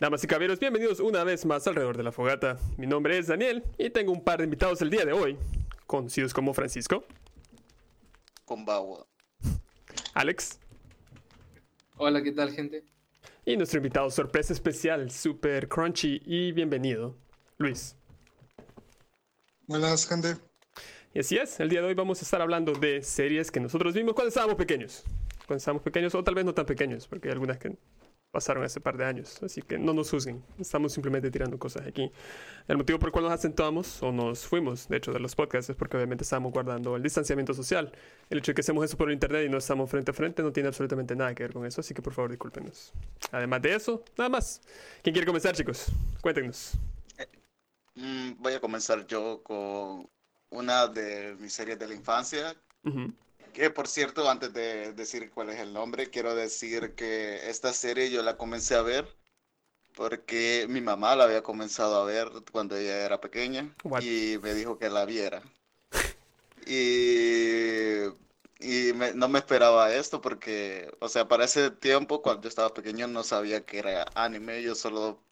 Damas 0.00 0.22
y 0.22 0.28
caballeros, 0.28 0.60
bienvenidos 0.60 1.00
una 1.00 1.24
vez 1.24 1.44
más 1.44 1.66
alrededor 1.66 1.96
de 1.96 2.04
la 2.04 2.12
fogata. 2.12 2.56
Mi 2.76 2.86
nombre 2.86 3.18
es 3.18 3.26
Daniel 3.26 3.64
y 3.78 3.90
tengo 3.90 4.12
un 4.12 4.22
par 4.22 4.38
de 4.38 4.44
invitados 4.44 4.80
el 4.80 4.90
día 4.90 5.04
de 5.04 5.12
hoy, 5.12 5.36
conocidos 5.88 6.32
como 6.32 6.54
Francisco, 6.54 7.04
con 8.44 8.64
Bawa. 8.64 9.08
Alex 10.14 10.60
Hola, 11.96 12.22
¿qué 12.22 12.30
tal, 12.30 12.52
gente? 12.52 12.84
y 13.44 13.56
nuestro 13.56 13.78
invitado 13.78 14.08
sorpresa 14.10 14.52
especial, 14.52 15.10
super 15.10 15.66
crunchy 15.66 16.22
y 16.24 16.52
bienvenido, 16.52 17.16
Luis. 17.56 17.96
Buenas, 19.66 20.06
gente. 20.06 20.36
Y 21.12 21.18
así 21.18 21.38
es, 21.38 21.58
el 21.58 21.70
día 21.70 21.80
de 21.80 21.88
hoy 21.88 21.94
vamos 21.94 22.20
a 22.20 22.24
estar 22.24 22.40
hablando 22.40 22.72
de 22.72 23.02
series 23.02 23.50
que 23.50 23.58
nosotros 23.58 23.94
vimos 23.94 24.14
cuando 24.14 24.28
estábamos 24.28 24.54
pequeños. 24.54 25.02
Cuando 25.48 25.56
estábamos 25.56 25.82
pequeños 25.82 26.14
o 26.14 26.22
tal 26.22 26.36
vez 26.36 26.44
no 26.44 26.54
tan 26.54 26.66
pequeños, 26.66 27.08
porque 27.08 27.26
hay 27.26 27.32
algunas 27.32 27.58
que 27.58 27.76
pasaron 28.38 28.62
hace 28.62 28.80
par 28.80 28.96
de 28.96 29.04
años. 29.04 29.42
Así 29.42 29.62
que 29.62 29.78
no 29.78 29.92
nos 29.92 30.10
juzguen, 30.10 30.44
estamos 30.60 30.92
simplemente 30.92 31.28
tirando 31.28 31.58
cosas 31.58 31.86
aquí. 31.86 32.12
El 32.68 32.76
motivo 32.76 33.00
por 33.00 33.08
el 33.08 33.12
cual 33.12 33.24
nos 33.24 33.32
asentamos 33.32 34.00
o 34.00 34.12
nos 34.12 34.46
fuimos, 34.46 34.88
de 34.88 34.98
hecho, 34.98 35.12
de 35.12 35.18
los 35.18 35.34
podcasts 35.34 35.70
es 35.70 35.76
porque 35.76 35.96
obviamente 35.96 36.22
estábamos 36.22 36.52
guardando 36.52 36.94
el 36.94 37.02
distanciamiento 37.02 37.52
social. 37.52 37.90
El 38.30 38.38
hecho 38.38 38.52
de 38.52 38.54
que 38.54 38.60
hacemos 38.60 38.84
eso 38.84 38.96
por 38.96 39.10
internet 39.10 39.44
y 39.46 39.48
no 39.48 39.58
estamos 39.58 39.90
frente 39.90 40.12
a 40.12 40.14
frente 40.14 40.42
no 40.42 40.52
tiene 40.52 40.68
absolutamente 40.68 41.16
nada 41.16 41.34
que 41.34 41.42
ver 41.42 41.52
con 41.52 41.66
eso, 41.66 41.80
así 41.80 41.94
que 41.94 42.02
por 42.02 42.12
favor 42.12 42.30
discúlpenos. 42.30 42.92
Además 43.32 43.60
de 43.62 43.74
eso, 43.74 44.04
nada 44.16 44.30
más. 44.30 44.60
¿Quién 45.02 45.12
quiere 45.12 45.26
comenzar, 45.26 45.56
chicos? 45.56 45.86
Cuéntenos. 46.20 46.78
Mm, 47.96 48.34
voy 48.38 48.52
a 48.52 48.60
comenzar 48.60 49.04
yo 49.08 49.42
con 49.42 50.08
una 50.50 50.86
de 50.86 51.36
mis 51.40 51.52
series 51.52 51.76
de 51.76 51.88
la 51.88 51.94
infancia. 51.94 52.54
Ujú. 52.84 53.12
Que 53.52 53.70
por 53.70 53.88
cierto, 53.88 54.28
antes 54.30 54.52
de 54.52 54.92
decir 54.92 55.30
cuál 55.30 55.50
es 55.50 55.58
el 55.60 55.72
nombre, 55.72 56.10
quiero 56.10 56.34
decir 56.34 56.94
que 56.94 57.48
esta 57.50 57.72
serie 57.72 58.10
yo 58.10 58.22
la 58.22 58.36
comencé 58.36 58.74
a 58.74 58.82
ver 58.82 59.06
porque 59.96 60.66
mi 60.68 60.80
mamá 60.80 61.16
la 61.16 61.24
había 61.24 61.42
comenzado 61.42 61.96
a 62.00 62.04
ver 62.06 62.28
cuando 62.52 62.76
ella 62.76 63.04
era 63.06 63.20
pequeña 63.20 63.74
What? 63.84 64.02
y 64.02 64.38
me 64.42 64.54
dijo 64.54 64.78
que 64.78 64.90
la 64.90 65.04
viera. 65.06 65.42
Y, 66.66 68.04
y 68.60 68.92
me- 68.94 69.14
no 69.14 69.28
me 69.28 69.38
esperaba 69.38 69.92
esto 69.94 70.20
porque, 70.20 70.90
o 71.00 71.08
sea, 71.08 71.26
para 71.28 71.44
ese 71.44 71.70
tiempo, 71.70 72.22
cuando 72.22 72.42
yo 72.42 72.48
estaba 72.48 72.74
pequeño, 72.74 73.06
no 73.08 73.22
sabía 73.24 73.64
que 73.64 73.78
era 73.78 74.06
anime, 74.14 74.62
yo 74.62 74.74
solo 74.74 75.22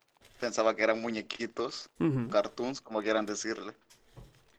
pensaba 0.41 0.75
que 0.77 0.83
eran 0.83 1.00
muñequitos 1.00 1.91
cartoons, 2.28 2.81
como 2.81 3.03
quieran 3.03 3.27
decirle. 3.27 3.75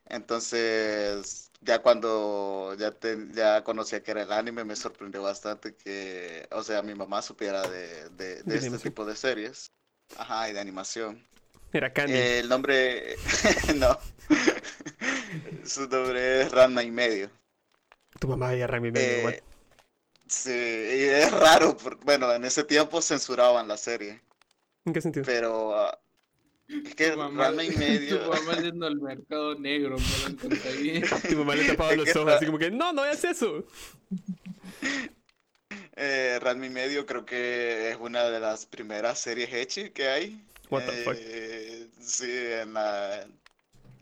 Entonces, 0.05 1.46
ya 1.61 1.81
cuando 1.81 2.75
ya, 2.77 2.91
te- 2.91 3.27
ya 3.33 3.63
conocía 3.63 4.03
que 4.03 4.11
era 4.11 4.23
el 4.23 4.31
anime, 4.31 4.63
me 4.63 4.75
sorprendió 4.75 5.23
bastante 5.23 5.75
que, 5.75 6.47
o 6.51 6.63
sea, 6.63 6.81
mi 6.81 6.95
mamá 6.95 7.21
supiera 7.21 7.67
de, 7.67 8.09
de, 8.11 8.43
de 8.43 8.43
De 8.43 8.57
este 8.57 8.57
animación. 8.57 8.91
tipo 8.91 9.05
de 9.05 9.15
series. 9.15 9.71
Ajá, 10.17 10.49
y 10.49 10.53
de 10.53 10.59
animación. 10.59 11.27
Era 11.71 11.91
Candy. 11.93 12.13
Eh, 12.13 12.39
el 12.39 12.49
nombre, 12.49 13.17
no, 13.75 13.99
su 15.65 15.81
nombre 15.87 16.41
es 16.43 16.51
Ranma 16.51 16.83
y 16.83 16.91
medio. 16.91 17.29
tu 18.19 18.27
mamá 18.27 18.53
y 18.55 18.65
Rami 18.65 18.91
medio, 18.91 19.19
Eh, 19.19 19.23
what? 19.23 19.43
sí, 20.27 20.51
y 20.51 21.03
es 21.05 21.31
raro, 21.31 21.77
porque, 21.77 22.03
bueno, 22.05 22.33
en 22.33 22.45
ese 22.45 22.63
tiempo 22.63 23.01
censuraban 23.01 23.67
la 23.67 23.77
serie, 23.77 24.21
¿En 24.85 24.93
qué 24.93 25.01
sentido? 25.01 25.25
pero 25.25 25.75
ah, 25.75 25.99
es 26.85 26.95
que 26.95 27.11
Tu 27.11 27.17
mamá, 27.17 27.45
Ranma 27.45 27.63
y 27.63 27.69
medio... 27.77 28.19
tu 28.19 28.29
mamá 28.29 28.61
yendo 28.61 28.87
al 28.87 28.97
mercado 28.97 29.55
negro 29.55 29.97
para 29.97 30.35
conseguir. 30.35 31.07
Tu 31.29 31.37
mamá 31.37 31.55
le 31.55 31.67
tapaba 31.67 31.95
los 31.95 32.15
ojos 32.15 32.33
así 32.33 32.45
como 32.45 32.57
que, 32.57 32.71
no, 32.71 32.93
no 32.93 33.05
es 33.05 33.23
eso. 33.23 33.65
Eh, 35.95 36.37
Ranma 36.41 36.65
y 36.65 36.69
medio 36.69 37.05
creo 37.05 37.25
que 37.25 37.91
es 37.91 37.97
una 37.99 38.29
de 38.29 38.39
las 38.39 38.65
primeras 38.65 39.19
series 39.19 39.51
Hechi 39.51 39.89
que 39.89 40.07
hay. 40.07 40.45
What 40.69 40.85
the 40.85 40.91
fuck? 41.03 41.15
Eh, 41.17 41.87
sí, 41.99 42.29
en 42.29 42.73
la... 42.73 43.25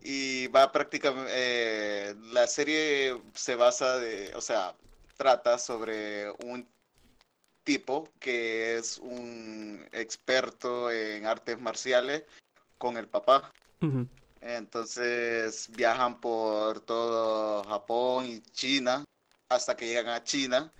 Y 0.01 0.47
va 0.47 0.71
prácticamente... 0.71 1.31
eh, 1.33 2.15
la 2.31 2.47
serie 2.47 3.15
se 3.33 3.55
basa 3.55 3.99
de... 3.99 4.33
O 4.35 4.41
sea, 4.41 4.75
trata 5.15 5.57
sobre 5.57 6.31
un 6.43 6.67
tipo 7.63 8.09
que 8.19 8.77
es 8.77 8.97
un 8.99 9.87
experto 9.91 10.91
en 10.91 11.25
artes 11.25 11.59
marciales 11.59 12.23
con 12.77 12.97
el 12.97 13.07
papá. 13.07 13.51
Entonces 14.41 15.69
viajan 15.75 16.19
por 16.19 16.79
todo 16.81 17.63
Japón 17.63 18.25
y 18.27 18.41
China 18.41 19.03
hasta 19.49 19.75
que 19.75 19.87
llegan 19.87 20.09
a 20.09 20.23
China, 20.23 20.71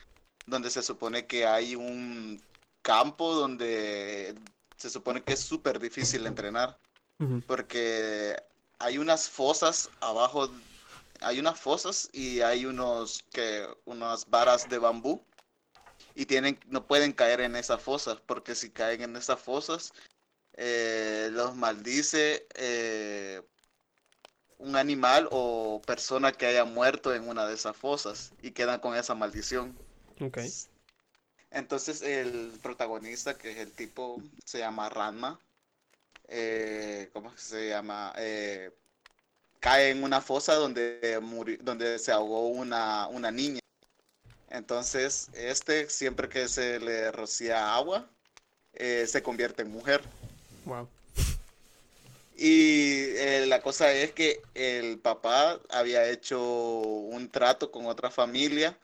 donde 0.46 0.70
se 0.70 0.84
supone 0.84 1.26
que 1.26 1.46
hay 1.46 1.76
un 1.76 2.42
campo 2.82 3.34
donde 3.34 4.36
se 4.78 4.90
supone 4.90 5.24
que 5.24 5.34
es 5.34 5.40
súper 5.40 5.80
difícil 5.80 6.28
entrenar, 6.28 6.78
porque 7.48 8.36
hay 8.78 8.98
unas 8.98 9.30
fosas 9.30 9.90
abajo, 10.02 10.50
hay 11.22 11.40
unas 11.40 11.60
fosas 11.60 12.10
y 12.14 12.42
hay 12.42 12.66
unos 12.66 13.24
que 13.32 13.68
unas 13.86 14.30
varas 14.30 14.70
de 14.70 14.78
bambú 14.78 15.22
y 16.14 16.26
tienen 16.26 16.60
no 16.68 16.86
pueden 16.86 17.14
caer 17.14 17.42
en 17.42 17.56
esas 17.56 17.82
fosas, 17.82 18.20
porque 18.26 18.54
si 18.54 18.70
caen 18.70 19.02
en 19.02 19.16
esas 19.16 19.40
fosas 19.40 19.94
eh, 20.58 21.30
los 21.32 21.56
maldice 21.56 22.48
eh, 22.56 23.42
un 24.58 24.76
animal 24.76 25.28
o 25.32 25.82
persona 25.86 26.32
que 26.34 26.46
haya 26.46 26.66
muerto 26.66 27.14
en 27.14 27.28
una 27.28 27.46
de 27.48 27.54
esas 27.56 27.76
fosas 27.78 28.34
y 28.42 28.52
quedan 28.52 28.80
con 28.82 28.96
esa 28.96 29.16
maldición. 29.16 29.78
Ok. 30.20 30.40
Entonces 31.52 32.02
el 32.02 32.60
protagonista, 32.62 33.38
que 33.38 33.52
es 33.52 33.58
el 33.58 33.74
tipo, 33.74 34.22
se 34.46 34.60
llama 34.60 34.90
Ranma. 34.90 35.40
eh, 36.28 37.10
¿cómo 37.14 37.36
se 37.38 37.70
llama? 37.70 38.14
Eh, 38.18 38.72
cae 39.60 39.92
en 39.92 40.04
una 40.04 40.22
fosa 40.22 40.56
donde, 40.56 41.20
donde 41.62 42.00
se 42.00 42.12
ahogó 42.12 42.48
una, 42.50 43.08
una 43.10 43.32
niña. 43.32 43.60
Entonces, 44.50 45.30
este, 45.34 45.90
siempre 45.90 46.30
que 46.30 46.48
se 46.48 46.80
le 46.80 47.12
rocía 47.12 47.76
agua, 47.76 48.10
eh, 48.74 49.06
se 49.08 49.24
convierte 49.24 49.64
en 49.64 49.72
mujer. 49.72 50.04
Wow. 50.66 50.88
Y 52.38 53.16
eh, 53.16 53.46
la 53.48 53.62
cosa 53.62 53.92
es 53.94 54.12
que 54.12 54.42
el 54.56 55.00
papá 55.00 55.60
había 55.70 56.10
hecho 56.10 56.40
un 56.42 57.30
trato 57.30 57.72
con 57.72 57.86
otra 57.86 58.12
familia 58.12 58.78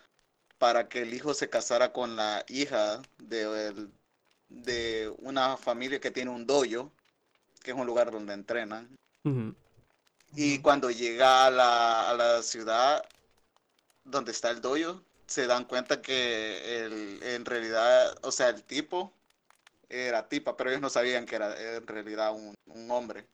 para 0.57 0.87
que 0.87 1.01
el 1.01 1.13
hijo 1.13 1.33
se 1.33 1.49
casara 1.49 1.91
con 1.91 2.15
la 2.15 2.45
hija 2.47 3.01
de, 3.17 3.67
el- 3.67 3.89
de 4.47 5.13
una 5.17 5.57
familia 5.57 5.99
que 5.99 6.11
tiene 6.11 6.31
un 6.31 6.45
dojo, 6.47 6.91
que 7.61 7.71
es 7.71 7.77
un 7.77 7.85
lugar 7.85 8.11
donde 8.11 8.33
entrenan. 8.33 8.89
Y 10.35 10.59
cuando 10.59 10.89
llega 10.89 11.45
a 11.47 11.51
la, 11.51 12.09
a 12.09 12.13
la 12.13 12.41
ciudad 12.43 13.03
donde 14.05 14.31
está 14.31 14.49
el 14.49 14.61
dojo, 14.61 15.01
se 15.27 15.45
dan 15.45 15.65
cuenta 15.65 16.01
que 16.01 16.85
el, 16.85 17.19
en 17.23 17.43
realidad, 17.45 18.17
o 18.21 18.31
sea, 18.31 18.49
el 18.49 18.63
tipo 18.63 19.13
era 19.91 20.27
tipa, 20.29 20.55
pero 20.57 20.69
ellos 20.69 20.81
no 20.81 20.89
sabían 20.89 21.25
que 21.25 21.35
era 21.35 21.75
en 21.75 21.85
realidad 21.87 22.33
un, 22.33 22.55
un 22.65 22.91
hombre. 22.91 23.25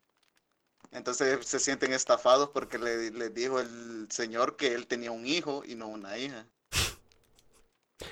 Entonces 0.92 1.46
se 1.46 1.60
sienten 1.60 1.94
estafados 1.94 2.50
porque 2.50 2.78
le, 2.78 3.12
le 3.12 3.30
dijo 3.30 3.60
el 3.60 4.08
señor 4.12 4.56
que 4.58 4.74
él 4.74 4.88
tenía 4.88 5.12
un 5.12 5.26
hijo 5.26 5.64
y 5.66 5.76
no 5.76 5.88
una 5.88 6.18
hija. 6.18 6.46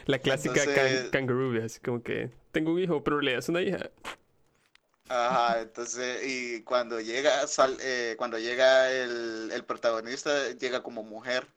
La 0.06 0.18
clásica 0.20 0.66
can- 0.66 1.10
kangaroo, 1.12 1.64
así 1.64 1.80
como 1.80 2.02
que 2.02 2.32
tengo 2.52 2.74
un 2.74 2.80
hijo, 2.80 3.04
pero 3.04 3.22
le 3.22 3.34
das 3.34 3.50
una 3.50 3.62
hija. 3.62 3.92
Ajá, 5.08 5.62
entonces, 5.62 6.22
y 6.26 6.64
cuando 6.64 7.00
llega, 7.00 7.46
sal- 7.48 7.78
eh, 7.82 8.16
cuando 8.18 8.40
llega 8.40 8.92
el, 8.92 9.52
el 9.52 9.64
protagonista, 9.66 10.50
llega 10.54 10.82
como 10.82 11.04
mujer. 11.04 11.48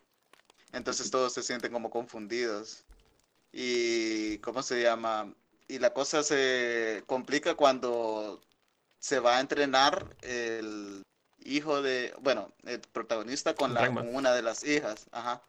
Entonces 0.72 1.10
todos 1.10 1.32
se 1.34 1.43
sienten 1.43 1.72
como 1.72 1.91
confundidos. 1.91 2.84
Y, 3.53 4.38
¿cómo 4.41 4.62
se 4.62 4.82
llama? 4.82 5.34
Y 5.69 5.79
la 5.79 5.93
cosa 5.93 6.23
se 6.23 7.05
complica 7.06 7.55
cuando 7.55 8.41
se 8.99 9.20
va 9.20 9.37
a 9.37 9.41
entrenar 9.41 10.17
el 10.23 11.03
hijo 11.44 11.82
de, 11.82 12.15
bueno, 12.20 12.53
el 12.65 12.81
protagonista 12.81 13.55
con, 13.55 13.75
la, 13.75 13.93
con 13.93 14.15
una 14.15 14.32
de 14.32 14.43
las 14.43 14.65
hijas, 14.65 15.06
ajá. 15.12 15.43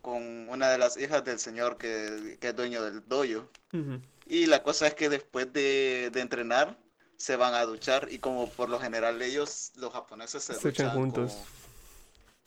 Con 0.00 0.48
una 0.48 0.70
de 0.70 0.78
las 0.78 0.96
hijas 0.96 1.24
del 1.24 1.38
señor 1.38 1.78
que, 1.78 2.36
que 2.40 2.48
es 2.48 2.56
dueño 2.56 2.82
del 2.82 3.06
dojo. 3.06 3.48
Ujú. 3.72 4.00
Y 4.26 4.46
la 4.46 4.62
cosa 4.62 4.88
es 4.88 4.94
que 4.94 5.08
después 5.08 5.52
de, 5.52 6.10
de 6.12 6.20
entrenar 6.20 6.76
se 7.16 7.36
van 7.36 7.54
a 7.54 7.64
duchar 7.64 8.08
y 8.10 8.18
como 8.18 8.50
por 8.50 8.68
lo 8.68 8.80
general 8.80 9.22
ellos, 9.22 9.70
los 9.76 9.92
japoneses 9.92 10.42
se, 10.42 10.54
duchan 10.54 10.90
juntos. 10.90 11.38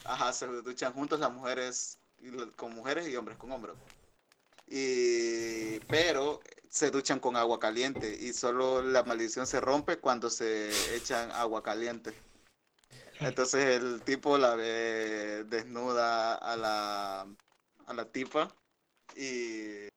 Ajá, 0.03 0.33
se 0.33 0.47
duchan 0.47 0.91
juntos 0.91 1.19
las 1.19 1.31
mujeres 1.31 1.97
con 2.57 2.75
mujeres 2.75 3.07
y 3.07 3.15
hombres 3.15 3.37
con 3.37 3.51
hombres. 3.51 3.75
Y 4.67 5.79
pero 5.81 6.41
se 6.69 6.91
duchan 6.91 7.19
con 7.19 7.35
agua 7.37 7.59
caliente 7.59 8.17
y 8.19 8.33
solo 8.33 8.81
la 8.81 9.03
maldición 9.03 9.47
se 9.47 9.61
rompe 9.61 9.97
cuando 9.99 10.29
se 10.29 10.95
echan 10.95 11.31
agua 11.31 11.63
caliente. 11.63 12.13
Entonces 13.19 13.81
el 13.81 14.01
tipo 14.03 14.37
la 14.37 14.55
ve 14.55 15.45
desnuda 15.47 16.35
a 16.35 16.55
la 16.57 17.27
a 17.87 17.93
la 17.93 18.05
tipa 18.11 18.53
y 19.15 19.87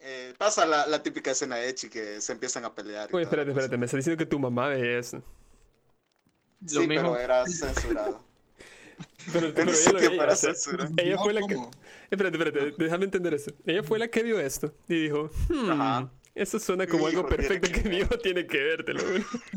eh, 0.00 0.34
pasa 0.38 0.66
la, 0.66 0.86
la 0.86 1.02
típica 1.02 1.30
escena 1.32 1.56
de 1.56 1.68
Echi 1.70 1.88
que 1.88 2.20
se 2.20 2.32
empiezan 2.32 2.64
a 2.64 2.74
pelear. 2.74 3.12
Oye, 3.12 3.24
espérate, 3.24 3.50
cosa. 3.52 3.52
espérate, 3.52 3.78
me 3.78 3.86
está 3.86 3.96
diciendo 3.96 4.18
que 4.18 4.26
tu 4.26 4.38
mamá 4.38 4.68
veía 4.68 4.98
eso. 4.98 5.22
Lo 6.70 6.82
Sí, 6.82 6.86
mismo. 6.86 7.12
pero 7.12 7.18
era 7.18 7.46
censurado. 7.46 8.23
Pero, 9.32 9.52
pero 9.54 9.70
En 9.70 9.74
ella 9.74 10.36
sea, 10.36 10.54
censura. 10.54 10.88
ella 10.96 11.16
No, 11.16 11.22
fue 11.22 11.32
la 11.32 11.42
que... 11.46 11.54
¿cómo? 11.54 11.70
Espérate, 12.10 12.36
espérate, 12.38 12.74
déjame 12.78 13.04
entender 13.06 13.34
eso. 13.34 13.52
Ella 13.66 13.82
fue 13.82 13.98
la 13.98 14.08
que 14.08 14.22
vio 14.22 14.38
esto 14.40 14.74
y 14.88 15.04
dijo, 15.04 15.30
hmm, 15.48 15.70
Ajá. 15.70 16.12
eso 16.34 16.58
suena 16.58 16.86
como 16.86 17.06
Mi 17.06 17.08
algo 17.08 17.26
perfecto 17.26 17.68
que 17.68 17.82
que 17.82 17.88
mi 17.88 17.98
hijo 17.98 18.18
tiene 18.18 18.46
que 18.46 18.58
ver, 18.58 18.84
te 18.84 18.94
lo 18.94 19.02
juro. 19.02 19.24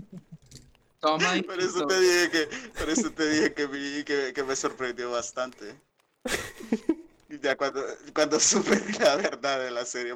Toma, 0.99 1.41
Por 1.45 1.59
eso 1.59 1.85
te 1.85 1.99
dije 1.99 2.29
que, 2.31 2.49
por 2.77 2.89
eso 2.89 3.11
te 3.11 3.29
dije 3.29 3.53
que, 3.53 3.67
vi- 3.67 4.03
que, 4.03 4.33
que 4.33 4.43
me 4.43 4.55
sorprendió 4.55 5.11
bastante. 5.11 5.75
Y 7.29 7.39
ya 7.39 7.55
cuando, 7.55 7.83
cuando 8.13 8.39
supe 8.39 8.81
la 8.99 9.15
verdad 9.17 9.59
de 9.63 9.71
la 9.71 9.85
serie. 9.85 10.15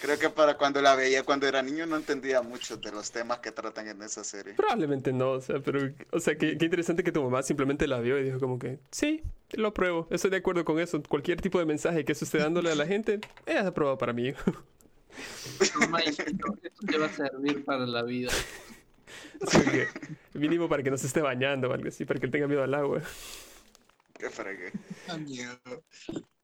Creo 0.00 0.18
que 0.18 0.30
para 0.30 0.56
cuando 0.56 0.80
la 0.82 0.94
veía 0.94 1.22
cuando 1.22 1.46
era 1.46 1.62
niño 1.62 1.86
no 1.86 1.96
entendía 1.96 2.42
mucho 2.42 2.76
de 2.76 2.90
los 2.90 3.10
temas 3.10 3.38
que 3.38 3.52
tratan 3.52 3.88
en 3.88 4.02
esa 4.02 4.24
serie. 4.24 4.54
Probablemente 4.54 5.12
no, 5.12 5.32
o 5.32 5.40
sea, 5.40 5.60
pero, 5.60 5.92
o 6.10 6.20
sea, 6.20 6.36
qué, 6.36 6.56
qué 6.58 6.64
interesante 6.64 7.04
que 7.04 7.12
tu 7.12 7.22
mamá 7.22 7.42
simplemente 7.42 7.86
la 7.86 8.00
vio 8.00 8.18
y 8.18 8.24
dijo 8.24 8.40
como 8.40 8.58
que, 8.58 8.78
sí, 8.90 9.22
lo 9.52 9.68
apruebo, 9.68 10.06
estoy 10.10 10.30
de 10.30 10.38
acuerdo 10.38 10.64
con 10.64 10.78
eso. 10.78 11.02
Cualquier 11.02 11.40
tipo 11.40 11.58
de 11.58 11.66
mensaje 11.66 12.04
que 12.04 12.12
eso 12.12 12.24
esté 12.24 12.38
dándole 12.38 12.70
a 12.70 12.74
la 12.74 12.86
gente, 12.86 13.20
es 13.46 13.56
aprobado 13.56 13.98
para 13.98 14.12
mí. 14.12 14.34
Hijito, 16.06 16.58
esto 16.62 16.86
te 16.86 16.98
va 16.98 17.06
a 17.06 17.12
servir 17.12 17.64
para 17.64 17.86
la 17.86 18.02
vida. 18.02 18.30
Que, 19.50 19.88
mínimo 20.38 20.68
para 20.68 20.82
que 20.82 20.90
no 20.90 20.96
se 20.96 21.06
esté 21.06 21.20
bañando 21.20 21.68
o 21.68 21.72
algo 21.72 21.88
así, 21.88 22.04
para 22.04 22.20
que 22.20 22.26
él 22.26 22.32
tenga 22.32 22.46
miedo 22.46 22.62
al 22.62 22.74
agua. 22.74 23.02
Qué 24.18 24.30
fregué. 24.30 24.72
Da 25.06 25.16
miedo. 25.16 25.58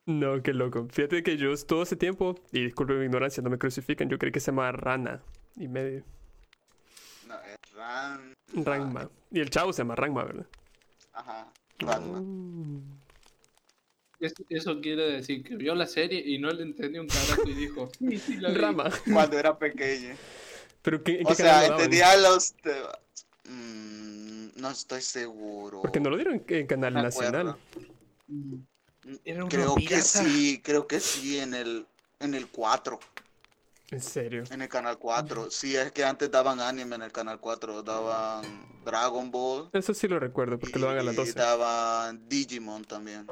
No, 0.07 0.41
qué 0.43 0.53
loco. 0.55 0.87
Fíjate 0.93 1.23
que 1.23 1.37
yo 1.37 1.53
todo 1.67 1.83
ese 1.83 1.97
tiempo, 1.97 2.37
y 2.53 2.63
disculpe 2.65 2.95
mi 2.95 3.05
ignorancia, 3.07 3.43
no 3.43 3.51
me 3.51 3.59
crucifican, 3.59 4.09
yo 4.09 4.19
creí 4.19 4.31
que 4.33 4.41
se 4.41 4.47
llamaba 4.53 4.73
Rana 4.73 5.21
y 5.57 5.67
medio. 5.69 6.05
No, 7.27 7.35
es 7.43 7.73
Ran. 7.75 8.33
Ranma. 8.65 9.11
Y 9.33 9.41
el 9.41 9.51
chavo 9.51 9.73
se 9.73 9.79
llama 9.79 9.97
Ranma, 9.97 10.25
¿verdad? 10.25 10.47
Ajá. 11.13 11.53
Ranma. 11.81 12.21
Mm. 12.21 12.83
Eso, 14.21 14.35
eso 14.49 14.81
quiere 14.81 15.11
decir 15.11 15.43
que 15.43 15.57
vio 15.57 15.75
la 15.75 15.87
serie 15.87 16.23
y 16.25 16.39
no 16.39 16.51
le 16.51 16.63
entendió 16.63 17.03
un 17.03 17.09
carajo 17.09 17.43
y 17.49 17.53
dijo, 17.55 17.91
sí, 17.99 18.17
sí, 18.19 18.37
la 18.37 18.51
vi". 18.51 18.55
Rama. 18.55 18.91
Cuando 19.13 19.39
era 19.39 19.59
pequeño. 19.59 20.15
¿Pero 20.83 21.03
qué, 21.03 21.19
en 21.21 21.27
O 21.27 21.31
qué 21.31 21.35
sea, 21.35 21.67
entendía 21.67 22.17
los. 22.17 22.55
te- 22.55 22.71
Mm, 23.49 24.61
no 24.61 24.71
estoy 24.71 25.01
seguro. 25.01 25.81
Porque 25.83 26.01
no 26.01 26.11
lo 26.11 26.17
dieron 26.17 26.35
en, 26.35 26.45
en 26.49 26.67
Canal 26.67 26.95
Me 26.95 27.03
Nacional. 27.03 27.51
acuerdo. 27.51 27.59
Era 29.25 29.45
una 29.45 29.49
Creo 29.51 29.75
que 29.75 29.81
pirata. 29.87 30.03
sí, 30.03 30.61
creo 30.65 30.87
que 30.87 31.01
sí, 31.01 31.39
en 31.39 31.55
el, 31.55 31.87
en 32.21 32.35
el 32.35 32.49
4, 32.49 32.99
En 33.91 34.01
serio. 34.01 34.45
en 34.51 34.63
el 34.63 34.69
canal 34.69 34.99
4. 34.99 35.51
Sí, 35.51 35.77
es 35.77 35.93
que 35.93 36.05
antes 36.05 36.31
daban 36.31 36.61
anime 36.61 36.97
en 36.97 37.03
el 37.03 37.13
canal 37.13 37.39
4, 37.39 37.83
daban 37.83 38.45
Dragon 38.85 39.31
Ball 39.31 39.69
Eso 39.73 39.95
sí 39.95 40.09
lo 40.09 40.19
recuerdo, 40.19 40.59
porque 40.59 40.79
lo 40.79 40.87
dan 40.87 40.99
a 40.99 41.03
las 41.03 41.15
y 41.15 41.17
12. 41.19 41.33
daban 41.35 42.29
Digimon 42.29 42.85
también. 42.85 43.27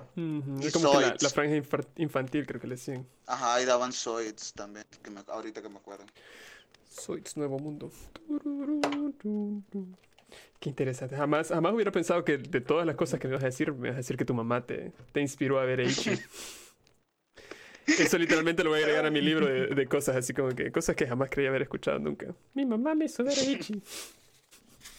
Y 0.60 0.66
Es 0.66 0.72
como 0.72 0.92
que 0.92 1.00
la, 1.00 1.16
la 1.20 1.28
franja 1.30 1.56
infantil, 1.96 2.46
creo 2.46 2.60
que 2.60 2.66
le 2.68 2.74
decían. 2.76 3.06
Ajá, 3.26 3.60
y 3.60 3.64
daban 3.64 3.92
Zoids 3.92 4.52
también, 4.52 4.84
que 5.02 5.10
me- 5.10 5.24
ahorita 5.26 5.60
que 5.62 5.68
me 5.68 5.78
acuerdo. 5.78 6.04
Zoids 6.92 7.36
Nuevo 7.36 7.58
Mundo. 7.58 7.90
Qué 10.60 10.70
interesante. 10.70 11.16
Jamás, 11.16 11.48
jamás 11.48 11.74
hubiera 11.74 11.92
pensado 11.92 12.24
que 12.24 12.38
de 12.38 12.60
todas 12.60 12.86
las 12.86 12.96
cosas 12.96 13.20
que 13.20 13.28
me 13.28 13.34
vas 13.34 13.42
a 13.42 13.46
decir, 13.46 13.72
me 13.72 13.88
vas 13.88 13.94
a 13.94 13.98
decir 13.98 14.16
que 14.16 14.24
tu 14.24 14.34
mamá 14.34 14.64
te, 14.66 14.92
te 15.12 15.20
inspiró 15.20 15.58
a 15.60 15.64
ver 15.64 15.80
Eichi. 15.80 16.18
Eso 17.96 18.18
literalmente 18.18 18.64
lo 18.64 18.70
voy 18.70 18.80
a 18.80 18.82
agregar 18.82 19.06
a 19.06 19.10
mi 19.10 19.20
libro 19.20 19.46
de, 19.46 19.68
de 19.68 19.88
cosas, 19.88 20.16
así 20.16 20.32
como 20.34 20.54
que 20.54 20.72
cosas 20.72 20.96
que 20.96 21.06
jamás 21.06 21.30
creía 21.30 21.50
haber 21.50 21.62
escuchado 21.62 21.98
nunca. 21.98 22.34
Mi 22.54 22.64
mamá 22.66 22.94
me 22.94 23.06
hizo 23.06 23.24
ver 23.24 23.38
Eichi. 23.38 23.82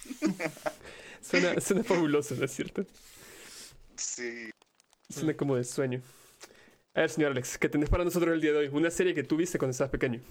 Suena, 1.22 1.60
suena 1.62 1.84
fabuloso, 1.84 2.36
¿no 2.36 2.46
es 2.46 2.52
cierto? 2.52 2.86
Sí, 3.98 4.52
Suena 5.10 5.36
como 5.36 5.56
de 5.56 5.64
sueño. 5.64 6.02
A 6.96 7.02
ver, 7.02 7.10
señor 7.12 7.32
Alex, 7.32 7.58
¿qué 7.58 7.70
tenés 7.70 7.90
para 7.90 8.04
nosotros 8.06 8.34
el 8.34 8.42
día 8.42 8.52
de 8.54 8.60
hoy? 8.60 8.70
Una 8.72 8.92
serie 8.92 9.14
que 9.16 9.24
tú 9.24 9.38
viste 9.38 9.58
cuando 9.60 9.72
estabas 9.72 9.92
pequeño. 9.92 10.22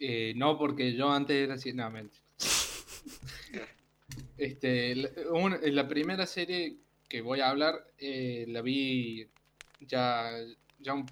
Eh, 0.00 0.32
no, 0.36 0.58
porque 0.58 0.94
yo 0.96 1.10
antes 1.10 1.36
era 1.36 1.54
así, 1.54 1.72
no, 1.72 1.88
mentira. 1.90 2.19
Este, 4.40 4.96
la, 4.96 5.10
un- 5.32 5.58
la 5.62 5.86
primera 5.86 6.24
serie 6.26 6.76
que 7.08 7.20
voy 7.20 7.40
a 7.40 7.50
hablar 7.50 7.74
eh, 7.98 8.46
la 8.48 8.62
vi 8.62 9.28
ya, 9.80 10.30
ya 10.78 10.94
un, 10.94 11.04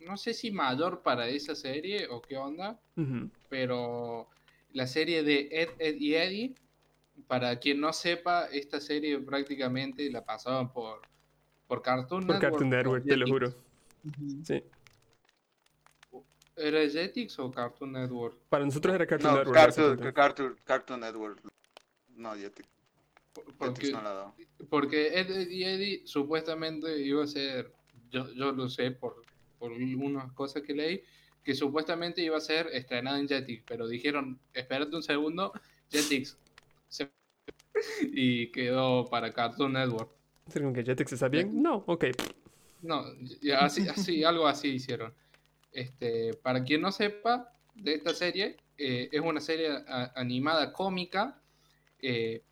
no 0.00 0.16
sé 0.16 0.32
si 0.32 0.50
mayor 0.50 1.02
para 1.02 1.28
esa 1.28 1.54
serie 1.54 2.06
o 2.08 2.22
qué 2.22 2.38
onda, 2.38 2.80
pero 3.50 4.28
la 4.72 4.86
serie 4.86 5.22
de 5.22 5.48
Ed, 5.50 5.68
Ed 5.78 5.96
y 6.00 6.14
Eddie, 6.14 6.54
para 7.26 7.58
quien 7.58 7.78
no 7.78 7.92
sepa, 7.92 8.46
esta 8.46 8.80
serie 8.80 9.18
prácticamente 9.18 10.10
la 10.10 10.24
pasaban 10.24 10.72
por, 10.72 11.02
por 11.66 11.82
Cartoon 11.82 12.26
Por 12.26 12.36
Network. 12.36 12.40
Cartoon 12.52 12.70
Network, 12.70 13.04
te 13.04 13.16
lo 13.18 13.26
juro. 13.26 13.54
Sí. 14.44 14.62
¿Era 16.56 16.88
Jetix 16.88 17.38
o 17.38 17.50
Cartoon 17.50 17.92
Network? 17.92 18.38
Para 18.48 18.64
nosotros 18.64 18.94
era 18.94 19.06
Cartoon 19.06 19.32
no, 19.32 19.38
Network. 19.38 19.56
Cartoon. 19.58 20.12
Cartoon, 20.12 20.56
Cartoon 20.64 21.00
Network. 21.00 21.40
No, 22.16 22.34
Jetix 22.34 22.68
Porque, 23.58 23.86
Jetix 23.86 23.92
no 23.92 24.02
la 24.02 24.12
daba. 24.12 24.34
Porque 24.68 25.18
Ed, 25.18 25.48
y 25.48 25.64
Eddie 25.64 26.06
supuestamente 26.06 26.98
iba 27.00 27.24
a 27.24 27.26
ser, 27.26 27.72
yo, 28.10 28.32
yo 28.34 28.52
lo 28.52 28.68
sé 28.68 28.90
por, 28.90 29.22
por 29.58 29.72
unas 29.72 30.32
cosas 30.32 30.62
que 30.62 30.74
leí, 30.74 31.02
que 31.42 31.54
supuestamente 31.54 32.22
iba 32.22 32.36
a 32.36 32.40
ser 32.40 32.68
estrenada 32.72 33.18
en 33.18 33.28
Jetix, 33.28 33.64
pero 33.66 33.88
dijeron, 33.88 34.38
espérate 34.52 34.94
un 34.94 35.02
segundo, 35.02 35.52
Jetix 35.90 36.36
se... 36.88 37.10
y 38.12 38.50
quedó 38.52 39.06
para 39.06 39.32
Cartoon 39.32 39.72
Network. 39.72 40.10
¿Es 40.46 40.54
como 40.54 40.72
que 40.72 40.84
Jetix 40.84 41.12
está 41.12 41.28
bien? 41.28 41.62
No, 41.62 41.84
ok. 41.86 42.06
No, 42.82 43.04
así, 43.58 43.88
así, 43.88 44.24
algo 44.24 44.46
así 44.46 44.68
hicieron. 44.68 45.14
Este, 45.72 46.34
para 46.34 46.62
quien 46.64 46.82
no 46.82 46.92
sepa 46.92 47.52
de 47.74 47.94
esta 47.94 48.12
serie, 48.12 48.56
eh, 48.76 49.08
es 49.10 49.20
una 49.20 49.40
serie 49.40 49.70
a- 49.70 50.12
animada 50.16 50.72
cómica, 50.72 51.40
eh, 52.02 52.42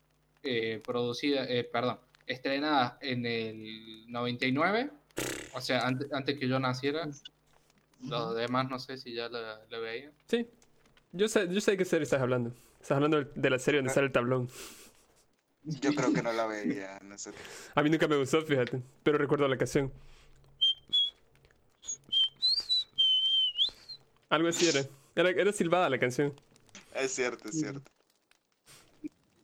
eh, 0.43 0.81
producida, 0.83 1.43
eh, 1.43 1.63
perdón, 1.63 1.99
estrenada 2.25 2.97
en 3.01 3.25
el 3.25 4.11
99, 4.11 4.89
o 5.53 5.61
sea, 5.61 5.85
antes, 5.85 6.11
antes 6.11 6.39
que 6.39 6.47
yo 6.47 6.59
naciera. 6.59 7.07
Los 8.03 8.35
demás 8.35 8.67
no 8.67 8.79
sé 8.79 8.97
si 8.97 9.13
ya 9.13 9.29
la, 9.29 9.61
la 9.69 9.77
veían. 9.77 10.11
Sí. 10.27 10.47
Yo 11.11 11.27
sé, 11.27 11.47
yo 11.49 11.61
sé 11.61 11.71
de 11.71 11.77
qué 11.77 11.85
serie 11.85 12.03
estás 12.03 12.21
hablando. 12.21 12.51
Estás 12.75 12.91
hablando 12.91 13.23
de 13.23 13.49
la 13.49 13.59
serie 13.59 13.79
donde 13.79 13.93
sale 13.93 14.07
el 14.07 14.11
tablón. 14.11 14.49
Yo 15.63 15.93
creo 15.93 16.11
que 16.11 16.23
no 16.23 16.33
la 16.33 16.47
veía 16.47 16.97
en 16.97 17.11
ese 17.11 17.31
A 17.75 17.83
mí 17.83 17.89
nunca 17.91 18.07
me 18.07 18.17
gustó, 18.17 18.41
fíjate. 18.41 18.81
Pero 19.03 19.19
recuerdo 19.19 19.47
la 19.47 19.57
canción. 19.57 19.91
Algo 24.29 24.47
así 24.47 24.67
era. 24.67 24.81
Era, 25.15 25.29
era 25.29 25.51
silbada 25.51 25.89
la 25.89 25.99
canción. 25.99 26.33
Es 26.95 27.11
cierto, 27.11 27.49
es 27.49 27.59
cierto. 27.59 27.91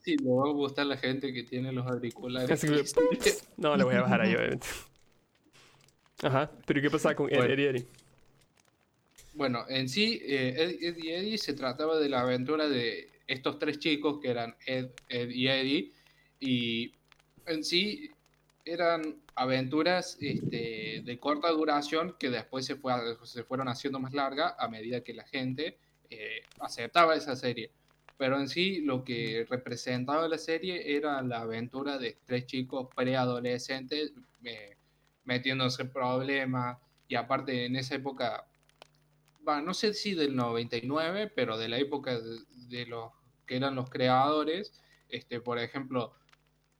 Sí, 0.08 0.16
le 0.16 0.30
va 0.30 0.48
a 0.48 0.54
gustar 0.54 0.86
la 0.86 0.96
gente 0.96 1.34
que 1.34 1.44
tiene 1.44 1.70
los 1.74 1.86
auriculares. 1.86 2.66
No, 3.58 3.76
le 3.76 3.84
voy 3.84 3.96
a 3.96 4.04
bajar 4.04 4.22
ahí, 4.22 4.34
obviamente. 4.36 4.66
Ajá. 6.24 6.50
Pero 6.66 6.80
¿y 6.80 6.82
qué 6.82 6.90
pasaba 6.90 7.14
con 7.14 7.30
Ed, 7.30 7.36
Bueno. 7.36 7.54
Eddie? 7.54 7.86
Bueno, 9.34 9.66
en 9.68 9.90
sí, 9.90 10.22
eh, 10.24 10.56
Ed, 10.56 10.78
Ed 10.82 10.98
y 11.04 11.10
Eddie 11.10 11.38
se 11.38 11.52
trataba 11.52 12.00
de 12.00 12.08
la 12.08 12.22
aventura 12.22 12.70
de 12.70 13.10
estos 13.28 13.60
tres 13.60 13.80
chicos 13.80 14.22
que 14.22 14.30
eran 14.30 14.56
Ed, 14.66 14.92
Ed 15.10 15.30
y 15.30 15.50
Eddie. 15.50 15.92
Y 16.40 16.94
en 17.46 17.66
sí 17.66 18.10
eran 18.64 19.22
aventuras 19.36 20.18
este, 20.22 21.02
de 21.04 21.20
corta 21.20 21.52
duración 21.52 22.16
que 22.18 22.30
después 22.30 22.66
se, 22.66 22.78
fue, 22.78 22.94
se 23.26 23.44
fueron 23.44 23.68
haciendo 23.68 24.00
más 24.00 24.14
largas 24.14 24.56
a 24.58 24.70
medida 24.70 25.04
que 25.04 25.14
la 25.14 25.26
gente 25.26 25.78
eh, 26.10 26.44
aceptaba 26.62 27.14
esa 27.14 27.36
serie. 27.36 27.72
Pero 28.18 28.40
en 28.40 28.50
sí 28.50 28.82
lo 28.82 29.04
que 29.04 29.46
representaba 29.50 30.28
la 30.28 30.38
serie 30.38 30.96
era 30.96 31.22
la 31.22 31.42
aventura 31.42 31.98
de 31.98 32.18
tres 32.26 32.46
chicos 32.48 32.88
preadolescentes 32.96 34.14
eh, 34.44 34.76
metiéndose 35.24 35.84
en 35.84 35.92
problemas. 35.92 36.78
Y 37.08 37.16
aparte 37.16 37.66
en 37.66 37.76
esa 37.76 37.96
época 37.96 38.48
no 39.64 39.74
sé 39.74 39.94
si 39.94 40.14
del 40.14 40.36
99, 40.36 41.32
pero 41.34 41.58
de 41.58 41.70
la 41.70 41.78
época 41.78 42.20
de, 42.20 42.40
de 42.68 42.86
los 42.86 43.12
que 43.46 43.56
eran 43.56 43.76
los 43.76 43.90
creadores, 43.90 44.74
este, 45.08 45.40
por 45.40 45.58
ejemplo, 45.58 46.14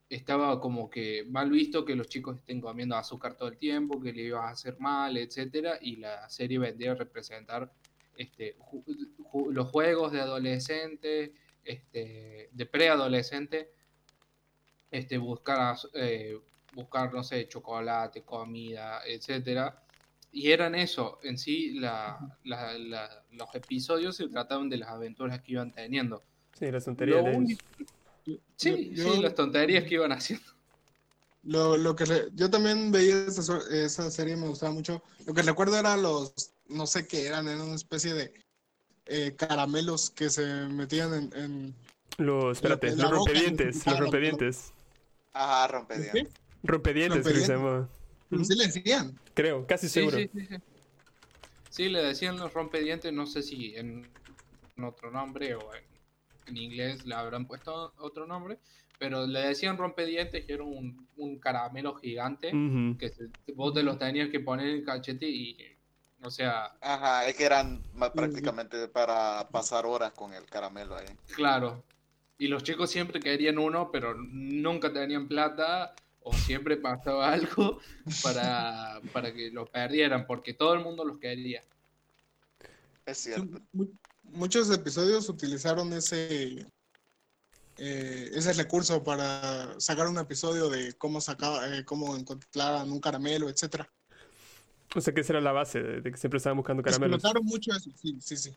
estaba 0.10 0.60
como 0.60 0.90
que 0.90 1.26
mal 1.30 1.50
visto 1.50 1.86
que 1.86 1.96
los 1.96 2.08
chicos 2.08 2.38
estén 2.38 2.60
comiendo 2.60 2.96
azúcar 2.96 3.36
todo 3.36 3.50
el 3.50 3.58
tiempo, 3.58 4.02
que 4.02 4.14
le 4.14 4.24
iba 4.24 4.48
a 4.48 4.52
hacer 4.52 4.78
mal, 4.80 5.18
etcétera, 5.18 5.80
y 5.82 5.98
la 5.98 6.30
serie 6.30 6.60
vendría 6.60 6.92
a 6.92 6.96
representar 6.96 7.72
este, 8.18 8.58
ju- 8.58 8.84
ju- 9.20 9.52
los 9.52 9.70
juegos 9.70 10.12
de 10.12 10.22
adolescente, 10.22 11.34
este, 11.64 12.50
de 12.52 12.66
preadolescente, 12.66 13.72
este, 14.92 15.18
buscar, 15.18 15.78
eh, 15.94 16.38
buscar, 16.72 17.14
no 17.14 17.24
sé, 17.24 17.48
chocolate, 17.48 18.24
comida, 18.24 19.02
etcétera, 19.06 19.84
y 20.32 20.52
eran 20.52 20.76
eso, 20.76 21.20
en 21.24 21.38
sí 21.38 21.74
la, 21.80 22.20
la- 22.44 22.78
la- 22.78 23.26
los 23.32 23.54
episodios 23.56 24.16
se 24.16 24.28
trataban 24.28 24.70
de 24.70 24.78
las 24.78 24.90
aventuras 24.90 25.42
que 25.42 25.54
iban 25.54 25.72
teniendo. 25.72 26.24
Sí, 26.54 26.72
las 26.72 26.86
tonterías 26.86 27.26
ellos. 27.28 27.60
Sí, 28.56 28.92
Yo- 28.94 29.04
sí, 29.04 29.22
las 29.22 29.36
tonterías 29.36 29.84
que 29.86 29.96
iban 29.96 30.12
haciendo. 30.12 30.46
Lo, 31.44 31.78
lo 31.78 31.96
que 31.96 32.06
re- 32.06 32.28
yo 32.34 32.50
también 32.50 32.92
veía 32.92 33.26
esa, 33.28 33.60
esa 33.72 34.12
serie, 34.12 34.36
me 34.36 34.48
gustaba 34.48 34.74
mucho. 34.74 35.02
Lo 35.26 35.34
que 35.34 35.44
recuerdo 35.44 35.78
eran 35.78 36.02
los, 36.02 36.34
no 36.70 36.88
sé 36.88 37.08
qué 37.08 37.26
eran, 37.28 37.48
eran 37.48 37.62
una 37.62 37.76
especie 37.76 38.14
de 38.14 38.34
eh, 39.06 39.36
caramelos 39.36 40.10
que 40.10 40.30
se 40.30 40.46
metían 40.68 41.14
en, 41.14 41.34
en- 41.34 41.76
Los, 42.18 42.58
espérate, 42.58 42.88
la 42.96 43.04
los 43.04 43.04
boca, 43.06 43.16
rompedientes, 43.32 43.86
los 43.86 44.00
rompedientes. 44.00 44.74
Ajá, 45.34 45.68
rompedientes. 45.68 46.34
Rompedientes, 46.64 47.22
creo 47.24 47.36
que 47.36 47.42
se 47.46 47.54
llama. 47.54 47.90
Sí 48.30 48.56
le 48.56 48.66
decían. 48.68 49.18
Creo, 49.34 49.66
casi 49.68 49.88
seguro. 49.88 50.18
sí, 50.18 50.30
sí, 50.34 50.46
sí. 50.48 50.56
Sí, 51.70 51.90
le 51.90 52.02
decían 52.02 52.38
los 52.38 52.54
rompedientes, 52.54 53.14
no 53.14 53.26
sé 53.28 53.44
si 53.44 53.76
en, 53.76 54.08
en 54.76 54.84
otro 54.84 55.12
nombre 55.12 55.54
o 55.56 55.74
en, 55.76 55.84
en 56.48 56.58
inglés 56.58 57.06
le 57.06 57.14
habrán 57.14 57.46
puesto 57.46 57.94
otro 58.00 58.26
nombre, 58.26 58.58
pero 58.98 59.28
le 59.28 59.42
decían 59.42 59.78
rompedientes 59.78 60.44
que 60.46 60.54
era 60.54 60.64
un, 60.64 61.08
un 61.18 61.40
caramelo 61.40 61.94
gigante 61.96 62.50
que 62.98 63.10
se- 63.10 63.30
vos 63.54 63.74
te 63.74 63.84
los 63.84 64.00
tenías 64.00 64.30
que 64.30 64.40
poner 64.40 64.68
en 64.68 64.76
el 64.78 64.84
cachete 64.84 65.28
y, 65.30 65.56
o 66.24 66.32
sea, 66.32 66.76
Ajá, 66.82 67.26
es 67.28 67.36
que 67.36 67.46
eran 67.46 67.82
prácticamente 68.14 68.88
para 68.88 69.48
pasar 69.52 69.86
horas 69.86 70.12
con 70.14 70.34
el 70.34 70.46
caramelo 70.46 70.96
ahí. 70.96 71.08
claro. 71.36 71.84
Y 72.40 72.48
los 72.50 72.62
chicos 72.64 72.92
siempre 72.92 73.20
querían 73.20 73.58
uno, 73.58 73.90
pero 73.92 74.14
nunca 74.14 74.94
tenían 74.94 75.28
plata 75.28 75.96
o 76.22 76.32
siempre 76.34 76.78
pasaba 76.78 77.32
algo 77.34 77.80
para, 78.22 79.02
para 79.12 79.34
que 79.34 79.50
lo 79.50 79.66
perdieran, 79.66 80.28
porque 80.28 80.54
todo 80.54 80.74
el 80.76 80.82
mundo 80.82 81.04
los 81.04 81.18
quería. 81.18 81.64
Es 83.06 83.18
cierto. 83.20 83.60
mu- 83.72 83.88
muchos 84.24 84.70
episodios 84.70 85.30
utilizaron 85.30 85.92
ese 85.94 86.68
eh, 87.78 88.30
ese 88.34 88.54
recurso 88.54 89.04
para 89.04 89.80
sacar 89.80 90.08
un 90.08 90.18
episodio 90.18 90.70
de 90.70 90.94
cómo 90.94 91.22
sacaba, 91.22 91.68
eh, 91.78 91.86
cómo 91.86 92.16
encontraran 92.16 92.92
un 92.92 93.00
caramelo, 93.00 93.50
etcétera. 93.50 93.88
O 94.96 95.02
sea 95.02 95.14
que 95.14 95.22
esa 95.22 95.34
era 95.34 95.42
la 95.42 95.52
base 95.52 95.82
de, 95.84 96.12
que 96.12 96.18
siempre 96.18 96.38
estaban 96.38 96.58
buscando 96.58 96.84
caramelos. 96.84 97.24
Explotaron 97.24 97.46
mucho 97.46 97.72
eso, 97.72 97.92
sí, 97.96 98.18
sí, 98.20 98.38
sí. 98.38 98.56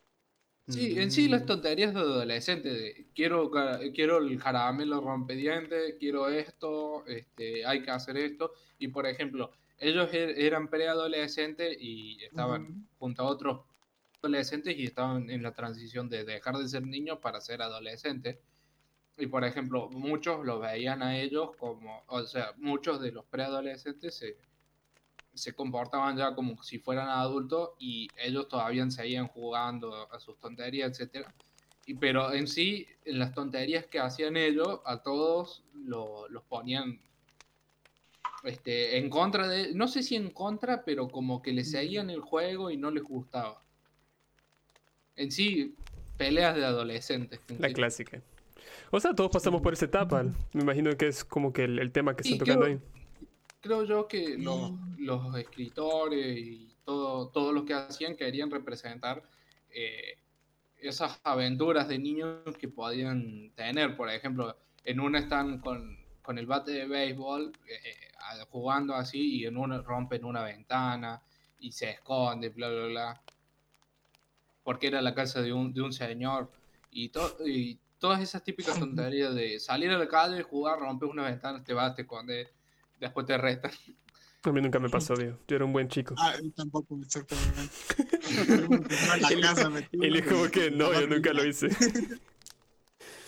Sí, 0.68 0.94
en 0.98 1.10
sí 1.10 1.28
las 1.28 1.46
tonterías 1.46 1.94
de 1.94 2.00
adolescente, 2.00 2.70
de 2.70 3.08
quiero, 3.14 3.50
quiero 3.94 4.18
el 4.18 4.38
caramelo 4.40 5.00
rompediente, 5.00 5.96
quiero 5.98 6.28
esto, 6.28 7.04
este, 7.06 7.66
hay 7.66 7.82
que 7.82 7.90
hacer 7.90 8.16
esto. 8.16 8.52
Y 8.78 8.88
por 8.88 9.06
ejemplo, 9.06 9.52
ellos 9.78 10.10
er- 10.12 10.34
eran 10.38 10.68
preadolescentes 10.68 11.76
y 11.80 12.22
estaban 12.24 12.76
junto 12.98 13.22
a 13.22 13.26
otros 13.26 13.62
adolescentes 14.22 14.76
y 14.78 14.84
estaban 14.86 15.30
en 15.30 15.42
la 15.42 15.52
transición 15.54 16.08
de 16.08 16.24
dejar 16.24 16.56
de 16.58 16.68
ser 16.68 16.86
niños 16.86 17.18
para 17.20 17.40
ser 17.40 17.62
adolescentes. 17.62 18.38
Y 19.18 19.26
por 19.26 19.44
ejemplo, 19.44 19.88
muchos 19.90 20.44
los 20.44 20.60
veían 20.60 21.02
a 21.02 21.18
ellos 21.18 21.50
como, 21.58 22.02
o 22.08 22.22
sea, 22.24 22.54
muchos 22.56 23.00
de 23.00 23.12
los 23.12 23.24
preadolescentes 23.26 24.14
se, 24.16 24.36
se 25.34 25.54
comportaban 25.54 26.16
ya 26.16 26.34
como 26.34 26.62
si 26.62 26.78
fueran 26.78 27.08
adultos 27.08 27.70
y 27.78 28.08
ellos 28.16 28.48
todavía 28.48 28.88
seguían 28.90 29.28
jugando 29.28 30.10
a 30.12 30.18
sus 30.20 30.38
tonterías, 30.38 30.90
etcétera. 30.90 31.32
Y 31.86 31.94
pero 31.94 32.32
en 32.32 32.46
sí, 32.46 32.86
en 33.04 33.18
las 33.18 33.32
tonterías 33.34 33.86
que 33.86 33.98
hacían 33.98 34.36
ellos, 34.36 34.80
a 34.84 35.02
todos 35.02 35.64
lo- 35.74 36.28
los 36.28 36.42
ponían 36.44 37.00
este, 38.42 38.96
en 38.98 39.10
contra 39.10 39.46
de, 39.48 39.74
no 39.74 39.86
sé 39.88 40.02
si 40.02 40.16
en 40.16 40.30
contra, 40.30 40.84
pero 40.84 41.08
como 41.08 41.42
que 41.42 41.52
les 41.52 41.70
seguían 41.70 42.10
el 42.10 42.20
juego 42.20 42.70
y 42.70 42.76
no 42.76 42.90
les 42.90 43.02
gustaba. 43.04 43.62
En 45.16 45.30
sí, 45.30 45.74
peleas 46.16 46.56
de 46.56 46.64
adolescentes. 46.64 47.40
en 47.48 47.60
La 47.60 47.68
sí. 47.68 47.74
clásica. 47.74 48.22
O 48.90 48.98
sea, 49.00 49.14
todos 49.14 49.30
pasamos 49.30 49.60
por 49.60 49.72
esa 49.72 49.84
etapa. 49.86 50.22
Me 50.52 50.62
imagino 50.62 50.96
que 50.96 51.08
es 51.08 51.24
como 51.24 51.52
que 51.52 51.64
el, 51.64 51.78
el 51.78 51.92
tema 51.92 52.16
que 52.16 52.22
Sí, 52.24 52.32
están 52.32 52.46
tocando 52.46 52.66
ahí. 52.66 52.78
Creo 53.60 53.84
yo 53.84 54.08
que 54.08 54.36
los, 54.38 54.72
los 54.98 55.36
escritores 55.36 56.38
y 56.38 56.74
todo, 56.84 57.28
todos 57.28 57.54
los 57.54 57.64
que 57.64 57.74
hacían 57.74 58.16
querían 58.16 58.50
representar 58.50 59.22
eh, 59.70 60.18
esas 60.78 61.20
aventuras 61.24 61.88
de 61.88 61.98
niños 61.98 62.56
que 62.58 62.68
podían 62.68 63.50
tener. 63.54 63.96
Por 63.96 64.08
ejemplo, 64.10 64.56
en 64.84 65.00
una 65.00 65.18
están 65.18 65.58
con, 65.60 65.98
con 66.22 66.38
el 66.38 66.46
bate 66.46 66.72
de 66.72 66.86
béisbol 66.86 67.52
eh, 67.68 67.78
a- 68.18 68.44
jugando 68.46 68.94
así 68.94 69.40
y 69.40 69.46
en 69.46 69.56
una 69.56 69.82
rompen 69.82 70.24
una 70.24 70.42
ventana 70.42 71.22
y 71.58 71.72
se 71.72 71.90
esconde, 71.90 72.48
bla, 72.48 72.68
bla, 72.68 72.86
bla. 72.86 73.22
Porque 74.62 74.86
era 74.88 75.00
la 75.02 75.14
casa 75.14 75.42
de 75.42 75.52
un, 75.52 75.72
de 75.72 75.82
un 75.82 75.92
señor 75.92 76.50
y, 76.90 77.08
to- 77.10 77.36
y 77.46 77.78
todas 77.98 78.20
esas 78.22 78.42
típicas 78.42 78.78
tonterías 78.78 79.34
de 79.34 79.58
salir 79.60 79.90
a 79.90 79.98
la 79.98 80.08
calle, 80.08 80.42
jugar, 80.42 80.78
romper 80.78 81.08
una 81.08 81.24
ventana, 81.24 81.62
te 81.62 81.74
vas, 81.74 81.94
te 81.94 82.02
escondes, 82.02 82.48
después 83.00 83.26
te 83.26 83.36
restan. 83.38 83.72
A 84.42 84.52
mí 84.52 84.60
nunca 84.62 84.78
me 84.78 84.88
pasó, 84.88 85.14
tío. 85.14 85.38
Yo 85.46 85.56
era 85.56 85.64
un 85.64 85.72
buen 85.72 85.88
chico. 85.88 86.14
Ah, 86.16 86.34
yo 86.42 86.50
tampoco, 86.52 86.98
exactamente. 87.02 87.74
en 88.28 89.40
la 89.40 89.48
casa, 89.48 89.64
como 90.28 90.50
que 90.50 90.70
no, 90.70 90.92
yo 90.92 91.06
nunca 91.06 91.32
lo 91.32 91.44
hice. 91.44 91.68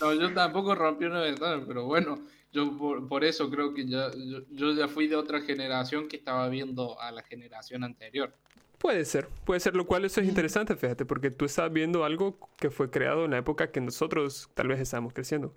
No, 0.00 0.12
yo 0.14 0.34
tampoco 0.34 0.74
rompí 0.74 1.04
una 1.04 1.20
ventana, 1.20 1.62
pero 1.64 1.84
bueno, 1.84 2.18
yo 2.52 2.76
por, 2.76 3.06
por 3.06 3.22
eso 3.22 3.48
creo 3.48 3.72
que 3.72 3.86
ya, 3.86 4.10
yo, 4.10 4.40
yo 4.50 4.72
ya 4.72 4.88
fui 4.88 5.06
de 5.06 5.14
otra 5.14 5.40
generación 5.42 6.08
que 6.08 6.16
estaba 6.16 6.48
viendo 6.48 7.00
a 7.00 7.12
la 7.12 7.22
generación 7.22 7.84
anterior. 7.84 8.34
Puede 8.78 9.04
ser, 9.04 9.28
puede 9.44 9.60
ser, 9.60 9.76
lo 9.76 9.86
cual 9.86 10.04
eso 10.04 10.20
es 10.20 10.26
interesante, 10.26 10.74
fíjate, 10.74 11.04
porque 11.04 11.30
tú 11.30 11.44
estás 11.44 11.72
viendo 11.72 12.04
algo 12.04 12.36
que 12.58 12.68
fue 12.68 12.90
creado 12.90 13.26
en 13.26 13.30
la 13.30 13.38
época 13.38 13.70
que 13.70 13.80
nosotros 13.80 14.50
tal 14.54 14.66
vez 14.66 14.80
estábamos 14.80 15.12
creciendo. 15.12 15.54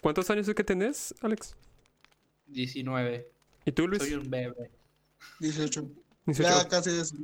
¿Cuántos 0.00 0.30
años 0.30 0.48
es 0.48 0.54
que 0.54 0.64
tenés, 0.64 1.14
Alex? 1.20 1.54
19, 2.46 3.28
¿Y 3.66 3.72
tú, 3.72 3.88
Luis? 3.88 4.02
soy 4.02 4.14
un 4.14 4.30
bebé. 4.30 4.70
18. 5.40 5.90
18. 6.26 6.48
Ya 6.48 6.68
casi 6.68 6.90
es. 6.90 7.14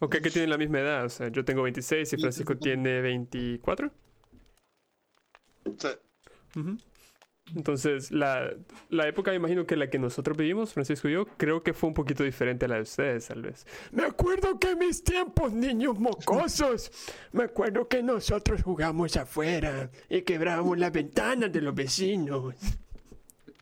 Ok, 0.00 0.16
que 0.16 0.30
tienen 0.30 0.50
la 0.50 0.58
misma 0.58 0.80
edad. 0.80 1.04
O 1.04 1.08
sea, 1.08 1.28
yo 1.28 1.44
tengo 1.44 1.62
26 1.62 2.12
y 2.14 2.16
Francisco 2.16 2.56
tiene 2.56 3.00
24. 3.02 3.92
Sí. 5.78 5.88
Ujú. 6.56 6.76
Entonces, 7.54 8.10
la, 8.12 8.50
la 8.88 9.08
época, 9.08 9.34
imagino 9.34 9.66
que 9.66 9.76
la 9.76 9.90
que 9.90 9.98
nosotros 9.98 10.36
vivimos, 10.36 10.72
Francisco 10.72 11.08
y 11.08 11.12
yo, 11.12 11.26
creo 11.36 11.62
que 11.62 11.74
fue 11.74 11.88
un 11.88 11.94
poquito 11.94 12.22
diferente 12.22 12.64
a 12.64 12.68
la 12.68 12.76
de 12.76 12.82
ustedes, 12.82 13.26
tal 13.26 13.42
vez. 13.42 13.66
Me 13.92 14.04
acuerdo 14.04 14.58
que 14.58 14.70
en 14.70 14.78
mis 14.78 15.02
tiempos, 15.02 15.52
niños 15.52 15.98
mocosos, 15.98 16.90
me 17.32 17.44
acuerdo 17.44 17.88
que 17.88 18.02
nosotros 18.02 18.62
jugamos 18.62 19.16
afuera 19.16 19.90
y 20.08 20.22
quebrábamos 20.22 20.78
las 20.78 20.92
ventanas 20.92 21.52
de 21.52 21.60
los 21.60 21.74
vecinos. 21.74 22.54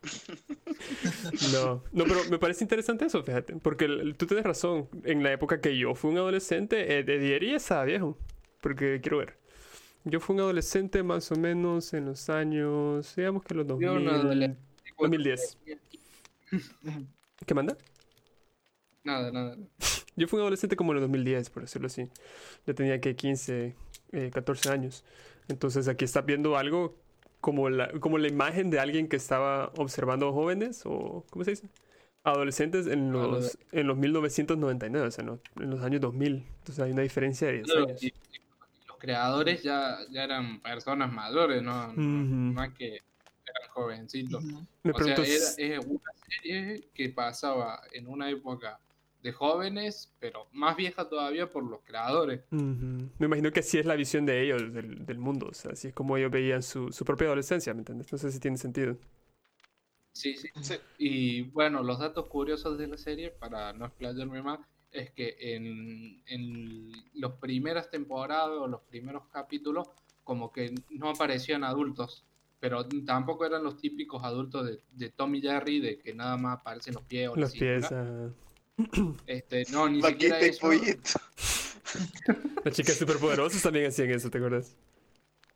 No, 1.53 1.83
no, 1.93 2.05
pero 2.05 2.25
me 2.31 2.39
parece 2.39 2.65
interesante 2.65 3.05
eso, 3.07 3.23
fíjate, 3.23 3.55
porque 3.57 3.85
el- 3.87 4.17
tú 4.17 4.27
tienes 4.27 4.45
razón. 4.45 4.89
En 5.05 5.23
la 5.23 5.33
época 5.33 5.61
que 5.61 5.77
yo 5.77 5.95
fui 5.95 6.11
un 6.11 6.19
adolescente, 6.19 6.99
eh, 6.99 7.03
de 7.05 7.19
Dieri 7.19 7.55
estaba 7.55 7.85
viejo, 7.85 8.17
porque 8.61 9.01
quiero 9.03 9.19
ver. 9.19 9.37
Yo 10.05 10.21
fui 10.21 10.35
un 10.35 10.41
adolescente 10.41 11.03
más 11.03 11.31
o 11.33 11.37
menos 11.37 11.93
en 11.95 12.07
los 12.07 12.29
años, 12.31 13.15
digamos 13.17 13.43
que 13.43 13.55
los 13.55 13.67
Yo 13.67 13.75
2000, 13.75 13.89
un 13.91 14.09
adolescente. 14.09 14.61
2010. 14.99 15.59
¿Qué 17.47 17.55
manda? 17.55 17.77
Nada, 19.05 19.31
nada. 19.31 19.57
Yo 20.17 20.27
fui 20.29 20.39
un 20.39 20.43
adolescente 20.43 20.77
como 20.77 20.93
en 20.93 20.99
el 20.99 21.03
2010, 21.03 21.51
por 21.51 21.63
decirlo 21.63 21.87
así. 21.87 22.09
Yo 22.67 22.75
tenía 22.75 23.01
que 23.01 23.15
15, 23.17 23.75
eh, 24.13 24.31
14 24.33 24.71
años. 24.71 25.05
Entonces 25.49 25.89
aquí 25.89 26.05
estás 26.05 26.27
viendo 26.27 26.57
algo 26.57 26.97
como 27.41 27.71
la, 27.71 27.91
como 28.01 28.19
la 28.19 28.29
imagen 28.29 28.71
de 28.71 28.81
alguien 28.81 29.09
que 29.09 29.17
estaba 29.17 29.73
observando 29.77 30.33
jóvenes 30.33 30.83
o, 30.85 31.25
¿cómo 31.31 31.45
se 31.45 31.53
dice? 31.53 31.69
Adolescentes 32.25 32.87
en 32.87 33.11
Ah, 33.11 33.13
los, 33.13 33.59
en 33.73 33.87
los 33.87 33.97
1999, 33.97 35.07
o 35.09 35.11
sea, 35.11 35.23
en 35.23 35.29
los, 35.29 35.41
en 35.57 35.71
los 35.71 35.83
años 35.83 36.01
2000. 36.01 36.45
Entonces 36.59 36.81
hay 36.81 36.93
una 36.93 37.03
diferencia 37.03 37.47
de 37.49 37.55
10 37.55 37.67
Claro, 37.67 37.87
años. 37.87 38.03
y- 38.03 38.07
y 38.09 38.13
los 38.89 38.99
creadores 38.99 39.63
ya, 39.63 39.99
ya 40.11 40.25
eran 40.25 40.61
personas 40.61 41.13
mayores, 41.13 41.63
¿no? 41.63 41.93
Es 42.65 42.73
que 42.75 42.87
eran 42.89 43.71
jovencitos. 43.71 44.45
Me 44.83 44.93
O 44.93 44.99
sea, 45.01 45.15
era, 45.15 45.25
es 45.25 45.79
una 45.87 46.01
serie 46.27 46.89
que 46.93 47.09
pasaba 47.11 47.81
en 47.93 48.09
una 48.09 48.29
época 48.31 48.81
de 49.23 49.33
jóvenes, 49.33 50.15
pero 50.21 50.47
más 50.53 50.77
vieja 50.77 51.09
todavía 51.09 51.51
por 51.51 51.65
los 51.65 51.81
creadores. 51.85 52.41
Me 52.51 53.27
imagino 53.27 53.51
que 53.53 53.61
así 53.61 53.79
es 53.79 53.87
la 53.87 53.97
visión 53.97 54.27
de 54.27 54.43
ellos 54.43 54.73
del, 54.73 55.05
del 55.05 55.19
mundo. 55.19 55.49
O 55.51 55.55
sea, 55.55 55.73
así 55.73 55.89
es 55.89 55.95
como 55.95 56.17
ellos 56.17 56.31
veían 56.31 56.63
su, 56.63 56.93
su 56.93 57.05
propia 57.05 57.27
adolescencia, 57.27 57.75
¿me 57.75 57.81
entiendes? 57.81 58.13
No 58.13 58.19
sé 58.19 58.31
si 58.31 58.39
tiene 58.41 58.57
sentido. 58.57 58.97
Sí, 60.13 60.37
sí. 60.37 60.49
Sí. 60.61 60.75
Y 60.99 61.43
bueno, 61.43 61.83
los 61.83 61.99
datos 62.01 62.27
curiosos 62.27 62.77
de 62.79 62.89
la 62.89 62.99
serie, 62.99 63.31
para 63.31 63.73
no 63.73 63.87
explayarme 63.87 64.43
más, 64.43 64.59
es 64.91 65.11
que 65.13 65.37
en, 65.41 66.23
en 66.27 66.93
las 67.15 67.33
primeras 67.35 67.91
temporadas 67.91 68.51
o 68.59 68.67
los 68.67 68.81
primeros 68.83 69.25
capítulos, 69.33 69.89
como 70.25 70.51
que 70.53 70.75
no 70.91 71.11
aparecían 71.11 71.63
adultos, 71.63 72.25
pero 72.59 72.85
tampoco 73.07 73.47
eran 73.47 73.63
los 73.63 73.79
típicos 73.81 74.25
adultos 74.25 74.67
de, 74.67 74.81
de 74.93 75.11
Tom 75.11 75.35
y 75.37 75.41
Jerry, 75.41 75.79
de 75.81 75.99
que 75.99 76.15
nada 76.15 76.37
más 76.37 76.59
aparecen 76.61 76.95
los 76.95 77.05
pies 77.05 77.29
o 77.29 77.37
Los 77.37 77.53
pies. 77.53 77.87
ah, 77.93 78.31
Este, 79.27 79.65
no, 79.71 79.89
ni 79.89 80.01
Vaquita 80.01 80.39
siquiera 80.41 80.47
y 80.47 80.51
eso. 80.51 80.61
pollito. 80.61 81.11
Las 82.65 82.75
chicas 82.75 82.97
superpoderosas 82.97 83.63
también 83.63 83.87
hacían 83.87 84.11
eso, 84.11 84.31
¿te 84.31 84.39
acuerdas? 84.39 84.75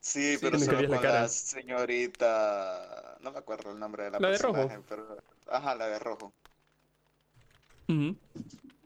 Sí, 0.01 0.33
Sí, 0.35 0.39
pero 0.41 0.59
solo 0.59 0.81
la 0.83 0.89
con 0.89 0.99
cara. 0.99 1.23
la 1.23 1.29
señorita. 1.29 3.19
No 3.21 3.31
me 3.33 3.39
acuerdo 3.39 3.71
el 3.73 3.79
nombre 3.79 4.05
de 4.05 4.11
la, 4.13 4.19
La 4.21 4.31
de 4.31 4.39
rojo. 4.39 4.69
pero. 4.89 5.17
Ajá, 5.49 5.75
la 5.77 5.87
de 5.87 5.99
rojo. 5.99 6.33
Sí, 7.87 8.17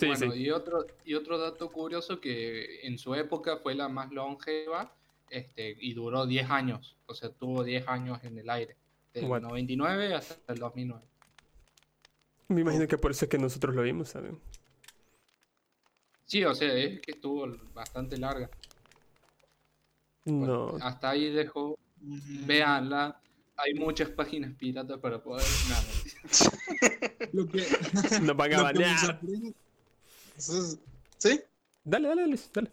bueno, 0.06 0.32
sí. 0.32 0.38
y 0.42 0.50
otro, 0.50 0.86
y 1.04 1.14
otro 1.14 1.38
dato 1.38 1.70
curioso 1.70 2.20
que 2.20 2.80
en 2.86 2.98
su 2.98 3.14
época 3.14 3.58
fue 3.58 3.74
la 3.74 3.88
más 3.88 4.10
longeva 4.10 4.92
este, 5.30 5.76
y 5.80 5.94
duró 5.94 6.26
10 6.26 6.50
años. 6.50 6.96
O 7.06 7.14
sea, 7.14 7.30
tuvo 7.30 7.64
10 7.64 7.86
años 7.88 8.18
en 8.24 8.36
el 8.38 8.50
aire. 8.50 8.76
Del 9.14 9.24
What? 9.26 9.42
99 9.42 10.14
hasta 10.14 10.52
el 10.52 10.58
2009. 10.58 11.02
Me 12.48 12.60
imagino 12.60 12.86
que 12.86 12.98
por 12.98 13.10
eso 13.10 13.24
es 13.24 13.28
que 13.30 13.38
nosotros 13.38 13.74
lo 13.74 13.82
vimos, 13.82 14.08
¿saben? 14.10 14.38
Sí, 16.26 16.44
o 16.44 16.54
sea, 16.54 16.72
es 16.74 17.00
que 17.00 17.12
estuvo 17.12 17.46
bastante 17.74 18.16
larga. 18.18 18.50
No. 20.24 20.36
Bueno, 20.70 20.78
hasta 20.84 21.10
ahí 21.10 21.30
dejó. 21.30 21.78
Veanla. 22.00 23.20
Hay 23.58 23.72
muchas 23.74 24.10
páginas 24.10 24.52
piratas 24.56 24.98
para 24.98 25.22
poder. 25.22 25.46
Nada. 25.68 25.84
Lo 27.32 27.46
que, 27.48 27.64
Nos 28.22 28.36
van 28.36 28.52
a 28.54 28.62
banear. 28.62 29.20
es- 30.36 30.78
¿Sí? 31.18 31.40
Dale, 31.84 32.08
dale, 32.08 32.26
Luis, 32.26 32.50
dale. 32.52 32.70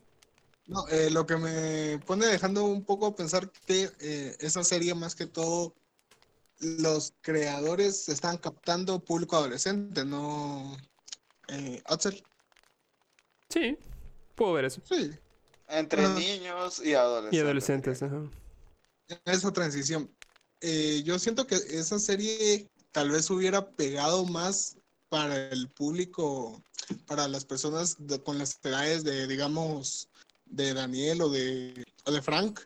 No, 0.67 0.87
eh, 0.87 1.09
lo 1.11 1.25
que 1.25 1.35
me 1.37 1.99
pone 2.05 2.25
dejando 2.25 2.63
un 2.65 2.83
poco 2.85 3.05
a 3.07 3.15
pensar 3.15 3.49
que 3.65 3.89
eh, 3.99 4.35
esa 4.39 4.63
serie 4.63 4.95
más 4.95 5.13
que 5.15 5.25
todo 5.25 5.73
los 6.59 7.13
creadores 7.21 8.07
están 8.09 8.37
captando 8.37 9.03
público 9.03 9.35
adolescente, 9.35 10.05
no 10.05 10.77
eh, 11.49 11.81
Axel. 11.85 12.23
Sí, 13.49 13.77
puedo 14.35 14.53
ver 14.53 14.65
eso. 14.65 14.81
Sí, 14.85 15.11
Entre 15.67 16.07
niños 16.09 16.81
y 16.83 16.93
adolescentes. 16.93 17.37
Y 17.37 17.41
adolescentes, 17.41 18.03
ajá. 18.03 18.23
esa 19.25 19.51
transición. 19.53 20.09
Eh, 20.61 21.01
yo 21.03 21.19
siento 21.19 21.45
que 21.45 21.55
esa 21.55 21.99
serie 21.99 22.69
tal 22.91 23.11
vez 23.11 23.29
hubiera 23.29 23.69
pegado 23.71 24.25
más 24.25 24.77
para 25.09 25.49
el 25.49 25.69
público, 25.69 26.63
para 27.05 27.27
las 27.27 27.45
personas 27.45 27.95
de- 27.99 28.21
con 28.23 28.37
las 28.37 28.57
edades 28.63 29.03
de, 29.03 29.27
digamos, 29.27 30.09
de 30.45 30.73
Daniel 30.73 31.21
o 31.23 31.29
de, 31.29 31.83
o 32.05 32.11
de 32.11 32.21
Frank, 32.21 32.61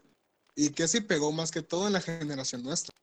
y 0.56 0.70
que 0.70 0.88
sí 0.88 1.01
pegó 1.01 1.32
más 1.32 1.51
que 1.51 1.62
todo 1.62 1.88
en 1.88 1.94
la 1.94 2.01
generación 2.01 2.63
nuestra. 2.63 2.94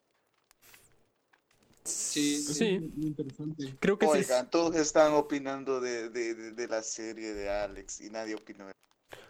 Sí, 1.85 2.37
Sí, 2.43 2.79
muy 2.97 3.09
interesante. 3.09 3.75
creo 3.79 3.99
que 3.99 4.07
sí. 4.07 4.13
Oigan, 4.19 4.51
todos 4.51 4.75
están 4.77 5.13
opinando 5.13 5.81
de, 5.81 6.09
de, 6.09 6.35
de, 6.35 6.51
de 6.53 6.69
la 6.69 6.83
serie 6.83 7.35
de 7.35 7.51
Alex 7.51 8.01
y 8.01 8.11
nadie 8.11 8.35
opinó. 8.35 8.65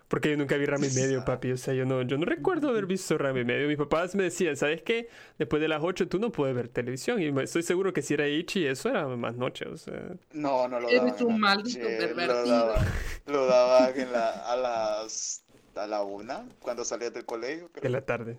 Porque 0.06 0.30
yo 0.30 0.37
nunca 0.37 0.56
vi 0.56 0.66
Rami 0.66 0.88
Medio, 0.94 1.25
papi. 1.25 1.50
O 1.52 1.56
sea, 1.56 1.75
yo 1.75 1.84
no, 1.87 2.02
yo 2.02 2.16
no 2.18 2.26
recuerdo 2.26 2.68
haber 2.68 2.87
visto 2.87 3.18
Rami 3.18 3.42
Medio. 3.42 3.66
Mis 3.66 3.78
papás 3.78 4.14
me 4.14 4.25
decían, 4.25 4.56
¿sabes 4.56 4.82
qué? 4.82 5.08
Después 5.38 5.61
de 5.61 5.66
las 5.66 5.82
8 5.82 6.06
tú 6.08 6.20
no 6.20 6.30
puedes 6.30 6.54
ver 6.54 6.68
televisión. 6.68 7.20
Y 7.20 7.26
estoy 7.42 7.62
seguro 7.64 7.92
que 7.92 8.02
si 8.02 8.14
era 8.14 8.28
Ichi, 8.28 8.66
eso 8.66 8.88
era 8.90 9.08
más 9.08 9.34
noche. 9.34 9.66
O 9.66 9.76
sea, 9.76 10.14
No, 10.32 10.68
no 10.68 10.78
lo 10.78 10.88
Eres 10.88 11.00
daban. 11.00 11.18
en 11.20 11.26
un 11.26 11.40
maldito 11.40 11.87
pervertido. 11.88 12.44
Lo 12.44 12.46
daban, 12.46 12.84
lo 13.26 13.46
daban 13.46 13.99
en 14.00 14.12
la, 14.12 14.28
a 14.52 14.56
las 14.56 15.42
a 15.75 15.87
la 15.88 16.02
una, 16.04 16.46
cuando 16.61 16.84
salías 16.84 17.12
del 17.12 17.25
colegio. 17.25 17.68
de 17.75 17.80
Creo. 17.80 17.90
la 17.90 18.02
tarde. 18.02 18.38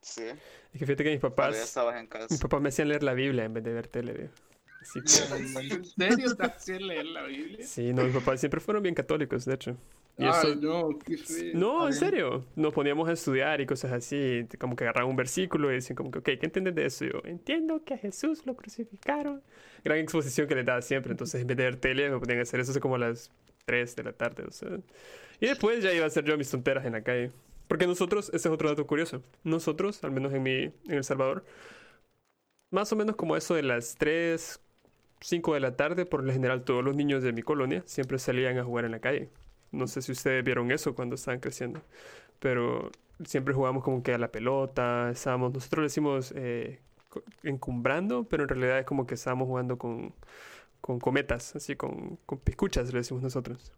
Sí, 0.00 0.22
Es 0.24 0.78
que 0.78 0.86
fíjate 0.86 1.04
que 1.04 1.10
mis 1.10 1.20
papás, 1.20 1.56
estabas 1.56 1.96
en 1.96 2.06
casa. 2.06 2.26
mis 2.30 2.40
papás 2.40 2.60
me 2.60 2.68
hacían 2.68 2.88
leer 2.88 3.02
la 3.02 3.14
Biblia 3.14 3.44
en 3.44 3.54
vez 3.54 3.64
de 3.64 3.72
ver 3.72 3.88
tele. 3.88 4.30
Así 4.80 5.00
que, 5.00 5.74
¿En 5.74 5.84
serio 5.84 6.36
te 6.36 6.46
hacían 6.46 6.86
leer 6.86 7.06
la 7.06 7.24
Biblia? 7.24 7.66
sí, 7.66 7.92
no, 7.92 8.04
mis 8.04 8.14
papás 8.14 8.40
siempre 8.40 8.60
fueron 8.60 8.82
bien 8.82 8.94
católicos, 8.94 9.44
de 9.44 9.54
hecho. 9.54 9.76
Y 10.18 10.26
eso, 10.26 10.48
Ay, 10.48 10.56
no, 10.60 10.98
qué 10.98 11.16
feo. 11.16 11.52
No, 11.54 11.86
en 11.86 11.92
serio. 11.92 12.44
Nos 12.56 12.74
poníamos 12.74 13.08
a 13.08 13.12
estudiar 13.12 13.60
y 13.60 13.66
cosas 13.66 13.92
así. 13.92 14.46
Como 14.58 14.74
que 14.74 14.82
agarraban 14.82 15.08
un 15.08 15.14
versículo 15.16 15.70
y 15.70 15.74
decían 15.76 15.94
como 15.94 16.10
que, 16.10 16.18
ok, 16.18 16.24
¿qué 16.24 16.40
entiendes 16.42 16.74
de 16.74 16.86
eso? 16.86 17.04
Y 17.04 17.12
yo, 17.12 17.20
entiendo 17.24 17.84
que 17.84 17.94
a 17.94 17.98
Jesús 17.98 18.44
lo 18.44 18.56
crucificaron. 18.56 19.42
Gran 19.84 19.98
exposición 19.98 20.48
que 20.48 20.56
les 20.56 20.66
daba 20.66 20.82
siempre. 20.82 21.12
Entonces, 21.12 21.40
en 21.40 21.46
vez 21.46 21.56
de 21.56 21.62
ver 21.62 21.76
tele, 21.76 22.10
me 22.10 22.18
ponían 22.18 22.40
a 22.40 22.42
hacer 22.42 22.58
eso 22.58 22.78
como 22.80 22.96
a 22.96 22.98
las 22.98 23.30
3 23.66 23.94
de 23.94 24.02
la 24.02 24.12
tarde. 24.12 24.42
O 24.42 24.50
sea. 24.50 24.70
Y 25.38 25.46
después 25.46 25.84
ya 25.84 25.92
iba 25.92 26.04
a 26.04 26.08
hacer 26.08 26.24
yo 26.24 26.36
mis 26.36 26.50
tonteras 26.50 26.84
en 26.84 26.94
la 26.94 27.02
calle. 27.02 27.30
Porque 27.68 27.86
nosotros, 27.86 28.28
ese 28.30 28.48
es 28.48 28.54
otro 28.54 28.68
dato 28.70 28.86
curioso. 28.86 29.22
Nosotros, 29.44 30.02
al 30.04 30.12
menos 30.12 30.32
en 30.34 30.42
mi, 30.42 30.52
en 30.64 30.74
El 30.88 31.04
Salvador, 31.04 31.44
más 32.70 32.92
o 32.92 32.96
menos 32.96 33.16
como 33.16 33.36
eso 33.36 33.54
de 33.54 33.62
las 33.62 33.96
3, 33.96 34.60
5 35.20 35.54
de 35.54 35.60
la 35.60 35.76
tarde, 35.76 36.06
por 36.06 36.24
lo 36.24 36.32
general 36.32 36.64
todos 36.64 36.84
los 36.84 36.96
niños 36.96 37.22
de 37.22 37.32
mi 37.32 37.42
colonia 37.42 37.82
siempre 37.86 38.18
salían 38.18 38.58
a 38.58 38.64
jugar 38.64 38.84
en 38.84 38.92
la 38.92 39.00
calle. 39.00 39.30
No 39.72 39.86
sé 39.86 40.02
si 40.02 40.12
ustedes 40.12 40.44
vieron 40.44 40.70
eso 40.72 40.94
cuando 40.94 41.14
estaban 41.16 41.40
creciendo, 41.40 41.82
pero 42.40 42.90
siempre 43.24 43.54
jugábamos 43.54 43.84
como 43.84 44.02
que 44.02 44.14
a 44.14 44.18
la 44.18 44.32
pelota, 44.32 45.10
estábamos, 45.12 45.52
nosotros 45.54 45.82
le 45.82 45.86
decimos 45.86 46.32
eh, 46.36 46.80
encumbrando, 47.44 48.24
pero 48.28 48.44
en 48.44 48.50
realidad 48.50 48.80
es 48.80 48.86
como 48.86 49.06
que 49.06 49.14
estábamos 49.14 49.48
jugando 49.48 49.78
con, 49.78 50.14
con 50.80 51.00
cometas, 51.00 51.56
así 51.56 51.76
con, 51.76 52.18
con 52.26 52.38
piscuchas, 52.40 52.92
le 52.92 53.00
decimos 53.00 53.22
nosotros. 53.24 53.72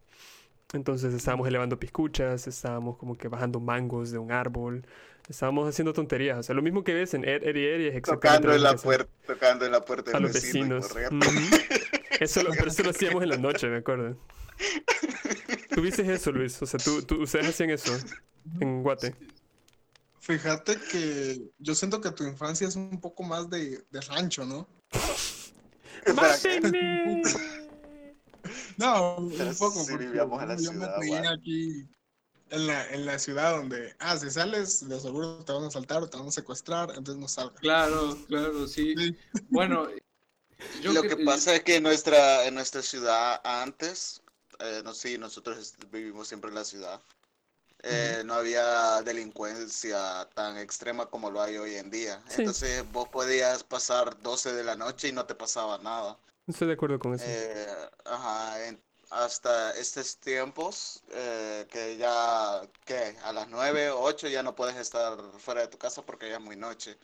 Entonces 0.73 1.13
estábamos 1.15 1.49
elevando 1.49 1.79
piscuchas, 1.79 2.47
estábamos 2.47 2.97
como 2.97 3.17
que 3.17 3.29
bajando 3.29 3.59
mangos 3.59 4.13
de 4.13 4.19
un 4.19 4.31
árbol, 4.31 4.87
estábamos 5.29 5.69
haciendo 5.69 5.93
tonterías, 5.93 6.39
o 6.39 6.43
sea, 6.45 6.55
lo 6.55 6.63
mismo 6.63 6.85
que 6.85 6.95
ves 6.95 7.15
en 7.15 7.25
Ed, 7.25 7.43
Ed 7.43 7.57
y 7.57 7.67
Eddie 7.67 7.89
es 7.89 7.97
exactamente 7.97 8.49
Tocando 8.49 8.55
en 8.55 8.63
la 8.63 8.77
puerta, 8.77 9.11
tocando 9.27 9.67
en 9.67 9.73
la 9.73 9.85
puerta 9.85 10.11
a 10.13 10.15
del 10.15 10.23
los 10.23 10.33
vecino 10.33 10.79
y 10.79 10.81
vecinos. 10.81 11.21
Eso 12.21 12.43
lo, 12.43 12.51
pero 12.51 12.67
eso 12.67 12.83
lo 12.83 12.91
hacíamos 12.91 13.23
en 13.23 13.31
la 13.31 13.39
noche, 13.39 13.67
me 13.69 13.79
acuerdo. 13.79 14.15
¿Tuviste 15.75 16.13
eso, 16.13 16.31
Luis? 16.33 16.61
O 16.61 16.67
sea, 16.67 16.79
¿tú, 16.79 17.01
tú, 17.03 17.23
ustedes 17.23 17.49
hacían 17.49 17.71
eso 17.71 17.97
en 18.61 18.83
Guate. 18.83 19.15
Fíjate 20.21 20.77
que 20.93 21.41
yo 21.59 21.75
siento 21.75 22.01
que 22.01 22.11
tu 22.11 22.25
infancia 22.25 22.69
es 22.69 22.77
un 22.77 23.01
poco 23.01 23.23
más 23.23 23.49
de, 23.49 23.83
de 23.91 24.01
rancho, 24.03 24.45
¿no? 24.45 24.69
¡Mátenme! 26.15 27.23
No, 28.81 29.17
un 29.19 29.57
poco. 29.59 29.85
sí 29.85 29.91
porque 29.91 30.07
vivíamos 30.07 30.43
en 30.43 30.49
la 30.49 30.57
yo 30.57 30.73
me 30.73 30.87
ciudad, 30.87 30.97
guau. 31.07 31.29
aquí 31.29 31.89
en 32.51 32.67
la, 32.67 32.87
en 32.91 33.07
la 33.07 33.19
ciudad 33.19 33.57
donde, 33.57 33.95
ah, 34.01 34.17
si 34.19 34.31
sales, 34.31 34.89
de 34.89 35.01
seguro 35.01 35.45
te 35.45 35.53
van 35.53 35.65
a 35.65 35.69
asaltar 35.69 36.03
o 36.03 36.09
te 36.11 36.17
van 36.17 36.29
a 36.29 36.33
secuestrar, 36.33 36.91
entonces 36.91 37.17
no 37.17 37.29
salgas. 37.29 37.61
Claro, 37.61 38.19
claro, 38.27 38.67
sí. 38.67 38.95
Sí. 38.97 39.17
Bueno, 39.49 39.89
yo 40.83 40.93
Lo 40.93 41.03
que 41.03 41.17
pasa 41.17 41.55
es 41.55 41.63
que 41.63 41.77
en 41.77 41.85
nuestra, 41.85 42.47
en 42.47 42.55
nuestra 42.55 42.83
ciudad 42.83 43.41
antes, 43.45 44.23
eh, 44.59 44.83
no 44.85 44.95
sí, 44.95 45.17
nosotros 45.17 45.75
vivimos 45.91 46.29
siempre 46.29 46.49
en 46.49 46.57
la 46.57 46.65
ciudad, 46.65 47.01
eh, 47.83 48.23
no 48.27 48.35
había 48.35 49.01
delincuencia 49.03 50.29
tan 50.35 50.59
extrema 50.59 51.07
como 51.07 51.31
lo 51.31 51.41
hay 51.41 51.57
hoy 51.57 51.77
en 51.77 51.91
día. 51.91 52.23
Sí. 52.29 52.37
Entonces 52.41 52.85
vos 52.93 53.09
podías 53.09 53.63
pasar 53.65 54.21
12 54.23 54.53
de 54.53 54.65
la 54.65 54.77
noche 54.77 55.09
y 55.09 55.13
no 55.13 55.25
te 55.25 55.35
pasaba 55.35 55.79
nada. 55.79 56.19
Estoy 56.47 56.69
de 56.69 56.75
acuerdo 56.75 56.99
con 56.99 57.15
eso. 57.15 57.25
Eh, 57.27 57.67
ajá, 58.05 58.67
en- 58.67 58.83
hasta 59.11 59.73
estos 59.77 60.19
tiempos, 60.19 61.03
eh, 61.13 61.67
que 61.71 61.97
ya, 61.97 62.63
que 62.85 63.17
a 63.25 63.33
las 63.33 63.49
9 63.49 63.91
o 63.91 64.01
8 64.01 64.29
ya 64.29 64.43
no 64.43 64.55
puedes 64.55 64.77
estar 64.77 65.19
fuera 65.39 65.63
de 65.63 65.69
tu 65.69 65.79
casa 65.79 66.03
porque 66.03 66.29
ya 66.29 66.37
es 66.37 66.41
muy 66.41 66.57
noche 66.57 66.97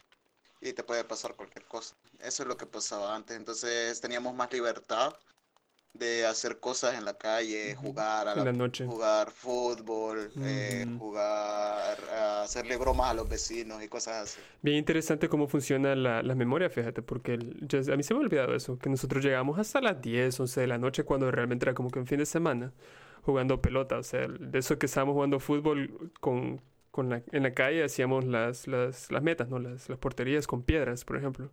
y 0.61 0.73
te 0.73 0.85
puede 0.85 1.05
pasar 1.05 1.35
cualquier 1.37 1.67
cosa. 1.67 1.97
Eso 2.21 2.43
es 2.45 2.49
lo 2.49 2.57
que 2.57 2.67
pasaba 2.67 3.15
antes. 3.15 3.37
Entonces 3.37 4.01
teníamos 4.01 4.35
más 4.35 4.53
libertad 4.53 5.15
de 5.99 6.27
hacer 6.27 6.61
cosas 6.61 6.95
en 6.95 7.05
la 7.05 7.17
calle, 7.19 7.75
jugar 7.77 8.29
a 8.29 8.35
la 8.37 8.45
la 8.45 8.53
noche. 8.53 8.85
jugar 8.87 9.31
fútbol, 9.31 10.31
eh, 10.41 10.85
Ujú. 10.89 10.99
jugar, 10.99 11.97
a 12.11 12.43
hacerle 12.43 12.77
bromas 12.77 13.11
a 13.11 13.15
los 13.15 13.29
vecinos 13.29 13.83
y 13.83 13.89
cosas 13.89 14.15
así. 14.25 14.41
Bien 14.63 14.77
interesante 14.79 15.29
cómo 15.29 15.49
funciona 15.49 15.95
la, 15.95 16.23
la 16.23 16.35
memoria, 16.35 16.69
fíjate, 16.71 17.03
porque 17.03 17.35
el- 17.35 17.57
yo- 17.69 17.79
a 17.93 17.97
mí 17.97 18.03
se 18.03 18.15
me 18.15 18.21
ha 18.21 18.23
olvidado 18.25 18.55
eso, 18.55 18.79
que 18.79 18.89
nosotros 18.91 19.25
llegamos 19.25 19.59
hasta 19.59 19.81
las 19.81 20.01
10, 20.01 20.39
11 20.41 20.61
de 20.61 20.67
la 20.67 20.79
noche 20.79 21.05
cuando 21.05 21.31
realmente 21.31 21.65
era 21.65 21.75
como 21.75 21.91
que 21.91 21.99
un 21.99 22.07
fin 22.07 22.19
de 22.19 22.27
semana 22.27 22.73
jugando 23.23 23.61
pelota, 23.61 23.99
o 23.99 24.03
sea, 24.03 24.27
de 24.29 24.59
eso 24.59 24.79
que 24.79 24.87
estábamos 24.87 25.15
jugando 25.15 25.41
fútbol 25.41 26.13
con, 26.21 26.61
con 26.97 27.11
la, 27.11 27.23
en 27.31 27.43
la 27.45 27.53
calle 27.55 27.85
hacíamos 27.85 28.25
las, 28.25 28.67
las, 28.67 29.13
las 29.13 29.23
metas, 29.23 29.49
¿no? 29.49 29.59
Las, 29.61 29.89
las 29.89 29.99
porterías 29.99 30.47
con 30.49 30.63
piedras, 30.65 31.05
por 31.05 31.17
ejemplo. 31.19 31.51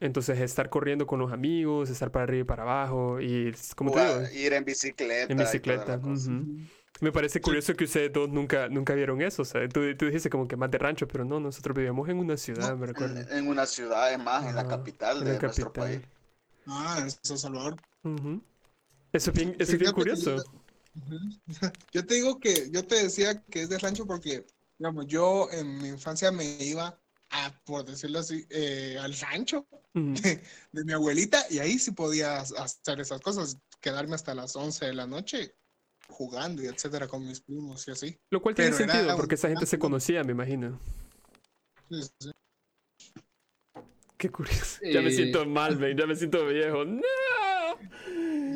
Entonces 0.00 0.40
estar 0.40 0.68
corriendo 0.68 1.06
con 1.06 1.20
los 1.20 1.30
amigos, 1.32 1.90
estar 1.90 2.10
para 2.10 2.24
arriba 2.24 2.40
y 2.40 2.44
para 2.44 2.62
abajo 2.64 3.20
y, 3.20 3.52
como 3.76 3.92
te 3.92 3.98
Jugar- 4.00 4.28
digo, 4.30 4.40
ir 4.46 4.52
en 4.54 4.64
bicicleta. 4.64 5.32
en 5.32 5.38
bicicleta. 5.38 6.00
cosa. 6.00 6.30
ujú. 6.32 6.46
Me 7.00 7.10
parece 7.10 7.40
curioso 7.40 7.74
que 7.74 7.84
ustedes 7.84 8.12
dos 8.12 8.28
nunca, 8.28 8.68
nunca 8.68 8.94
vieron 8.94 9.20
eso. 9.22 9.42
O 9.42 9.44
sea, 9.44 9.68
tú, 9.68 9.80
tú 9.96 10.06
dijiste 10.06 10.30
como 10.30 10.46
que 10.48 10.56
más 10.56 10.70
de 10.70 10.78
rancho, 10.78 11.06
pero 11.08 11.24
no, 11.24 11.40
nosotros 11.40 11.76
vivíamos 11.76 12.08
en 12.08 12.18
una 12.18 12.36
ciudad, 12.36 12.76
me 12.76 12.86
recuerdo. 12.86 13.20
En, 13.20 13.32
en 13.38 13.48
una 13.48 13.66
ciudad, 13.66 14.12
es 14.12 14.18
más, 14.18 14.46
en 14.46 14.54
la 14.56 14.66
capital 14.68 15.18
en 15.18 15.24
de 15.24 15.32
la 15.34 15.38
nuestro 15.40 15.72
capital. 15.72 16.00
país. 16.00 16.08
Ah, 16.66 16.98
en 17.02 17.10
San 17.10 17.38
Salvador. 17.38 17.76
Ujú. 18.04 18.40
Eso 19.12 19.30
es 19.30 19.36
bien, 19.36 19.56
eso 19.58 19.72
es 19.72 19.78
bien 19.78 19.92
curioso. 19.92 20.44
Yo 21.92 22.04
te 22.06 22.14
digo 22.14 22.38
que, 22.38 22.70
yo 22.70 22.84
te 22.86 22.96
decía 23.02 23.42
que 23.50 23.62
es 23.62 23.68
de 23.70 23.78
rancho 23.78 24.06
porque, 24.06 24.44
digamos, 24.82 25.06
yo 25.06 25.48
en 25.52 25.78
mi 25.80 25.88
infancia 25.90 26.32
me 26.32 26.44
iba 26.60 27.00
a, 27.30 27.52
por 27.64 27.84
decirlo 27.84 28.18
así, 28.18 28.44
eh, 28.50 28.98
al 29.00 29.14
rancho 29.16 29.64
de 29.94 30.84
mi 30.84 30.92
abuelita 30.92 31.44
y 31.50 31.60
ahí 31.60 31.78
sí 31.78 31.92
podía 31.92 32.38
hacer 32.40 32.98
esas 32.98 33.20
cosas. 33.20 33.58
quedarme 33.80 34.16
hasta 34.16 34.34
las 34.34 34.56
11 34.56 34.86
de 34.86 34.94
la 34.94 35.06
noche 35.06 35.54
jugando 36.08 36.64
y 36.64 36.66
etcétera 36.66 37.06
con 37.06 37.24
mis 37.24 37.40
primos 37.40 37.86
y 37.86 37.92
así. 37.92 38.18
Lo 38.32 38.42
cual 38.42 38.56
tiene 38.56 38.72
Pero 38.72 38.90
sentido, 38.90 39.16
porque 39.16 39.36
esa 39.36 39.48
gente 39.48 39.66
se 39.66 39.78
conocía, 39.78 40.24
me 40.24 40.32
imagino. 40.32 40.80
Sí, 41.88 42.02
sí, 42.02 42.10
sí. 42.18 42.30
Qué 44.18 44.30
curioso. 44.30 44.80
Ya 44.84 45.00
me 45.00 45.12
siento 45.12 45.46
mal, 45.46 45.78
men, 45.78 45.96
ya 45.96 46.06
me 46.08 46.16
siento 46.16 46.44
viejo. 46.46 46.84
¡No! 46.84 47.02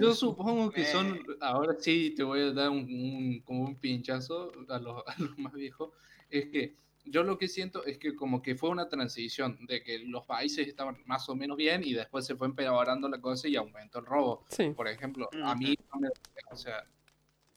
Yo 0.01 0.15
supongo 0.15 0.71
que 0.71 0.85
son, 0.85 1.17
Eh. 1.17 1.23
ahora 1.41 1.75
sí 1.81 2.13
te 2.17 2.23
voy 2.23 2.41
a 2.41 2.53
dar 2.53 2.69
un, 2.71 2.79
un- 2.81 3.41
como 3.45 3.63
un 3.65 3.77
pinchazo 3.81 4.53
a 4.69 4.79
los, 4.79 5.03
a 5.07 5.15
los 5.19 5.39
más 5.39 5.53
viejos, 5.55 5.91
es 6.31 6.47
que 6.47 6.77
yo 7.05 7.23
lo 7.23 7.39
que 7.39 7.47
siento 7.47 7.85
es 7.85 7.99
que 7.99 8.17
como 8.17 8.43
que 8.43 8.57
fue 8.57 8.69
una 8.71 8.89
transición 8.89 9.59
de 9.67 9.83
que 9.83 10.01
los 10.01 10.27
países 10.27 10.67
estaban 10.67 10.97
más 11.07 11.29
o 11.29 11.37
menos 11.37 11.57
bien 11.57 11.83
y 11.85 11.93
después 11.95 12.27
se 12.27 12.35
fue 12.35 12.49
empeorando 12.49 13.09
la 13.09 13.21
cosa 13.21 13.47
y 13.47 13.55
aumentó 13.55 14.01
el 14.01 14.07
robo. 14.07 14.45
Sí. 14.49 14.71
Por 14.71 14.89
ejemplo, 14.89 15.29
a 15.45 15.55
mí, 15.55 15.77
no 15.95 16.01
me- 16.01 16.09
o 16.51 16.57
sea, 16.57 16.85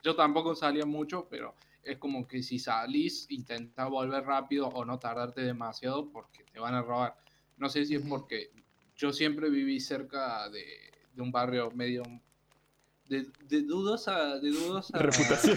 yo 0.03 0.15
tampoco 0.15 0.53
salía 0.55 0.85
mucho, 0.85 1.27
pero 1.29 1.55
es 1.83 1.97
como 1.97 2.27
que 2.27 2.43
si 2.43 2.59
salís, 2.59 3.25
intenta 3.31 3.87
volver 3.87 4.23
rápido 4.23 4.67
o 4.67 4.85
no 4.85 4.99
tardarte 4.99 5.41
demasiado 5.41 6.11
porque 6.11 6.43
te 6.43 6.59
van 6.59 6.75
a 6.75 6.83
robar. 6.83 7.15
No 7.57 7.69
sé 7.69 7.85
si 7.85 7.95
es 7.95 8.05
porque 8.07 8.51
yo 8.95 9.11
siempre 9.11 9.49
viví 9.49 9.79
cerca 9.79 10.47
de, 10.49 10.63
de 11.13 11.21
un 11.21 11.31
barrio 11.31 11.71
medio 11.71 12.03
de, 13.09 13.27
de 13.47 13.61
dudosa, 13.63 14.37
de 14.37 14.51
dudosa 14.51 14.97
Reputación. 14.97 15.55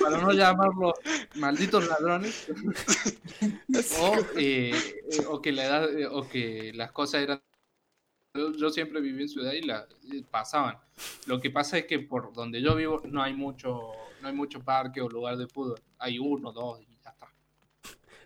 para 0.00 0.18
no 0.20 0.32
llamarlos 0.32 0.94
malditos 1.36 1.86
ladrones, 1.86 2.48
o, 4.00 4.16
eh, 4.36 4.72
eh, 5.10 5.26
o 5.28 5.40
que 5.40 5.52
la 5.52 5.64
edad, 5.64 5.98
eh, 5.98 6.06
o 6.06 6.28
que 6.28 6.72
las 6.74 6.92
cosas 6.92 7.22
eran. 7.22 7.42
Yo, 8.34 8.52
yo 8.52 8.70
siempre 8.70 9.00
viví 9.00 9.22
en 9.22 9.28
ciudad 9.28 9.52
y 9.52 9.62
la 9.62 9.86
y 10.02 10.22
pasaban. 10.22 10.78
Lo 11.26 11.40
que 11.40 11.50
pasa 11.50 11.78
es 11.78 11.86
que 11.86 11.98
por 11.98 12.32
donde 12.32 12.62
yo 12.62 12.74
vivo 12.74 13.02
no 13.04 13.22
hay 13.22 13.34
mucho, 13.34 13.92
no 14.22 14.28
hay 14.28 14.34
mucho 14.34 14.62
parque 14.64 15.00
o 15.00 15.08
lugar 15.08 15.36
de 15.36 15.46
fútbol. 15.46 15.80
Hay 15.98 16.18
uno, 16.18 16.52
dos 16.52 16.80
y. 16.80 16.97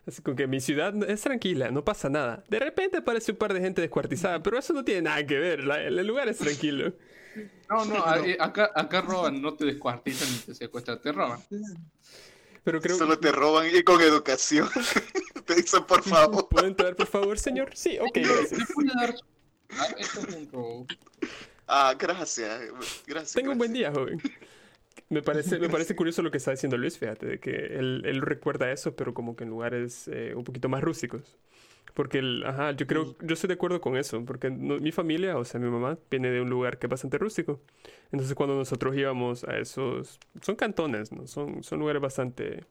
Así 0.06 0.20
como 0.20 0.36
que 0.36 0.46
mi 0.48 0.60
ciudad 0.60 0.94
es 1.08 1.20
tranquila, 1.20 1.70
no 1.70 1.84
pasa 1.84 2.08
nada. 2.08 2.42
De 2.48 2.58
repente 2.58 2.96
aparece 2.98 3.32
un 3.32 3.38
par 3.38 3.54
de 3.54 3.60
gente 3.60 3.80
descuartizada, 3.80 4.42
pero 4.42 4.58
eso 4.58 4.72
no 4.72 4.84
tiene 4.84 5.02
nada 5.02 5.24
que 5.24 5.38
ver. 5.38 5.64
la- 5.64 5.80
el 5.80 6.04
lugar 6.06 6.28
es 6.28 6.38
tranquilo. 6.38 6.92
No, 7.70 7.84
no, 7.84 7.94
a- 8.04 8.20
acá, 8.44 8.70
acá 8.74 9.00
roban, 9.00 9.40
no 9.40 9.54
te 9.54 9.64
descuartizan 9.64 10.28
ni 10.32 10.38
te 10.40 10.54
secuestran, 10.54 11.00
te 11.00 11.12
roban. 11.12 11.40
Pero 12.64 12.80
creo 12.80 12.96
Solo 12.96 13.18
te 13.18 13.30
roban 13.32 13.66
y 13.74 13.82
con 13.82 14.00
educación. 14.00 14.68
te 15.46 15.54
dicen, 15.56 15.84
por 15.84 16.02
favor. 16.02 16.48
¿Puedo 16.48 16.66
entrar, 16.66 16.94
por 16.96 17.06
favor, 17.06 17.38
señor? 17.38 17.70
Sí, 17.74 17.98
ok, 18.00 18.16
¿Me 18.16 18.22
gracias. 18.22 18.68
dar 18.96 19.14
Ah, 19.78 19.86
esto 19.98 20.20
es 20.28 20.34
un 20.36 20.50
robo. 20.52 20.86
Ah, 21.66 21.94
gracias. 21.98 22.60
Gracias. 23.06 23.32
Tengo 23.32 23.52
un 23.52 23.58
buen 23.58 23.72
día, 23.72 23.90
joven. 23.90 24.20
Me 25.12 25.22
parece, 25.22 25.58
me 25.58 25.68
parece 25.68 25.94
curioso 25.96 26.22
lo 26.22 26.30
que 26.30 26.38
está 26.38 26.50
diciendo 26.52 26.76
Luis, 26.78 26.98
fíjate, 26.98 27.26
de 27.26 27.38
que 27.40 27.50
él, 27.78 28.02
él 28.06 28.22
recuerda 28.22 28.70
eso, 28.72 28.96
pero 28.96 29.14
como 29.14 29.36
que 29.36 29.44
en 29.44 29.50
lugares 29.50 30.08
eh, 30.08 30.34
un 30.34 30.44
poquito 30.44 30.68
más 30.68 30.82
rústicos. 30.82 31.36
Porque, 31.94 32.18
el, 32.20 32.44
ajá, 32.46 32.72
yo 32.72 32.86
creo, 32.86 33.14
yo 33.20 33.34
estoy 33.34 33.48
de 33.48 33.54
acuerdo 33.54 33.80
con 33.82 33.96
eso, 33.96 34.24
porque 34.24 34.50
no- 34.50 34.78
mi 34.80 34.92
familia, 34.92 35.36
o 35.36 35.44
sea, 35.44 35.60
mi 35.60 35.68
mamá, 35.68 35.98
viene 36.10 36.30
de 36.30 36.40
un 36.40 36.48
lugar 36.48 36.78
que 36.78 36.86
es 36.86 36.90
bastante 36.90 37.18
rústico. 37.18 37.60
Entonces, 38.12 38.34
cuando 38.34 38.56
nosotros 38.56 38.96
íbamos 38.96 39.44
a 39.44 39.58
esos, 39.58 40.18
son 40.40 40.56
cantones, 40.56 41.12
¿no? 41.12 41.26
Son, 41.26 41.62
son 41.62 41.78
lugares 41.80 42.00
bastante 42.00 42.64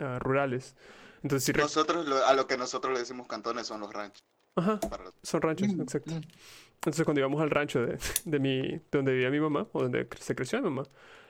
ah, 0.00 0.18
rurales. 0.20 0.76
Entonces, 1.22 1.54
rec- 1.54 1.62
Nosotros, 1.62 2.06
lo- 2.06 2.24
a 2.26 2.34
lo 2.34 2.46
que 2.46 2.58
nosotros 2.58 2.92
le 2.92 3.00
decimos 3.00 3.26
cantones 3.26 3.66
son 3.66 3.80
los 3.80 3.92
ranchos. 3.92 4.22
ajá, 4.56 4.78
los- 5.02 5.14
son 5.22 5.40
ranchos, 5.42 5.68
Mm, 5.74 5.80
exacto. 5.82 6.14
mm. 6.14 6.20
Entonces 6.76 7.04
cuando 7.04 7.20
íbamos 7.20 7.40
al 7.42 7.50
rancho 7.50 7.84
de, 7.84 7.98
de 8.24 8.38
mi, 8.38 8.62
de 8.68 8.82
donde 8.92 9.12
vivía 9.12 9.30
mi 9.30 9.40
mamá, 9.40 9.66
o 9.72 9.82
donde 9.82 10.06
se 10.20 10.34
creció 10.36 10.58
mi 10.60 10.64
mamá, 10.70 10.84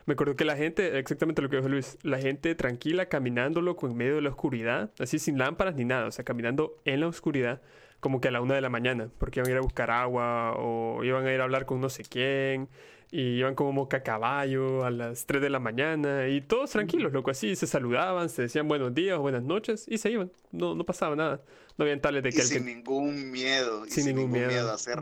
me 0.09 0.15
acuerdo 0.15 0.37
que 0.37 0.47
la 0.47 0.57
gente, 0.57 0.99
exactamente 0.99 1.43
lo 1.43 1.51
que 1.51 1.57
dijo 1.57 1.69
Luis, 1.69 1.99
la 2.03 2.19
gente 2.19 2.55
tranquila 2.55 3.11
caminando 3.11 3.61
loco 3.61 3.87
en 3.87 3.95
medio 3.95 4.15
de 4.15 4.23
la 4.23 4.31
oscuridad, 4.31 4.91
así 4.99 5.19
sin 5.19 5.37
lámparas 5.37 5.75
ni 5.75 5.85
nada, 5.85 6.07
o 6.07 6.11
sea, 6.11 6.25
caminando 6.25 6.79
en 6.87 7.01
la 7.01 7.09
oscuridad, 7.09 7.61
como 8.01 8.19
que 8.19 8.29
a 8.29 8.31
la 8.31 8.41
una 8.41 8.55
de 8.55 8.63
la 8.63 8.71
mañana, 8.71 9.11
porque 9.19 9.41
iban 9.41 9.51
a 9.51 9.53
ir 9.53 9.59
a 9.59 9.61
buscar 9.61 9.91
agua 9.91 10.55
o 10.57 11.05
iban 11.05 11.27
a 11.27 11.35
ir 11.35 11.43
a 11.43 11.45
hablar 11.45 11.67
con 11.67 11.83
no 11.83 11.91
sé 11.91 12.05
quién, 12.05 12.71
y 13.11 13.21
iban 13.37 13.55
como 13.55 13.73
moca 13.73 13.99
a 13.99 14.03
caballo 14.03 14.83
a 14.87 14.91
las 14.91 15.27
3 15.27 15.43
de 15.43 15.51
la 15.51 15.59
mañana, 15.59 16.27
y 16.29 16.41
todos 16.41 16.71
tranquilos, 16.71 17.13
loco, 17.13 17.31
así 17.31 17.55
se 17.55 17.67
saludaban, 17.67 18.31
se 18.31 18.41
decían 18.41 18.67
buenos 18.67 18.95
días 18.95 19.19
o 19.19 19.21
buenas 19.21 19.43
noches, 19.43 19.85
y 19.89 19.99
se 19.99 20.11
iban, 20.11 20.33
no, 20.53 20.75
no 20.75 20.85
pasaba 20.85 21.17
nada, 21.17 21.43
no 21.77 21.83
habían 21.83 22.01
tales 22.01 22.23
de 22.23 22.31
que 22.31 22.41
sin 22.41 22.65
que... 22.65 22.65
ningún 22.65 23.31
miedo. 23.31 23.85
Sin 23.85 24.05
sin, 24.05 24.17
ningún 24.17 24.33
ningún 24.33 24.49
miedo. 24.49 24.73
a 24.73 24.79
ser, 24.79 24.99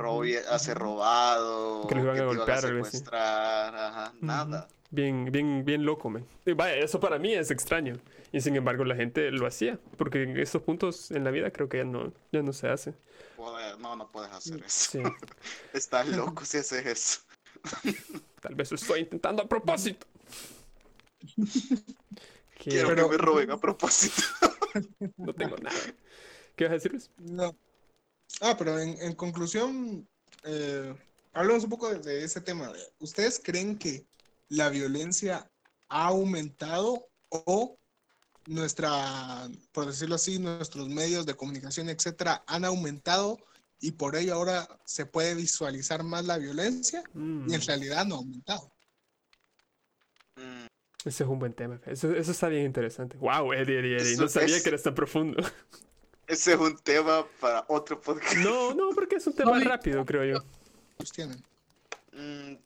robado. 0.76 1.86
Que 1.86 1.94
los 1.94 2.02
iban 2.02 2.16
que 2.16 2.22
a 2.22 2.26
golpear 2.26 2.60
secuestrar. 2.60 3.76
Ajá, 3.76 4.12
nada. 4.20 4.66
Bien, 4.96 5.26
bien, 5.30 5.62
bien 5.62 5.84
loco, 5.84 6.08
man. 6.08 6.26
Y 6.46 6.52
vaya, 6.52 6.74
eso 6.76 6.98
para 6.98 7.18
mí 7.18 7.34
es 7.34 7.50
extraño. 7.50 7.98
Y 8.32 8.40
sin 8.40 8.56
embargo 8.56 8.82
la 8.82 8.96
gente 8.96 9.30
lo 9.30 9.46
hacía. 9.46 9.78
Porque 9.98 10.22
en 10.22 10.38
estos 10.38 10.62
puntos 10.62 11.10
en 11.10 11.22
la 11.22 11.30
vida 11.30 11.50
creo 11.50 11.68
que 11.68 11.76
ya 11.76 11.84
no, 11.84 12.14
ya 12.32 12.40
no 12.40 12.54
se 12.54 12.68
hace. 12.68 12.94
No, 13.78 13.94
no 13.94 14.10
puedes 14.10 14.32
hacer 14.32 14.64
eso. 14.64 14.90
Sí. 14.92 15.02
Estás 15.74 16.08
loco 16.08 16.46
si 16.46 16.56
haces 16.56 16.86
eso. 16.86 17.20
Tal 18.40 18.54
vez 18.54 18.70
lo 18.70 18.76
estoy 18.76 19.00
intentando 19.00 19.42
a 19.42 19.46
propósito. 19.46 20.06
Quiero 22.58 22.88
Pero- 22.88 23.10
que 23.10 23.16
me 23.18 23.22
roben 23.22 23.50
a 23.50 23.60
propósito. 23.60 24.22
no 25.18 25.34
tengo 25.34 25.58
nada. 25.58 25.76
¿Qué 26.56 26.64
vas 26.64 26.70
a 26.70 26.74
decir, 26.76 26.92
Luis? 26.92 27.10
No. 27.18 27.54
Ah, 28.40 28.56
pero 28.58 28.78
en, 28.78 28.98
en 29.02 29.14
conclusión, 29.14 30.08
eh, 30.44 30.94
hablemos 31.34 31.64
un 31.64 31.70
poco 31.70 31.90
de, 31.92 31.98
de 31.98 32.24
ese 32.24 32.40
tema. 32.40 32.72
¿Ustedes 32.98 33.38
creen 33.44 33.76
que 33.76 34.06
la 34.48 34.68
violencia 34.68 35.50
ha 35.88 36.06
aumentado 36.08 37.08
o 37.28 37.78
nuestra, 38.46 39.48
por 39.72 39.86
decirlo 39.86 40.14
así, 40.14 40.38
nuestros 40.38 40.88
medios 40.88 41.26
de 41.26 41.34
comunicación, 41.34 41.88
etcétera, 41.88 42.44
han 42.46 42.64
aumentado 42.64 43.38
y 43.80 43.92
por 43.92 44.16
ello 44.16 44.34
ahora 44.34 44.68
se 44.84 45.04
puede 45.06 45.34
visualizar 45.34 46.02
más 46.04 46.24
la 46.24 46.38
violencia 46.38 47.02
Mm, 47.12 47.50
y 47.50 47.54
en 47.54 47.60
realidad 47.62 48.06
no 48.06 48.14
ha 48.14 48.18
aumentado? 48.18 48.72
Mm, 50.36 50.66
ese 51.04 51.24
es 51.24 51.28
un 51.28 51.38
buen 51.38 51.52
tema. 51.54 51.80
Eso, 51.86 52.12
eso 52.14 52.30
está 52.32 52.48
bien 52.48 52.64
interesante. 52.64 53.16
Wow, 53.18 53.52
Eddie, 53.52 53.78
Eddie, 53.80 53.96
Eddie. 53.96 54.16
No 54.16 54.28
sabía 54.28 54.56
es- 54.56 54.62
que 54.62 54.68
eras 54.70 54.82
tan 54.82 54.94
profundo. 54.94 55.38
Ese 56.28 56.54
es 56.54 56.58
un 56.58 56.76
tema 56.78 57.24
para 57.40 57.64
otro 57.68 58.00
podcast. 58.00 58.34
No, 58.38 58.74
no, 58.74 58.88
porque 58.96 59.14
es 59.14 59.26
un 59.28 59.32
tema 59.36 59.56
No, 59.60 59.64
rápido, 59.64 60.04
creo 60.04 60.24
yo. 60.24 60.44
Pues 60.96 61.12
tienen. 61.12 61.40
Mm, 62.16 62.56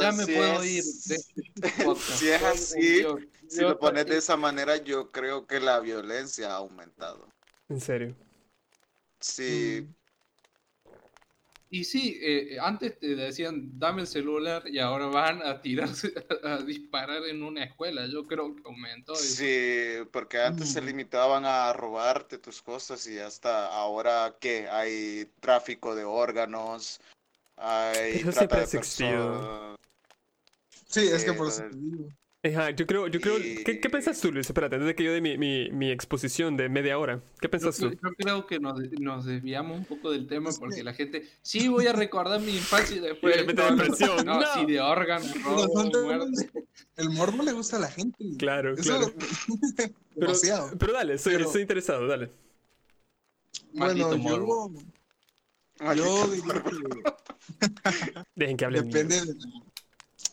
Ya 0.00 0.12
me 0.12 0.24
si 0.24 0.32
puedo 0.32 0.62
es- 0.62 0.70
ir 0.70 0.84
de 1.08 1.14
este. 1.16 1.42
Si 2.18 2.28
es 2.30 2.42
así. 2.42 3.02
Si 3.48 3.60
Yo- 3.60 3.68
lo 3.70 3.78
pones 3.78 4.06
de 4.06 4.16
esa 4.16 4.36
manera, 4.36 4.76
yo 4.76 5.10
creo 5.10 5.46
que 5.46 5.58
la 5.60 5.80
violencia 5.80 6.50
ha 6.52 6.56
aumentado. 6.56 7.26
En 7.68 7.80
serio. 7.80 8.14
Sí, 9.20 9.86
Mm, 9.88 9.94
Y 11.74 11.84
sí, 11.84 12.18
eh, 12.20 12.58
antes 12.60 12.98
te 12.98 13.14
decían 13.16 13.70
dame 13.78 14.02
el 14.02 14.06
celular 14.06 14.62
y 14.68 14.78
ahora 14.78 15.06
van 15.06 15.40
a 15.42 15.62
tirarse, 15.62 16.12
a, 16.44 16.58
disparar 16.58 17.24
en 17.26 17.42
una 17.42 17.64
escuela. 17.64 18.06
Yo 18.06 18.26
creo 18.26 18.54
que 18.54 18.62
aumentó. 18.66 19.14
eso. 19.14 19.22
sí, 19.22 20.04
porque 20.12 20.38
antes 20.38 20.70
se 20.70 20.82
Mm. 20.82 20.86
limitaban 20.86 21.44
a 21.46 21.72
robarte 21.72 22.36
tus 22.38 22.60
cosas 22.60 23.06
y 23.06 23.18
hasta 23.18 23.68
ahora 23.68 24.36
que 24.38 24.68
hay 24.68 25.26
tráfico 25.40 25.94
de 25.94 26.04
órganos, 26.04 27.00
hay 27.56 28.12
Eso 28.16 28.30
trata 28.32 28.38
siempre 28.38 28.56
de 28.58 28.62
ha 28.62 28.64
existido. 28.64 29.10
personas. 29.32 29.78
Sí, 30.88 31.00
es 31.08 31.24
que 31.24 31.32
por 31.32 31.48
eso 31.48 31.62
lo 31.64 31.70
te 31.70 31.76
digo. 31.76 32.08
Ajá, 32.44 32.70
yo 32.70 32.88
creo, 32.88 33.06
yo 33.06 33.20
creo. 33.20 33.36
¿Qué, 33.38 33.78
qué 33.80 33.86
Y- 33.86 33.88
pensás 33.88 34.20
tú, 34.20 34.32
Luis? 34.32 34.46
Espérate, 34.48 34.74
antes 34.74 34.88
de 34.88 34.94
que 34.96 35.04
yo 35.04 35.12
dé 35.12 35.20
mi, 35.20 35.38
mi, 35.38 35.70
mi 35.70 35.92
exposición 35.92 36.56
de 36.56 36.68
media 36.68 36.98
hora. 36.98 37.20
¿Qué 37.40 37.46
Yo, 37.46 37.50
pensás 37.52 37.78
yo- 37.78 37.90
tú? 37.90 37.94
yo 38.02 38.10
creo 38.16 38.46
que 38.48 38.58
nos, 38.58 38.80
nos 38.98 39.24
desviamos 39.24 39.78
un 39.78 39.84
poco 39.84 40.10
del 40.10 40.26
tema 40.26 40.50
porque 40.58 40.76
que- 40.76 40.82
la 40.82 40.92
gente, 40.92 41.22
sí, 41.40 41.68
voy 41.68 41.86
a 41.86 41.92
recordar 41.92 42.40
mi 42.40 42.56
infancia 42.56 42.96
y 42.96 43.00
después... 43.00 43.36
repente 43.36 43.62
no, 43.62 43.70
no, 43.70 43.76
depresión, 43.76 44.26
No, 44.26 44.40
no. 44.40 44.46
sí, 44.54 44.66
de 44.66 44.80
órganos, 44.80 45.30
Pero 45.32 45.44
robo. 45.44 46.26
El 46.96 47.10
morbo 47.10 47.42
le 47.44 47.52
gusta 47.52 47.76
a 47.76 47.80
la 47.80 47.90
gente. 47.92 48.24
Claro, 48.38 48.74
Eso 48.74 48.82
claro. 48.98 49.14
Pero, 49.76 49.92
demasiado. 50.16 50.70
pero 50.78 50.92
dale, 50.94 51.14
estoy, 51.14 51.34
Pero- 51.34 51.46
estoy 51.46 51.62
interesado, 51.62 52.08
dale. 52.08 52.28
Maldito 53.72 54.08
Bueno, 54.08 54.22
morbo. 54.24 54.72
Yo, 55.96 56.26
diría 56.28 56.62
que 56.62 58.22
Dejen 58.34 58.56
que 58.56 58.64
hablen. 58.64 58.88
depende 58.90 59.20
de 59.20 59.34
la, 59.34 59.50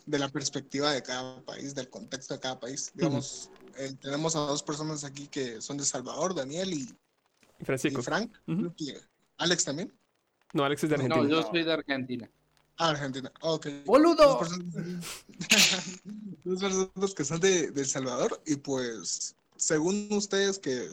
de 0.06 0.20
la 0.20 0.30
perspectiva 0.30 0.92
de 0.92 1.02
cada 1.04 1.42
país, 1.44 1.74
del 1.76 1.90
contexto 1.90 2.34
de 2.34 2.40
cada 2.40 2.60
país. 2.60 2.92
Digamos, 2.94 3.50
eh, 3.78 3.94
tenemos 4.02 4.36
a 4.36 4.40
dos 4.40 4.64
personas 4.64 5.04
aquí 5.04 5.28
que 5.28 5.62
son 5.62 5.78
de 5.78 5.86
Salvador, 5.86 6.34
Daniel 6.36 6.74
y, 6.74 6.90
y 7.60 7.66
Francisco. 7.66 8.02
Frank. 8.04 8.32
Creo 8.46 8.74
que- 8.76 9.00
Alex 9.38 9.64
también. 9.66 9.94
No, 10.54 10.64
Alex 10.66 10.84
es 10.84 10.90
de 10.90 10.98
No, 10.98 11.04
Argentina. 11.06 11.30
yo 11.42 11.48
soy 11.50 11.64
de 11.64 11.72
Argentina. 11.74 12.30
Ah, 12.78 12.90
Argentina. 12.90 13.32
Ok. 13.42 13.66
Dos 13.68 13.86
¡Boludo! 13.86 14.40
personas, 14.40 14.74
dos 16.44 16.60
personas 16.62 17.14
que 17.14 17.26
son 17.26 17.40
de, 17.40 17.72
de 17.72 17.82
El 17.82 17.88
Salvador 17.88 18.42
y 18.46 18.56
pues, 18.56 19.36
según 19.58 20.08
ustedes 20.12 20.60
que 20.60 20.90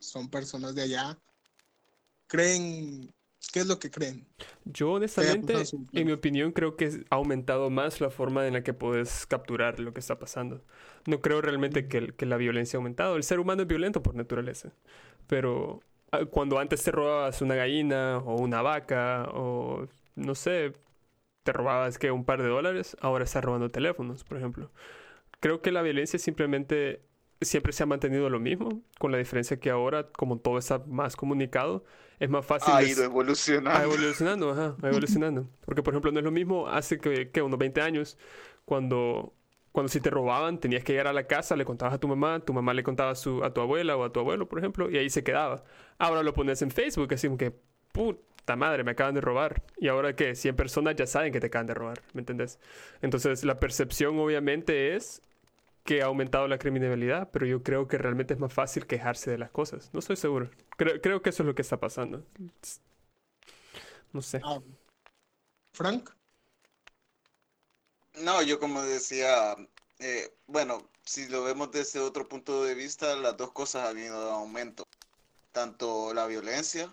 son 0.00 0.28
personas 0.28 0.74
de 0.74 0.82
allá, 0.82 1.18
¿creen 2.26 3.12
¿Qué 3.52 3.60
es 3.60 3.66
lo 3.66 3.78
que 3.78 3.90
creen? 3.90 4.26
Yo 4.64 4.92
honestamente, 4.92 5.54
en 5.92 6.06
mi 6.06 6.12
opinión, 6.12 6.52
creo 6.52 6.76
que 6.76 7.04
ha 7.08 7.14
aumentado 7.14 7.70
más 7.70 8.00
la 8.00 8.10
forma 8.10 8.46
en 8.46 8.52
la 8.52 8.62
que 8.62 8.74
puedes 8.74 9.26
capturar 9.26 9.80
lo 9.80 9.94
que 9.94 10.00
está 10.00 10.18
pasando. 10.18 10.62
No 11.06 11.20
creo 11.20 11.40
realmente 11.40 11.88
que, 11.88 12.12
que 12.12 12.26
la 12.26 12.36
violencia 12.36 12.76
ha 12.76 12.78
aumentado. 12.78 13.16
El 13.16 13.22
ser 13.22 13.40
humano 13.40 13.62
es 13.62 13.68
violento 13.68 14.02
por 14.02 14.14
naturaleza. 14.14 14.72
Pero 15.26 15.80
ah, 16.12 16.26
cuando 16.26 16.58
antes 16.58 16.82
te 16.84 16.90
robabas 16.90 17.40
una 17.40 17.54
gallina 17.54 18.18
o 18.18 18.36
una 18.36 18.60
vaca 18.60 19.28
o 19.32 19.88
no 20.14 20.34
sé, 20.34 20.72
te 21.42 21.52
robabas 21.52 21.98
que 21.98 22.10
un 22.10 22.26
par 22.26 22.42
de 22.42 22.48
dólares, 22.48 22.96
ahora 23.00 23.24
estás 23.24 23.42
robando 23.42 23.70
teléfonos, 23.70 24.24
por 24.24 24.36
ejemplo. 24.36 24.70
Creo 25.40 25.62
que 25.62 25.72
la 25.72 25.80
violencia 25.80 26.18
simplemente 26.18 27.00
siempre 27.40 27.72
se 27.72 27.82
ha 27.82 27.86
mantenido 27.86 28.28
lo 28.30 28.40
mismo, 28.40 28.82
con 28.98 29.12
la 29.12 29.18
diferencia 29.18 29.58
que 29.58 29.70
ahora, 29.70 30.08
como 30.12 30.38
todo 30.38 30.58
está 30.58 30.78
más 30.86 31.16
comunicado, 31.16 31.84
es 32.18 32.28
más 32.28 32.44
fácil 32.44 32.74
Ha 32.74 32.82
ido 32.82 33.04
evolucionando. 33.04 33.82
evolucionando, 33.84 34.50
ajá, 34.50 34.76
va 34.82 34.88
evolucionando. 34.88 35.48
Porque, 35.64 35.82
por 35.82 35.94
ejemplo, 35.94 36.10
no 36.10 36.18
es 36.18 36.24
lo 36.24 36.32
mismo 36.32 36.66
hace 36.68 36.98
que, 36.98 37.30
que 37.30 37.42
unos 37.42 37.58
20 37.58 37.80
años, 37.80 38.18
cuando, 38.64 39.34
cuando 39.70 39.88
si 39.88 40.00
te 40.00 40.10
robaban, 40.10 40.58
tenías 40.58 40.82
que 40.82 40.92
llegar 40.92 41.06
a 41.06 41.12
la 41.12 41.26
casa, 41.28 41.54
le 41.54 41.64
contabas 41.64 41.94
a 41.94 41.98
tu 41.98 42.08
mamá, 42.08 42.40
tu 42.40 42.52
mamá 42.52 42.74
le 42.74 42.82
contaba 42.82 43.10
a, 43.12 43.14
su, 43.14 43.44
a 43.44 43.54
tu 43.54 43.60
abuela 43.60 43.96
o 43.96 44.04
a 44.04 44.12
tu 44.12 44.18
abuelo, 44.20 44.48
por 44.48 44.58
ejemplo, 44.58 44.90
y 44.90 44.98
ahí 44.98 45.08
se 45.10 45.22
quedaba. 45.22 45.62
Ahora 45.98 46.22
lo 46.24 46.34
pones 46.34 46.60
en 46.62 46.70
Facebook, 46.72 47.14
así 47.14 47.28
como 47.28 47.38
que, 47.38 47.52
puta 47.92 48.56
madre, 48.56 48.82
me 48.82 48.90
acaban 48.92 49.14
de 49.14 49.20
robar. 49.20 49.62
Y 49.76 49.86
ahora 49.86 50.16
que 50.16 50.34
100 50.34 50.56
personas 50.56 50.96
ya 50.96 51.06
saben 51.06 51.32
que 51.32 51.38
te 51.38 51.46
acaban 51.46 51.68
de 51.68 51.74
robar, 51.74 52.02
¿me 52.14 52.20
entendés? 52.20 52.58
Entonces, 53.00 53.44
la 53.44 53.60
percepción 53.60 54.18
obviamente 54.18 54.96
es 54.96 55.22
que 55.88 56.02
ha 56.02 56.04
aumentado 56.04 56.46
la 56.48 56.58
criminalidad, 56.58 57.30
pero 57.32 57.46
yo 57.46 57.62
creo 57.62 57.88
que 57.88 57.96
realmente 57.96 58.34
es 58.34 58.40
más 58.40 58.52
fácil 58.52 58.86
quejarse 58.86 59.30
de 59.30 59.38
las 59.38 59.50
cosas. 59.50 59.88
No 59.94 60.00
estoy 60.00 60.16
seguro. 60.16 60.50
Creo, 60.76 61.00
creo 61.00 61.22
que 61.22 61.30
eso 61.30 61.42
es 61.42 61.46
lo 61.46 61.54
que 61.54 61.62
está 61.62 61.80
pasando. 61.80 62.26
No 64.12 64.20
sé. 64.20 64.42
Ah, 64.44 64.60
Frank, 65.72 66.10
No, 68.16 68.42
yo 68.42 68.58
como 68.60 68.82
decía, 68.82 69.56
eh, 69.98 70.30
bueno, 70.46 70.90
si 71.04 71.26
lo 71.28 71.42
vemos 71.44 71.70
desde 71.72 72.00
otro 72.00 72.28
punto 72.28 72.64
de 72.64 72.74
vista, 72.74 73.16
las 73.16 73.38
dos 73.38 73.52
cosas 73.52 73.88
han 73.88 73.98
ido 73.98 74.28
en 74.28 74.34
aumento. 74.34 74.86
Tanto 75.52 76.12
la 76.14 76.26
violencia 76.26 76.92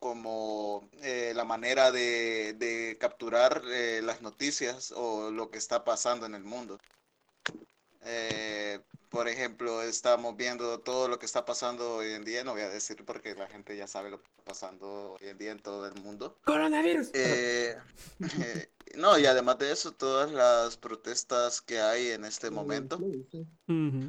como 0.00 0.90
eh, 1.02 1.32
la 1.36 1.44
manera 1.44 1.92
de, 1.92 2.54
de 2.54 2.98
capturar 2.98 3.62
eh, 3.66 4.00
las 4.02 4.20
noticias 4.20 4.92
o 4.96 5.30
lo 5.30 5.50
que 5.50 5.58
está 5.58 5.84
pasando 5.84 6.26
en 6.26 6.34
el 6.34 6.42
mundo. 6.44 6.78
Eh, 8.04 8.80
por 9.12 9.28
ejemplo, 9.28 9.82
estamos 9.82 10.36
viendo 10.38 10.80
todo 10.80 11.06
lo 11.06 11.18
que 11.18 11.26
está 11.26 11.44
pasando 11.44 11.96
hoy 11.96 12.12
en 12.12 12.24
día, 12.24 12.44
no 12.44 12.52
voy 12.52 12.62
a 12.62 12.70
decir 12.70 13.04
porque 13.04 13.34
la 13.34 13.46
gente 13.46 13.76
ya 13.76 13.86
sabe 13.86 14.10
lo 14.10 14.18
que 14.18 14.26
está 14.26 14.42
pasando 14.42 15.16
hoy 15.20 15.28
en 15.28 15.36
día 15.36 15.52
en 15.52 15.58
todo 15.58 15.86
el 15.86 15.94
mundo. 16.02 16.38
Coronavirus. 16.46 17.10
Eh, 17.12 17.76
eh, 18.20 18.70
no, 18.96 19.18
y 19.18 19.26
además 19.26 19.58
de 19.58 19.70
eso, 19.70 19.92
todas 19.92 20.32
las 20.32 20.78
protestas 20.78 21.60
que 21.60 21.78
hay 21.78 22.08
en 22.12 22.24
este 22.24 22.50
momento. 22.50 22.98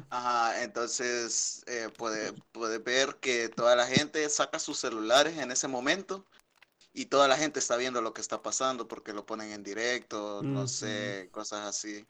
Ajá, 0.08 0.62
entonces 0.62 1.62
eh, 1.66 1.90
puede, 1.98 2.32
puede 2.52 2.78
ver 2.78 3.16
que 3.16 3.50
toda 3.50 3.76
la 3.76 3.86
gente 3.86 4.26
saca 4.30 4.58
sus 4.58 4.78
celulares 4.78 5.36
en 5.36 5.52
ese 5.52 5.68
momento 5.68 6.24
y 6.94 7.06
toda 7.06 7.28
la 7.28 7.36
gente 7.36 7.58
está 7.58 7.76
viendo 7.76 8.00
lo 8.00 8.14
que 8.14 8.22
está 8.22 8.40
pasando 8.40 8.88
porque 8.88 9.12
lo 9.12 9.26
ponen 9.26 9.52
en 9.52 9.62
directo, 9.62 10.42
no 10.42 10.66
sé, 10.66 11.28
cosas 11.30 11.66
así. 11.66 12.06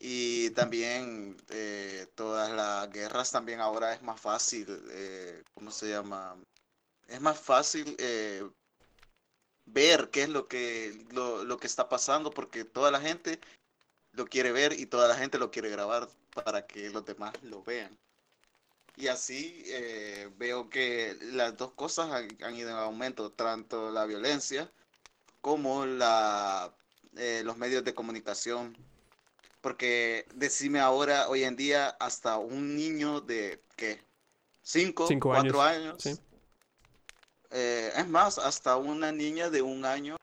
Y 0.00 0.50
también 0.50 1.36
eh, 1.50 2.06
todas 2.14 2.50
las 2.50 2.90
guerras 2.90 3.30
también 3.30 3.60
ahora 3.60 3.92
es 3.94 4.02
más 4.02 4.20
fácil, 4.20 4.66
eh, 4.90 5.42
¿cómo 5.54 5.70
se 5.70 5.90
llama? 5.90 6.36
Es 7.06 7.20
más 7.20 7.38
fácil 7.38 7.96
eh, 7.98 8.48
ver 9.66 10.10
qué 10.10 10.22
es 10.22 10.28
lo 10.30 10.48
que, 10.48 11.06
lo, 11.12 11.44
lo 11.44 11.58
que 11.58 11.66
está 11.66 11.88
pasando 11.88 12.30
porque 12.30 12.64
toda 12.64 12.90
la 12.90 13.00
gente 13.00 13.40
lo 14.12 14.26
quiere 14.26 14.52
ver 14.52 14.72
y 14.72 14.86
toda 14.86 15.08
la 15.08 15.16
gente 15.16 15.38
lo 15.38 15.50
quiere 15.50 15.70
grabar 15.70 16.08
para 16.34 16.66
que 16.66 16.90
los 16.90 17.04
demás 17.04 17.34
lo 17.42 17.62
vean. 17.62 17.96
Y 18.96 19.08
así 19.08 19.62
eh, 19.66 20.30
veo 20.36 20.68
que 20.68 21.16
las 21.32 21.56
dos 21.56 21.72
cosas 21.72 22.10
han, 22.10 22.54
ido 22.54 22.70
en 22.70 22.76
aumento, 22.76 23.32
tanto 23.32 23.90
la 23.90 24.04
violencia 24.04 24.70
como 25.40 25.86
la, 25.86 26.74
eh, 27.16 27.42
los 27.44 27.56
medios 27.56 27.84
de 27.84 27.94
comunicación. 27.94 28.76
Porque 29.60 30.26
decime 30.34 30.80
ahora, 30.80 31.28
hoy 31.28 31.44
en 31.44 31.56
día, 31.56 31.88
hasta 32.00 32.38
un 32.38 32.76
niño 32.76 33.20
de, 33.20 33.62
¿qué? 33.76 34.02
¿Cinco? 34.62 35.06
Cinco 35.06 35.30
¿Cuatro 35.30 35.62
años, 35.62 35.84
años? 35.84 36.02
sí. 36.02 36.24
Eh, 37.50 37.92
es 37.96 38.08
más, 38.08 38.38
hasta 38.38 38.76
una 38.76 39.10
niña 39.10 39.50
de 39.50 39.60
un 39.60 39.84
año 39.84 40.16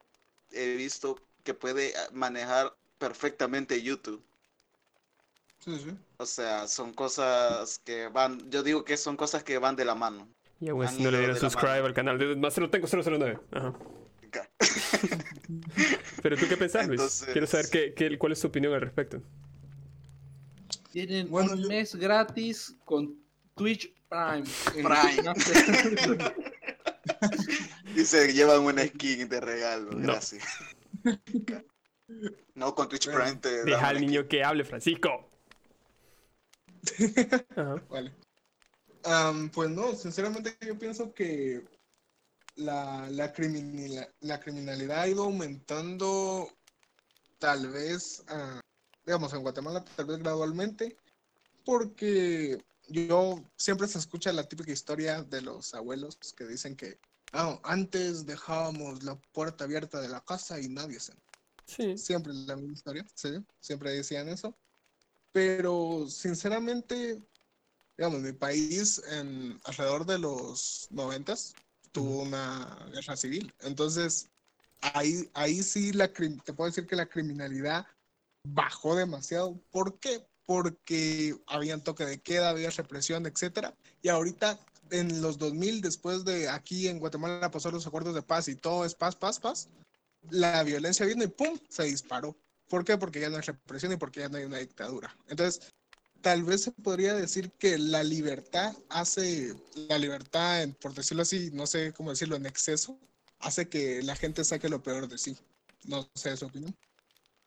he 0.52 0.76
visto 0.76 1.20
que 1.44 1.54
puede 1.54 1.94
ah, 1.98 2.08
manejar 2.14 2.74
perfectamente 2.98 3.82
YouTube. 3.82 4.24
sí, 5.60 5.78
sí. 5.78 5.98
O 6.18 6.26
sea, 6.26 6.68
son 6.68 6.94
cosas 6.94 7.80
que 7.80 8.08
van, 8.08 8.50
yo 8.50 8.64
digo 8.64 8.84
que 8.86 8.98
son 8.98 9.18
cosas 9.18 9.44
que 9.44 9.58
van 9.58 9.76
de 9.76 9.86
la 9.86 9.94
mano. 9.94 10.28
Y 10.60 10.70
aún 10.70 10.84
así 10.86 11.04
no 11.04 11.12
le 11.12 11.20
dieron 11.20 11.38
subscribe 11.38 11.86
al 11.86 11.94
canal. 11.94 12.38
Más 12.38 12.54
se 12.54 12.62
lo 12.62 12.70
tengo 12.70 12.88
009. 12.88 13.40
Ajá. 13.52 13.74
Pero 16.28 16.42
tú 16.42 16.48
qué 16.50 16.58
pensás, 16.58 16.86
Luis? 16.88 17.00
Entonces- 17.00 17.30
Quiero 17.32 17.48
saber 17.48 17.70
qué, 17.72 17.94
qué- 17.94 18.18
cuál 18.18 18.34
es 18.34 18.42
tu 18.42 18.48
opinión 18.48 18.74
al 18.74 18.82
respecto. 18.82 19.22
Tienen 20.92 21.30
Bueno, 21.30 21.54
un 21.54 21.62
yo- 21.62 21.70
mes 21.70 21.96
gratis 21.96 22.76
con 22.84 23.18
Twitch 23.56 23.94
Prime. 24.10 24.44
Prime. 24.74 26.34
Y 27.96 28.04
se 28.04 28.34
llevan 28.34 28.60
una 28.64 28.86
skin 28.86 29.30
de 29.30 29.40
regalo, 29.40 29.92
No. 29.94 30.00
gracias. 30.00 30.44
No, 32.54 32.76
con 32.76 32.90
Twitch 32.90 33.06
Prime 33.10 33.38
te 33.38 33.64
Deja 33.64 33.88
al 33.88 34.02
niño 34.02 34.28
que 34.28 34.44
hable, 34.44 34.66
Francisco. 34.66 35.30
Ajá. 37.56 37.82
Vale. 37.90 38.12
Pues 39.54 39.70
no, 39.70 39.94
sinceramente 39.96 40.58
yo 40.66 40.78
pienso 40.78 41.14
que 41.14 41.64
la, 42.58 43.08
la, 43.10 43.32
criminal- 43.34 44.14
la 44.22 44.40
criminalidad 44.40 45.02
ha 45.02 45.08
ido 45.08 45.24
aumentando 45.24 46.50
tal 47.40 47.68
vez, 47.70 48.24
ah, 48.28 48.60
digamos, 49.06 49.34
en 49.34 49.42
Guatemala 49.42 49.86
tal 49.96 50.06
vez 50.08 50.18
gradualmente, 50.20 50.98
porque 51.66 52.58
yo 52.88 53.44
siempre 53.58 53.88
se 53.88 54.00
escucha 54.00 54.32
la 54.34 54.48
típica 54.48 54.72
historia 54.72 55.22
de 55.24 55.42
los 55.42 55.74
abuelos 55.74 56.18
que 56.36 56.46
dicen 56.46 56.76
que 56.76 57.00
"Ah, 57.34 57.60
antes 57.64 58.26
dejábamos 58.26 59.04
la 59.04 59.16
puerta 59.34 59.66
abierta 59.66 60.00
de 60.02 60.10
la 60.10 60.22
casa 60.22 60.60
y 60.60 60.70
nadie 60.70 61.00
se 61.00 61.14
Sí. 61.66 61.98
Siempre 61.98 62.34
la 62.34 62.56
misma 62.56 62.74
historia, 62.74 63.06
sí, 63.14 63.30
siempre 63.60 63.92
decían 63.92 64.30
eso. 64.30 64.58
Pero 65.34 66.08
sinceramente, 66.10 67.22
digamos, 67.98 68.22
mi 68.22 68.32
país 68.32 69.02
en 69.12 69.60
alrededor 69.66 70.06
de 70.06 70.18
los 70.18 70.88
noventas 70.92 71.54
tuvo 71.92 72.24
una 72.24 72.88
guerra 72.92 73.16
civil. 73.16 73.54
Entonces, 73.60 74.30
ahí, 74.82 75.30
ahí 75.34 75.64
sí 75.64 75.94
la, 75.94 76.12
te 76.12 76.54
puedo 76.54 76.70
decir 76.70 76.88
que 76.88 76.96
la 76.96 77.08
criminalidad 77.08 77.86
bajó 78.44 78.96
demasiado. 78.96 79.60
¿Por 79.72 80.00
qué? 80.00 80.26
Porque 80.46 81.36
había 81.48 81.78
toque 81.84 82.06
de 82.06 82.20
queda, 82.20 82.50
había 82.50 82.70
represión, 82.70 83.26
etcétera. 83.26 83.76
Y 84.02 84.10
ahorita 84.10 84.60
en 84.92 85.22
los 85.22 85.38
2000, 85.38 85.82
después 85.82 86.24
de 86.24 86.50
aquí 86.50 86.88
en 86.88 87.00
Guatemala 87.00 87.52
pasó 87.52 87.72
los 87.72 87.88
acuerdos 87.88 88.16
de 88.16 88.22
paz 88.22 88.48
y 88.48 88.56
todo 88.56 88.86
es 88.86 88.96
paz, 88.96 89.16
paz, 89.16 89.40
paz, 89.40 89.68
la 90.30 90.64
violencia 90.64 91.06
vino 91.06 91.24
y 91.24 91.28
¡pum! 91.28 91.58
se 91.70 91.84
disparó. 91.84 92.36
¿Por 92.70 92.84
qué? 92.84 92.98
Porque 92.98 93.20
ya 93.20 93.30
no 93.30 93.38
hay 93.38 93.42
represión 93.42 93.94
y 93.94 93.98
porque 93.98 94.22
ya 94.22 94.30
no 94.30 94.38
hay 94.38 94.46
una 94.46 94.58
dictadura. 94.58 95.16
Entonces, 95.28 95.74
tal 96.22 96.44
vez 96.44 96.64
se 96.64 96.72
podría 96.72 97.14
decir 97.14 97.52
que 97.52 97.78
la 97.78 98.04
libertad 98.04 98.74
hace, 98.90 99.54
la 99.76 99.98
libertad, 99.98 100.68
por 100.82 100.94
decirlo 100.94 101.24
así, 101.24 101.50
no 101.54 101.68
sé 101.68 101.94
cómo 101.94 102.12
decirlo, 102.12 102.36
en 102.36 102.46
exceso, 102.46 103.00
hace 103.40 103.70
que 103.70 104.02
la 104.04 104.16
gente 104.16 104.44
saque 104.44 104.70
lo 104.70 104.82
peor 104.84 105.08
de 105.08 105.18
sí. 105.18 105.38
No 105.86 106.10
sé 106.16 106.36
su 106.38 106.46
opinión. 106.48 106.76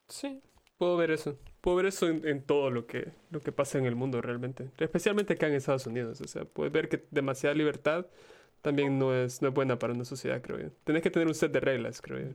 Sí, 0.09 0.41
puedo 0.79 0.97
ver 0.97 1.11
eso. 1.11 1.39
Puedo 1.61 1.77
ver 1.77 1.87
eso 1.87 2.09
en, 2.09 2.27
en 2.27 2.45
todo 2.45 2.71
lo 2.71 2.87
que, 2.87 3.13
lo 3.31 3.41
que 3.41 3.53
pasa 3.53 3.79
en 3.79 3.87
el 3.87 3.97
mundo 3.97 4.23
realmente. 4.23 4.71
Especialmente 4.79 5.35
acá 5.35 5.47
en 5.49 5.55
Estados 5.55 5.87
Unidos. 5.87 6.21
O 6.21 6.29
sea, 6.29 6.45
puedes 6.45 6.73
ver 6.73 6.89
que 6.89 7.07
demasiada 7.11 7.55
libertad 7.55 8.07
también 8.63 8.99
no 8.99 9.15
es, 9.15 9.43
no 9.43 9.49
es 9.49 9.55
buena 9.55 9.79
para 9.79 9.93
una 9.93 10.05
sociedad, 10.05 10.43
creo 10.43 10.59
yo. 10.59 10.71
Tenés 10.85 11.03
que 11.03 11.11
tener 11.11 11.29
un 11.29 11.35
set 11.35 11.53
de 11.53 11.61
reglas, 11.61 12.01
creo 12.01 12.21
yo. 12.21 12.35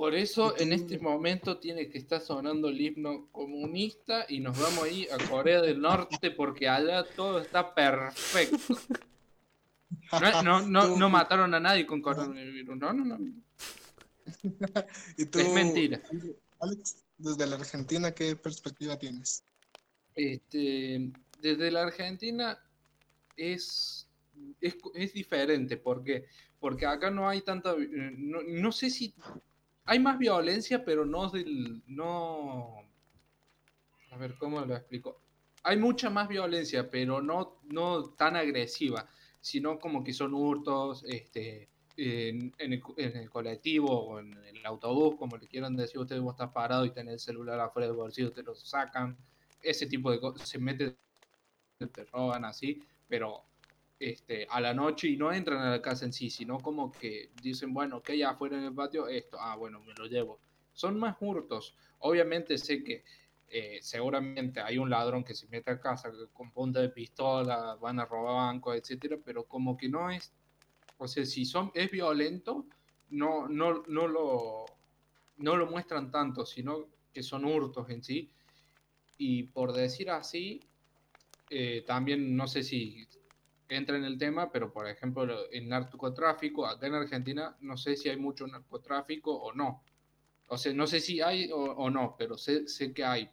Por 0.00 0.14
eso 0.14 0.54
¿Y 0.58 0.62
en 0.62 0.72
este 0.72 0.98
momento 0.98 1.58
tiene 1.58 1.90
que 1.90 1.98
estar 1.98 2.22
sonando 2.22 2.68
el 2.68 2.80
himno 2.80 3.28
comunista 3.30 4.24
y 4.30 4.40
nos 4.40 4.58
vamos 4.58 4.84
ahí 4.84 5.06
a 5.12 5.18
Corea 5.28 5.60
del 5.60 5.78
Norte 5.78 6.30
porque 6.30 6.70
allá 6.70 7.04
todo 7.04 7.38
está 7.38 7.74
perfecto. 7.74 8.78
No, 10.12 10.42
no, 10.42 10.62
no, 10.62 10.96
no 10.96 11.10
mataron 11.10 11.52
a 11.52 11.60
nadie 11.60 11.84
con 11.84 12.00
coronavirus. 12.00 12.78
No, 12.78 12.94
no, 12.94 13.04
no. 13.04 13.18
¿Y 15.18 15.26
tú, 15.26 15.38
Es 15.38 15.52
mentira. 15.52 16.00
Alex, 16.60 17.04
desde 17.18 17.46
la 17.46 17.56
Argentina, 17.56 18.10
qué 18.12 18.36
perspectiva 18.36 18.98
tienes? 18.98 19.44
Este, 20.14 21.12
desde 21.42 21.70
la 21.70 21.82
Argentina 21.82 22.58
es 23.36 24.08
es, 24.62 24.76
es 24.94 25.12
diferente. 25.12 25.76
¿Por 25.76 26.02
qué? 26.02 26.24
Porque 26.58 26.86
acá 26.86 27.10
no 27.10 27.28
hay 27.28 27.42
tanta. 27.42 27.72
eh, 27.72 28.14
No, 28.16 28.42
no 28.42 28.72
sé 28.72 28.88
si. 28.88 29.14
Hay 29.84 29.98
más 29.98 30.18
violencia, 30.18 30.84
pero 30.84 31.04
no 31.04 31.30
del. 31.30 31.82
No. 31.86 32.76
A 34.10 34.16
ver, 34.16 34.36
¿cómo 34.38 34.60
lo 34.60 34.76
explico? 34.76 35.20
Hay 35.62 35.76
mucha 35.76 36.10
más 36.10 36.28
violencia, 36.28 36.90
pero 36.90 37.20
no, 37.20 37.60
no 37.64 38.10
tan 38.10 38.36
agresiva, 38.36 39.08
sino 39.40 39.78
como 39.78 40.02
que 40.02 40.12
son 40.12 40.34
hurtos, 40.34 41.04
este. 41.06 41.68
En, 41.96 42.54
el, 42.58 42.82
en 42.96 43.16
el 43.16 43.28
colectivo 43.28 43.90
o 43.90 44.20
en 44.20 44.32
el 44.32 44.64
autobús, 44.64 45.16
como 45.16 45.36
le 45.36 45.46
quieran 45.46 45.76
decir 45.76 46.00
ustedes, 46.00 46.22
vos 46.22 46.32
estás 46.32 46.50
parado 46.50 46.86
y 46.86 46.92
tenés 46.92 47.14
el 47.14 47.20
celular 47.20 47.60
afuera 47.60 47.88
del 47.88 47.96
bolsillo, 47.96 48.32
te 48.32 48.42
lo 48.42 48.54
sacan, 48.54 49.18
ese 49.60 49.84
tipo 49.84 50.10
de 50.10 50.18
cosas, 50.18 50.48
se 50.48 50.58
mete, 50.58 50.96
te 51.78 52.04
roban 52.06 52.46
así, 52.46 52.82
pero 53.06 53.49
este, 54.00 54.46
a 54.48 54.62
la 54.62 54.72
noche 54.72 55.08
y 55.08 55.16
no 55.18 55.30
entran 55.30 55.60
a 55.60 55.70
la 55.70 55.82
casa 55.82 56.06
en 56.06 56.12
sí, 56.14 56.30
sino 56.30 56.58
como 56.58 56.90
que 56.90 57.30
dicen, 57.42 57.74
bueno, 57.74 57.98
ok, 57.98 58.10
afuera 58.26 58.56
en 58.56 58.64
el 58.64 58.74
patio, 58.74 59.06
esto, 59.06 59.36
ah, 59.38 59.54
bueno, 59.56 59.78
me 59.80 59.92
lo 59.92 60.06
llevo. 60.06 60.40
Son 60.72 60.98
más 60.98 61.16
hurtos. 61.20 61.76
Obviamente 61.98 62.56
sé 62.56 62.82
que 62.82 63.04
eh, 63.46 63.78
seguramente 63.82 64.60
hay 64.60 64.78
un 64.78 64.88
ladrón 64.88 65.22
que 65.22 65.34
se 65.34 65.46
mete 65.48 65.70
a 65.70 65.78
casa 65.78 66.10
con 66.32 66.50
punta 66.50 66.80
de 66.80 66.88
pistola, 66.88 67.76
van 67.78 68.00
a 68.00 68.06
robar 68.06 68.36
bancos, 68.36 68.74
etcétera, 68.74 69.18
pero 69.22 69.44
como 69.44 69.76
que 69.76 69.90
no 69.90 70.10
es, 70.10 70.32
o 70.96 71.06
sea, 71.06 71.26
si 71.26 71.44
son, 71.44 71.70
es 71.74 71.90
violento, 71.90 72.64
no, 73.10 73.48
no, 73.48 73.82
no 73.86 74.08
lo, 74.08 74.64
no 75.36 75.56
lo 75.56 75.66
muestran 75.66 76.10
tanto, 76.10 76.46
sino 76.46 76.86
que 77.12 77.22
son 77.22 77.44
hurtos 77.44 77.90
en 77.90 78.02
sí. 78.02 78.30
Y 79.18 79.42
por 79.42 79.74
decir 79.74 80.08
así, 80.08 80.60
eh, 81.50 81.84
también 81.86 82.34
no 82.34 82.46
sé 82.46 82.62
si 82.62 83.06
entra 83.76 83.96
en 83.96 84.04
el 84.04 84.18
tema, 84.18 84.50
pero 84.50 84.72
por 84.72 84.86
ejemplo 84.88 85.48
el 85.50 85.68
narcotráfico, 85.68 86.66
acá 86.66 86.86
en 86.86 86.94
Argentina 86.94 87.56
no 87.60 87.76
sé 87.76 87.96
si 87.96 88.08
hay 88.08 88.16
mucho 88.16 88.46
narcotráfico 88.46 89.32
o 89.32 89.52
no. 89.52 89.82
O 90.48 90.58
sea, 90.58 90.72
no 90.74 90.86
sé 90.86 91.00
si 91.00 91.20
hay 91.20 91.50
o, 91.52 91.56
o 91.58 91.90
no, 91.90 92.16
pero 92.18 92.36
sé, 92.36 92.66
sé 92.66 92.92
que 92.92 93.04
hay. 93.04 93.30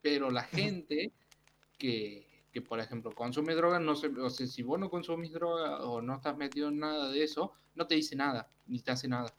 Pero 0.00 0.30
la 0.30 0.42
gente 0.44 1.12
que, 1.78 2.44
que, 2.52 2.62
por 2.62 2.80
ejemplo, 2.80 3.14
consume 3.14 3.54
drogas, 3.54 3.80
no 3.82 3.94
sé, 3.96 4.08
o 4.08 4.30
sea, 4.30 4.46
si 4.46 4.62
vos 4.62 4.78
no 4.78 4.88
consumís 4.90 5.32
droga 5.32 5.84
o 5.84 6.00
no 6.00 6.14
estás 6.16 6.36
metido 6.36 6.68
en 6.68 6.78
nada 6.78 7.10
de 7.10 7.22
eso, 7.22 7.52
no 7.74 7.86
te 7.86 7.94
dice 7.96 8.16
nada, 8.16 8.50
ni 8.66 8.80
te 8.80 8.90
hace 8.90 9.08
nada. 9.08 9.34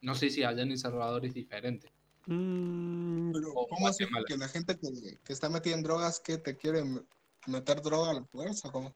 No 0.00 0.14
sé 0.14 0.30
si 0.30 0.42
allá 0.42 0.62
en 0.62 0.72
El 0.72 0.78
Salvador 0.78 1.24
es 1.24 1.34
diferente. 1.34 1.90
Mm, 2.26 3.32
Pero, 3.32 3.54
¿cómo 3.68 3.88
así? 3.88 4.04
Que 4.26 4.36
la 4.36 4.48
gente 4.48 4.76
que, 4.78 5.18
que 5.24 5.32
está 5.32 5.48
metida 5.48 5.74
en 5.74 5.82
drogas, 5.82 6.20
que 6.20 6.38
te 6.38 6.56
quiere 6.56 6.80
m- 6.80 7.02
meter 7.46 7.80
droga 7.82 8.10
a 8.10 8.14
la 8.14 8.24
fuerza? 8.24 8.70
¿Cómo? 8.70 8.94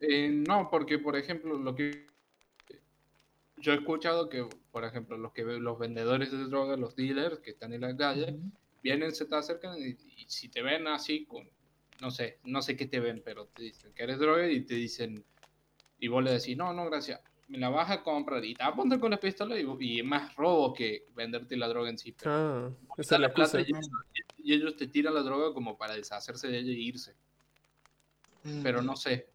Eh, 0.00 0.28
no, 0.28 0.68
porque 0.70 0.98
por 0.98 1.16
ejemplo, 1.16 1.58
lo 1.58 1.74
que 1.74 2.06
yo 3.56 3.72
he 3.72 3.76
escuchado 3.76 4.28
que, 4.28 4.46
por 4.70 4.84
ejemplo, 4.84 5.16
los 5.18 5.32
que 5.32 5.42
los 5.42 5.78
vendedores 5.78 6.30
de 6.30 6.44
drogas, 6.44 6.78
los 6.78 6.94
dealers 6.94 7.40
que 7.40 7.50
están 7.50 7.72
en 7.72 7.80
la 7.80 7.96
calle, 7.96 8.32
Ujú. 8.32 8.52
vienen, 8.82 9.12
se 9.14 9.26
te 9.26 9.34
acercan 9.34 9.76
y, 9.78 9.96
y 10.22 10.26
si 10.28 10.48
te 10.48 10.62
ven 10.62 10.86
así 10.86 11.26
con, 11.26 11.48
no 12.00 12.10
sé, 12.10 12.38
no 12.44 12.62
sé 12.62 12.76
qué 12.76 12.86
te 12.86 13.00
ven, 13.00 13.22
pero 13.24 13.46
te 13.48 13.62
dicen 13.62 13.92
que 13.92 14.04
eres 14.04 14.18
droga 14.20 14.48
y 14.48 14.64
te 14.64 14.74
dicen, 14.74 15.24
y 15.98 16.06
vos 16.06 16.22
le 16.22 16.30
decís, 16.32 16.56
no, 16.56 16.72
no, 16.72 16.84
gracias, 16.86 17.20
me 17.48 17.58
la 17.58 17.70
vas 17.70 17.90
a 17.90 18.02
comprar 18.04 18.44
y 18.44 18.54
te 18.54 18.62
apuntan 18.62 19.00
con 19.00 19.10
la 19.10 19.18
pistola 19.18 19.58
y, 19.58 19.66
y 19.80 19.98
es 20.00 20.04
más 20.04 20.36
robo 20.36 20.72
que 20.72 21.06
venderte 21.16 21.56
la 21.56 21.66
droga 21.66 21.90
en 21.90 21.98
sí. 21.98 22.12
Pero 22.12 22.30
ah, 22.30 22.70
esa 22.96 23.16
es 23.16 23.20
la 23.20 23.28
la 23.28 23.34
plata 23.34 23.60
y, 23.60 23.64
ellos- 23.64 23.88
y 24.36 24.54
ellos 24.54 24.76
te 24.76 24.86
tiran 24.86 25.14
la 25.14 25.22
droga 25.22 25.52
como 25.52 25.76
para 25.76 25.96
deshacerse 25.96 26.46
de 26.46 26.58
ella 26.58 26.70
e 26.70 26.76
irse. 26.76 27.16
Pero 28.62 28.82
no 28.82 28.92
Ujú. 28.92 29.00
sé. 29.00 29.26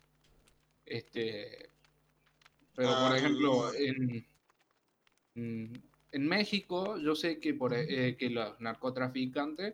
Este, 0.86 1.70
pero 2.76 2.89
Ah, 2.89 3.08
por 3.08 3.18
ejemplo, 3.18 3.54
no. 3.54 3.74
en, 3.74 4.26
en 5.36 5.84
en 6.12 6.28
México, 6.28 6.98
yo 7.00 7.16
sé 7.16 7.39
que, 7.39 7.56
por, 7.56 7.74
e- 7.74 8.10
eh, 8.10 8.16
que 8.16 8.30
los 8.30 8.60
narcotraficantes, 8.62 9.74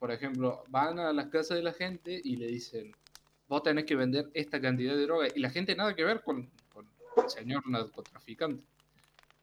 por 0.00 0.10
ejemplo, 0.10 0.64
van 0.68 0.98
a 0.98 1.12
las 1.12 1.28
casas 1.28 1.58
de 1.58 1.62
la 1.62 1.72
gente 1.72 2.20
y 2.24 2.36
le 2.36 2.48
dicen, 2.48 2.92
vos 3.48 3.62
tenés 3.62 3.84
que 3.84 3.94
vender 3.94 4.28
esta 4.34 4.60
cantidad 4.60 4.96
de 4.96 5.02
droga. 5.02 5.28
Y 5.32 5.38
la 5.38 5.50
gente 5.50 5.76
nada 5.76 5.94
que 5.94 6.02
ver 6.04 6.22
con, 6.22 6.50
con 6.72 6.86
el 7.22 7.30
señor 7.30 7.68
narcotraficante. 7.68 8.64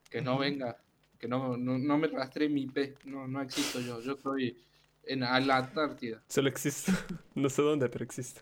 Que 0.09 0.21
no 0.21 0.37
venga, 0.37 0.77
que 1.17 1.29
no, 1.29 1.55
no, 1.55 1.77
no 1.77 1.97
me 1.97 2.07
rastree 2.07 2.49
mi 2.49 2.63
IP, 2.63 2.95
no, 3.05 3.25
no 3.27 3.41
existo 3.41 3.79
yo, 3.79 4.01
yo 4.01 4.13
estoy 4.13 4.57
en 5.03 5.23
a 5.23 5.39
la 5.39 5.57
Antártida. 5.57 6.21
Solo 6.27 6.49
existe. 6.49 6.91
No 7.35 7.49
sé 7.49 7.61
dónde, 7.61 7.87
pero 7.87 8.03
existe. 8.03 8.41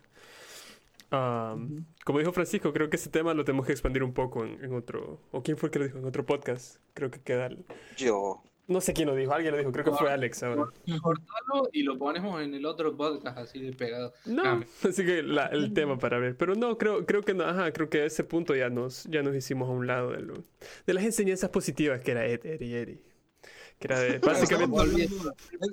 Am, 1.10 1.86
como 2.04 2.18
dijo 2.18 2.32
Francisco, 2.32 2.72
creo 2.72 2.90
que 2.90 2.96
ese 2.96 3.10
tema 3.10 3.32
lo 3.34 3.44
tenemos 3.44 3.66
que 3.66 3.72
expandir 3.72 4.02
un 4.02 4.12
poco 4.12 4.44
en, 4.44 4.62
en 4.64 4.74
otro. 4.74 5.20
¿O 5.30 5.42
quién 5.42 5.56
fue 5.56 5.68
el 5.68 5.70
que 5.72 5.78
lo 5.78 5.84
dijo? 5.86 5.98
En 5.98 6.04
otro 6.04 6.26
podcast. 6.26 6.76
Creo 6.94 7.10
que 7.10 7.20
queda. 7.20 7.46
el- 7.46 7.64
Yo. 7.96 8.42
No 8.68 8.80
sé 8.80 8.92
quién 8.94 9.06
lo 9.06 9.14
dijo, 9.14 9.32
alguien 9.32 9.52
lo 9.52 9.58
dijo. 9.58 9.70
Creo 9.70 9.84
que 9.84 9.92
fue 9.92 10.10
Alex 10.10 10.42
ahora. 10.42 10.64
Cortalo 11.00 11.68
y 11.72 11.84
lo 11.84 11.96
ponemos 11.96 12.42
en 12.42 12.52
el 12.52 12.66
otro 12.66 12.96
podcast 12.96 13.38
así 13.38 13.60
de 13.60 13.72
pegado. 13.72 14.12
No, 14.24 14.42
Ah, 14.44 14.60
así 14.88 15.06
que 15.06 15.22
la- 15.22 15.46
el 15.46 15.72
tema 15.72 15.96
para 15.98 16.18
ver. 16.18 16.36
Pero 16.36 16.56
no, 16.56 16.76
creo, 16.76 17.06
creo 17.06 17.22
que 17.22 17.32
no, 17.32 17.44
ajá, 17.44 17.72
creo 17.72 17.88
que 17.88 18.00
a 18.02 18.04
ese 18.06 18.24
punto 18.24 18.56
ya 18.56 18.68
nos, 18.68 19.04
ya 19.04 19.22
nos 19.22 19.36
hicimos 19.36 19.68
a 19.68 19.72
un 19.72 19.86
lado 19.86 20.10
de, 20.10 20.22
lo- 20.22 20.42
de 20.84 20.94
las 20.94 21.04
enseñanzas 21.04 21.50
positivas 21.50 22.00
que 22.00 22.10
era 22.10 22.26
Ed, 22.26 22.60
y 22.60 22.74
Eddie. 22.74 23.00
Que 23.78 23.86
era 23.86 24.00
de, 24.00 24.18
básicamente. 24.18 25.04
Ed- 25.04 25.10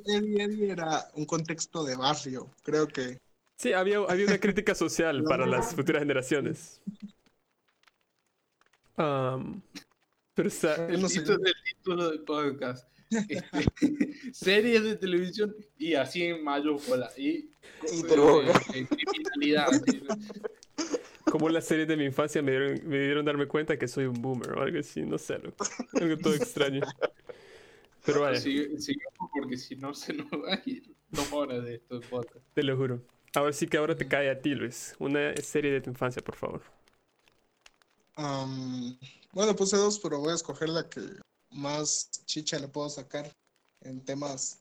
Eddie 0.06 0.44
Eddie 0.44 0.72
era 0.72 1.06
un 1.16 1.26
contexto 1.26 1.84
de 1.84 1.96
barrio, 1.96 2.52
creo 2.64 2.88
que. 2.88 3.18
Sí, 3.58 3.72
había, 3.74 4.00
había 4.00 4.26
una 4.26 4.40
crítica 4.40 4.76
social 4.76 5.24
para 5.24 5.46
las 5.46 5.74
futuras 5.76 6.02
generaciones. 6.02 6.82
Pero 8.96 10.48
está, 10.48 10.88
El 10.88 11.02
No 11.02 11.10
sé. 11.10 11.20
título, 11.22 11.40
el 11.46 11.54
título 11.76 12.10
del 12.10 12.20
podcast. 12.22 12.88
Este, 13.12 13.54
series 14.34 14.84
de 14.84 14.96
televisión 14.96 15.56
y 15.78 15.94
así 15.94 16.24
en 16.24 16.44
mayúscula. 16.44 17.10
Y, 17.18 17.52
Y 17.92 18.02
droga. 18.10 18.52
eh, 18.74 18.88
criminalidad. 18.88 19.68
como 21.32 21.50
las 21.50 21.66
series 21.66 21.88
de 21.88 21.96
mi 21.98 22.06
infancia 22.06 22.42
me 22.42 22.52
dieron, 22.52 22.88
me 22.88 23.00
dieron 23.00 23.24
darme 23.26 23.48
cuenta 23.48 23.78
que 23.78 23.88
soy 23.88 24.06
un 24.06 24.20
boomer 24.22 24.52
o 24.54 24.62
algo 24.64 24.80
así, 24.80 25.04
no 25.04 25.18
sé, 25.18 25.38
loco. 25.40 25.66
algo 25.94 26.18
todo 26.18 26.34
extraño. 26.34 26.82
Pero 28.06 28.36
Sigue- 28.36 28.80
Sigamos 28.80 29.30
porque 29.32 29.58
si 29.58 29.76
no 29.76 29.94
se 29.94 30.14
nos 30.14 30.28
va 30.32 30.56
a 30.56 30.62
ir 30.66 30.94
dos 31.10 31.32
horas 31.32 31.64
de 31.64 31.76
esto. 31.76 32.02
te 32.54 32.64
lo 32.64 32.76
juro. 32.76 33.02
Ahora 33.36 33.54
sí 33.54 33.68
que 33.68 33.78
ahora 33.78 33.96
te 33.96 34.08
cae 34.08 34.30
a 34.30 34.40
ti, 34.40 34.54
Luis. 34.54 34.96
Una 35.00 35.36
serie 35.38 35.72
de 35.72 35.82
tu 35.82 35.90
infancia, 35.90 36.22
por 36.22 36.36
favor. 36.36 36.62
Bueno, 39.34 39.56
puse 39.56 39.76
dos, 39.76 40.00
pero 40.00 40.20
voy 40.20 40.32
a 40.32 40.36
escoger 40.36 40.70
la 40.70 40.88
que 40.88 41.02
más 41.50 42.10
chicha 42.26 42.60
le 42.60 42.68
puedo 42.68 42.90
sacar 42.90 43.32
en 43.82 44.04
temas 44.06 44.60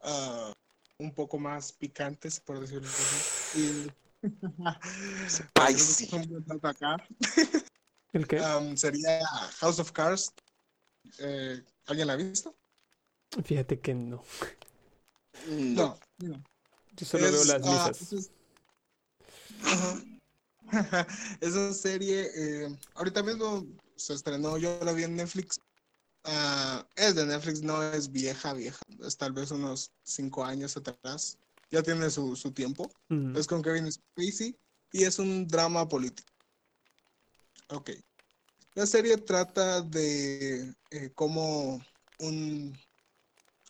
ah, 0.00 0.52
un 0.98 1.12
poco 1.12 1.38
más 1.38 1.72
picantes, 1.72 2.40
por 2.40 2.60
decirlo 2.60 2.88
así. 2.88 3.60
Y 3.60 3.92
Spicy. 5.28 6.08
¿El 8.12 8.26
qué? 8.26 8.42
Sería 8.76 9.26
House 9.58 9.78
of 9.78 9.92
Cards. 9.92 10.32
Eh, 11.18 11.62
¿Alguien 11.86 12.06
la 12.06 12.14
ha 12.14 12.16
visto? 12.16 12.54
Fíjate 13.44 13.80
que 13.80 13.94
no. 13.94 14.22
No. 15.48 15.98
no. 16.18 16.42
Yo 17.02 17.06
solo 17.06 17.24
veo 17.32 17.42
Es, 17.42 17.48
las 17.48 17.62
ah, 17.64 17.90
misas. 17.90 18.30
Esa 21.40 21.74
serie, 21.74 22.30
eh, 22.34 22.78
ahorita 22.94 23.22
mismo 23.24 23.66
se 23.96 24.14
estrenó, 24.14 24.56
yo 24.56 24.78
la 24.84 24.92
vi 24.92 25.02
en 25.02 25.16
Netflix. 25.16 25.60
Ah, 26.24 26.86
es 26.94 27.16
de 27.16 27.26
Netflix, 27.26 27.62
no 27.62 27.82
es 27.82 28.10
vieja, 28.12 28.52
vieja. 28.54 28.78
Es 29.04 29.16
tal 29.16 29.32
vez 29.32 29.50
unos 29.50 29.90
cinco 30.04 30.44
años 30.44 30.76
atrás. 30.76 31.38
Ya 31.72 31.82
tiene 31.82 32.08
su, 32.10 32.36
su 32.36 32.52
tiempo. 32.52 32.88
Es 33.34 33.46
con 33.48 33.62
Kevin 33.62 33.90
Spacey 33.90 34.56
y 34.92 35.02
es 35.04 35.18
un 35.18 35.48
drama 35.48 35.88
político. 35.88 36.32
Ok. 37.70 37.90
La 38.74 38.86
serie 38.86 39.16
trata 39.18 39.82
de 39.82 40.72
eh, 40.90 41.10
cómo 41.14 41.84
un, 42.20 42.78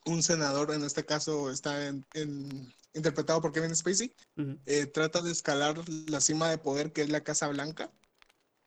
un 0.04 0.22
senador, 0.22 0.72
en 0.74 0.84
este 0.84 1.04
caso 1.06 1.50
está 1.50 1.86
en- 1.86 2.04
en- 2.12 2.74
interpretado 2.94 3.40
por 3.40 3.52
Kevin 3.52 3.74
Spacey, 3.74 4.14
Ujú. 4.36 4.58
eh, 4.66 4.86
trata 4.86 5.22
de 5.22 5.32
escalar 5.32 5.76
la 5.88 6.20
cima 6.20 6.50
de 6.50 6.58
poder 6.58 6.92
que 6.92 7.02
es 7.02 7.08
la 7.10 7.22
Casa 7.24 7.48
Blanca 7.48 7.90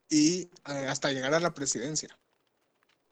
y 0.09 0.49
eh, 0.67 0.87
hasta 0.87 1.11
llegar 1.11 1.33
a 1.33 1.39
la 1.39 1.53
presidencia. 1.53 2.17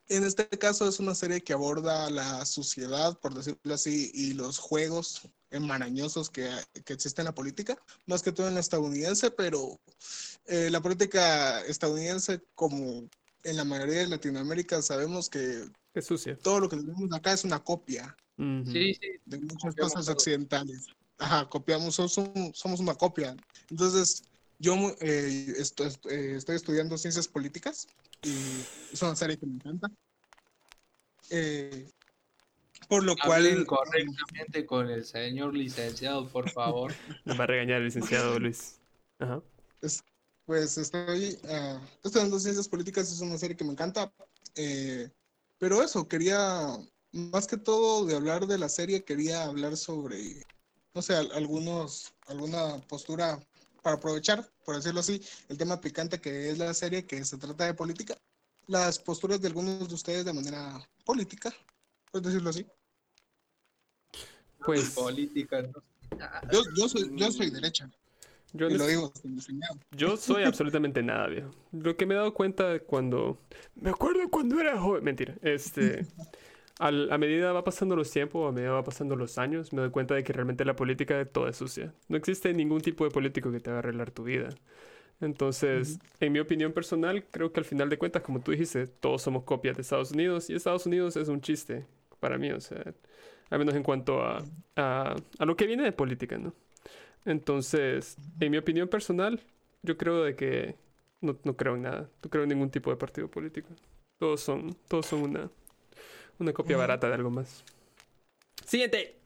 En 0.10 0.26
este 0.26 0.48
caso 0.50 0.88
es 0.88 1.00
una 1.00 1.16
serie 1.16 1.42
que 1.42 1.54
aborda 1.54 2.10
la 2.10 2.46
sociedad, 2.46 3.18
por 3.20 3.34
decirlo 3.34 3.74
así, 3.74 4.12
y 4.14 4.34
los 4.34 4.60
juegos 4.60 5.22
enmarañosos 5.50 6.30
que, 6.30 6.50
que 6.84 6.94
existen 6.94 7.24
en 7.24 7.28
la 7.28 7.36
política, 7.36 7.78
más 8.06 8.22
que 8.22 8.32
todo 8.34 8.48
en 8.48 8.56
la 8.56 8.60
estadounidense, 8.60 9.32
pero 9.32 9.80
eh, 10.46 10.70
la 10.70 10.82
política 10.82 11.62
estadounidense, 11.62 12.42
como 12.54 13.08
en 13.44 13.58
la 13.58 13.64
mayoría 13.64 14.00
de 14.00 14.08
Latinoamérica, 14.08 14.82
sabemos 14.82 15.30
que 15.30 15.70
Es 15.94 16.06
sucia. 16.06 16.38
todo 16.38 16.60
lo 16.60 16.70
que 16.70 16.78
tenemos 16.78 17.10
acá 17.14 17.32
es 17.34 17.44
una 17.46 17.64
copia 17.64 18.16
Ujú. 18.38 18.72
Sí, 18.72 18.94
sí. 18.96 19.08
de 19.26 19.40
muchas 19.40 19.76
cosas 19.76 20.10
occidentales. 20.10 20.88
Ajá, 21.18 21.50
copiamos, 21.50 21.96
somos, 21.96 22.58
somos 22.58 22.80
una 22.80 22.96
copia. 22.96 23.38
Entonces, 23.70 24.24
yo 24.60 24.76
eh, 25.02 25.54
estoy, 25.58 25.88
eh, 26.10 26.34
estoy 26.36 26.56
estudiando 26.56 26.98
ciencias 26.98 27.28
políticas 27.28 27.88
y 28.24 28.62
es 28.92 29.02
una 29.02 29.16
serie 29.16 29.38
que 29.38 29.46
me 29.46 29.56
encanta. 29.56 29.90
Eh, 31.30 31.90
por 32.88 33.04
lo 33.04 33.16
Hablen 33.22 33.66
cual... 33.66 33.66
correctamente 33.66 34.66
con 34.66 34.90
el 34.90 35.06
señor 35.06 35.56
licenciado, 35.56 36.30
por 36.30 36.50
favor. 36.50 36.94
Nos 37.26 37.40
va 37.40 37.44
a 37.44 37.48
regañar 37.48 37.80
el 37.80 37.86
licenciado 37.86 38.40
Luis. 38.40 38.80
Ajá. 39.20 39.42
Es- 39.82 40.04
pues 40.46 40.78
estoy 40.78 41.38
ah, 41.46 41.80
estudiando 42.04 42.38
ciencias 42.38 42.68
políticas, 42.68 43.10
es 43.10 43.22
una 43.22 43.38
serie 43.38 43.56
que 43.56 43.64
me 43.64 43.72
encanta. 43.72 44.14
eh, 44.56 45.10
pero 45.58 45.82
eso, 45.82 46.06
quería, 46.10 46.78
más 47.14 47.48
que 47.48 47.56
todo 47.56 48.06
de 48.06 48.16
hablar 48.16 48.46
de 48.46 48.58
la 48.58 48.68
serie, 48.68 49.06
quería 49.06 49.46
hablar 49.46 49.78
sobre, 49.78 50.44
no 50.94 51.02
sé, 51.02 51.16
al- 51.16 51.32
algunos, 51.34 52.14
alguna 52.28 52.78
postura 52.88 53.40
para 53.82 53.96
aprovechar, 53.98 54.48
por 54.64 54.76
decirlo 54.76 55.00
así, 55.02 55.22
el 55.50 55.58
tema 55.58 55.82
picante 55.82 56.22
que 56.22 56.50
es 56.50 56.58
la 56.58 56.74
serie, 56.74 57.06
que 57.06 57.24
se 57.26 57.38
trata 57.38 57.66
de 57.66 57.74
política, 57.74 58.16
las 58.68 59.00
posturas 59.00 59.42
de 59.42 59.48
algunos 59.48 59.88
de 59.88 59.94
ustedes 59.96 60.24
de 60.24 60.34
manera 60.34 60.80
política, 61.04 61.54
por 62.12 62.22
decirlo 62.22 62.50
así. 62.52 62.66
Pues 64.66 64.92
Política, 64.92 65.62
¿no? 65.62 65.84
Yo, 66.52 66.62
yo, 66.76 66.88
soy, 66.88 67.12
yo 67.16 67.32
soy 67.32 67.50
derecha, 67.50 67.90
yo, 68.54 68.70
y 68.70 68.78
lo 68.78 68.88
digo 68.88 69.12
yo 69.92 70.16
soy 70.16 70.44
absolutamente 70.44 71.04
nada, 71.04 71.28
viejo. 71.28 71.54
Lo 71.72 71.98
que 71.98 72.06
me 72.06 72.14
he 72.14 72.18
dado 72.18 72.34
cuenta 72.34 72.80
cuando... 72.80 73.42
Me 73.76 73.90
acuerdo 73.90 74.30
cuando 74.30 74.60
era 74.62 74.80
joven. 74.80 75.04
Mentira. 75.04 75.36
Este... 75.42 76.06
al- 76.88 77.12
a 77.12 77.18
medida 77.18 77.52
va 77.54 77.64
pasando 77.64 77.96
los 77.96 78.12
tiempos, 78.12 78.50
a 78.50 78.52
medida 78.52 78.72
va 78.72 78.84
pasando 78.84 79.16
los 79.16 79.38
años, 79.38 79.74
me 79.74 79.82
doy 79.82 79.92
cuenta 79.92 80.16
de 80.16 80.24
que 80.24 80.34
realmente 80.34 80.66
la 80.66 80.76
política 80.76 81.24
toda 81.26 81.50
es 81.50 81.58
sucia. 81.58 81.94
No 82.10 82.18
existe 82.18 82.54
ningún 82.54 82.82
tipo 82.82 83.04
de 83.06 83.12
político 83.12 83.52
que 83.52 83.60
te 83.60 83.70
va 83.72 83.78
a 83.78 83.80
arreglar 83.80 84.12
tu 84.12 84.24
vida. 84.24 84.50
Entonces, 85.22 86.00
en 86.20 86.34
mi 86.34 86.40
opinión 86.40 86.74
personal, 86.74 87.26
creo 87.32 87.52
que 87.54 87.60
al 87.62 87.66
final 87.66 87.90
de 87.90 87.98
cuentas, 87.98 88.24
como 88.24 88.42
tú 88.42 88.52
dijiste, 88.52 88.88
todos 88.88 89.22
somos 89.22 89.44
copias 89.44 89.76
de 89.78 89.82
Estados 89.84 90.12
Unidos 90.12 90.50
y 90.50 90.56
Estados 90.56 90.86
Unidos 90.86 91.16
es 91.18 91.30
un 91.30 91.42
chiste 91.42 91.86
para 92.20 92.38
mí, 92.38 92.52
o 92.52 92.60
sea, 92.62 92.94
al 93.50 93.60
menos 93.60 93.76
en 93.76 93.84
cuanto 93.84 94.22
a, 94.24 94.44
a, 94.76 95.16
a 95.40 95.46
lo 95.46 95.56
que 95.56 95.68
viene 95.68 95.84
de 95.84 95.92
política, 95.94 96.38
¿no? 96.38 96.54
Entonces, 97.26 98.18
en 98.40 98.52
mi 98.52 98.58
opinión 98.58 98.88
personal, 98.88 99.42
yo 99.84 99.98
creo 99.98 100.24
de 100.24 100.36
que 100.36 100.76
no, 101.22 101.38
no 101.44 101.56
creo 101.56 101.76
en 101.76 101.84
nada, 101.84 102.10
no 102.24 102.30
creo 102.30 102.44
en 102.44 102.50
ningún 102.50 102.70
tipo 102.70 102.90
de 102.92 102.98
partido 102.98 103.30
político. 103.30 103.70
Todos 104.20 104.42
son, 104.42 104.76
todos 104.88 105.06
son 105.08 105.22
una, 105.24 105.50
una 106.40 106.54
copia 106.54 106.78
barata 106.78 107.08
de 107.08 107.16
algo 107.16 107.30
más. 107.30 107.64
Siguiente. 108.66 109.18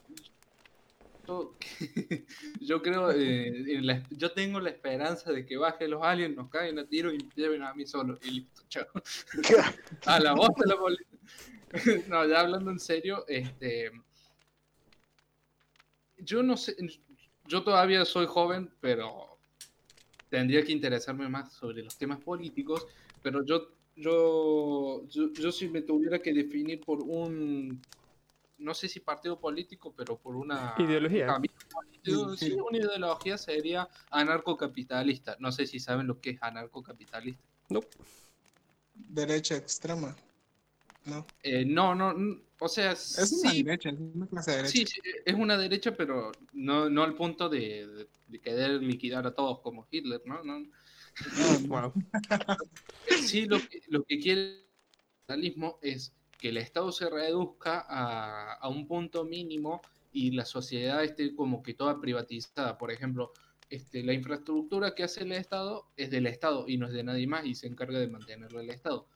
Yo, 2.62 2.82
creo, 2.82 3.12
eh, 3.12 3.48
en 3.48 3.86
la- 3.86 4.04
yo 4.12 4.32
tengo 4.32 4.60
la 4.62 4.70
esperanza 4.70 5.32
de 5.32 5.46
que 5.46 5.58
bajen 5.58 5.92
los 5.92 6.02
aliens, 6.04 6.36
nos 6.36 6.50
caigan 6.50 6.80
a 6.80 6.88
tiro 6.88 7.12
y 7.12 7.18
me 7.18 7.30
lleven 7.36 7.64
a 7.64 7.74
mí 7.74 7.86
solo. 7.86 8.18
Y 8.24 8.32
listo, 8.32 8.62
chao. 8.70 8.86
A 10.06 10.20
la 10.20 10.34
voz 10.34 10.50
de 10.58 10.68
la 10.68 10.78
política. 10.78 11.18
No, 12.08 12.26
ya 12.26 12.40
hablando 12.40 12.72
en 12.72 12.80
serio, 12.80 13.26
este. 13.28 13.92
Yo 16.18 16.42
no 16.44 16.56
sé. 16.56 16.76
Yo 17.46 17.64
todavía 17.64 18.06
soy 18.06 18.26
joven, 18.26 18.74
pero 18.80 19.38
tendría 20.30 20.64
que 20.64 20.72
interesarme 20.72 21.28
más 21.28 21.52
sobre 21.54 21.84
los 21.84 21.98
temas 21.98 22.22
políticos. 22.22 22.88
Pero 23.22 23.44
yo, 23.44 23.70
yo, 23.98 25.06
yo, 25.08 25.32
yo 25.34 25.52
si 25.52 25.68
me 25.70 25.82
tuviera 25.82 26.20
que 26.20 26.34
definir 26.34 26.82
por 26.84 27.02
un. 27.02 27.82
No 28.60 28.74
sé 28.74 28.88
si 28.88 29.00
partido 29.00 29.40
político, 29.40 29.94
pero 29.96 30.18
por 30.18 30.36
una. 30.36 30.74
Ideología. 30.80 31.28
político, 31.38 32.36
Sí, 32.38 32.54
una 32.54 32.78
ideología 32.78 33.38
sería 33.38 33.88
anarcocapitalista. 34.12 35.36
No 35.40 35.52
sé 35.52 35.68
si 35.68 35.80
saben 35.80 36.08
lo 36.08 36.20
que 36.22 36.32
es 36.32 36.38
anarcocapitalista. 36.42 37.44
No. 37.70 37.82
Derecha 38.96 39.56
extrema, 39.56 40.16
¿no? 41.06 41.26
Eh, 41.44 41.66
no, 41.66 41.94
no, 41.96 42.14
o 42.60 42.68
sea, 42.68 42.92
Es 42.94 43.32
una 43.32 43.52
sí, 43.52 43.64
derecha, 43.64 43.90
es 43.90 44.00
una 44.00 44.28
clase 44.28 44.52
de 44.52 44.58
derecha. 44.58 44.78
sí, 44.80 44.86
sí, 44.86 45.02
es 45.26 45.36
una 45.36 45.58
derecha, 45.58 45.96
pero 45.96 46.32
no, 46.54 46.90
no 46.90 47.04
al 47.04 47.14
punto 47.16 47.48
de, 47.50 47.88
de- 47.88 48.08
de 48.28 48.42
querer 48.42 48.82
liquidar 48.84 49.26
a 49.28 49.34
todos 49.34 49.60
como 49.62 49.88
Hitler, 49.90 50.22
¿no? 50.26 50.44
no. 50.44 50.66
Wow. 51.68 51.94
Sí, 53.22 53.46
lo 53.46 53.60
que, 53.60 53.82
lo 53.88 54.04
que 54.04 54.20
quiere 54.20 54.42
el 54.42 54.66
capitalismo 55.28 55.80
es 55.82 56.14
que 56.38 56.50
el 56.50 56.58
Estado 56.58 56.92
se 56.92 57.10
reduzca 57.10 57.86
a, 57.88 58.54
a 58.54 58.70
un 58.70 58.88
punto 58.88 59.26
mínimo 59.26 59.82
y 60.12 60.32
la 60.32 60.46
sociedad 60.46 61.04
esté 61.04 61.36
como 61.36 61.64
que 61.64 61.74
toda 61.74 62.00
privatizada. 62.00 62.78
Por 62.78 62.92
ejemplo, 62.92 63.32
este, 63.70 64.04
la 64.04 64.14
infraestructura 64.14 64.96
que 64.96 65.04
hace 65.04 65.24
el 65.24 65.32
Estado 65.34 65.88
es 65.98 66.10
del 66.10 66.28
Estado 66.28 66.66
y 66.68 66.78
no 66.78 66.88
es 66.88 66.94
de 66.94 67.04
nadie 67.04 67.28
más 67.28 67.46
y 67.46 67.56
se 67.56 67.68
encarga 67.68 68.00
de 68.00 68.08
mantenerla 68.08 68.62
el 68.62 68.70
Estado. 68.70 69.08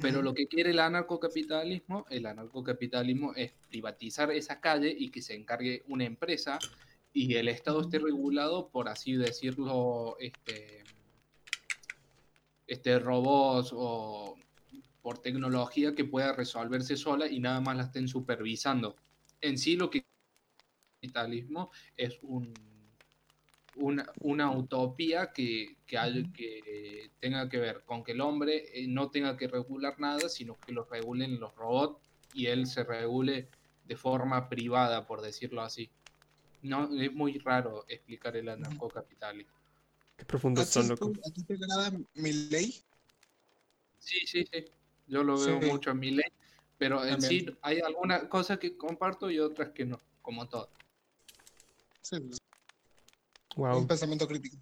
Pero 0.00 0.22
lo 0.22 0.34
que 0.34 0.46
quiere 0.46 0.70
el 0.70 0.78
anarcocapitalismo, 0.78 2.06
el 2.10 2.26
anarcocapitalismo 2.26 3.34
es 3.34 3.52
privatizar 3.68 4.30
esa 4.30 4.60
calle 4.60 4.94
y 4.96 5.10
que 5.10 5.20
se 5.20 5.34
encargue 5.34 5.82
una 5.88 6.04
empresa 6.04 6.58
y 7.12 7.34
el 7.34 7.48
Estado 7.48 7.80
esté 7.80 7.98
regulado, 7.98 8.68
por 8.68 8.88
así 8.88 9.14
decirlo, 9.14 10.16
este, 10.20 10.84
este 12.66 12.98
robots 12.98 13.70
o 13.74 14.36
por 15.02 15.18
tecnología 15.18 15.94
que 15.94 16.04
pueda 16.04 16.32
resolverse 16.32 16.96
sola 16.96 17.26
y 17.26 17.40
nada 17.40 17.60
más 17.60 17.76
la 17.76 17.82
estén 17.84 18.06
supervisando. 18.06 18.96
En 19.40 19.58
sí 19.58 19.76
lo 19.76 19.90
que 19.90 19.98
el 19.98 20.04
capitalismo 21.00 21.70
es 21.96 22.18
un, 22.22 22.52
una, 23.76 24.06
una 24.20 24.50
utopía 24.56 25.32
que, 25.32 25.76
que, 25.86 25.98
hay- 25.98 26.30
que 26.32 27.10
tenga 27.18 27.48
que 27.48 27.58
ver 27.58 27.82
con 27.84 28.04
que 28.04 28.12
el 28.12 28.20
hombre 28.20 28.64
eh, 28.74 28.86
no 28.86 29.10
tenga 29.10 29.36
que 29.36 29.48
regular 29.48 29.98
nada, 29.98 30.28
sino 30.28 30.56
que 30.58 30.72
lo 30.72 30.84
regulen 30.84 31.40
los 31.40 31.54
robots 31.56 31.98
y 32.34 32.46
él 32.46 32.66
se 32.66 32.84
regule 32.84 33.48
de 33.84 33.96
forma 33.96 34.48
privada, 34.48 35.06
por 35.06 35.22
decirlo 35.22 35.62
así. 35.62 35.90
No, 36.62 36.88
es 37.00 37.12
muy 37.12 37.38
raro 37.38 37.84
explicar 37.88 38.36
el 38.36 38.48
anarcocapitalismo. 38.48 39.54
Qué 40.16 40.24
¿A 40.24 40.26
profundos 40.26 40.68
son, 40.68 40.88
tú- 40.96 41.06
loco. 41.06 41.20
a 41.26 41.30
ti 41.32 41.42
te 41.44 41.54
agrada 41.54 41.90
mi 42.14 42.32
ley? 42.32 42.84
Sí, 43.98 44.26
sí, 44.26 44.44
sí. 44.50 44.64
Yo 45.06 45.22
lo 45.24 45.38
veo 45.38 45.60
Sí. 45.60 45.66
mucho 45.66 45.90
en 45.90 45.98
mi 45.98 46.10
ley, 46.10 46.30
pero 46.78 47.02
en 47.04 47.12
También. 47.12 47.46
sí 47.46 47.56
hay 47.62 47.80
algunas 47.80 48.24
cosas 48.24 48.58
que 48.58 48.76
comparto 48.76 49.30
y 49.30 49.38
otras 49.38 49.70
que 49.70 49.84
no, 49.86 50.00
como 50.22 50.48
todo. 50.48 50.68
Sí, 52.02 52.20
pues, 52.20 52.38
Wow. 53.56 53.78
un 53.78 53.86
pensamiento 53.86 54.28
crítico. 54.28 54.56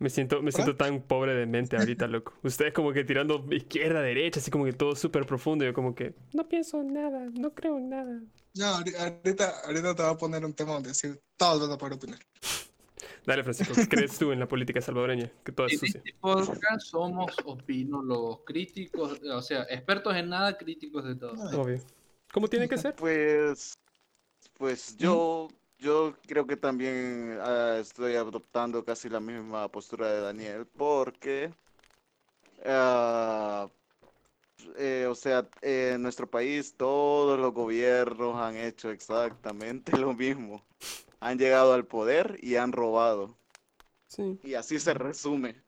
Me 0.00 0.08
siento, 0.10 0.40
me 0.42 0.50
siento 0.50 0.76
tan 0.76 1.02
pobre 1.02 1.34
de 1.34 1.44
mente 1.46 1.76
ahorita, 1.76 2.06
loco. 2.08 2.32
Ustedes 2.42 2.72
como 2.72 2.92
que 2.92 3.04
tirando 3.04 3.44
izquierda, 3.52 4.00
derecha, 4.00 4.40
así 4.40 4.50
como 4.50 4.64
que 4.64 4.72
todo 4.72 4.96
súper 4.96 5.26
profundo. 5.26 5.62
Yo 5.64 5.74
como 5.74 5.94
que 5.94 6.14
no 6.32 6.48
pienso 6.48 6.80
en 6.80 6.94
nada, 6.94 7.26
no 7.34 7.52
creo 7.54 7.76
en 7.76 7.90
nada. 7.90 8.22
No, 8.54 8.64
ahori- 8.64 8.96
ahorita, 8.96 9.60
ahorita 9.66 9.94
te 9.94 10.02
voy 10.02 10.12
a 10.12 10.16
poner 10.16 10.44
un 10.44 10.54
tema 10.54 10.72
donde 10.72 10.94
sí, 10.94 11.08
todos 11.36 11.60
van 11.60 11.72
a 11.72 11.78
poder 11.78 11.94
opinar. 11.94 12.18
Dale, 13.26 13.44
Francisco, 13.44 13.74
¿qué 13.76 13.86
crees 13.86 14.18
tú 14.18 14.32
en 14.32 14.40
la 14.40 14.48
política 14.48 14.80
salvadoreña? 14.80 15.30
Que 15.44 15.52
toda 15.52 15.68
es 15.68 15.74
En 15.74 15.78
sucia. 15.80 15.98
este 16.02 16.18
podcast 16.18 16.80
somos 16.86 17.30
opinólogos, 17.44 18.40
críticos, 18.46 19.20
o 19.22 19.42
sea, 19.42 19.64
expertos 19.68 20.16
en 20.16 20.30
nada, 20.30 20.56
críticos 20.56 21.04
de 21.04 21.14
todo. 21.16 21.34
Obvio. 21.60 21.78
¿Cómo 22.32 22.48
tiene 22.48 22.66
que 22.70 22.78
ser? 22.78 22.94
Pues, 22.96 23.74
pues 24.56 24.96
yo, 24.96 25.48
yo 25.80 26.14
creo 26.26 26.46
que 26.46 26.56
también 26.56 27.38
ah, 27.40 27.78
estoy 27.80 28.14
adoptando 28.16 28.84
casi 28.84 29.08
la 29.08 29.20
misma 29.20 29.70
postura 29.70 30.10
de 30.12 30.20
Daniel, 30.20 30.66
porque, 30.66 31.54
ah, 32.64 33.68
eh, 34.76 35.06
o 35.08 35.14
sea, 35.14 35.48
eh, 35.62 35.92
en 35.94 36.02
nuestro 36.02 36.28
país 36.30 36.74
todos 36.76 37.38
los 37.38 37.52
gobiernos 37.52 38.36
han 38.36 38.56
hecho 38.56 38.90
exactamente 38.90 39.92
lo 39.98 40.12
mismo. 40.14 40.62
Han 41.20 41.38
llegado 41.38 41.74
al 41.74 41.86
poder 41.86 42.38
y 42.42 42.56
han 42.56 42.72
robado. 42.72 43.36
Sí. 44.06 44.40
Y 44.42 44.54
así 44.54 44.78
se 44.80 44.94
resume. 44.94 45.62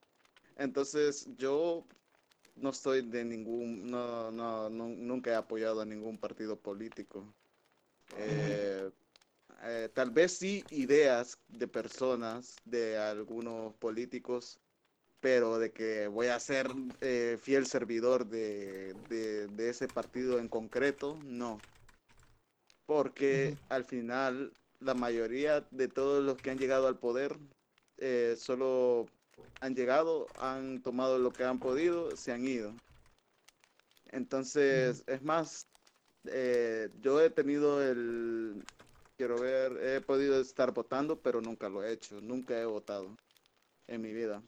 Entonces, 0.56 1.28
yo 1.36 1.86
no 2.56 2.70
estoy 2.70 3.02
de 3.02 3.24
ningún, 3.24 3.90
no, 3.90 4.30
no, 4.32 4.70
no- 4.70 4.88
nunca 4.88 5.32
he 5.32 5.34
apoyado 5.36 5.80
a 5.82 5.86
ningún 5.86 6.18
partido 6.18 6.56
político. 6.60 7.34
Eh, 8.18 8.90
eh, 9.62 9.88
tal 9.94 10.10
vez 10.10 10.38
sí 10.38 10.66
ideas 10.70 11.38
de 11.48 11.68
personas, 11.68 12.60
de 12.64 12.98
algunos 12.98 13.74
políticos, 13.76 14.60
pero 15.20 15.58
de 15.58 15.72
que 15.72 16.08
voy 16.08 16.28
a 16.28 16.40
ser 16.40 16.68
eh, 17.00 17.38
fiel 17.40 17.66
servidor 17.66 18.26
de, 18.26 18.94
de, 18.94 19.48
de 19.48 19.68
ese 19.70 19.88
partido 19.88 20.38
en 20.38 20.48
concreto, 20.48 21.20
no. 21.22 21.66
Porque 22.86 23.58
al 23.68 23.84
final 23.84 24.56
la 24.80 24.94
mayoría 24.94 25.60
de 25.70 25.88
todos 25.88 26.24
los 26.24 26.40
que 26.40 26.50
han 26.50 26.58
llegado 26.58 26.88
al 26.88 26.98
poder 26.98 27.38
eh, 27.98 28.34
solo 28.36 29.12
han 29.60 29.74
llegado, 29.76 30.32
han 30.36 30.82
tomado 30.82 31.18
lo 31.18 31.32
que 31.32 31.44
han 31.44 31.60
podido, 31.60 32.16
se 32.16 32.32
han 32.32 32.44
ido. 32.46 32.80
Entonces, 34.06 35.04
es 35.06 35.22
más, 35.22 35.68
eh, 36.24 36.90
yo 37.00 37.20
he 37.20 37.30
tenido 37.30 37.82
el, 37.82 38.66
quiero 39.22 39.38
ver, 39.40 39.78
he 39.80 40.00
podido 40.00 40.40
estar 40.40 40.72
votando, 40.74 41.20
pero 41.20 41.40
nunca 41.40 41.68
lo 41.68 41.84
he 41.84 41.92
hecho, 41.92 42.20
nunca 42.20 42.58
he 42.58 42.64
votado. 42.64 43.16
en 43.86 44.00
mi 44.00 44.12
vida. 44.12 44.42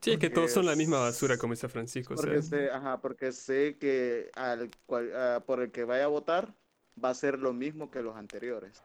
Sí, 0.00 0.10
es 0.12 0.18
que 0.18 0.28
todos 0.28 0.50
son 0.50 0.66
la 0.66 0.74
misma 0.74 0.98
basura, 0.98 1.38
como 1.38 1.54
dice 1.54 1.68
Francisco. 1.68 2.12
o 2.14 2.16
sea, 2.16 2.26
Porque 2.26 2.42
sé, 2.42 2.70
ajá, 2.70 3.00
porque 3.00 3.32
sé 3.32 3.76
que 3.78 4.30
al 4.34 4.70
cual- 4.86 5.12
ah, 5.14 5.42
por 5.46 5.60
el 5.60 5.70
que 5.70 5.84
vaya 5.84 6.04
a 6.04 6.08
votar 6.08 6.52
va 7.02 7.10
a 7.10 7.14
ser 7.14 7.38
lo 7.38 7.52
mismo 7.52 7.90
que 7.90 8.02
los 8.02 8.16
anteriores. 8.16 8.82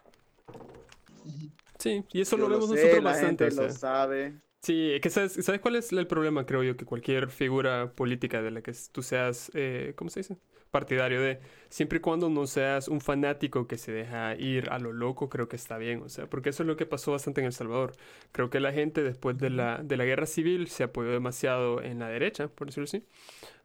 sí, 1.80 2.04
y 2.14 2.22
eso 2.22 2.38
Yo 2.38 2.44
lo 2.44 2.50
vemos 2.50 2.70
sé, 2.70 2.76
nosotros 2.76 3.04
la 3.04 3.10
bastante. 3.12 3.46
gente 3.46 3.62
o 3.62 3.64
lo 3.64 3.74
sabe. 3.74 4.34
Sí, 4.62 5.00
que 5.02 5.10
sabes, 5.10 5.34
¿sabes 5.44 5.62
cuál 5.62 5.76
es 5.78 5.92
el 5.92 6.06
problema, 6.08 6.46
creo 6.46 6.64
yo? 6.64 6.78
Que 6.78 6.86
cualquier 6.86 7.30
figura 7.30 7.94
política 7.94 8.42
de 8.42 8.52
la 8.52 8.62
que 8.62 8.74
tú 8.92 9.02
seas, 9.02 9.52
eh, 9.54 9.94
¿cómo 9.96 10.10
se 10.10 10.20
dice? 10.22 10.38
Partidario 10.72 11.22
de, 11.22 11.40
siempre 11.70 11.98
y 11.98 12.02
cuando 12.02 12.30
no 12.30 12.46
seas 12.46 12.88
un 12.88 13.02
fanático 13.02 13.68
que 13.68 13.78
se 13.78 13.92
deja 13.92 14.36
ir 14.36 14.70
a 14.70 14.78
lo 14.78 14.94
loco, 14.94 15.30
creo 15.30 15.48
que 15.48 15.56
está 15.56 15.78
bien, 15.78 16.04
o 16.04 16.10
sea, 16.10 16.28
porque 16.28 16.50
eso 16.50 16.64
es 16.64 16.68
lo 16.68 16.78
que 16.78 16.86
pasó 16.86 17.12
bastante 17.12 17.42
en 17.42 17.48
El 17.48 17.54
Salvador. 17.54 17.94
Creo 18.32 18.50
que 18.50 18.60
la 18.60 18.72
gente 18.72 19.02
después 19.02 19.38
de 19.38 19.50
la, 19.50 19.80
de 19.84 19.98
la 19.98 20.06
guerra 20.06 20.28
civil 20.28 20.68
se 20.68 20.84
apoyó 20.84 21.10
demasiado 21.10 21.82
en 21.82 22.00
la 22.00 22.08
derecha, 22.08 22.48
por 22.50 22.68
decirlo 22.68 22.86
así. 22.86 23.04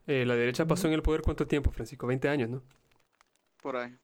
Eh, 0.07 0.25
la 0.25 0.35
derecha 0.35 0.65
pasó 0.65 0.87
en 0.87 0.93
el 0.93 1.01
poder 1.01 1.21
cuánto 1.21 1.47
tiempo, 1.47 1.71
Francisco? 1.71 2.07
20 2.07 2.29
años, 2.29 2.49
¿no? 2.49 2.63
Por 3.61 3.77
ahí. 3.77 3.95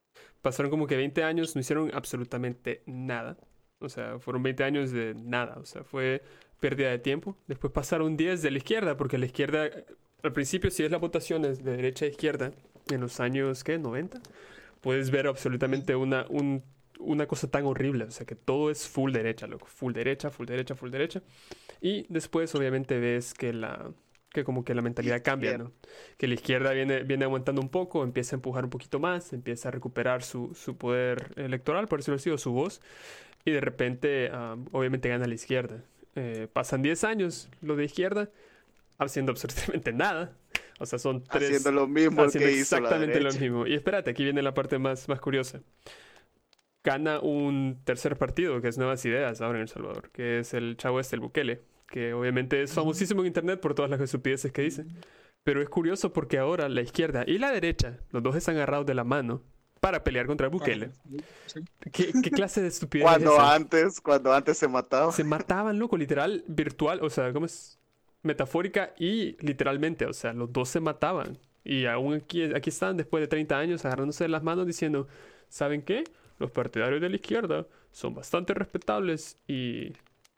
Pasaron 0.42 0.72
como 0.72 0.88
que 0.88 0.96
20 0.96 1.24
años, 1.24 1.56
no 1.56 1.62
hicieron 1.62 1.92
absolutamente 1.94 2.84
nada. 2.86 3.38
O 3.80 3.90
sea, 3.90 4.20
fueron 4.20 4.44
20 4.44 4.64
años 4.64 4.92
de 4.92 5.14
nada. 5.16 5.58
O 5.60 5.66
sea, 5.66 5.84
fue 5.84 6.24
pérdida 6.60 6.90
de 6.90 7.00
tiempo. 7.00 7.38
Después 7.48 7.72
pasaron 7.74 8.18
10 8.18 8.42
de 8.42 8.52
la 8.52 8.58
izquierda, 8.58 8.98
porque 8.98 9.18
la 9.18 9.26
izquierda, 9.26 9.70
al 10.24 10.34
principio, 10.34 10.72
si 10.72 10.84
es 10.84 10.92
las 10.92 11.02
votaciones 11.02 11.64
de 11.64 11.76
derecha 11.76 12.06
a 12.06 12.08
izquierda, 12.10 12.54
en 12.94 13.02
los 13.02 13.20
años, 13.20 13.64
¿qué? 13.64 13.78
90, 13.80 14.22
puedes 14.82 15.12
ver 15.12 15.28
absolutamente 15.28 15.96
una, 15.96 16.26
un- 16.30 16.64
una 17.00 17.26
cosa 17.28 17.50
tan 17.50 17.66
horrible. 17.66 18.06
O 18.06 18.12
sea, 18.12 18.26
que 18.26 18.36
todo 18.36 18.70
es 18.72 18.88
full 18.88 19.12
derecha, 19.12 19.48
loco. 19.48 19.66
Full 19.68 19.94
derecha, 19.94 20.30
full 20.30 20.46
derecha, 20.46 20.76
full 20.76 20.92
derecha. 20.92 21.22
Y 21.82 22.06
después, 22.10 22.54
obviamente, 22.56 23.00
ves 23.00 23.34
que 23.34 23.54
la... 23.54 23.92
Que 24.34 24.46
como 24.46 24.64
que 24.64 24.74
la 24.74 24.82
mentalidad 24.82 25.22
cambia, 25.24 25.58
¿no? 25.58 25.74
que 26.18 26.26
la 26.26 26.36
izquierda 26.36 26.72
viene, 26.72 27.04
viene 27.04 27.26
aguantando 27.26 27.60
un 27.62 27.68
poco, 27.68 28.02
empieza 28.06 28.34
a 28.34 28.38
empujar 28.38 28.64
un 28.64 28.70
poquito 28.70 28.98
más, 28.98 29.34
empieza 29.34 29.68
a 29.68 29.72
recuperar 29.72 30.24
su, 30.24 30.56
su 30.56 30.78
poder 30.78 31.34
electoral, 31.36 31.90
por 31.90 32.00
decirlo 32.00 32.16
así, 32.16 32.30
o 32.30 32.38
su 32.38 32.54
voz, 32.54 32.80
y 33.44 33.52
de 33.52 33.60
repente, 33.60 34.30
ah, 34.32 34.56
obviamente, 34.72 35.10
gana 35.10 35.28
la 35.28 35.34
izquierda. 35.34 35.84
Eh, 36.16 36.48
pasan 36.54 36.82
10 36.82 37.04
años 37.04 37.50
lo 37.62 37.76
de 37.76 37.84
izquierda, 37.84 38.30
haciendo 39.00 39.32
absolutamente 39.34 39.92
nada. 39.92 40.32
O 40.82 40.86
sea, 40.86 41.00
son 41.00 41.24
tres... 41.24 41.50
Haciendo 41.50 41.72
lo 41.72 41.88
mismo 41.88 42.24
haciendo 42.24 42.50
que 42.50 42.56
hizo 42.56 42.76
la 42.76 42.88
exactamente 42.88 43.22
lo 43.22 43.32
mismo. 43.32 43.68
Y 43.68 43.74
espérate, 43.74 44.12
aquí 44.12 44.24
viene 44.24 44.42
la 44.42 44.54
parte 44.54 44.80
más, 44.80 45.08
más 45.08 45.22
curiosa. 45.22 45.62
Gana 46.84 47.20
un 47.20 47.80
tercer 47.84 48.18
partido, 48.18 48.60
que 48.60 48.68
es 48.68 48.78
Nuevas 48.78 49.06
Ideas, 49.06 49.40
ahora 49.42 49.60
en 49.60 49.64
El 49.64 49.68
Salvador, 49.68 50.10
que 50.12 50.40
es 50.40 50.54
el 50.56 50.78
chavo 50.78 51.00
este, 51.00 51.16
el 51.16 51.20
Bukele, 51.20 51.62
que 51.88 52.14
obviamente 52.14 52.64
es 52.64 52.74
famosísimo 52.74 53.22
en 53.22 53.28
internet 53.28 53.60
por 53.60 53.76
todas 53.76 53.92
las 53.92 54.02
estupideces 54.02 54.52
que 54.52 54.64
dice. 54.64 54.86
Pero 55.44 55.62
es 55.62 55.70
curioso 55.70 56.12
porque 56.14 56.40
ahora 56.40 56.70
la 56.70 56.82
izquierda 56.82 57.24
y 57.28 57.38
la 57.38 57.52
derecha, 57.52 58.00
los 58.10 58.24
dos 58.24 58.36
están 58.36 58.56
agarrados 58.56 58.86
de 58.86 58.96
la 58.96 59.04
mano 59.04 59.44
para 59.80 60.04
pelear 60.04 60.28
contra 60.28 60.48
Bukele. 60.48 60.92
Sí. 61.48 61.62
¿Qué, 61.92 62.12
qué 62.24 62.32
clase 62.32 62.62
de 62.62 62.68
estupidez 62.68 63.06
es 63.06 63.12
Cuando 63.12 63.34
esa? 63.34 63.56
antes, 63.56 64.02
cuando 64.02 64.34
antes 64.34 64.58
se 64.58 64.68
mataba. 64.68 65.12
Se 65.12 65.24
mataban, 65.24 65.78
loco, 65.80 65.98
literal, 65.98 66.44
virtual, 66.48 67.00
o 67.04 67.10
sea, 67.10 67.34
¿cómo 67.34 67.48
es? 67.48 67.81
Metafórica 68.24 68.94
y 68.98 69.36
literalmente, 69.46 70.06
o 70.06 70.14
sea, 70.14 70.34
los 70.34 70.52
dos 70.52 70.70
se 70.70 70.80
mataban. 70.80 71.38
Y 71.64 71.86
aún 71.86 72.16
aquí, 72.16 72.44
aquí 72.56 72.70
están, 72.70 72.98
después 72.98 73.22
de 73.22 73.28
30 73.28 73.58
años, 73.58 73.86
agarrándose 73.86 74.24
de 74.24 74.30
las 74.30 74.44
manos 74.44 74.66
diciendo, 74.66 75.08
¿saben 75.50 75.82
qué? 75.82 76.04
Los 76.40 76.52
partidarios 76.52 77.02
de 77.02 77.10
la 77.10 77.16
izquierda 77.16 77.68
son 77.92 78.16
bastante 78.16 78.54
respetables 78.54 79.38
y 79.48 79.94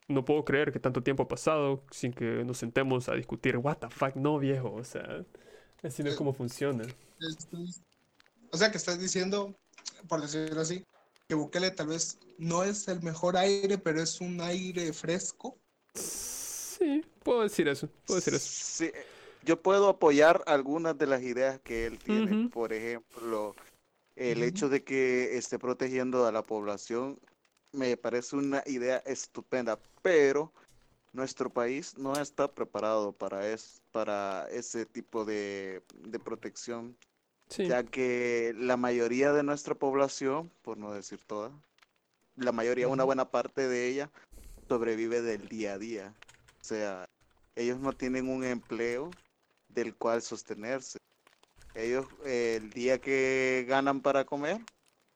no 0.07 0.25
puedo 0.25 0.43
creer 0.43 0.71
que 0.71 0.79
tanto 0.79 1.01
tiempo 1.01 1.23
ha 1.23 1.27
pasado 1.27 1.84
sin 1.91 2.13
que 2.13 2.43
nos 2.43 2.57
sentemos 2.57 3.09
a 3.09 3.13
discutir. 3.13 3.57
What 3.57 3.77
the 3.77 3.89
fuck, 3.89 4.15
no, 4.15 4.39
viejo, 4.39 4.73
o 4.73 4.84
sea, 4.84 5.23
así 5.81 6.03
no 6.03 6.09
es 6.09 6.15
como 6.15 6.34
funciona. 6.34 6.84
O 8.51 8.57
sea, 8.57 8.71
que 8.71 8.77
estás 8.77 8.99
diciendo, 8.99 9.55
por 10.07 10.21
decirlo 10.21 10.61
así, 10.61 10.84
que 11.27 11.36
Bukele 11.36 11.71
tal 11.71 11.88
vez 11.88 12.19
no 12.38 12.63
es 12.63 12.88
el 12.88 13.01
mejor 13.01 13.38
aire, 13.38 13.77
pero 13.77 14.01
es 14.01 14.19
un 14.19 14.41
aire 14.41 14.91
fresco. 14.93 15.57
Sí, 15.93 17.03
puedo 17.24 17.41
decir 17.41 17.67
eso, 17.67 17.89
puedo 18.05 18.19
decir 18.19 18.34
eso. 18.34 18.47
Sí, 18.51 18.91
yo 19.43 19.61
puedo 19.61 19.89
apoyar 19.89 20.43
algunas 20.45 20.97
de 20.97 21.07
las 21.07 21.21
ideas 21.21 21.59
que 21.63 21.86
él 21.86 21.99
tiene. 21.99 22.49
Por 22.49 22.74
ejemplo, 22.74 23.55
el 24.15 24.43
hecho 24.43 24.69
de 24.69 24.84
que 24.84 25.38
esté 25.38 25.57
protegiendo 25.59 26.26
a 26.26 26.32
la 26.32 26.43
población 26.43 27.19
me 27.71 27.97
parece 27.97 28.36
una 28.36 28.61
idea 28.67 28.97
estupenda, 29.05 29.80
pero 30.01 30.51
nuestro 31.11 31.49
país 31.49 31.97
no 31.97 32.13
está 32.19 32.47
preparado 32.47 33.11
para 33.11 33.47
es- 33.49 33.82
para 33.91 34.47
ese 34.51 34.86
tipo 34.86 35.26
de, 35.26 35.82
de 35.95 36.19
protección, 36.19 36.95
Sí, 37.49 37.67
ya 37.67 37.84
que 37.84 38.53
la 38.57 38.78
mayoría 38.78 39.32
de 39.34 39.43
nuestra 39.43 39.76
población, 39.76 40.49
por 40.63 40.78
no 40.78 40.91
decir 40.93 41.19
toda, 41.26 41.51
la 42.36 42.51
mayoría, 42.51 42.88
una 42.88 43.03
buena 43.03 43.30
parte 43.30 43.67
de 43.67 43.88
ella 43.88 44.09
sobrevive 44.67 45.21
del 45.21 45.47
día 45.49 45.74
a 45.74 45.78
día. 45.78 46.13
O 46.61 46.63
sea, 46.63 47.07
ellos 47.56 47.80
no 47.80 47.93
tienen 47.93 48.30
un 48.30 48.43
empleo 48.43 49.12
del 49.70 49.95
cual 49.95 50.22
sostenerse. 50.22 50.97
Ellos 51.76 52.06
eh, 52.26 52.60
el 52.62 52.70
día 52.70 52.99
que 52.99 53.66
ganan 53.68 54.01
para 54.01 54.26
comer, 54.26 54.62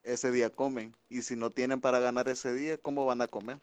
ese 0.04 0.32
día 0.32 0.50
comen. 0.50 0.94
Y 1.10 1.22
si 1.22 1.36
no 1.36 1.52
tienen 1.52 1.82
para 1.82 2.00
ganar 2.00 2.28
ese 2.30 2.54
día, 2.54 2.78
¿cómo 2.78 3.06
van 3.06 3.22
a 3.22 3.28
comer? 3.28 3.58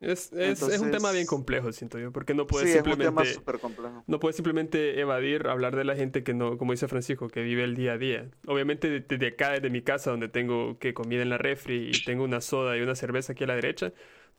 Es, 0.00 0.32
es, 0.32 0.60
es 0.62 0.80
un 0.80 0.90
tema 0.90 1.12
bien 1.12 1.26
complejo, 1.26 1.70
siento 1.70 1.98
yo, 1.98 2.10
porque 2.10 2.34
no 2.34 2.46
puedes 2.46 2.70
sí, 2.70 2.76
es 2.76 2.84
un 2.84 2.98
tema 2.98 3.24
simplemente... 3.24 3.60
complejo. 3.60 4.04
No 4.08 4.18
puedes 4.18 4.34
simplemente 4.34 4.98
evadir, 4.98 5.46
hablar 5.46 5.76
de 5.76 5.84
la 5.84 5.94
gente 5.94 6.24
que 6.24 6.34
no, 6.34 6.58
como 6.58 6.72
dice 6.72 6.88
Francisco, 6.88 7.28
que 7.28 7.42
vive 7.42 7.62
el 7.62 7.76
día 7.76 7.92
a 7.92 7.98
día. 7.98 8.28
Obviamente 8.46 8.90
de- 8.90 9.00
desde 9.00 9.28
acá, 9.28 9.52
desde 9.52 9.70
mi 9.70 9.80
casa, 9.80 10.10
donde 10.10 10.28
tengo 10.28 10.76
que 10.80 10.92
comida 10.92 11.22
en 11.22 11.30
la 11.30 11.38
refri 11.38 11.92
y 11.94 12.00
tengo 12.00 12.24
una 12.24 12.40
soda 12.40 12.76
y 12.76 12.80
una 12.80 12.96
cerveza 12.96 13.32
aquí 13.32 13.44
a 13.44 13.46
la 13.46 13.54
derecha, 13.54 13.92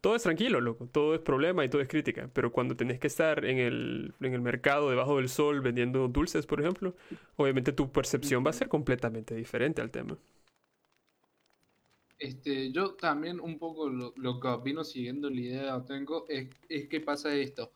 todo 0.04 0.18
es 0.18 0.24
tranquilo, 0.24 0.60
loco. 0.60 0.88
Todo 0.92 1.16
es 1.16 1.22
problema 1.22 1.64
y 1.64 1.70
todo 1.70 1.82
es 1.82 1.88
crítica. 1.88 2.30
Pero 2.34 2.52
cuando 2.52 2.76
tenés 2.76 3.00
que 3.00 3.08
estar 3.08 3.46
en 3.46 3.58
el, 3.58 4.14
en 4.20 4.34
el 4.34 4.42
mercado, 4.42 4.90
debajo 4.90 5.16
del 5.16 5.30
sol, 5.30 5.62
vendiendo 5.62 6.10
dulces, 6.10 6.46
por 6.46 6.60
ejemplo, 6.60 6.94
obviamente 7.38 7.72
tu 7.72 7.90
percepción 7.90 8.44
va 8.46 8.50
a 8.50 8.54
ser 8.54 8.68
completamente 8.68 9.34
diferente 9.34 9.82
al 9.82 9.92
tema. 9.92 10.18
Este, 12.20 12.70
yo 12.74 12.96
también 12.96 13.40
un 13.40 13.58
poco 13.58 13.90
lo, 13.90 14.14
que 14.42 14.48
opino 14.50 14.84
siguiendo 14.84 15.30
la 15.30 15.40
idea 15.40 15.80
que 15.80 15.94
tengo 15.94 16.26
es, 16.28 16.50
que 16.90 17.00
pasa 17.00 17.34
esto. 17.34 17.72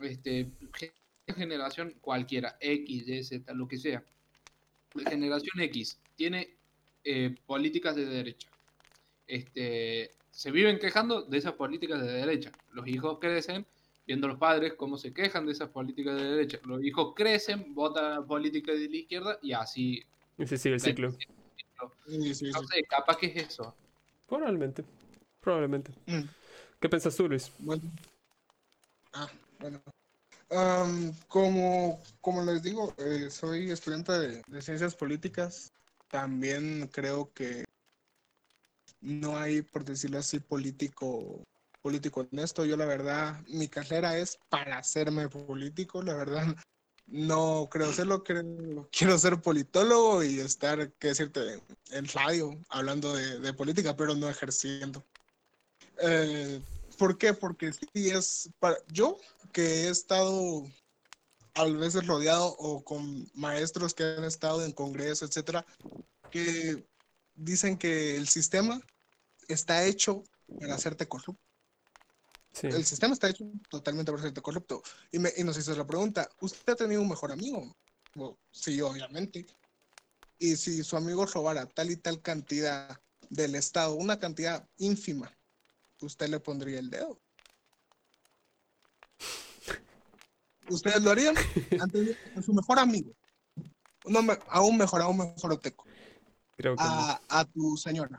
Este, 0.00 0.52
ge- 0.72 0.94
generación 1.36 1.94
cualquiera, 2.00 2.56
X, 2.60 3.08
Y, 3.08 3.24
Z, 3.24 3.52
lo 3.52 3.68
que 3.68 3.76
sea. 3.76 4.02
Generación 5.06 5.60
X 5.60 6.00
tiene 6.16 6.56
eh, 7.04 7.34
políticas 7.46 7.94
de 7.94 8.06
derecha. 8.06 8.48
Este, 9.26 10.15
se 10.36 10.50
viven 10.50 10.78
quejando 10.78 11.22
de 11.22 11.38
esas 11.38 11.54
políticas 11.54 11.98
de 12.02 12.12
derecha. 12.12 12.52
Los 12.72 12.86
hijos 12.86 13.18
crecen 13.18 13.64
viendo 14.06 14.26
a 14.26 14.30
los 14.30 14.38
padres 14.38 14.74
cómo 14.74 14.98
se 14.98 15.14
quejan 15.14 15.46
de 15.46 15.52
esas 15.52 15.70
políticas 15.70 16.14
de 16.14 16.24
derecha. 16.24 16.58
Los 16.66 16.84
hijos 16.84 17.14
crecen, 17.16 17.74
votan 17.74 18.12
a 18.12 18.22
políticas 18.22 18.78
de 18.78 18.86
la 18.86 18.96
izquierda 18.96 19.38
y 19.40 19.54
así. 19.54 20.04
Y 20.36 20.46
se 20.46 20.58
sigue 20.58 20.74
el 20.74 20.80
ciclo. 20.82 21.10
Sí, 21.10 22.34
sí, 22.34 22.50
No 22.50 22.60
sí. 22.60 22.66
sé, 22.66 22.82
capaz 22.84 23.16
que 23.16 23.26
es 23.28 23.48
eso. 23.48 23.74
Probablemente. 24.28 24.84
Probablemente. 25.40 25.92
Mm. 26.04 26.28
¿Qué 26.80 26.88
pensás 26.90 27.16
tú, 27.16 27.28
Luis? 27.28 27.50
Bueno. 27.58 27.82
Ah, 29.14 29.30
bueno. 29.58 29.82
Am, 30.50 31.14
como, 31.28 32.02
como 32.20 32.44
les 32.44 32.62
digo, 32.62 32.92
eh, 32.98 33.30
soy 33.30 33.70
estudiante 33.70 34.12
de, 34.12 34.42
de 34.46 34.60
ciencias 34.60 34.94
políticas. 34.94 35.72
También 36.08 36.90
creo 36.92 37.32
que 37.32 37.64
no 39.00 39.36
hay, 39.36 39.62
por 39.62 39.84
decirlo 39.84 40.18
así, 40.18 40.40
político, 40.40 41.44
político 41.82 42.26
honesto. 42.30 42.64
Yo 42.64 42.76
la 42.76 42.86
verdad, 42.86 43.40
mi 43.48 43.68
carrera 43.68 44.18
es 44.18 44.38
para 44.48 44.78
hacerme 44.78 45.28
político. 45.28 46.02
La 46.02 46.14
verdad, 46.14 46.56
no 47.06 47.68
creo 47.70 47.92
serlo. 47.92 48.24
Creo, 48.24 48.88
quiero 48.90 49.18
ser 49.18 49.40
politólogo 49.40 50.22
y 50.22 50.40
estar, 50.40 50.92
qué 50.98 51.08
decirte, 51.08 51.60
en 51.90 52.06
radio 52.08 52.58
hablando 52.68 53.14
de, 53.14 53.52
política, 53.52 53.96
pero 53.96 54.14
no 54.14 54.28
ejerciendo. 54.28 55.04
Eh, 56.02 56.60
¿Por 56.98 57.18
qué? 57.18 57.34
Porque 57.34 57.72
sí 57.72 58.10
es 58.10 58.50
para 58.58 58.76
yo 58.88 59.18
que 59.52 59.62
he 59.62 59.88
estado 59.88 60.64
a 61.54 61.64
veces 61.64 62.06
rodeado 62.06 62.54
o 62.58 62.84
con 62.84 63.30
maestros 63.34 63.94
que 63.94 64.04
han 64.04 64.24
estado 64.24 64.64
en 64.64 64.72
congreso, 64.72 65.24
etcétera, 65.24 65.64
que 66.30 66.84
dicen 67.36 67.76
que 67.76 68.16
el 68.16 68.28
sistema 68.28 68.80
está 69.48 69.84
hecho 69.84 70.24
para 70.60 70.74
hacerte 70.74 71.06
corrupto. 71.06 71.42
Sí. 72.52 72.68
El 72.68 72.84
sistema 72.86 73.12
está 73.12 73.28
hecho 73.28 73.44
totalmente 73.68 74.10
para 74.10 74.22
hacerte 74.22 74.40
corrupto. 74.40 74.82
Y, 75.12 75.18
me, 75.18 75.30
y 75.36 75.44
nos 75.44 75.58
hizo 75.58 75.76
la 75.76 75.86
pregunta, 75.86 76.28
¿usted 76.40 76.72
ha 76.72 76.76
tenido 76.76 77.02
un 77.02 77.08
mejor 77.08 77.30
amigo? 77.30 77.76
Bueno, 78.14 78.38
sí, 78.50 78.80
obviamente. 78.80 79.46
Y 80.38 80.56
si 80.56 80.82
su 80.82 80.96
amigo 80.96 81.26
robara 81.26 81.66
tal 81.66 81.90
y 81.90 81.96
tal 81.96 82.22
cantidad 82.22 82.98
del 83.28 83.54
Estado, 83.54 83.94
una 83.94 84.18
cantidad 84.18 84.66
ínfima, 84.78 85.30
usted 86.00 86.28
le 86.28 86.40
pondría 86.40 86.78
el 86.78 86.90
dedo. 86.90 87.20
¿Ustedes 90.68 91.02
lo 91.02 91.10
harían? 91.10 91.34
Antes 91.80 92.16
de 92.34 92.42
su 92.42 92.52
mejor 92.52 92.78
amigo. 92.78 93.12
Uno 94.04 94.20
aún 94.48 94.76
mejor, 94.76 95.02
aún 95.02 95.18
mejor 95.18 95.52
oteco. 95.52 95.84
Creo 96.56 96.76
que 96.76 96.82
no. 96.82 96.90
A, 96.90 97.20
a 97.28 97.44
tu 97.44 97.76
señora. 97.76 98.18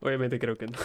Obviamente 0.00 0.38
creo 0.38 0.56
que 0.56 0.66
no. 0.66 0.78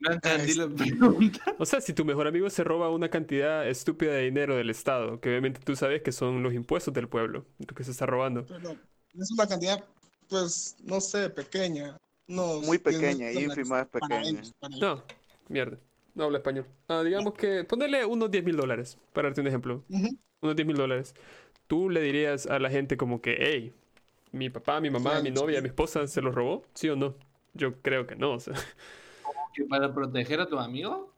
No 0.00 0.12
entendí 0.12 0.54
la 0.54 0.64
Este. 0.64 0.84
pregunta. 0.96 1.56
O 1.58 1.66
sea, 1.66 1.80
si 1.80 1.92
tu 1.92 2.04
mejor 2.04 2.28
amigo 2.28 2.48
se 2.50 2.62
roba 2.62 2.88
una 2.90 3.08
cantidad 3.10 3.68
estúpida 3.68 4.12
de 4.12 4.22
dinero 4.24 4.54
del 4.56 4.70
Estado, 4.70 5.20
que 5.20 5.28
obviamente 5.28 5.60
tú 5.64 5.74
sabes 5.74 6.02
que 6.02 6.12
son 6.12 6.42
los 6.42 6.54
impuestos 6.54 6.94
del 6.94 7.08
pueblo, 7.08 7.46
lo 7.58 7.74
que 7.74 7.82
se 7.84 7.90
está 7.90 8.06
robando. 8.06 8.46
Pero 8.46 8.76
es 9.14 9.30
una 9.32 9.46
cantidad, 9.48 9.84
pues, 10.28 10.76
no 10.84 11.00
sé, 11.00 11.30
pequeñña. 11.30 11.96
No, 12.28 12.60
Muy 12.60 12.78
10 12.78 12.82
pequeña, 12.82 13.26
mil 13.30 13.42
ínfima, 13.44 13.80
es 13.80 13.86
para 13.88 14.06
pequeña. 14.06 14.28
ellos, 14.40 14.52
para 14.60 14.76
ellos. 14.76 14.80
No, 14.80 15.02
mierda. 15.48 15.78
No 16.14 16.24
habla 16.24 16.38
español. 16.38 16.66
Ah, 16.88 17.02
digamos 17.02 17.34
que 17.34 17.64
ponerle 17.64 18.04
unos 18.04 18.30
10 18.30 18.44
mil 18.44 18.56
dólares, 18.56 18.98
para 19.12 19.28
darte 19.28 19.40
un 19.40 19.46
ejemplo. 19.48 19.84
Unos 20.40 20.54
10 20.56 20.66
mil 20.66 20.76
dólares. 20.76 21.14
Tú 21.66 21.90
le 21.90 22.00
dirías 22.02 22.46
a 22.46 22.58
la 22.60 22.70
gente 22.70 22.96
como 22.96 23.20
que, 23.20 23.36
hey, 23.40 23.74
mi 24.32 24.50
papá, 24.50 24.80
mi 24.80 24.90
mamá, 24.90 25.20
mi 25.20 25.30
novia, 25.30 25.56
sí. 25.56 25.62
mi 25.62 25.68
esposa 25.68 26.06
se 26.06 26.20
los 26.20 26.34
robó, 26.34 26.64
¿sí 26.74 26.88
o 26.88 26.96
no? 26.96 27.14
Yo 27.54 27.80
creo 27.80 28.06
que 28.06 28.16
no, 28.16 28.34
o 28.34 28.40
sea. 28.40 28.54
¿Que 29.54 29.64
¿Para 29.64 29.92
proteger 29.92 30.40
a 30.40 30.48
tu 30.48 30.58
amigo? 30.58 31.14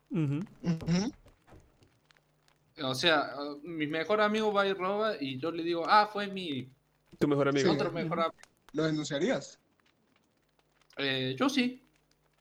O 2.82 2.94
sea, 2.94 3.34
uh, 3.38 3.60
mi 3.62 3.86
mejor 3.86 4.20
amigo 4.20 4.52
va 4.52 4.66
y 4.66 4.72
roba 4.72 5.14
y 5.20 5.38
yo 5.38 5.50
le 5.50 5.62
digo, 5.62 5.84
ah, 5.86 6.08
fue 6.10 6.26
mi 6.28 6.70
Tu 7.18 7.28
mejor 7.28 7.48
amigo. 7.48 7.68
Sí. 7.68 7.74
otro 7.76 7.92
mejor 7.92 8.20
amigo. 8.20 8.34
¿Lo 8.72 8.84
denunciarías? 8.84 9.58
Eh, 10.96 11.34
yo 11.38 11.48
sí. 11.48 11.82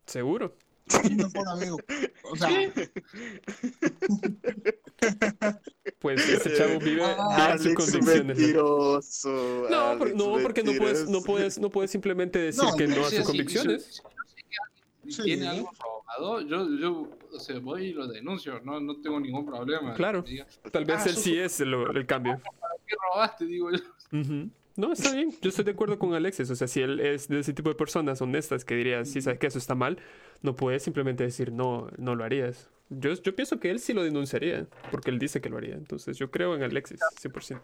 Seguro. 0.06 0.56
Mi 1.04 1.16
mejor 1.16 1.48
amigo. 1.50 1.78
O 2.24 2.36
sea, 2.36 2.50
Sí. 2.50 2.72
Pues 6.00 6.28
ese 6.30 6.56
chavo 6.56 6.80
vive, 6.80 6.92
vive 6.92 7.04
Ah, 7.04 7.52
en 7.54 7.60
sus 7.60 7.74
convicciones. 7.74 8.16
¿no? 8.18 8.24
mentiroso. 8.26 9.68
No, 9.70 9.98
por- 9.98 10.08
Alex, 10.08 10.16
no, 10.16 10.38
porque 10.42 10.64
no 10.64 10.72
puedes, 10.78 11.10
no 11.10 11.22
puedes, 11.22 11.60
no 11.60 11.70
puedes 11.70 11.92
simplemente 11.92 12.40
decir 12.40 12.64
No, 12.64 12.76
que 12.76 12.88
no 12.88 13.02
a 13.02 13.10
sus 13.10 13.20
si- 13.20 13.24
convicciones. 13.24 13.86
si- 13.86 13.92
si 13.94 14.02
yo 14.02 14.10
sé 14.26 14.36
que 14.36 14.56
alguien 14.64 15.12
Sí. 15.14 15.24
tiene 15.24 15.48
algo 15.48 15.72
robado, 15.80 16.42
yo, 16.42 16.70
yo 16.80 17.10
o 17.34 17.40
sea, 17.40 17.60
voy 17.60 17.88
y 17.88 17.94
lo 17.94 18.08
denuncio, 18.08 18.60
no, 18.64 18.80
no 18.80 18.96
tengo 19.02 19.20
ningún 19.20 19.46
problema. 19.46 19.94
Claro. 19.94 20.24
Tal 20.72 20.86
vez 20.86 20.98
Ah, 21.06 21.10
él 21.10 21.16
sí 21.18 21.38
es 21.38 21.60
el, 21.60 21.74
el 21.74 22.06
cambio. 22.06 22.40
¿Qué 22.88 22.96
robaste? 23.14 23.46
Digo 23.46 23.70
yo. 23.72 23.80
Ujú. 24.20 24.50
No, 24.78 24.94
está 24.94 25.14
bien. 25.14 25.34
Yo 25.42 25.50
estoy 25.50 25.66
de 25.66 25.72
acuerdo 25.72 26.00
con 26.00 26.14
Alexis. 26.14 26.50
O 26.50 26.56
sea, 26.56 26.68
si 26.68 26.80
él 26.82 27.02
es 27.02 27.28
de 27.28 27.40
ese 27.40 27.52
tipo 27.54 27.68
de 27.70 27.76
personas 27.76 28.22
honestas 28.22 28.64
que 28.64 28.76
diría, 28.76 29.04
sí, 29.04 29.22
sabes 29.22 29.38
que 29.38 29.48
eso 29.48 29.58
está 29.58 29.76
mal, 29.76 29.98
no 30.42 30.56
puedes 30.56 30.82
simplemente 30.84 31.24
decir, 31.26 31.52
no, 31.52 31.90
no 31.98 32.16
lo 32.16 32.24
harías. 32.24 32.70
Yo, 32.90 33.14
yo 33.14 33.36
pienso 33.36 33.60
que 33.60 33.70
él 33.70 33.80
sí 33.80 33.94
lo 33.94 34.04
denunciaría, 34.04 34.68
porque 34.92 35.12
él 35.12 35.20
dice 35.20 35.42
que 35.42 35.50
lo 35.50 35.58
haría. 35.58 35.76
Entonces 35.76 36.18
yo 36.18 36.32
creo 36.32 36.56
en 36.56 36.64
Alexis, 36.64 37.00
100%. 37.22 37.62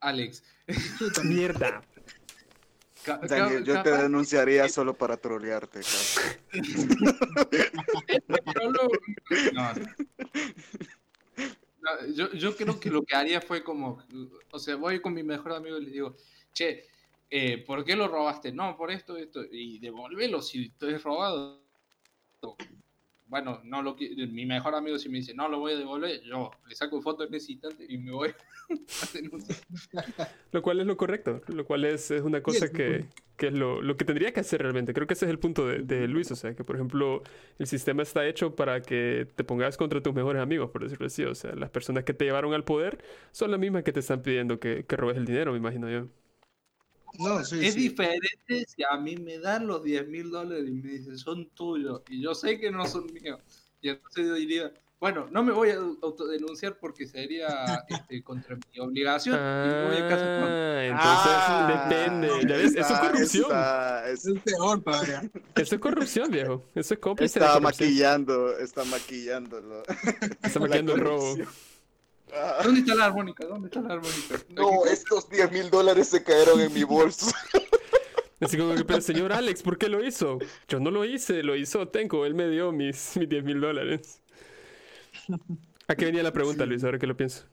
Alex. 0.00 0.42
Mierda. 1.24 1.82
Daniel, 3.28 3.64
yo 3.64 3.82
te 3.82 3.90
denunciaría 3.90 4.68
solo 4.68 4.94
para 4.94 5.16
trolearte. 5.16 5.80
no. 9.52 9.72
No, 11.84 12.06
yo, 12.14 12.32
yo 12.32 12.56
creo 12.56 12.80
que 12.80 12.90
lo 12.90 13.02
que 13.02 13.14
haría 13.14 13.42
fue 13.42 13.62
como, 13.62 14.02
o 14.50 14.58
sea, 14.58 14.76
voy 14.76 15.00
con 15.02 15.12
mi 15.12 15.22
mejor 15.22 15.52
amigo 15.52 15.76
y 15.76 15.84
le 15.84 15.90
digo, 15.90 16.16
che, 16.54 16.86
eh, 17.28 17.58
¿por 17.58 17.84
qué 17.84 17.94
lo 17.94 18.08
robaste? 18.08 18.52
No, 18.52 18.74
por 18.76 18.90
esto, 18.90 19.18
esto, 19.18 19.44
y 19.50 19.78
devuélvelo 19.80 20.40
si 20.40 20.66
estoy 20.66 20.96
robado. 20.96 21.60
Bueno, 23.26 23.60
no 23.64 23.82
lo 23.82 23.96
mi 24.30 24.46
mejor 24.46 24.74
amigo 24.74 24.98
si 24.98 25.08
me 25.08 25.18
dice, 25.18 25.34
no 25.34 25.48
lo 25.48 25.58
voy 25.58 25.72
a 25.72 25.76
devolver, 25.76 26.22
yo 26.22 26.50
le 26.68 26.74
saco 26.74 27.00
foto 27.00 27.24
en 27.24 27.34
ese 27.34 27.52
instante 27.52 27.86
y 27.88 27.96
me 27.98 28.12
voy 28.12 28.28
a 28.68 29.12
denunciar. 29.12 29.58
Lo 30.52 30.62
cual 30.62 30.80
es 30.80 30.86
lo 30.86 30.96
correcto, 30.96 31.40
lo 31.48 31.64
cual 31.64 31.84
es, 31.84 32.10
es 32.10 32.22
una 32.22 32.42
cosa 32.42 32.66
es 32.66 32.70
que, 32.70 33.06
que 33.36 33.48
es 33.48 33.52
lo, 33.54 33.82
lo 33.82 33.96
que 33.96 34.04
tendría 34.04 34.32
que 34.32 34.40
hacer 34.40 34.62
realmente. 34.62 34.92
Creo 34.92 35.06
que 35.06 35.14
ese 35.14 35.24
es 35.24 35.30
el 35.30 35.38
punto 35.38 35.66
de, 35.66 35.80
de 35.80 36.06
Luis, 36.06 36.30
o 36.30 36.36
sea, 36.36 36.54
que 36.54 36.64
por 36.64 36.76
ejemplo 36.76 37.22
el 37.58 37.66
sistema 37.66 38.02
está 38.02 38.26
hecho 38.26 38.54
para 38.54 38.82
que 38.82 39.26
te 39.34 39.42
pongas 39.42 39.76
contra 39.76 40.02
tus 40.02 40.14
mejores 40.14 40.42
amigos, 40.42 40.70
por 40.70 40.82
decirlo 40.82 41.06
así. 41.06 41.24
O 41.24 41.34
sea, 41.34 41.54
las 41.54 41.70
personas 41.70 42.04
que 42.04 42.14
te 42.14 42.24
llevaron 42.24 42.52
al 42.54 42.64
poder 42.64 43.02
son 43.32 43.50
las 43.50 43.58
mismas 43.58 43.84
que 43.84 43.92
te 43.92 44.00
están 44.00 44.22
pidiendo 44.22 44.60
que, 44.60 44.84
que 44.84 44.96
robes 44.96 45.16
el 45.16 45.24
dinero, 45.24 45.52
me 45.52 45.58
imagino 45.58 45.90
yo. 45.90 46.08
No, 47.18 47.44
sí, 47.44 47.64
es 47.64 47.74
sí. 47.74 47.80
diferente 47.80 48.64
si 48.66 48.82
a 48.88 48.96
mí 48.96 49.16
me 49.16 49.38
dan 49.38 49.66
los 49.66 49.82
10 49.84 50.08
mil 50.08 50.30
dólares 50.30 50.64
y 50.68 50.72
me 50.72 50.90
dicen 50.90 51.16
son 51.18 51.48
tuyos 51.50 52.02
y 52.08 52.20
yo 52.22 52.34
sé 52.34 52.58
que 52.58 52.70
no 52.70 52.86
son 52.86 53.06
míos. 53.12 53.40
Y 53.80 53.90
entonces 53.90 54.26
yo 54.26 54.34
diría, 54.34 54.72
bueno, 54.98 55.28
no 55.30 55.42
me 55.44 55.52
voy 55.52 55.68
a 55.70 55.76
autodenunciar 55.76 56.78
porque 56.78 57.06
sería 57.06 57.46
este, 57.88 58.22
contra 58.22 58.56
mi 58.56 58.80
obligación 58.80 59.36
y 59.36 59.38
me 59.38 59.86
voy 59.86 59.96
a 59.96 60.08
casa 60.08 60.24
con... 60.40 60.48
Ah, 60.50 60.84
entonces 60.84 61.32
Ah, 61.46 61.88
depende. 61.88 62.28
¿Ya 62.48 62.56
ves? 62.56 62.74
Eso 62.74 62.94
es 62.94 63.00
corrupción. 63.00 63.44
está- 63.44 64.10
es- 64.10 64.26
Es 64.26 64.40
peor 64.42 64.82
todavía. 64.82 65.30
Eso 65.54 65.74
es 65.74 65.80
corrupción, 65.80 66.30
viejo. 66.30 66.64
Eso 66.74 66.94
es 66.94 67.00
cómplice 67.00 67.38
Está 67.38 67.60
maquillando, 67.60 68.56
está 68.58 68.84
maquillándolo. 68.84 69.82
Está 70.42 70.58
la 70.58 70.60
maquillando 70.60 70.94
el 70.94 71.00
robo. 71.00 71.36
¿Dónde 72.62 72.80
está 72.80 72.94
la 72.94 73.06
armónica? 73.06 73.44
¿Dónde 73.46 73.68
está 73.68 73.80
la 73.80 73.94
armónica? 73.94 74.38
No, 74.50 74.84
estos 74.86 75.28
10 75.30 75.52
mil 75.52 75.70
dólares 75.70 76.08
se 76.08 76.22
cayeron 76.22 76.60
en 76.60 76.72
mi 76.72 76.82
bolso. 76.84 77.26
Así 78.40 78.58
como 78.58 78.74
que, 78.74 78.84
pero 78.84 79.00
señor 79.00 79.32
Alex, 79.32 79.62
¿por 79.62 79.78
qué 79.78 79.88
lo 79.88 80.04
hizo? 80.04 80.38
Yo 80.68 80.80
no 80.80 80.90
lo 80.90 81.04
hice, 81.04 81.42
lo 81.42 81.56
hizo 81.56 81.88
Tenko. 81.88 82.26
Él 82.26 82.34
me 82.34 82.48
dio 82.48 82.72
mis, 82.72 83.16
mis 83.16 83.28
10 83.28 83.44
mil 83.44 83.60
dólares. 83.60 84.20
¿A 85.88 85.94
qué 85.94 86.06
venía 86.06 86.22
la 86.22 86.32
pregunta, 86.32 86.64
Sí. 86.64 86.68
Luis? 86.70 86.84
Ahora 86.84 86.98
que 86.98 87.06
lo 87.06 87.16
pienso. 87.16 87.44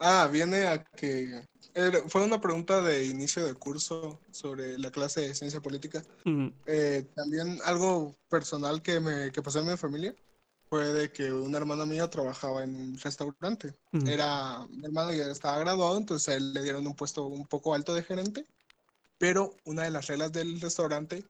Ah, 0.00 0.28
viene 0.30 0.66
a 0.66 0.84
que 0.84 1.42
era- 1.74 2.00
fue 2.08 2.22
una 2.24 2.40
pregunta 2.40 2.80
de 2.82 3.06
inicio 3.06 3.44
de 3.46 3.54
curso 3.54 4.20
sobre 4.30 4.78
la 4.78 4.90
clase 4.90 5.22
de 5.22 5.34
ciencia 5.34 5.60
política. 5.60 6.02
Eh, 6.66 7.04
también 7.14 7.58
algo 7.64 8.16
personal 8.28 8.82
que 8.82 9.00
me 9.00 9.32
que 9.32 9.42
pasó 9.42 9.60
en 9.60 9.68
mi 9.68 9.76
familia 9.76 10.14
fue 10.68 10.84
de 10.92 11.10
que 11.10 11.32
una 11.32 11.58
hermana 11.58 11.86
mía 11.86 12.08
trabajaba 12.08 12.62
en 12.62 12.74
un 12.74 12.98
restaurante. 12.98 13.74
Ujú. 13.92 14.06
Era 14.06 14.66
mi 14.68 14.84
hermano 14.84 15.12
ya 15.12 15.26
estaba 15.26 15.58
graduado, 15.58 15.96
entonces 15.96 16.28
a 16.28 16.34
él 16.34 16.52
le 16.52 16.62
dieron 16.62 16.86
un 16.86 16.94
puesto 16.94 17.26
un 17.26 17.46
poco 17.46 17.74
alto 17.74 17.94
de 17.94 18.02
gerente, 18.02 18.46
pero 19.18 19.54
una 19.64 19.84
de 19.84 19.90
las 19.90 20.06
reglas 20.06 20.32
del 20.32 20.60
restaurante 20.60 21.24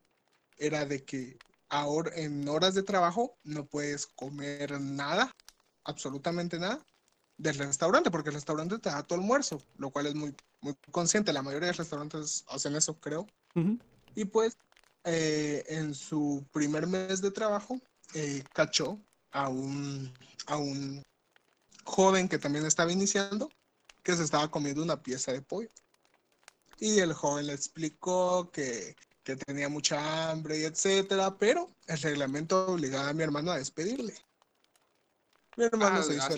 era 0.56 0.84
de 0.84 1.04
que 1.04 1.38
ahora 1.68 2.12
en 2.16 2.48
horas 2.48 2.74
de 2.74 2.82
trabajo 2.82 3.38
no 3.44 3.66
puedes 3.66 4.06
comer 4.06 4.80
nada, 4.80 5.30
absolutamente 5.84 6.58
nada 6.58 6.84
del 7.36 7.56
restaurante, 7.56 8.10
porque 8.10 8.30
el 8.30 8.34
restaurante 8.34 8.78
te 8.78 8.90
da 8.90 9.06
tu 9.06 9.14
almuerzo, 9.14 9.62
lo 9.76 9.90
cual 9.90 10.06
es 10.06 10.14
muy, 10.14 10.34
muy 10.60 10.74
consciente. 10.90 11.32
La 11.32 11.42
mayoría 11.42 11.68
de 11.68 11.74
restaurantes 11.74 12.44
hacen 12.48 12.74
eso, 12.74 12.98
creo. 12.98 13.26
Ujú. 13.54 13.78
Y 14.16 14.24
pues 14.24 14.58
eh, 15.04 15.64
en 15.68 15.94
su 15.94 16.44
primer 16.52 16.88
mes 16.88 17.22
de 17.22 17.30
trabajo 17.30 17.80
eh, 18.14 18.42
cachó 18.52 18.98
a 19.32 19.48
un, 19.48 20.12
a 20.46 20.56
un 20.56 21.02
joven 21.84 22.28
que 22.28 22.38
también 22.38 22.66
estaba 22.66 22.92
iniciando 22.92 23.48
que 24.02 24.16
se 24.16 24.24
estaba 24.24 24.50
comiendo 24.50 24.82
una 24.82 25.02
pieza 25.02 25.32
de 25.32 25.42
pollo. 25.42 25.70
Y 26.78 27.00
el 27.00 27.12
joven 27.12 27.46
le 27.46 27.52
explicó 27.52 28.50
que, 28.52 28.94
que 29.24 29.36
tenía 29.36 29.68
mucha 29.68 30.30
hambre 30.30 30.58
y 30.60 30.64
etcétera, 30.64 31.36
pero 31.36 31.74
el 31.86 31.98
reglamento 32.00 32.66
obligaba 32.66 33.08
a 33.08 33.12
mi 33.12 33.22
hermano 33.24 33.50
a 33.50 33.58
despedirle. 33.58 34.14
Mi 35.56 35.64
hermano 35.64 35.98
Ah, 35.98 36.02
se 36.04 36.14
hizo 36.14 36.28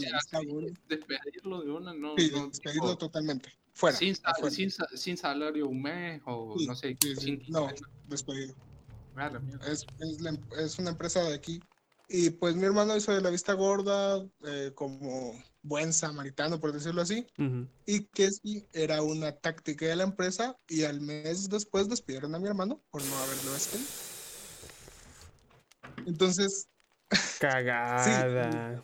gorda. 0.49 0.69
despedirlo 0.89 1.61
de 1.61 1.71
una, 1.71 1.93
no, 1.93 2.17
Sí, 2.17 2.31
no, 2.33 2.49
despedirlo 2.49 2.97
totalmente. 2.97 3.53
Fuera. 3.75 3.97
sin, 3.99 4.17
sa- 4.17 4.31
afuera. 4.31 4.55
sin, 4.55 4.71
sin 4.95 5.17
salario 5.17 5.69
un 5.69 5.83
mes 5.83 6.23
o 6.27 6.57
Sí, 6.59 6.67
no 6.67 6.75
sé, 6.75 6.97
sí, 7.01 7.17
sin 7.17 7.39
No, 7.49 7.67
quincena. 7.69 7.91
despedido. 8.09 8.55
Ah, 9.17 9.31
es, 9.67 9.87
es, 9.99 10.19
es 10.59 10.79
una 10.79 10.91
empresa 10.91 11.23
de 11.23 11.35
aquí. 11.35 11.61
Y 12.13 12.31
pues 12.31 12.57
mi 12.57 12.65
hermano 12.65 12.97
hizo 12.97 13.13
de 13.13 13.21
la 13.21 13.31
vista 13.31 13.53
gorda 13.53 14.21
eh, 14.45 14.73
como 14.75 15.33
buen 15.63 15.93
samaritano, 15.93 16.59
por 16.59 16.73
decirlo 16.73 17.03
así, 17.03 17.25
y 17.87 18.05
que 18.07 18.31
sí 18.33 18.67
era 18.73 19.01
una 19.03 19.31
táctica 19.37 19.87
de 19.87 19.95
la 19.95 20.03
empresa 20.03 20.57
y 20.69 20.83
al 20.83 21.01
mes 21.01 21.49
después 21.49 21.89
despidieron 21.89 22.35
a 22.35 22.41
mi 22.41 22.49
hermano 22.49 22.83
por 22.91 23.01
no 23.05 23.17
haberlo 23.17 23.53
despedido. 23.53 23.89
Entonces, 26.07 26.69
Cagada. 27.41 28.83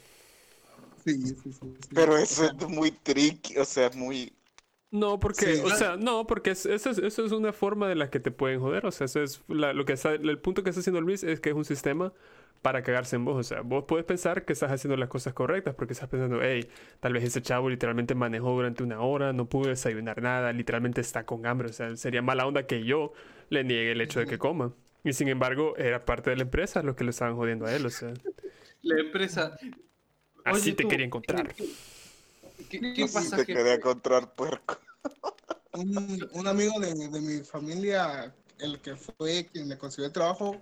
sí, 1.04 1.14
sí, 1.14 1.34
sí, 1.42 1.52
sí. 1.52 1.76
Pero 1.94 2.16
eso 2.16 2.42
O 2.42 2.46
sea, 2.46 2.56
es 2.60 2.68
muy 2.68 2.90
tricky, 2.92 3.58
o 3.58 3.64
sea, 3.64 3.90
muy... 3.94 4.32
No, 4.92 5.18
porque, 5.18 5.56
Sí. 5.56 5.62
o 5.64 5.70
sea, 5.70 5.96
no, 5.96 6.26
porque 6.28 6.50
es- 6.52 6.64
eso, 6.64 6.90
es, 6.90 6.98
eso 6.98 7.24
es 7.26 7.32
una 7.32 7.52
forma 7.52 7.88
de 7.88 7.96
la 7.96 8.08
que 8.08 8.20
te 8.20 8.30
pueden 8.30 8.60
joder. 8.60 8.86
O 8.86 8.92
sea, 8.92 9.06
eso 9.06 9.20
es 9.20 9.42
la- 9.48 9.72
lo 9.72 9.84
que 9.84 9.94
está, 9.94 10.12
el 10.12 10.38
punto 10.40 10.62
que 10.62 10.70
está 10.70 10.80
haciendo 10.80 11.00
Luis 11.00 11.24
es 11.24 11.40
que 11.40 11.50
es 11.50 11.56
un 11.56 11.64
sistema 11.64 12.12
para 12.66 12.82
cagarse 12.82 13.14
en 13.14 13.24
vos. 13.24 13.36
O 13.36 13.44
sea, 13.44 13.60
vos 13.60 13.84
puedes 13.86 14.04
pensar 14.04 14.44
que 14.44 14.52
estás 14.52 14.72
haciendo 14.72 14.96
las 14.96 15.08
cosas 15.08 15.34
correctas 15.34 15.76
porque 15.76 15.92
estás 15.92 16.08
pensando, 16.08 16.40
hey, 16.42 16.66
tal 16.98 17.12
vez 17.12 17.22
ese 17.22 17.40
chavo 17.40 17.70
literalmente 17.70 18.16
manejó 18.16 18.50
durante 18.50 18.82
una 18.82 19.00
hora, 19.00 19.32
no 19.32 19.48
pudo 19.48 19.68
desayunar 19.68 20.20
nada, 20.20 20.52
literalmente 20.52 21.00
está 21.00 21.24
con 21.24 21.46
hambre. 21.46 21.68
O 21.68 21.72
sea, 21.72 21.94
sería 21.96 22.22
mala 22.22 22.44
onda 22.44 22.66
que 22.66 22.82
yo 22.84 23.12
le 23.50 23.62
niegue 23.62 23.92
el 23.92 24.00
hecho 24.00 24.18
de 24.18 24.26
que 24.26 24.36
coma. 24.38 24.72
Y 25.04 25.12
sin 25.12 25.28
embargo, 25.28 25.76
era 25.76 26.04
parte 26.04 26.30
de 26.30 26.36
la 26.36 26.42
empresa 26.42 26.82
los 26.82 26.96
que 26.96 27.04
lo 27.04 27.10
estaban 27.10 27.36
jodiendo 27.36 27.66
a 27.66 27.72
él. 27.76 27.86
O 27.86 27.90
sea, 27.90 28.12
La 28.82 28.98
empresa, 29.00 29.56
Así 30.44 30.70
Oye, 30.70 30.72
te 30.72 30.82
tú, 30.82 30.88
quería 30.88 31.06
encontrar. 31.06 31.54
¿Qué, 31.54 31.64
qué- 32.68 32.92
qué 32.94 33.04
Así 33.04 33.14
pasa? 33.14 33.36
te 33.36 33.46
que- 33.46 33.54
quería 33.54 33.74
encontrar 33.74 34.34
puerco. 34.34 34.78
Un, 35.74 36.28
un 36.32 36.46
amigo 36.48 36.80
de, 36.80 36.94
de 36.94 37.20
mi 37.20 37.44
familia, 37.44 38.34
el 38.58 38.80
que 38.80 38.96
fue 38.96 39.46
quien 39.52 39.68
le 39.68 39.78
consiguió 39.78 40.06
el 40.06 40.12
trabajo, 40.12 40.60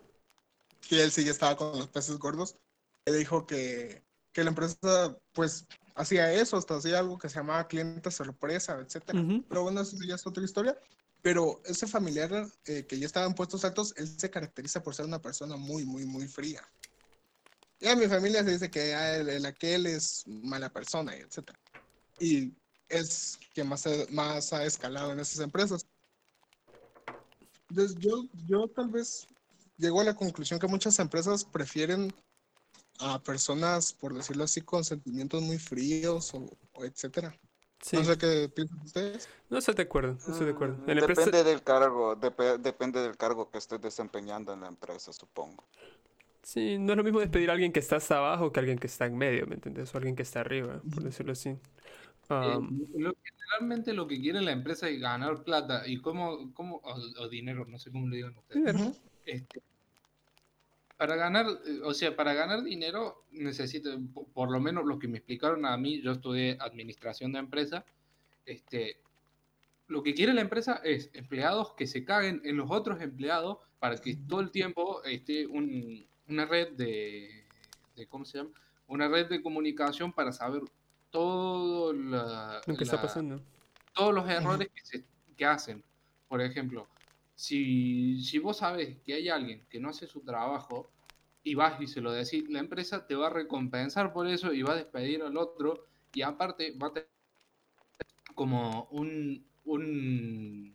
que 0.89 1.03
él 1.03 1.11
sí 1.11 1.25
ya 1.25 1.31
estaba 1.31 1.57
con 1.57 1.79
los 1.79 1.89
peces 1.89 2.19
gordos, 2.19 2.57
él 3.05 3.19
dijo 3.19 3.47
que, 3.47 4.05
que 4.33 4.45
la 4.45 4.51
empresa 4.51 5.19
pues 5.33 5.67
hacía 5.95 6.33
eso, 6.33 6.57
hasta 6.57 6.77
hacía 6.77 6.99
algo 6.99 7.19
que 7.19 7.29
se 7.29 7.37
llamaba 7.37 7.69
cliente 7.69 8.11
sorpresa, 8.11 8.79
etcétera. 8.79 9.21
Ujú. 9.21 9.45
Pero 9.49 9.63
bueno, 9.63 9.81
eso 9.81 9.97
ya 10.07 10.15
es 10.15 10.27
otra 10.27 10.45
historia. 10.45 10.79
Pero 11.23 11.63
ese 11.65 11.87
familiar 11.87 12.47
eh, 12.67 12.85
que 12.87 12.99
ya 12.99 13.07
estaba 13.07 13.27
en 13.27 13.35
puestos 13.35 13.65
altos, 13.65 13.95
él 13.97 14.07
se 14.07 14.31
caracteriza 14.31 14.83
por 14.83 14.95
ser 14.95 15.07
una 15.07 15.23
persona 15.23 15.57
muy, 15.57 15.87
muy, 15.87 16.05
muy 16.05 16.29
fría. 16.29 16.63
Ya 17.81 17.97
mi 17.97 18.07
familia 18.09 18.45
se 18.45 18.51
dice 18.51 18.71
que 18.71 18.95
ah, 18.95 19.17
el, 19.17 19.29
el 19.29 19.47
aquel 19.47 19.87
es 19.87 20.25
mala 20.27 20.71
persona, 20.71 21.15
etcétera. 21.15 21.59
Y 22.19 22.53
es 22.89 23.39
quien 23.55 23.69
más, 23.69 23.85
más 24.11 24.53
ha 24.53 24.65
escalado 24.65 25.13
en 25.13 25.21
esas 25.21 25.41
empresas. 25.41 25.87
Entonces 27.71 27.97
yo, 27.99 28.25
yo 28.47 28.69
tal 28.69 28.89
vez 28.89 29.27
llego 29.77 30.01
a 30.01 30.05
la 30.05 30.15
conclusión 30.15 30.59
que 30.61 30.67
muchas 30.67 30.99
empresas 30.99 31.45
prefieren 31.45 32.13
a 33.01 33.21
personas, 33.23 33.93
por 33.93 34.15
decirlo 34.15 34.45
así, 34.45 34.61
con 34.61 34.85
sentimientos 34.85 35.43
muy 35.43 35.59
fríos 35.59 36.33
o, 36.35 36.49
o 36.75 36.85
etcétera. 36.85 37.37
Sí. 37.81 37.97
No 37.97 38.05
sé 38.05 38.17
qué 38.17 38.49
piensan 38.49 38.81
ustedes. 38.81 39.29
No 39.51 39.59
estoy 39.59 39.75
de 39.75 39.83
acuerdo, 39.83 40.13
no 40.27 40.33
estoy 40.33 40.47
de 40.47 40.53
acuerdo. 40.53 40.77
Mm, 40.77 40.91
En 40.91 40.97
la 40.97 41.01
empresa- 41.03 41.25
Depende 41.27 41.45
del 41.51 41.63
cargo, 41.63 42.17
depe- 42.17 42.59
depende 42.59 43.01
del 43.03 43.17
cargo 43.17 43.51
que 43.51 43.59
estés 43.59 43.81
desempeñando 43.81 44.53
en 44.55 44.61
la 44.61 44.69
empresa, 44.69 45.13
supongo. 45.13 45.65
Sí, 46.43 46.79
no 46.79 46.93
es 46.93 46.97
lo 46.97 47.05
mismo 47.05 47.21
despedir 47.21 47.51
a 47.51 47.55
alguien 47.55 47.73
que 47.73 47.81
está 47.81 47.97
hasta 47.97 48.19
abajo 48.19 48.53
que 48.53 48.61
a 48.61 48.63
alguien 48.63 48.79
que 48.79 48.87
está 48.87 49.07
en 49.07 49.17
medio, 49.17 49.47
¿me 49.47 49.55
entiendes? 49.57 49.95
O 49.95 49.99
alguien 49.99 50.15
que 50.17 50.23
está 50.23 50.41
arriba, 50.41 50.81
por 50.95 51.03
decirlo 51.03 51.33
así. 51.33 51.51
Eh, 51.51 51.59
Um, 52.31 52.87
lo- 52.97 53.15
generalmente 53.23 53.93
lo 53.93 54.07
que 54.09 54.19
quiere 54.19 54.41
la 54.41 54.53
empresa 54.53 54.89
es 54.89 54.99
ganar 54.99 55.43
plata 55.45 55.87
y 55.87 56.01
cómo, 56.01 56.55
cómo 56.55 56.77
o, 56.77 56.95
o 57.23 57.29
dinero, 57.29 57.67
no 57.67 57.79
sé 57.79 57.91
cómo 57.91 58.09
le 58.09 58.17
digan 58.17 58.35
ustedes. 58.39 58.65
dinero. 58.75 58.95
Este, 59.25 59.63
para 60.97 61.17
ganar, 61.17 61.47
o 61.83 61.93
sea, 61.95 62.15
para 62.15 62.35
ganar 62.35 62.63
dinero 62.63 63.25
necesito, 63.33 63.91
po- 64.13 64.27
por 64.29 64.51
lo 64.51 64.61
menos 64.61 64.85
lo 64.87 64.99
que 64.99 65.09
me 65.09 65.19
explicaron 65.19 65.67
a 65.67 65.77
mí, 65.77 66.01
yo 66.01 66.13
estudié 66.13 66.57
administración 66.61 67.33
de 67.33 67.41
empresa, 67.41 67.85
este, 68.47 68.99
lo 69.89 70.03
que 70.03 70.15
quiere 70.15 70.33
la 70.33 70.41
empresa 70.41 70.81
es 70.85 71.11
empleados 71.15 71.75
que 71.75 71.87
se 71.87 72.05
caguen 72.05 72.41
en 72.45 72.57
los 72.57 72.71
otros 72.71 73.01
empleados 73.03 73.59
para 73.81 73.97
que 73.97 74.17
todo 74.17 74.41
el 74.41 74.51
tiempo 74.51 75.03
esté 75.05 75.47
un- 75.47 76.07
una 76.29 76.47
red 76.47 76.73
de, 76.73 77.45
de, 77.97 78.07
¿cómo 78.07 78.25
se 78.25 78.39
llama? 78.39 78.51
Una 78.87 79.09
red 79.09 79.27
de 79.29 79.43
comunicación 79.43 80.13
para 80.13 80.33
saber 80.33 80.63
todo 81.11 81.93
la- 81.93 82.61
lo 82.67 82.77
que 82.77 82.85
está 82.85 83.01
pasando. 83.03 83.41
todos 83.95 84.15
los 84.15 84.29
errores 84.29 84.69
que, 84.75 84.85
se, 84.85 85.05
que 85.37 85.45
hacen. 85.45 85.83
Por 86.29 86.41
ejemplo, 86.41 86.89
si, 87.35 88.21
si 88.23 88.39
vos 88.39 88.59
sabes 88.59 88.99
que 89.05 89.15
hay 89.15 89.29
alguien 89.29 89.67
que 89.69 89.81
no 89.81 89.89
hace 89.91 90.07
su 90.07 90.21
trabajo 90.23 90.91
y 91.43 91.55
vas 91.55 91.81
y 91.81 91.87
se 91.87 92.01
lo 92.01 92.13
decís, 92.13 92.49
la 92.49 92.61
empresa 92.61 93.07
te 93.07 93.15
va 93.17 93.27
a 93.29 93.31
recompensar 93.31 94.13
por 94.13 94.27
eso 94.27 94.53
y 94.53 94.63
va 94.63 94.73
a 94.73 94.77
despedir 94.77 95.23
al 95.23 95.37
otro 95.37 95.87
y 96.15 96.23
aparte 96.23 96.77
va 96.79 96.89
a 96.89 96.93
tener 96.93 97.09
como 98.35 98.85
un, 98.91 99.45
un- 99.65 100.75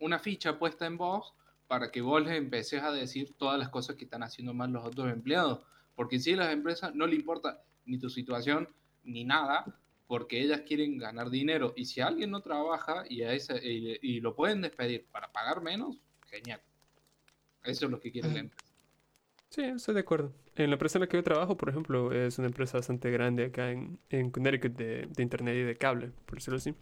una 0.00 0.18
ficha 0.18 0.58
puesta 0.58 0.86
en 0.86 0.96
vos 0.96 1.34
para 1.68 1.90
que 1.90 2.00
vos 2.00 2.22
les 2.22 2.36
empeces 2.36 2.82
a 2.82 2.92
decir 2.92 3.34
todas 3.36 3.58
las 3.58 3.68
cosas 3.70 3.96
que 3.96 4.04
están 4.04 4.22
haciendo 4.22 4.54
mal 4.54 4.70
los 4.72 4.84
otros 4.84 5.10
empleados. 5.10 5.60
Porque 5.94 6.18
si 6.20 6.34
a 6.34 6.36
las 6.36 6.52
empresas 6.52 6.94
no 6.94 7.06
le 7.06 7.16
importa 7.16 7.62
ni 7.86 7.98
tu 7.98 8.10
situación 8.10 8.68
ni 9.04 9.24
nada, 9.24 9.64
porque 10.06 10.40
ellas 10.40 10.62
quieren 10.62 10.98
ganar 10.98 11.30
dinero. 11.30 11.72
Y 11.76 11.84
si 11.86 12.00
alguien 12.00 12.30
no 12.30 12.40
trabaja 12.40 13.04
y, 13.08 13.22
a 13.22 13.32
esa, 13.32 13.56
y, 13.56 13.98
y 14.02 14.20
lo 14.20 14.34
pueden 14.34 14.62
despedir 14.62 15.06
para 15.10 15.32
pagar 15.32 15.62
menos, 15.62 16.00
genial. 16.26 16.60
Eso 17.64 17.86
es 17.86 17.90
lo 17.90 18.00
que 18.00 18.12
quiere 18.12 18.32
la 18.32 18.38
empresa. 18.40 18.72
Sí, 19.50 19.62
estoy 19.62 19.94
de 19.94 20.00
acuerdo. 20.00 20.32
En 20.56 20.70
la 20.70 20.74
empresa 20.74 20.96
en 20.98 21.02
la 21.02 21.06
que 21.06 21.18
yo 21.18 21.22
trabajo, 21.22 21.56
por 21.56 21.68
ejemplo, 21.68 22.12
es 22.12 22.38
una 22.38 22.46
empresa 22.46 22.78
bastante 22.78 23.10
grande 23.10 23.44
acá 23.44 23.70
en, 23.70 23.98
en 24.08 24.30
Connecticut 24.30 24.72
de, 24.72 25.06
de 25.14 25.22
internet 25.22 25.54
y 25.54 25.62
de 25.62 25.76
cable, 25.76 26.12
por 26.24 26.36
decirlo 26.36 26.56
así. 26.56 26.74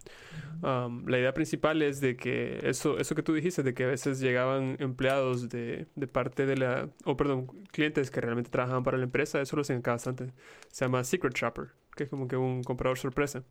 Um, 0.62 1.04
la 1.08 1.18
idea 1.18 1.34
principal 1.34 1.82
es 1.82 2.00
de 2.00 2.16
que 2.16 2.60
eso, 2.62 2.98
eso 2.98 3.16
que 3.16 3.24
tú 3.24 3.34
dijiste, 3.34 3.64
de 3.64 3.74
que 3.74 3.82
a 3.82 3.88
veces 3.88 4.20
llegaban 4.20 4.76
empleados 4.78 5.48
de, 5.48 5.86
de 5.96 6.06
parte 6.06 6.46
de 6.46 6.56
la, 6.56 6.88
o 7.04 7.16
perdón, 7.16 7.46
clientes 7.72 8.12
que 8.12 8.20
realmente 8.20 8.48
trabajaban 8.48 8.84
para 8.84 8.96
la 8.96 9.04
empresa, 9.04 9.40
eso 9.40 9.56
lo 9.56 9.62
hacen 9.62 9.78
acá 9.78 9.90
bastante. 9.90 10.32
Se 10.68 10.84
llama 10.84 11.02
Secret 11.02 11.34
Shopper, 11.34 11.70
que 11.96 12.04
es 12.04 12.08
como 12.08 12.28
que 12.28 12.36
un 12.36 12.62
comprador 12.62 12.96
sorpresa. 12.96 13.42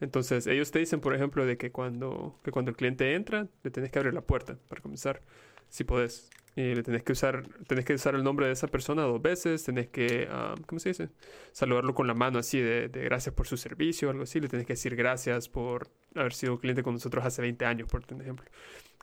Entonces, 0.00 0.46
ellos 0.46 0.70
te 0.72 0.80
dicen, 0.80 1.00
por 1.00 1.14
ejemplo, 1.14 1.46
de 1.46 1.56
que 1.56 1.70
cuando, 1.72 2.38
que 2.42 2.50
cuando 2.50 2.70
el 2.70 2.76
cliente 2.76 3.14
entra, 3.14 3.48
le 3.62 3.70
tenés 3.70 3.90
que 3.90 3.98
abrir 3.98 4.12
la 4.12 4.20
puerta 4.20 4.58
para 4.68 4.82
comenzar, 4.82 5.22
si 5.70 5.84
podés. 5.84 6.28
Y 6.56 6.74
le 6.74 6.82
tenés 6.84 7.02
que 7.02 7.12
usar, 7.12 7.42
tenés 7.66 7.84
que 7.84 7.94
usar 7.94 8.14
el 8.14 8.22
nombre 8.22 8.46
de 8.46 8.52
esa 8.52 8.68
persona 8.68 9.02
dos 9.02 9.20
veces, 9.20 9.64
tenés 9.64 9.88
que, 9.88 10.28
ah, 10.30 10.54
¿cómo 10.66 10.78
se 10.78 10.90
dice? 10.90 11.08
Saludarlo 11.52 11.94
con 11.94 12.06
la 12.06 12.14
mano 12.14 12.38
así 12.38 12.60
de, 12.60 12.88
de 12.88 13.02
gracias 13.02 13.34
por 13.34 13.48
su 13.48 13.56
servicio, 13.56 14.08
algo 14.10 14.22
así. 14.22 14.40
Le 14.40 14.48
tenés 14.48 14.66
que 14.66 14.74
decir 14.74 14.94
gracias 14.94 15.48
por 15.48 15.88
haber 16.14 16.32
sido 16.32 16.58
cliente 16.58 16.84
con 16.84 16.94
nosotros 16.94 17.24
hace 17.24 17.42
20 17.42 17.64
años, 17.64 17.88
por 17.88 18.02
ejemplo. 18.02 18.46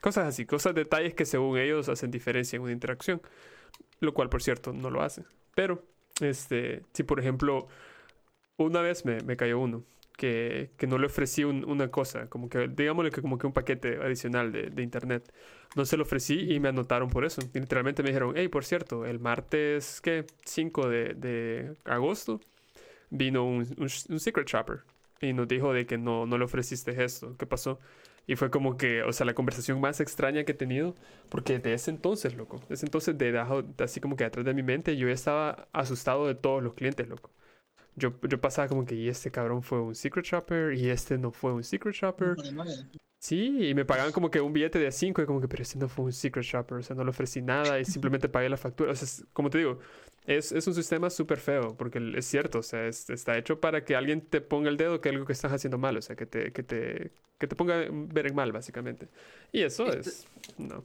Cosas 0.00 0.26
así, 0.26 0.46
cosas, 0.46 0.74
detalles 0.74 1.14
que 1.14 1.26
según 1.26 1.58
ellos 1.58 1.88
hacen 1.88 2.10
diferencia 2.10 2.56
en 2.56 2.62
una 2.62 2.72
interacción. 2.72 3.20
Lo 4.00 4.14
cual, 4.14 4.30
por 4.30 4.42
cierto, 4.42 4.72
no 4.72 4.90
lo 4.90 5.02
hace. 5.02 5.24
Pero, 5.54 5.84
este, 6.20 6.82
si 6.92 7.02
por 7.02 7.20
ejemplo, 7.20 7.68
una 8.56 8.80
vez 8.80 9.04
me, 9.04 9.20
me 9.20 9.36
cayó 9.36 9.58
uno 9.58 9.84
que, 10.26 10.86
no 10.86 10.98
le 10.98 11.06
ofrecí 11.06 11.44
un- 11.44 11.64
una 11.64 11.90
cosa, 11.90 12.28
como 12.28 12.48
que, 12.48 12.68
digámosle 12.68 13.10
que 13.10 13.22
como 13.22 13.38
que 13.38 13.46
un 13.46 13.52
paquete 13.52 13.96
adicional 14.02 14.52
de, 14.52 14.82
internet. 14.82 15.32
No 15.76 15.84
se 15.84 15.96
lo 15.96 16.02
ofrecí 16.04 16.52
y 16.52 16.60
me 16.60 16.68
anotaron 16.68 17.08
por 17.08 17.24
eso. 17.24 17.40
Y 17.54 17.60
literalmente 17.60 18.02
me 18.02 18.10
dijeron, 18.10 18.34
hey, 18.36 18.48
por 18.48 18.64
cierto, 18.64 19.06
el 19.06 19.18
martes, 19.20 20.00
¿qué? 20.02 20.26
5 20.44 20.88
de, 20.88 21.14
de 21.14 21.74
agosto 21.84 22.40
vino 23.10 23.44
un, 23.44 23.66
Secret 24.20 24.48
Shopper 24.48 24.80
y 25.20 25.32
nos 25.32 25.48
dijo 25.48 25.72
de 25.72 25.86
que 25.86 25.98
no, 25.98 26.26
no 26.26 26.38
le 26.38 26.44
ofreciste 26.44 27.02
esto. 27.04 27.36
¿Qué 27.38 27.46
pasó? 27.46 27.80
Y 28.26 28.36
fue 28.36 28.50
como 28.50 28.76
que, 28.76 29.02
o 29.02 29.12
sea, 29.12 29.26
la 29.26 29.34
conversación 29.34 29.80
más 29.80 30.00
extraña 30.00 30.44
que 30.44 30.52
he 30.52 30.54
tenido, 30.54 30.94
porque 31.30 31.58
de 31.58 31.74
ese 31.74 31.90
entonces, 31.90 32.34
loco, 32.36 32.60
de 32.68 32.74
ese 32.74 32.86
entonces, 32.86 33.18
de, 33.18 33.38
así 33.80 34.00
como 34.00 34.16
que 34.16 34.24
atrás 34.24 34.44
de 34.46 34.54
mi 34.54 34.62
mente, 34.62 34.96
yo 34.96 35.08
estaba 35.08 35.68
asustado 35.72 36.26
de 36.28 36.34
todos 36.36 36.62
los 36.62 36.74
clientes, 36.74 37.08
loco. 37.08 37.30
Yo, 37.96 38.18
yo 38.28 38.40
pasaba 38.40 38.68
como 38.68 38.84
que, 38.84 38.94
y 38.94 39.08
este 39.08 39.30
cabrón 39.30 39.62
fue 39.62 39.80
un 39.80 39.94
Secret 39.94 40.24
Shopper, 40.24 40.74
y 40.74 40.88
este 40.88 41.18
no 41.18 41.30
fue 41.32 41.52
un 41.52 41.62
Secret 41.62 41.94
Shopper. 41.94 42.36
Sí, 43.18 43.68
y 43.68 43.74
me 43.74 43.84
pagaban 43.84 44.10
como 44.10 44.32
que 44.32 44.40
un 44.40 44.52
billete 44.52 44.80
de 44.80 44.90
5 44.90 45.22
y 45.22 45.26
como 45.26 45.40
que, 45.40 45.46
pero 45.46 45.62
este 45.62 45.78
no 45.78 45.88
fue 45.88 46.06
un 46.06 46.12
secret 46.12 46.44
shopper, 46.44 46.78
o 46.78 46.82
sea, 46.82 46.96
no 46.96 47.04
le 47.04 47.10
ofrecí 47.10 47.40
nada 47.40 47.78
y 47.78 47.84
simplemente 47.84 48.28
pagué 48.28 48.48
la 48.48 48.56
factura. 48.56 48.90
O 48.90 48.96
sea, 48.96 49.04
es- 49.06 49.24
como 49.32 49.48
te 49.48 49.58
digo, 49.58 49.78
es, 50.26 50.50
es 50.50 50.66
un 50.66 50.74
sistema 50.74 51.08
súper 51.08 51.38
feo, 51.38 51.76
porque 51.76 52.00
es 52.16 52.26
cierto, 52.26 52.58
o 52.58 52.62
sea, 52.64 52.84
es- 52.88 53.08
está 53.10 53.38
hecho 53.38 53.60
para 53.60 53.84
que 53.84 53.94
alguien 53.94 54.22
te 54.22 54.40
ponga 54.40 54.68
el 54.70 54.76
dedo 54.76 55.00
que 55.00 55.10
algo 55.10 55.24
que 55.24 55.34
estás 55.34 55.52
haciendo 55.52 55.78
mal, 55.78 55.96
o 55.96 56.02
sea, 56.02 56.16
que 56.16 56.26
te, 56.26 56.52
que 56.52 56.64
te, 56.64 57.12
que 57.38 57.46
te 57.46 57.54
ponga 57.54 57.84
ver 57.92 58.26
en 58.26 58.34
mal, 58.34 58.50
básicamente. 58.50 59.08
Y 59.52 59.62
eso 59.62 59.86
Este- 59.86 60.00
es, 60.00 60.26
no. 60.58 60.84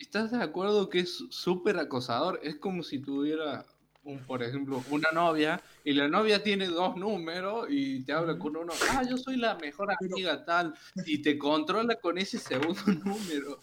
¿Estás 0.00 0.32
de 0.32 0.42
acuerdo 0.42 0.88
que 0.88 0.98
es 0.98 1.26
súper 1.30 1.76
acosador? 1.78 2.40
Es 2.42 2.56
como 2.56 2.82
si 2.82 2.98
tuviera, 2.98 3.66
un, 4.04 4.18
por 4.20 4.42
ejemplo, 4.42 4.82
una 4.90 5.10
novia 5.12 5.60
y 5.84 5.92
la 5.92 6.08
novia 6.08 6.42
tiene 6.42 6.66
dos 6.66 6.96
números 6.96 7.66
y 7.68 8.02
te 8.04 8.12
habla 8.12 8.38
con 8.38 8.56
uno, 8.56 8.72
ah, 8.90 9.02
yo 9.08 9.16
soy 9.18 9.36
la 9.36 9.54
mejor 9.56 9.88
Pero- 9.98 10.14
amiga 10.14 10.44
tal, 10.44 10.74
y 11.04 11.18
te 11.22 11.36
controla 11.38 11.96
con 11.96 12.16
ese 12.18 12.38
segundo 12.38 12.80
número. 13.04 13.58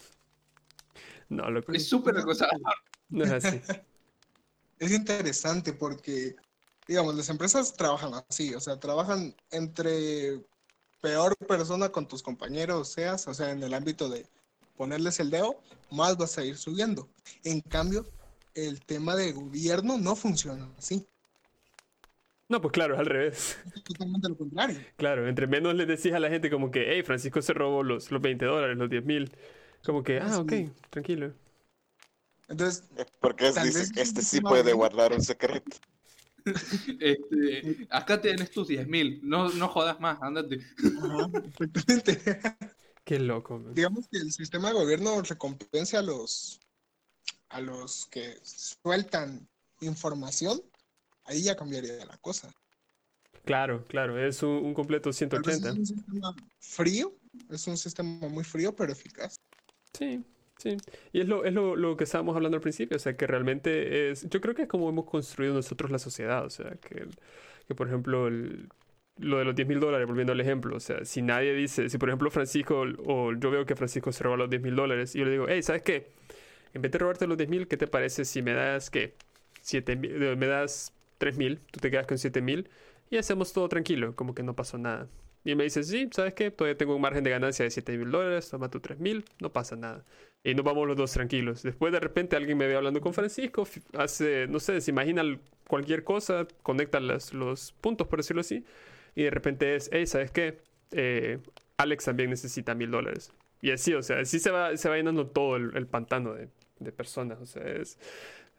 No, 1.30 1.50
loco, 1.50 1.72
Es 1.74 1.88
súper 1.90 2.18
acosador. 2.18 2.60
no 3.10 3.24
es 3.24 3.32
así. 3.46 3.62
Es 4.80 4.92
interesante 4.92 5.74
porque, 5.74 6.36
digamos, 6.88 7.16
las 7.16 7.30
empresas 7.30 7.74
trabajan 7.74 8.12
así, 8.30 8.54
o 8.54 8.60
sea, 8.60 8.80
trabajan 8.80 9.36
entre 9.50 10.40
peor 11.02 11.36
persona 11.36 11.90
con 11.90 12.08
tus 12.08 12.22
compañeros 12.22 12.90
seas, 12.90 13.28
o 13.28 13.34
sea, 13.34 13.50
en 13.50 13.64
el 13.64 13.74
ámbito 13.74 14.08
de 14.08 14.28
ponerles 14.76 15.20
el 15.20 15.32
dedo, 15.32 15.60
más 15.90 16.16
vas 16.16 16.38
a 16.38 16.46
ir 16.46 16.58
subiendo. 16.58 17.10
En 17.44 17.60
cambio, 17.62 18.06
el 18.58 18.82
tema 18.86 19.16
de 19.16 19.32
gobierno 19.34 19.98
no 19.98 20.16
funciona 20.16 20.70
así, 20.78 21.08
No, 22.50 22.62
pues 22.62 22.72
claro, 22.72 22.94
es 22.96 23.00
al 23.00 23.06
revés. 23.06 23.58
es 23.76 23.84
totalmente 23.84 24.30
lo 24.30 24.38
contrario. 24.38 24.80
Claro, 24.96 25.28
entre 25.28 25.48
menos 25.48 25.76
le 25.76 25.86
decís 25.86 26.14
a 26.14 26.20
la 26.20 26.30
gente 26.30 26.50
como 26.50 26.72
que, 26.72 26.86
hey, 26.94 27.04
Francisco 27.04 27.42
se 27.42 27.54
robó 27.54 27.84
los, 27.84 28.10
los 28.12 28.22
20 28.22 28.46
dólares, 28.46 28.78
los 28.78 28.90
10 28.90 29.06
mil. 29.06 29.32
Como 29.86 30.04
que, 30.04 30.20
ah, 30.20 30.40
ok, 30.40 30.54
tranquilo. 30.90 31.34
Entonces, 32.48 32.84
Porque 33.20 33.48
dice 33.52 33.80
vez 33.80 33.92
que 33.92 34.02
este 34.02 34.22
es 34.22 34.28
sí 34.28 34.42
puede 34.42 34.74
guardar 34.74 35.14
un 35.14 35.22
secreto. 35.22 35.78
Este, 37.02 37.86
acá 37.90 38.22
tenés 38.22 38.52
tus 38.52 38.70
10 38.70 38.88
mil, 38.88 39.20
no, 39.22 39.50
no 39.50 39.68
jodas 39.68 40.00
más, 40.00 40.18
ándate. 40.22 40.60
ajá, 40.98 41.30
exactamente. 41.34 42.22
Qué 43.04 43.20
loco, 43.20 43.60
man. 43.60 43.74
digamos 43.74 44.08
que 44.10 44.18
el 44.18 44.32
sistema 44.32 44.70
de 44.70 44.76
gobierno 44.76 45.22
recompense 45.22 45.98
a 45.98 46.02
los 46.02 46.60
a 47.50 47.62
los 47.62 48.06
que 48.08 48.40
sueltan 48.44 49.48
información, 49.82 50.62
ahí 51.26 51.44
ya 51.44 51.56
cambiaría 51.56 52.06
la 52.06 52.18
cosa. 52.18 52.52
Claro, 53.46 53.84
claro, 53.88 54.20
es 54.20 54.44
un, 54.44 54.50
un 54.50 54.74
completo 54.74 55.12
Tal 55.30 55.44
vez 55.44 55.58
180. 55.58 55.70
Es 55.70 55.78
un 55.78 55.86
sistema 55.86 56.36
frío, 56.60 57.16
es 57.50 57.68
un 57.68 57.78
sistema 57.78 58.28
muy 58.28 58.44
frío, 58.44 58.76
pero 58.76 58.92
eficaz. 58.92 59.36
Sí, 59.94 60.24
sí. 60.58 60.78
Y 61.12 61.22
es 61.22 61.28
lo, 61.28 61.46
es 61.46 61.54
lo, 61.54 61.76
lo 61.76 61.98
que 61.98 62.04
estábamos 62.04 62.36
hablando 62.36 62.56
al 62.58 62.62
principio, 62.62 62.98
o 62.98 63.00
sea, 63.00 63.16
que 63.18 63.26
realmente 63.28 64.12
es, 64.12 64.30
yo 64.30 64.42
creo 64.42 64.54
que 64.56 64.64
es 64.64 64.68
como 64.68 64.90
hemos 64.90 65.06
construido 65.06 65.54
nosotros 65.54 65.92
la 65.92 66.00
sociedad, 66.00 66.46
o 66.46 66.50
sea, 66.50 66.72
que, 66.82 67.08
que 67.68 67.76
por 67.76 67.88
ejemplo, 67.88 68.28
el- 68.28 68.70
lo 69.20 69.40
de 69.40 69.46
los 69.46 69.56
10 69.56 69.68
mil 69.68 69.80
dólares, 69.80 70.06
volviendo 70.08 70.34
al 70.34 70.40
ejemplo, 70.42 70.76
o 70.76 70.80
sea, 70.80 71.04
si 71.04 71.24
nadie 71.24 71.54
dice, 71.56 71.90
si 71.90 71.98
por 71.98 72.10
ejemplo 72.10 72.30
Francisco, 72.30 72.84
o 73.06 73.34
yo 73.34 73.50
veo 73.50 73.66
que 73.66 73.76
Francisco 73.76 74.12
se 74.12 74.24
roba 74.24 74.38
los 74.38 74.50
10 74.50 74.62
mil 74.62 74.76
dólares, 74.76 75.16
y 75.16 75.20
yo 75.20 75.26
le 75.26 75.32
digo, 75.32 75.46
hey, 75.50 75.64
¿sabes 75.64 75.82
qué? 75.82 76.12
En 76.74 76.82
vez 76.82 76.92
de 76.92 76.98
robarte 77.00 77.28
los 77.28 77.38
10 77.38 77.50
mil, 77.50 77.68
¿qué 77.68 77.78
te 77.78 77.88
parece 77.88 78.26
si 78.26 78.42
me 78.42 78.54
das, 78.54 78.90
qué? 78.90 79.14
7 79.62 79.96
mil, 79.96 80.24
eh, 80.24 80.36
me 80.36 80.48
das 80.48 80.94
3 81.18 81.38
mil, 81.38 81.60
tú 81.72 81.80
te 81.80 81.92
quedas 81.92 82.08
con 82.08 82.18
7 82.18 82.42
mil, 82.42 82.70
y 83.10 83.18
hacemos 83.18 83.54
todo 83.54 83.68
tranquilo, 83.70 84.16
como 84.16 84.36
que 84.36 84.44
no 84.44 84.56
pasó 84.56 84.78
nada. 84.78 85.08
Y 85.44 85.56
me 85.56 85.64
dice, 85.64 85.84
sí, 85.84 86.10
¿sabes 86.12 86.34
qué? 86.34 86.52
Todavía 86.52 86.78
tengo 86.78 86.96
un 86.96 87.02
margen 87.02 87.24
de 87.24 87.30
ganancia 87.30 87.64
de 87.64 87.72
7 87.72 87.98
mil 87.98 88.12
dólares, 88.12 88.50
toma 88.50 88.70
tu 88.70 88.80
3 88.80 89.00
mil, 89.00 89.24
no 89.40 89.52
pasa 89.52 89.76
nada. 89.76 90.04
Y 90.44 90.54
nos 90.56 90.66
vamos 90.66 90.88
los 90.88 90.98
dos 90.98 91.12
tranquilos. 91.14 91.64
Después 91.64 91.94
de 91.94 92.00
repente 92.00 92.36
alguien 92.36 92.58
me 92.58 92.68
ve 92.68 92.76
hablando 92.76 93.02
con 93.02 93.14
Francisco, 93.14 93.68
hace, 93.94 94.48
no 94.48 94.60
sé, 94.60 94.82
se 94.82 94.92
imagina 94.92 95.24
cualquier 95.68 96.04
cosa, 96.04 96.48
conecta 96.64 97.00
los 97.00 97.72
puntos, 97.82 98.08
por 98.08 98.20
decirlo 98.20 98.42
así, 98.42 98.66
y 99.16 99.24
de 99.24 99.30
repente 99.32 99.76
es, 99.76 99.90
hey, 99.94 100.06
¿sabes 100.06 100.32
qué? 100.32 100.58
Eh, 100.92 101.40
Alex 101.78 102.06
también 102.06 102.30
necesita 102.30 102.76
mil 102.76 102.92
dólares. 102.92 103.32
Y 103.62 103.72
así, 103.72 103.94
o 103.94 104.04
sea, 104.04 104.20
así 104.20 104.40
se 104.40 104.52
va, 104.52 104.76
se 104.78 104.90
va 104.90 104.98
llenando 104.98 105.28
todo 105.28 105.56
el, 105.56 105.76
el 105.76 105.88
pantano 105.88 106.34
de, 106.34 106.50
de 106.80 106.92
personas. 106.92 107.40
O 107.42 107.46
sea, 107.46 107.64
es, 107.64 107.98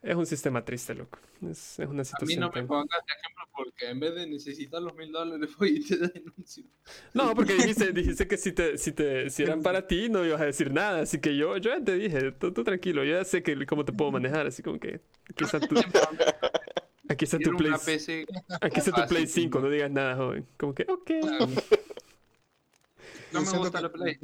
es 0.03 0.15
un 0.15 0.27
sistema 0.27 0.65
triste, 0.65 0.95
loco. 0.95 1.19
Es, 1.51 1.79
es 1.79 1.87
una 1.87 2.03
A 2.03 2.05
mí 2.05 2.05
situación. 2.05 2.41
no 2.41 2.51
me 2.55 2.63
pongas 2.65 3.01
de 3.07 3.13
ejemplo 3.15 3.45
porque 3.57 3.89
en 3.91 3.99
vez 3.99 4.15
de 4.15 4.27
necesitar 4.29 4.81
los 4.81 4.95
mil 4.95 5.11
dólares 5.11 5.51
voy 5.59 5.79
y 5.79 5.85
te 5.87 5.97
denuncio. 5.97 6.65
No, 7.15 7.35
porque 7.35 7.55
dijiste, 7.55 7.93
dijiste 7.93 8.29
que 8.29 8.37
si, 8.37 8.53
te, 8.53 8.79
si, 8.79 8.93
te, 8.93 9.29
si 9.31 9.43
eran 9.43 9.63
para 9.63 9.87
ti 9.87 10.09
no 10.09 10.25
ibas 10.25 10.41
a 10.41 10.45
decir 10.45 10.73
nada. 10.73 11.01
Así 11.03 11.21
que 11.21 11.37
yo, 11.37 11.57
yo 11.57 11.71
ya 11.77 11.83
te 11.85 11.95
dije, 11.95 12.33
tú, 12.33 12.53
tú 12.53 12.63
tranquilo, 12.65 13.05
yo 13.05 13.19
ya 13.19 13.25
sé 13.25 13.43
que, 13.43 13.67
cómo 13.67 13.85
te 13.85 13.93
puedo 13.93 14.13
manejar. 14.13 14.47
Así 14.47 14.63
como 14.63 14.79
que 14.79 15.01
aquí 15.29 15.45
está 15.45 15.59
tu, 15.61 15.75
aquí 17.09 17.25
está 17.25 17.39
tu 17.39 17.57
Play, 17.57 17.73
aquí 18.61 18.79
está 18.79 18.93
tu 18.93 19.09
Play 19.09 19.27
sí, 19.27 19.43
5, 19.43 19.61
no. 19.61 19.69
digas 19.71 19.91
nada, 19.91 20.17
joven. 20.17 20.47
Como 20.57 20.75
que, 20.75 20.87
ok. 20.89 21.11
No 23.33 23.43
me 23.43 23.59
gusta 23.59 23.81
la 23.81 23.91
Play. 23.93 24.19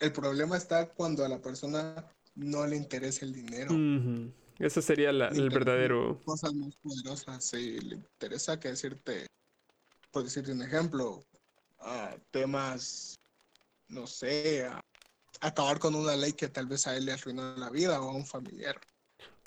El 0.00 0.12
problema 0.12 0.56
está 0.56 0.88
cuando 0.88 1.24
a 1.24 1.28
la 1.28 1.40
persona 1.40 2.04
no 2.34 2.66
le 2.66 2.76
interesa 2.76 3.24
el 3.24 3.32
dinero. 3.32 3.72
Ujú. 3.72 4.32
Ese 4.58 4.80
sería 4.82 5.12
la- 5.12 5.28
el 5.28 5.50
verdadero. 5.50 6.20
Cosas 6.24 6.54
más 6.54 6.74
poderosas. 6.76 7.44
Si 7.44 7.80
le 7.80 7.96
interesa 7.96 8.58
que 8.60 8.68
decirte, 8.68 9.26
por 10.10 10.24
decirte 10.24 10.52
un 10.52 10.62
ejemplo, 10.62 11.24
a 11.80 12.16
temas, 12.30 13.16
no 13.88 14.06
sé, 14.06 14.64
a 14.66 14.80
acabar 15.40 15.78
con 15.80 15.94
una 15.94 16.14
ley 16.16 16.32
que 16.32 16.48
tal 16.48 16.66
vez 16.66 16.86
a 16.86 16.96
él 16.96 17.06
le 17.06 17.12
arruinó 17.12 17.56
la 17.56 17.70
vida 17.70 18.00
o 18.00 18.10
a 18.10 18.14
un 18.14 18.24
familiar. 18.26 18.80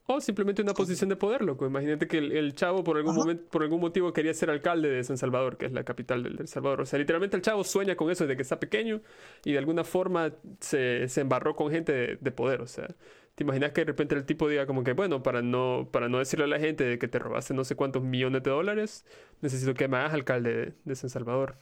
O 0.07 0.21
simplemente 0.21 0.61
una 0.61 0.75
posición 0.75 1.09
de 1.09 1.15
poder, 1.15 1.41
loco. 1.43 1.65
Imagínate 1.65 2.07
que 2.07 2.19
el, 2.19 2.31
el 2.31 2.53
chavo 2.53 2.83
por 2.83 2.97
algún 2.97 3.13
Ajá. 3.13 3.19
momento, 3.21 3.49
por 3.49 3.63
algún 3.63 3.81
motivo 3.81 4.13
quería 4.13 4.35
ser 4.35 4.51
alcalde 4.51 4.87
de 4.87 5.03
San 5.03 5.17
Salvador, 5.17 5.57
que 5.57 5.65
es 5.65 5.71
la 5.73 5.83
capital 5.83 6.21
del, 6.21 6.35
del 6.35 6.47
Salvador. 6.47 6.81
O 6.81 6.85
sea, 6.85 6.99
literalmente 6.99 7.35
el 7.35 7.41
chavo 7.41 7.63
sueña 7.63 7.95
con 7.95 8.11
eso 8.11 8.23
desde 8.25 8.35
que 8.35 8.43
está 8.43 8.59
pequeño 8.59 9.01
y 9.43 9.53
de 9.53 9.57
alguna 9.57 9.83
forma 9.83 10.31
se, 10.59 11.07
se 11.09 11.21
embarró 11.21 11.55
con 11.55 11.71
gente 11.71 11.91
de, 11.91 12.17
de 12.21 12.31
poder. 12.31 12.61
O 12.61 12.67
sea, 12.67 12.87
¿te 13.33 13.43
imaginas 13.43 13.71
que 13.71 13.81
de 13.81 13.85
repente 13.85 14.13
el 14.13 14.25
tipo 14.25 14.47
diga 14.47 14.67
como 14.67 14.83
que, 14.83 14.93
bueno, 14.93 15.23
para 15.23 15.41
no, 15.41 15.89
para 15.91 16.07
no 16.07 16.19
decirle 16.19 16.45
a 16.45 16.47
la 16.49 16.59
gente 16.59 16.83
de 16.83 16.99
que 16.99 17.07
te 17.07 17.17
robaste 17.17 17.55
no 17.55 17.63
sé 17.63 17.75
cuántos 17.75 18.03
millones 18.03 18.43
de 18.43 18.51
dólares, 18.51 19.05
necesito 19.41 19.73
que 19.73 19.87
me 19.87 19.97
hagas 19.97 20.13
alcalde 20.13 20.53
de, 20.55 20.73
de 20.83 20.95
San 20.95 21.09
Salvador? 21.09 21.57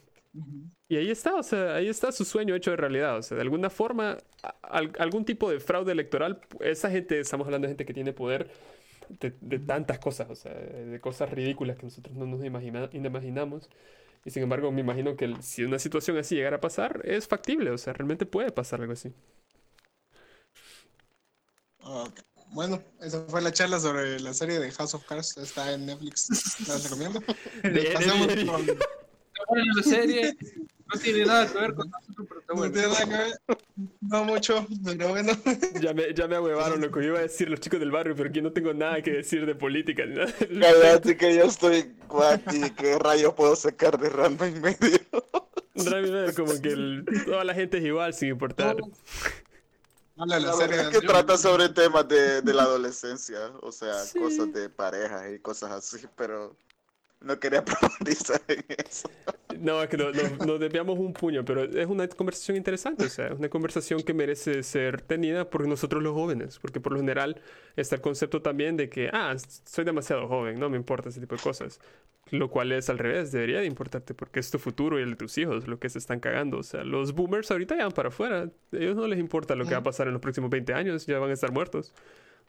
Y 0.88 0.96
ahí 0.98 1.12
está, 1.12 1.36
o 1.36 1.44
sea, 1.44 1.76
ahí 1.76 1.88
está 1.88 2.12
su 2.12 2.26
sueño 2.26 2.56
hecho 2.56 2.72
de 2.72 2.78
realidad. 2.78 3.18
O 3.18 3.22
sea, 3.22 3.36
de 3.36 3.42
alguna 3.42 3.70
forma, 3.70 4.18
al- 4.64 4.92
algún 5.00 5.26
tipo 5.26 5.50
de 5.50 5.60
fraude 5.60 5.92
electoral, 5.92 6.42
esa 6.60 6.90
gente, 6.90 7.20
estamos 7.20 7.46
hablando 7.46 7.68
de 7.68 7.72
gente 7.72 7.86
que 7.86 7.94
tiene 7.94 8.14
poder 8.14 8.50
de, 9.10 9.34
de 9.42 9.60
tantas 9.60 10.00
cosas, 10.00 10.30
o 10.30 10.36
sea, 10.36 10.54
de 10.54 11.00
cosas 11.00 11.30
ridículas 11.30 11.78
que 11.78 11.84
nosotros 11.84 12.16
no 12.16 12.26
nos 12.26 12.44
imagina- 12.44 12.90
imaginamos. 12.94 13.70
Y 14.26 14.32
sin 14.32 14.44
embargo, 14.44 14.72
me 14.72 14.82
imagino 14.82 15.16
que 15.16 15.26
el- 15.26 15.44
si 15.44 15.64
una 15.64 15.78
situación 15.80 16.18
así 16.18 16.36
llegara 16.36 16.58
a 16.58 16.62
pasar, 16.62 17.02
es 17.04 17.28
factible, 17.28 17.72
o 17.72 17.78
sea, 17.78 17.94
realmente 17.94 18.26
puede 18.26 18.52
pasar 18.52 18.82
algo 18.82 18.94
así. 18.94 19.14
Bueno, 22.52 22.82
esa 23.02 23.24
fue 23.28 23.42
la 23.42 23.52
charla 23.52 23.80
sobre 23.80 24.20
la 24.20 24.34
serie 24.34 24.60
de 24.60 24.72
House 24.72 24.94
of 24.94 25.06
Cards. 25.06 25.38
Está 25.38 25.74
en 25.74 25.88
Netflix. 25.88 26.68
La 26.68 26.78
recomiendo. 26.78 27.20
De- 27.64 28.46
con- 28.46 28.78
Buena 29.54 29.74
la 29.76 29.84
serie. 29.84 30.38
No 30.94 31.00
tiene 31.00 31.26
nada 31.26 31.48
que 31.52 31.58
ver 31.60 31.74
con 31.74 31.90
nosotros, 31.90 32.28
pero 32.28 32.40
está 32.42 32.54
No 32.54 32.60
bueno. 32.60 32.74
tiene 32.74 32.88
nada 32.90 33.06
que 33.06 33.12
ver. 33.18 33.58
No 34.02 34.24
mucho, 34.26 34.68
pero 34.86 35.08
bueno. 35.10 35.32
Ya 35.82 35.94
me, 35.94 36.14
ya 36.14 36.28
me 36.28 36.36
ahuevaron 36.36 36.82
lo 36.82 36.92
que 36.92 37.06
iba 37.06 37.20
a 37.20 37.22
decir 37.24 37.50
los 37.50 37.60
chicos 37.60 37.80
del 37.80 37.90
barrio, 37.92 38.16
pero 38.16 38.30
aquí 38.30 38.42
no 38.42 38.52
tengo 38.52 38.74
nada 38.74 39.02
que 39.02 39.12
decir 39.12 39.46
de 39.46 39.56
política 39.56 40.06
nada. 40.06 40.32
Cállate 40.38 41.18
que 41.18 41.36
yo 41.36 41.44
estoy 41.46 41.96
guati, 42.08 42.70
¿qué 42.72 43.00
rayo 43.00 43.34
puedo 43.34 43.56
sacar 43.56 43.98
de 43.98 44.10
Random 44.10 44.48
en 44.48 44.62
medio? 44.62 45.00
Rami, 45.76 46.12
ver, 46.12 46.36
como 46.36 46.62
que 46.62 46.70
el- 46.70 47.06
toda 47.26 47.44
la 47.44 47.54
gente 47.56 47.78
es 47.80 47.86
igual, 47.86 48.14
sin 48.14 48.30
importar. 48.30 48.76
La 50.16 50.40
La 50.40 50.54
serie. 50.54 50.82
es 50.82 50.88
que 50.90 51.02
trata 51.02 51.38
sobre 51.38 51.70
temas 51.70 52.08
de, 52.08 52.42
de 52.44 52.54
la 52.54 52.64
adolescencia, 52.64 53.40
o 53.62 53.72
sea, 53.72 53.96
Sí. 54.04 54.20
cosas 54.20 54.54
de 54.54 54.70
pareja 54.70 55.32
y 55.32 55.40
cosas 55.40 55.72
así, 55.72 56.06
pero 56.16 56.56
no 57.24 57.40
quería 57.40 57.64
profundizar 57.66 58.42
en 58.48 58.64
eso. 58.86 59.10
No, 59.60 59.82
es 59.82 59.90
que 59.90 59.98
no- 59.98 60.12
no- 60.12 60.46
nos 60.46 60.60
desviamos 60.60 60.98
un 61.00 61.14
puño, 61.14 61.46
pero 61.46 61.64
es 61.64 61.88
una 61.88 62.08
conversación 62.08 62.58
interesante, 62.58 63.06
o 63.06 63.10
sea, 63.10 63.28
es 63.28 63.40
una 63.40 63.50
conversación 63.50 64.02
que 64.02 64.14
merece 64.14 64.64
ser 64.64 65.02
tenida 65.02 65.50
por 65.50 65.68
nosotros 65.68 66.02
los 66.04 66.14
jóvenes, 66.14 66.60
porque 66.60 66.80
por 66.80 66.94
lo 66.94 67.00
general 67.00 67.40
está 67.76 67.96
el 67.96 68.02
concepto 68.02 68.42
también 68.42 68.78
de 68.78 68.90
que, 68.90 69.10
ah, 69.14 69.36
soy 69.66 69.86
demasiado 69.86 70.28
joven, 70.28 70.60
no 70.60 70.70
me 70.70 70.78
importa 70.78 71.10
ese 71.10 71.20
tipo 71.20 71.36
de 71.36 71.42
cosas, 71.42 71.80
lo 72.32 72.50
cual 72.50 72.72
es 72.72 72.90
al 72.90 72.98
revés, 72.98 73.32
debería 73.32 73.60
de 73.60 73.66
importarte 73.68 74.14
porque 74.14 74.40
es 74.40 74.50
tu 74.50 74.58
futuro 74.60 75.00
y 75.00 75.04
el 75.04 75.12
de 75.12 75.16
tus 75.18 75.38
hijos 75.38 75.68
lo 75.68 75.78
que 75.80 75.90
se 75.90 76.00
están 76.00 76.20
cagando, 76.20 76.58
o 76.58 76.64
sea, 76.64 76.84
los 76.84 77.14
boomers 77.14 77.52
ahorita 77.52 77.78
ya 77.78 77.84
van 77.84 77.92
para 77.94 78.10
afuera, 78.10 78.44
a 78.44 78.76
ellos 78.76 78.96
no 78.96 79.08
les 79.08 79.20
importa 79.20 79.56
lo 79.56 79.66
que 79.66 79.72
va 79.72 79.80
a 79.80 79.84
pasar 79.84 80.08
en 80.08 80.14
los 80.14 80.22
próximos 80.22 80.50
20 80.50 80.74
años, 80.74 81.06
ya 81.06 81.20
van 81.20 81.30
a 81.30 81.34
estar 81.34 81.52
muertos. 81.52 81.94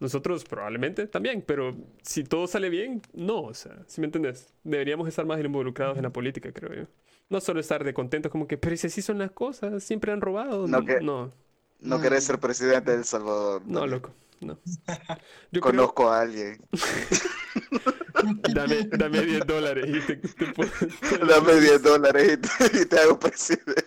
Nosotros 0.01 0.45
probablemente 0.45 1.07
también, 1.07 1.43
pero 1.47 1.75
si 2.03 2.25
todo 2.25 2.47
sale 2.47 2.69
bien, 2.69 3.01
no, 3.13 3.43
o 3.43 3.55
sea, 3.55 3.77
si 3.87 4.01
me 4.01 4.07
entendés? 4.07 4.53
Deberíamos 4.65 5.09
estar 5.09 5.25
más 5.25 5.41
involucrados 5.43 5.97
en 5.97 6.03
la 6.03 6.11
política, 6.11 6.53
creo 6.53 6.75
yo. 6.75 6.89
No 7.31 7.41
solo 7.41 7.61
estar 7.61 7.85
de 7.85 7.95
contentos 7.95 8.31
como 8.31 8.47
que, 8.47 8.59
pero 8.59 8.77
si 8.77 8.89
así 8.89 9.01
son 9.03 9.19
las 9.19 9.31
cosas, 9.31 9.83
siempre 9.83 10.13
han 10.13 10.21
robado. 10.21 10.67
No, 10.67 10.85
que- 10.85 11.01
no, 11.01 11.33
No 11.81 11.99
Mm. 11.99 12.03
querés 12.03 12.25
ser 12.25 12.39
presidente 12.39 12.91
de 12.93 12.99
El 12.99 13.05
Salvador. 13.05 13.63
no, 13.67 13.87
loco, 13.87 14.15
no. 14.41 14.59
Yo 15.53 15.61
creo, 15.61 15.63
Conozco 15.63 16.11
a 16.11 16.21
alguien. 16.23 16.59
dame, 18.55 18.89
dame 18.97 19.21
10 19.23 19.47
dólares 19.47 19.87
y 19.89 20.01
te, 20.07 20.17
te 20.17 20.47
puedo- 20.53 20.71
Dame 21.29 21.61
10 21.61 21.83
dólares 21.83 22.33
y 22.33 22.37
te, 22.69 22.83
y 22.83 22.85
te 22.87 22.99
hago 22.99 23.19
presidente. 23.19 23.85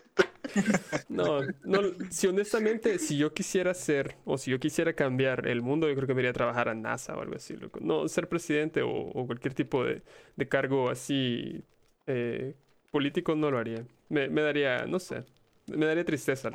No, 1.10 1.42
no, 1.64 1.82
si 2.10 2.28
honestamente, 2.28 3.00
si 3.00 3.18
yo 3.18 3.34
quisiera 3.34 3.74
ser, 3.74 4.18
o 4.26 4.38
si 4.38 4.52
yo 4.52 4.60
quisiera 4.60 4.94
cambiar 4.94 5.48
el 5.48 5.62
mundo, 5.62 5.88
yo 5.88 5.96
creo 5.96 6.08
que 6.08 6.14
me 6.14 6.22
iría 6.22 6.32
a 6.32 6.34
trabajar 6.34 6.70
a 6.70 6.76
NASA 6.76 7.16
o 7.16 7.22
algo 7.22 7.36
así, 7.36 7.56
loco. 7.56 7.80
No, 7.82 8.08
ser 8.08 8.30
presidente 8.30 8.82
o, 8.82 8.90
o 8.92 9.26
cualquier 9.26 9.54
tipo 9.54 9.84
de, 9.84 10.02
de 10.36 10.48
cargo 10.48 10.90
así 10.90 11.64
eh, 12.06 12.56
político 12.92 13.36
no 13.36 13.52
lo 13.52 13.58
haría. 13.58 13.86
Me, 14.10 14.30
me 14.30 14.42
daría, 14.42 14.86
no 14.86 15.00
sé, 15.00 15.24
me 15.68 15.86
daría 15.86 16.06
tristeza. 16.06 16.50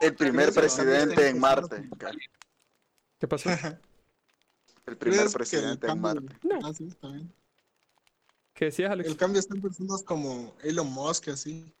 El 0.00 0.14
primer 0.14 0.52
presidente 0.52 1.28
en 1.28 1.38
Marte. 1.38 1.88
¿Qué 3.18 3.28
pasó? 3.28 3.50
El 4.86 4.96
primer 4.96 5.20
¿Crees 5.20 5.20
que 5.20 5.24
el 5.26 5.32
presidente 5.32 5.86
en 5.86 6.00
Marte. 6.00 6.34
No. 6.42 6.58
Ah, 6.64 6.72
sí, 6.74 6.88
está 6.88 7.08
bien. 7.08 7.32
¿Qué 8.54 8.64
decías, 8.66 8.90
Alex? 8.90 9.08
El 9.08 9.16
cambio 9.16 9.38
está 9.38 9.54
en 9.54 9.62
personas 9.62 10.02
como 10.02 10.56
Elon 10.62 10.90
Musk, 10.90 11.28
así. 11.28 11.72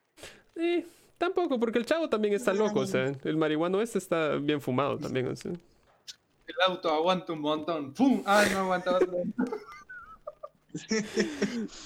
Eh, 0.54 0.86
tampoco, 1.20 1.60
porque 1.60 1.78
el 1.78 1.84
chavo 1.84 2.08
también 2.08 2.32
está 2.32 2.54
loco, 2.54 2.80
o 2.80 2.86
sea, 2.86 3.12
el 3.24 3.36
marihuano 3.36 3.82
este 3.82 3.98
está 3.98 4.36
bien 4.36 4.60
fumado 4.60 4.98
también, 4.98 5.28
o 5.28 5.36
sea. 5.36 5.52
el 5.52 6.54
auto 6.66 6.90
aguanta 6.90 7.34
un 7.34 7.40
montón. 7.40 7.92
¡Pum! 7.92 8.22
¡Ay, 8.24 8.48
no 8.52 8.60
aguanta 8.60 8.96
otro! 8.96 9.08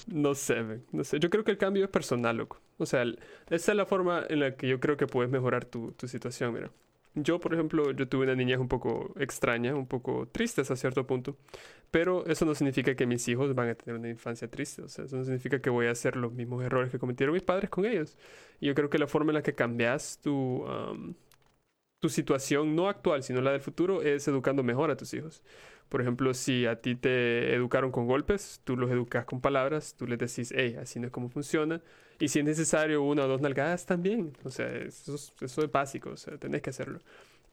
No 0.06 0.34
sé, 0.34 0.82
no 0.92 1.04
sé. 1.04 1.18
Yo 1.18 1.30
creo 1.30 1.42
que 1.42 1.50
el 1.50 1.58
cambio 1.58 1.84
es 1.84 1.90
personal, 1.90 2.36
loco. 2.36 2.60
O 2.78 2.86
sea, 2.86 3.02
esa 3.50 3.72
es 3.72 3.76
la 3.76 3.86
forma 3.86 4.24
en 4.28 4.40
la 4.40 4.56
que 4.56 4.68
yo 4.68 4.78
creo 4.78 4.96
que 4.96 5.06
puedes 5.06 5.30
mejorar 5.30 5.64
tu, 5.64 5.92
tu 5.92 6.06
situación, 6.06 6.52
mira. 6.52 6.70
Yo, 7.16 7.38
por 7.38 7.54
ejemplo, 7.54 7.92
yo 7.92 8.08
tuve 8.08 8.24
una 8.24 8.34
niñez 8.34 8.58
un 8.58 8.66
poco 8.68 9.14
extraña, 9.18 9.74
un 9.76 9.86
poco 9.86 10.26
triste 10.32 10.62
hasta 10.62 10.74
cierto 10.74 11.06
punto, 11.06 11.36
pero 11.92 12.26
eso 12.26 12.44
no 12.44 12.54
significa 12.56 12.96
que 12.96 13.06
mis 13.06 13.28
hijos 13.28 13.54
van 13.54 13.68
a 13.68 13.74
tener 13.76 13.98
una 14.00 14.08
infancia 14.10 14.48
triste, 14.50 14.82
o 14.82 14.88
sea, 14.88 15.04
eso 15.04 15.16
no 15.16 15.24
significa 15.24 15.60
que 15.60 15.70
voy 15.70 15.86
a 15.86 15.92
hacer 15.92 16.16
los 16.16 16.32
mismos 16.32 16.64
errores 16.64 16.90
que 16.90 16.98
cometieron 16.98 17.34
mis 17.34 17.42
padres 17.44 17.70
con 17.70 17.84
ellos. 17.86 18.18
Y 18.60 18.66
yo 18.66 18.74
creo 18.74 18.90
que 18.90 18.98
la 18.98 19.06
forma 19.06 19.30
en 19.30 19.34
la 19.36 19.42
que 19.42 19.54
cambias 19.54 20.18
tu, 20.22 20.64
tu 22.00 22.08
situación, 22.08 22.76
no 22.76 22.88
actual, 22.88 23.22
sino 23.22 23.40
la 23.40 23.52
del 23.52 23.60
futuro, 23.60 24.02
es 24.02 24.28
educando 24.28 24.62
mejor 24.62 24.90
a 24.90 24.96
tus 24.96 25.14
hijos. 25.14 25.42
Por 25.88 26.00
ejemplo, 26.02 26.34
si 26.34 26.66
a 26.66 26.80
ti 26.80 26.96
te 26.96 27.54
educaron 27.54 27.90
con 27.92 28.06
golpes, 28.06 28.60
tú 28.64 28.76
los 28.76 28.90
educas 28.90 29.24
con 29.24 29.40
palabras, 29.40 29.94
tú 29.96 30.06
les 30.06 30.18
decís, 30.18 30.52
hey, 30.56 30.76
así 30.80 31.00
no 31.00 31.06
es 31.06 31.12
como 31.12 31.28
funciona. 31.30 31.80
Y 32.20 32.28
si 32.28 32.38
es 32.40 32.44
necesario 32.44 33.02
una 33.02 33.24
o 33.24 33.28
dos 33.28 33.40
nalgadas, 33.40 33.86
también. 33.86 34.32
O 34.44 34.50
sea, 34.50 34.68
eso, 34.76 35.14
es- 35.14 35.32
eso 35.40 35.62
es 35.64 35.70
básico, 35.72 36.10
o 36.10 36.16
sea, 36.16 36.36
tenés 36.38 36.62
que 36.62 36.70
hacerlo. 36.70 37.00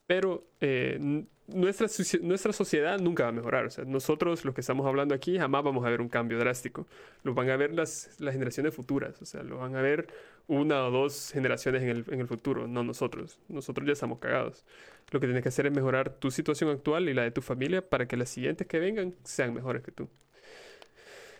Pero 0.07 0.43
eh, 0.62 0.99
nuestra, 1.47 1.88
nuestra 2.22 2.53
sociedad 2.53 2.99
nunca 2.99 3.24
va 3.24 3.30
a 3.30 3.32
mejorar. 3.32 3.66
O 3.66 3.70
sea, 3.70 3.86
nosotros, 3.86 4.43
los 4.45 4.53
que 4.55 4.62
estamos 4.62 4.86
hablando 4.88 5.16
aquí, 5.16 5.38
jamás 5.38 5.64
vamos 5.64 5.86
a 5.86 5.89
ver 5.89 6.01
un 6.01 6.09
cambio 6.09 6.38
drástico. 6.39 6.88
Lo 7.24 7.34
van 7.34 7.49
a 7.49 7.57
ver 7.57 7.74
las, 7.74 8.09
las 8.20 8.34
generaciones 8.34 8.74
futuras. 8.76 9.22
O 9.22 9.26
sea, 9.26 9.43
lo 9.43 9.57
van 9.59 9.76
a 9.76 9.82
ver 9.82 10.07
una 10.47 10.86
o 10.86 10.91
dos 10.91 11.32
generaciones 11.32 11.84
en 11.84 11.89
el, 11.89 12.05
en 12.09 12.20
el 12.22 12.28
futuro, 12.28 12.68
no 12.68 12.84
nosotros. 12.84 13.39
Nosotros 13.47 13.88
ya 13.88 13.93
estamos 13.93 14.20
cagados. 14.20 14.66
Lo 15.12 15.20
que 15.20 15.28
tienes 15.28 15.43
que 15.43 15.49
hacer 15.49 15.66
es 15.68 15.74
mejorar 15.74 16.09
tu 16.20 16.32
situación 16.32 16.70
actual 16.70 17.07
y 17.09 17.14
la 17.14 17.24
de 17.24 17.32
tu 17.32 17.41
familia 17.41 17.88
para 17.88 18.07
que 18.07 18.18
las 18.18 18.30
siguientes 18.30 18.68
que 18.68 18.80
vengan 18.80 19.16
sean 19.24 19.53
mejores 19.53 19.84
que 19.84 19.91
tú. 19.91 20.09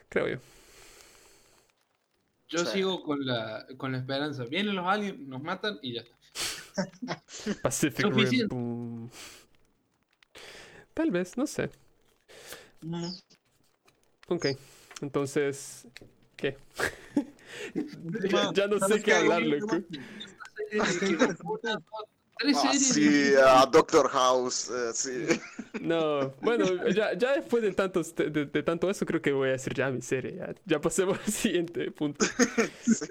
Creo 0.09 0.28
yo. 0.28 0.38
Yo 2.52 2.66
sigo 2.66 3.02
con 3.02 3.26
la, 3.26 3.66
con 3.78 3.93
la 3.93 3.99
esperanza. 3.99 4.43
Vienen 4.43 4.76
los 4.76 4.86
aliens, 4.86 5.20
nos 5.20 5.41
matan 5.41 5.80
y 5.82 5.93
ya 5.93 6.02
está. 6.02 6.16
Pacific 7.64 8.06
Rim. 8.06 8.47
Boom. 8.49 9.10
Tal 10.93 11.12
vez, 11.12 11.38
no 11.38 11.47
sé. 11.47 11.70
Mm. 12.82 13.14
Ok. 14.28 14.47
Entonces, 15.02 15.88
¿qué? 16.36 16.58
ya, 18.54 18.68
no 18.68 18.74
sé 18.74 18.80
¿sabes 18.80 18.97
qué 18.97 19.04
qué? 19.04 19.14
hablar, 19.14 19.41
loco. 19.43 19.78
Tres 22.41 22.57
Ah, 22.57 22.71
series. 22.73 22.87
sí, 22.93 23.33
a 23.43 23.65
Doctor 23.65 24.07
House, 24.09 24.69
eh, 24.69 24.91
sí. 24.93 25.39
No, 25.81 26.33
bueno, 26.41 26.65
ya, 26.89 27.13
ya 27.13 27.33
después 27.35 27.63
de, 27.63 27.71
tantos, 27.73 28.13
de, 28.15 28.29
de- 28.29 28.63
tanto 28.63 28.89
eso, 28.89 29.05
creo 29.05 29.21
que 29.21 29.31
voy 29.31 29.49
a 29.49 29.51
decir 29.53 29.73
ya 29.73 29.89
mi 29.89 30.01
serie. 30.01 30.35
Ya, 30.37 30.53
ya 30.65 30.81
pasemos 30.81 31.17
al 31.25 31.31
siguiente 31.31 31.91
punto. 31.91 32.25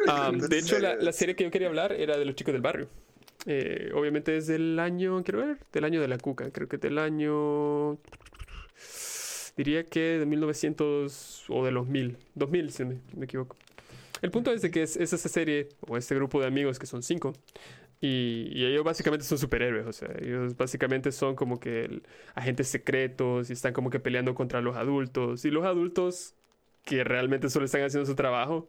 Um, 0.08 0.38
de 0.38 0.58
hecho, 0.58 0.78
la, 0.78 0.96
la 0.96 1.12
serie 1.12 1.34
que 1.36 1.44
yo 1.44 1.50
quería 1.50 1.68
hablar 1.68 1.92
era 1.92 2.16
de 2.18 2.24
los 2.24 2.34
chicos 2.34 2.52
del 2.52 2.62
barrio. 2.62 2.88
Eh, 3.46 3.90
obviamente 3.94 4.36
es 4.36 4.46
del 4.48 4.78
año, 4.78 5.22
quiero 5.24 5.38
ver, 5.46 5.58
del 5.72 5.84
año 5.84 6.00
de 6.00 6.08
la 6.08 6.18
cuca. 6.18 6.50
Creo 6.50 6.68
que 6.68 6.76
del 6.78 6.98
año. 6.98 7.98
Diría 9.56 9.84
que 9.84 10.00
de 10.18 10.26
1900 10.26 11.44
o 11.48 11.64
de 11.64 11.70
los 11.72 11.86
1000. 11.86 12.16
2000, 12.34 12.70
si 12.72 12.84
me, 12.84 12.98
me 13.16 13.24
equivoco. 13.24 13.56
El 14.22 14.30
punto 14.30 14.52
es 14.52 14.62
de 14.62 14.70
que 14.70 14.82
es, 14.82 14.96
es 14.96 15.12
esa 15.12 15.28
serie, 15.28 15.68
o 15.86 15.96
este 15.96 16.14
grupo 16.14 16.40
de 16.40 16.46
amigos 16.46 16.78
que 16.78 16.86
son 16.86 17.02
cinco. 17.02 17.32
Y, 18.01 18.64
ellos 18.64 18.82
básicamente 18.84 19.24
son 19.26 19.38
superhéroes, 19.38 19.86
o 19.86 19.92
sea, 19.92 20.09
ellos 20.20 20.57
básicamente 20.57 21.12
son 21.12 21.34
como 21.36 21.61
que 21.61 22.01
agentes 22.34 22.68
secretos 22.68 23.51
y 23.51 23.53
están 23.53 23.74
como 23.74 23.90
que 23.90 24.01
peleando 24.01 24.34
contra 24.34 24.61
los 24.62 24.76
adultos. 24.76 25.44
Y 25.44 25.51
los 25.51 25.64
adultos 25.64 26.34
que 26.84 27.05
realmente 27.05 27.51
solo 27.51 27.66
están 27.66 27.82
haciendo 27.82 28.07
su 28.07 28.14
trabajo 28.14 28.68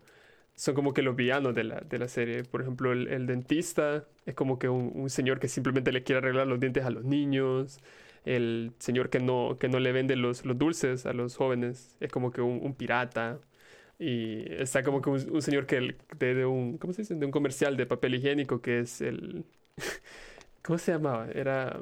son 0.56 0.76
como 0.76 0.94
que 0.94 1.02
los 1.02 1.16
villanos 1.16 1.56
de 1.56 1.64
la, 1.64 1.82
de 1.82 2.00
la 2.00 2.08
serie. 2.08 2.44
Por 2.44 2.62
ejemplo, 2.62 2.92
el, 2.92 3.26
dentista 3.28 4.06
es 4.26 4.36
como 4.36 4.60
que 4.60 4.70
un, 4.70 5.10
señor 5.10 5.40
que 5.40 5.48
simplemente 5.48 5.92
le 5.94 6.04
quiere 6.04 6.20
arreglar 6.20 6.48
los 6.48 6.60
dientes 6.60 6.86
a 6.86 6.90
los 6.92 7.06
niños. 7.06 7.80
El 8.26 8.74
señor 8.80 9.10
que 9.10 9.20
no, 9.20 9.58
que 9.60 9.70
no 9.70 9.80
le 9.80 9.92
vende 9.94 10.16
los, 10.18 10.44
dulces 10.44 11.06
a 11.06 11.14
los 11.14 11.36
jóvenes 11.38 11.96
es 12.02 12.12
como 12.12 12.32
que 12.32 12.42
un 12.42 12.76
pirata. 12.76 13.40
Y 14.02 14.52
está 14.54 14.82
como 14.82 15.00
que 15.00 15.12
un, 15.12 15.32
un 15.32 15.42
señor 15.44 15.68
que 15.68 15.96
de, 16.18 16.34
de 16.34 16.46
un, 16.46 16.80
¿cómo 16.80 16.92
se 16.92 17.04
dice? 17.04 17.14
De 17.14 17.24
un 17.24 17.32
comercial 17.32 17.78
de 17.78 17.86
papel 17.86 18.16
higiénico 18.16 18.60
que 18.60 18.80
es 18.80 19.00
el... 19.02 19.46
¿Cómo 20.64 20.80
se 20.80 20.94
llamaba? 20.94 21.28
Era... 21.32 21.80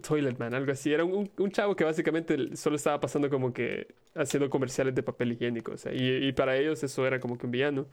Toilet 0.00 0.38
Man, 0.38 0.54
algo 0.54 0.72
así. 0.72 0.90
Era 0.90 1.04
un, 1.04 1.30
un 1.36 1.50
chavo 1.50 1.76
que 1.76 1.84
básicamente 1.84 2.56
solo 2.56 2.76
estaba 2.76 2.98
pasando 2.98 3.28
como 3.28 3.52
que 3.52 3.88
haciendo 4.14 4.48
comerciales 4.48 4.94
de 4.94 5.02
papel 5.02 5.32
higiénico. 5.32 5.72
o 5.72 5.76
sea, 5.76 5.92
y, 5.92 6.28
y 6.28 6.32
para 6.32 6.56
ellos 6.56 6.82
eso 6.82 7.06
era 7.06 7.20
como 7.20 7.36
que 7.36 7.44
un 7.44 7.52
villano. 7.52 7.86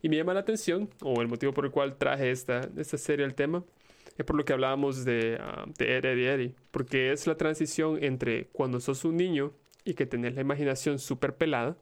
Y 0.00 0.08
me 0.08 0.16
llama 0.16 0.32
la 0.32 0.40
atención, 0.40 0.88
o 1.02 1.20
el 1.20 1.28
motivo 1.28 1.52
por 1.52 1.66
el 1.66 1.70
cual 1.70 1.98
traje 1.98 2.30
esta, 2.30 2.62
esta 2.78 2.96
serie 2.96 3.26
al 3.26 3.34
tema, 3.34 3.64
es 4.16 4.24
por 4.24 4.34
lo 4.36 4.46
que 4.46 4.54
hablábamos 4.54 5.04
de, 5.04 5.36
ah, 5.40 5.66
de 5.78 5.98
Ed, 5.98 6.06
Ed 6.06 6.16
y 6.16 6.24
Eddie. 6.24 6.54
Porque 6.70 7.12
es 7.12 7.26
la 7.26 7.36
transición 7.36 8.02
entre 8.02 8.46
cuando 8.46 8.80
sos 8.80 9.04
un 9.04 9.18
niño 9.18 9.52
y 9.84 9.92
que 9.92 10.06
tenés 10.06 10.34
la 10.34 10.40
imaginación 10.40 10.98
súper 10.98 11.36
pelada 11.36 11.76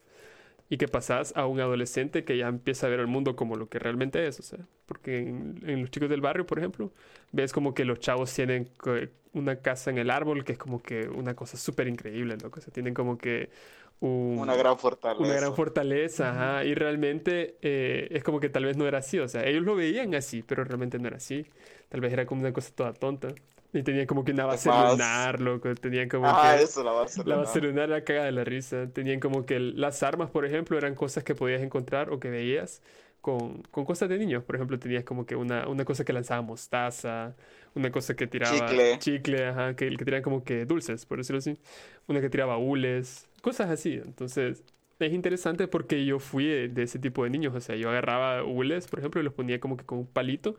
y 0.70 0.78
que 0.78 0.88
pasás 0.88 1.34
a 1.36 1.46
un 1.46 1.60
adolescente 1.60 2.24
que 2.24 2.38
ya 2.38 2.48
empieza 2.48 2.88
a 2.88 2.90
ver 2.90 3.00
el 3.00 3.08
mundo 3.08 3.36
como 3.36 3.56
lo 3.56 3.68
que 3.68 3.80
realmente 3.80 4.26
es, 4.26 4.40
o 4.40 4.44
sea, 4.44 4.60
porque 4.86 5.18
en, 5.20 5.62
en 5.66 5.82
los 5.82 5.90
chicos 5.92 6.08
del 6.10 6.22
barrio, 6.22 6.46
por 6.46 6.58
ejemplo, 6.60 6.92
ves 7.32 7.52
como 7.52 7.74
que 7.74 7.84
los 7.86 8.00
chavos 8.00 8.32
tienen 8.34 8.70
una 9.32 9.56
casa 9.62 9.90
en 9.90 9.98
el 9.98 10.10
árbol 10.10 10.44
que 10.44 10.52
es 10.52 10.58
como 10.58 10.82
que 10.82 11.08
una 11.08 11.34
cosa 11.34 11.56
súper 11.58 11.88
increíble, 11.88 12.36
loco, 12.42 12.60
o 12.60 12.62
sea, 12.62 12.72
tienen 12.72 12.94
como 12.94 13.18
que 13.18 13.50
un- 14.00 14.40
Una 14.42 14.56
gran 14.56 14.76
fortaleza. 14.78 15.20
una 15.20 15.34
gran 15.34 15.54
fortaleza, 15.54 16.30
ajá, 16.32 16.64
y 16.64 16.74
realmente 16.74 17.56
eh, 17.62 18.08
es 18.10 18.24
como 18.24 18.40
que 18.40 18.48
tal 18.48 18.64
vez 18.64 18.76
no 18.76 18.86
era 18.88 18.98
así, 18.98 19.18
o 19.18 19.28
sea, 19.28 19.44
ellos 19.46 19.62
lo 19.64 19.76
veían 19.76 20.14
así, 20.14 20.42
pero 20.42 20.64
realmente 20.64 20.98
no 20.98 21.08
era 21.08 21.18
así, 21.18 21.46
tal 21.90 22.00
vez 22.00 22.12
era 22.12 22.26
como 22.26 22.40
una 22.42 22.52
cosa 22.54 22.72
toda 22.74 22.94
tonta, 22.94 23.28
y 23.72 23.82
tenían 23.82 24.06
como 24.06 24.24
que 24.24 24.32
una 24.32 24.46
base 24.46 24.72
más- 24.72 24.92
lunar, 24.92 25.40
loco, 25.40 25.74
tenían 25.74 26.08
como 26.08 26.26
Ah, 26.28 26.56
que... 26.56 26.64
eso, 26.64 26.82
la 26.82 26.92
base 26.92 27.22
La 27.24 27.36
lunar. 27.36 27.38
base 27.38 27.60
lunar 27.60 27.88
era 27.90 28.04
cagada 28.04 28.26
de 28.26 28.32
la 28.32 28.44
risa. 28.44 28.88
Tenían 28.92 29.20
como 29.20 29.46
que 29.46 29.60
las 29.60 30.02
armas, 30.02 30.30
por 30.30 30.44
ejemplo, 30.44 30.76
eran 30.78 30.94
cosas 30.94 31.24
que 31.24 31.34
podías 31.34 31.62
encontrar 31.62 32.10
o 32.10 32.18
que 32.20 32.30
veías 32.30 32.82
con, 33.20 33.62
con 33.64 33.84
cosas 33.84 34.08
de 34.08 34.18
niños. 34.18 34.44
Por 34.44 34.56
ejemplo, 34.56 34.78
tenías 34.78 35.04
como 35.04 35.26
que 35.26 35.36
una, 35.36 35.68
una 35.68 35.84
cosa 35.84 36.04
que 36.04 36.12
lanzaba 36.12 36.42
mostaza, 36.42 37.36
una 37.74 37.90
cosa 37.90 38.16
que 38.16 38.26
tiraba 38.26 38.56
Chicle. 38.56 38.98
chicle, 38.98 39.46
ajá, 39.46 39.76
que, 39.76 39.96
que 39.96 40.04
tiraban 40.04 40.22
como 40.22 40.44
que 40.44 40.64
dulces, 40.66 41.06
por 41.06 41.18
decirlo 41.18 41.38
así. 41.38 41.58
Una 42.08 42.20
que 42.20 42.30
tiraba 42.30 42.58
hules, 42.58 43.28
cosas 43.42 43.70
así. 43.70 43.94
Entonces, 43.94 44.64
es 44.98 45.12
interesante 45.12 45.68
porque 45.68 46.04
yo 46.04 46.18
fui 46.18 46.46
de, 46.46 46.68
de 46.68 46.82
ese 46.82 46.98
tipo 46.98 47.24
de 47.24 47.30
niños. 47.30 47.54
O 47.54 47.60
sea, 47.60 47.76
yo 47.76 47.88
agarraba 47.90 48.42
hules, 48.44 48.88
por 48.88 48.98
ejemplo, 48.98 49.20
y 49.20 49.24
los 49.24 49.32
ponía 49.34 49.60
como 49.60 49.76
que 49.76 49.84
con 49.84 49.98
un 49.98 50.06
palito. 50.06 50.56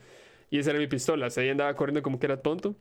Y 0.49 0.59
esa 0.59 0.71
era 0.71 0.79
mi 0.79 0.87
pistola. 0.87 1.27
O 1.27 1.29
sea, 1.29 1.43
yo 1.43 1.51
andaba 1.51 1.75
corriendo 1.75 2.01
como 2.03 2.19
que 2.19 2.25
era 2.27 2.41
tonto. 2.41 2.75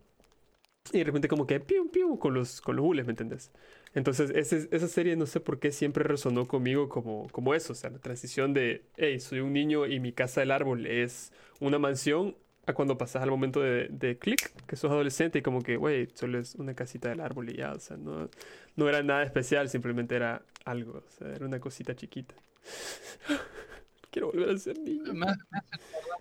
Y 0.93 0.99
de 0.99 1.05
repente 1.05 1.29
como 1.29 1.47
que 1.47 1.61
piu, 1.61 1.89
piu, 1.91 2.19
con 2.19 2.35
los, 2.35 2.61
con 2.61 2.75
los 2.77 2.85
hules, 2.85 3.07
¿me 3.07 3.13
entendés? 3.13 3.53
Entonces, 3.95 4.31
ese- 4.35 4.69
esa 4.73 4.89
serie 4.89 5.15
no 5.17 5.27
sé 5.27 5.39
por 5.41 5.61
qué 5.61 5.71
siempre 5.71 6.03
resonó 6.05 6.49
conmigo 6.49 6.89
como, 6.89 7.29
como 7.31 7.55
eso, 7.55 7.73
o 7.75 7.77
sea, 7.77 7.91
la 7.91 7.99
transición 8.01 8.53
de, 8.55 8.85
hey, 8.97 9.21
soy 9.21 9.41
un 9.41 9.53
niño 9.53 9.87
y 9.87 10.01
mi 10.01 10.13
casa 10.13 10.41
del 10.41 10.51
árbol 10.51 10.87
es 10.87 11.33
una 11.61 11.79
mansión, 11.79 12.37
a 12.67 12.75
cuando 12.75 12.99
pasas 12.99 13.23
al 13.23 13.31
momento 13.31 13.61
de, 13.61 13.89
de 13.89 14.19
clic, 14.19 14.53
que 14.67 14.77
sos 14.77 14.91
adolescente 14.91 15.39
y 15.39 15.43
como 15.43 15.63
que, 15.63 15.77
güey, 15.77 16.09
solo 16.15 16.39
es 16.39 16.55
una 16.57 16.75
casita 16.75 17.09
del 17.09 17.21
árbol 17.21 17.51
y 17.51 17.57
ya, 17.57 17.73
o 17.73 17.79
sea, 17.81 17.97
no, 17.97 18.29
no 18.77 18.89
era 18.89 19.03
nada 19.03 19.23
especial, 19.25 19.69
simplemente 19.69 20.15
era 20.17 20.43
algo, 20.65 21.03
o 21.07 21.11
sea, 21.11 21.29
era 21.35 21.47
una 21.47 21.61
cosita 21.61 21.95
chiquita. 21.97 22.35
Quiero 24.11 24.29
volver 24.33 24.51
a 24.51 24.59
ser 24.59 24.79
niño. 24.79 25.13
Me, 25.13 25.27
me 25.27 25.35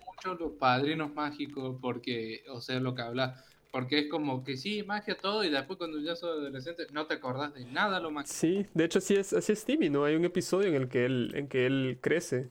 mucho 0.06 0.34
los 0.34 0.52
padrinos 0.58 1.12
mágicos, 1.14 1.78
porque, 1.80 2.42
o 2.50 2.60
sea, 2.60 2.80
lo 2.80 2.94
que 2.94 3.02
habla, 3.02 3.44
porque 3.70 4.00
es 4.00 4.08
como 4.08 4.42
que 4.44 4.56
sí, 4.56 4.82
magia 4.82 5.16
todo, 5.18 5.44
y 5.44 5.50
después 5.50 5.78
cuando 5.78 5.98
ya 6.00 6.16
sos 6.16 6.30
adolescente 6.38 6.86
no 6.92 7.06
te 7.06 7.14
acordás 7.14 7.54
de 7.54 7.64
nada 7.66 8.00
lo 8.00 8.10
mágico. 8.10 8.34
Sí, 8.34 8.66
de 8.74 8.84
hecho 8.84 8.98
así 8.98 9.14
es, 9.16 9.32
así 9.32 9.52
es 9.52 9.64
Timmy, 9.64 9.88
¿no? 9.90 10.04
Hay 10.04 10.16
un 10.16 10.24
episodio 10.24 10.68
en 10.68 10.74
el 10.74 10.88
que 10.88 11.04
él, 11.04 11.32
en 11.34 11.48
que 11.48 11.66
él 11.66 11.98
crece, 12.00 12.48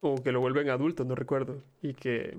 o 0.00 0.22
que 0.22 0.32
lo 0.32 0.40
vuelven 0.40 0.68
adulto, 0.70 1.04
no 1.04 1.14
recuerdo, 1.14 1.62
y 1.82 1.94
que 1.94 2.38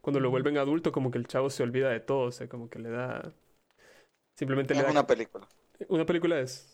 cuando 0.00 0.20
lo 0.20 0.30
vuelven 0.30 0.58
adulto 0.58 0.92
como 0.92 1.10
que 1.10 1.18
el 1.18 1.26
chavo 1.26 1.48
se 1.50 1.62
olvida 1.62 1.90
de 1.90 2.00
todo, 2.00 2.20
o 2.28 2.32
sea, 2.32 2.48
como 2.48 2.68
que 2.68 2.78
le 2.78 2.90
da... 2.90 3.32
Simplemente 4.34 4.74
le 4.74 4.80
Es 4.80 4.86
da... 4.86 4.92
una 4.92 5.06
película. 5.06 5.46
Una 5.88 6.06
película 6.06 6.40
es... 6.40 6.68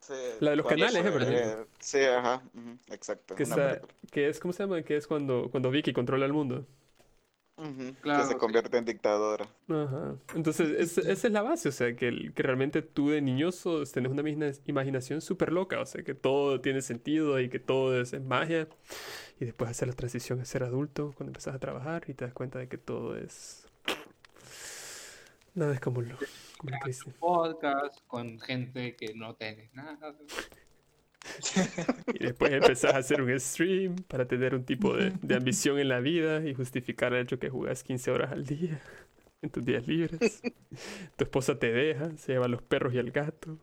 Sí, 0.00 0.12
La 0.40 0.50
de 0.50 0.56
los 0.56 0.66
canales, 0.66 0.92
se- 0.92 1.08
¿eh? 1.08 1.10
¿verdad? 1.10 1.32
eh, 1.62 1.66
Sí, 1.78 1.98
ajá, 2.00 2.42
exacto. 2.90 3.34
Que, 3.34 3.44
una 3.44 3.54
está- 3.54 3.68
película. 3.80 3.94
que 4.10 4.28
es, 4.28 4.38
¿cómo 4.40 4.52
se 4.52 4.62
llama? 4.62 4.82
Que 4.82 4.96
es 4.96 5.06
cuando, 5.06 5.48
cuando 5.50 5.70
Vicky 5.70 5.94
controla 5.94 6.26
el 6.26 6.32
mundo. 6.34 6.66
Claro, 7.56 8.22
que 8.22 8.26
se 8.26 8.32
sí. 8.32 8.38
convierte 8.38 8.76
en 8.76 8.84
dictadora. 8.84 9.46
Ajá. 9.68 10.16
Entonces, 10.34 10.70
es- 10.76 10.98
esa 10.98 11.26
es 11.28 11.32
la 11.32 11.42
base, 11.42 11.68
o 11.68 11.72
sea, 11.72 11.94
que, 11.94 12.08
el- 12.08 12.32
que 12.34 12.42
realmente 12.42 12.82
tú 12.82 13.10
de 13.10 13.20
niño 13.22 13.52
sos- 13.52 13.92
tenés 13.92 14.10
una 14.10 14.22
imagina- 14.22 14.50
imaginación 14.66 15.20
súper 15.20 15.52
loca, 15.52 15.80
o 15.80 15.86
sea, 15.86 16.02
que 16.02 16.14
todo 16.14 16.60
tiene 16.60 16.82
sentido 16.82 17.38
y 17.40 17.48
que 17.48 17.60
todo 17.60 18.00
es, 18.00 18.12
es 18.12 18.22
magia. 18.22 18.68
Y 19.40 19.44
después 19.44 19.70
hacer 19.70 19.88
la 19.88 19.94
transición 19.94 20.40
a 20.40 20.44
ser 20.44 20.64
adulto 20.64 21.12
cuando 21.16 21.30
empezás 21.30 21.54
a 21.54 21.58
trabajar 21.58 22.04
y 22.08 22.14
te 22.14 22.24
das 22.24 22.34
cuenta 22.34 22.58
de 22.58 22.68
que 22.68 22.78
todo 22.78 23.16
es... 23.16 23.66
Nada 25.54 25.72
es 25.74 25.80
como 25.80 26.02
lo, 26.02 26.16
como 26.58 26.70
lo 26.72 26.78
que 26.82 26.88
dice. 26.90 27.10
Podcast 27.20 28.00
con 28.08 28.40
gente 28.40 28.96
que 28.96 29.14
no 29.14 29.34
tenés 29.36 29.72
nada. 29.74 30.12
Y 32.14 32.24
después 32.24 32.52
empezás 32.52 32.94
a 32.94 32.98
hacer 32.98 33.22
un 33.22 33.38
stream 33.40 33.96
para 34.08 34.26
tener 34.26 34.54
un 34.54 34.64
tipo 34.64 34.94
de, 34.94 35.12
de 35.22 35.34
ambición 35.34 35.78
en 35.78 35.88
la 35.88 36.00
vida 36.00 36.46
y 36.46 36.54
justificar 36.54 37.12
el 37.14 37.22
hecho 37.22 37.38
que 37.38 37.50
jugás 37.50 37.82
15 37.82 38.10
horas 38.10 38.32
al 38.32 38.44
día 38.44 38.80
en 39.42 39.50
tus 39.50 39.64
días 39.64 39.86
libres. 39.86 40.42
Tu 41.16 41.24
esposa 41.24 41.58
te 41.58 41.72
deja, 41.72 42.16
se 42.16 42.32
lleva 42.32 42.46
a 42.46 42.48
los 42.48 42.62
perros 42.62 42.94
y 42.94 42.98
al 42.98 43.10
gato. 43.10 43.58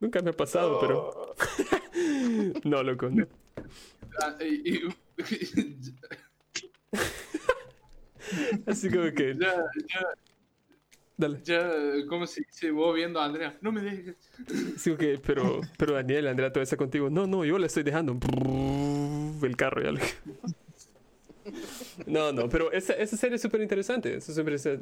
Nunca 0.00 0.20
me 0.20 0.30
ha 0.30 0.34
pasado, 0.34 0.78
pero... 0.80 1.34
No, 2.64 2.82
loco, 2.82 3.10
no. 3.10 3.26
Ah, 4.20 4.36
Así 8.66 8.90
como 8.90 9.12
que... 9.12 9.34
ya, 9.34 9.64
ya, 9.92 10.06
Dale. 11.16 11.40
Ya, 11.44 11.70
como 12.08 12.26
si 12.26 12.42
se 12.50 12.70
vos 12.70 12.94
viendo 12.94 13.20
a 13.20 13.26
Andrea, 13.26 13.56
no 13.60 13.70
me 13.70 13.82
dejes. 13.82 14.16
Sí, 14.76 14.90
ok, 14.90 15.02
pero, 15.24 15.60
pero 15.78 15.94
Daniel, 15.94 16.26
Andrea, 16.28 16.50
todavía 16.50 16.64
está 16.64 16.76
contigo. 16.76 17.10
No, 17.10 17.26
no, 17.26 17.44
yo 17.44 17.58
le 17.58 17.66
estoy 17.66 17.82
dejando. 17.82 18.18
El 19.42 19.56
carro 19.56 19.82
ya 19.82 19.92
le... 19.92 20.00
No, 22.06 22.32
no, 22.32 22.48
pero 22.48 22.72
esa, 22.72 22.94
esa 22.94 23.16
serie 23.16 23.36
es 23.36 23.42
súper 23.42 23.60
interesante. 23.60 24.16
es. 24.16 24.28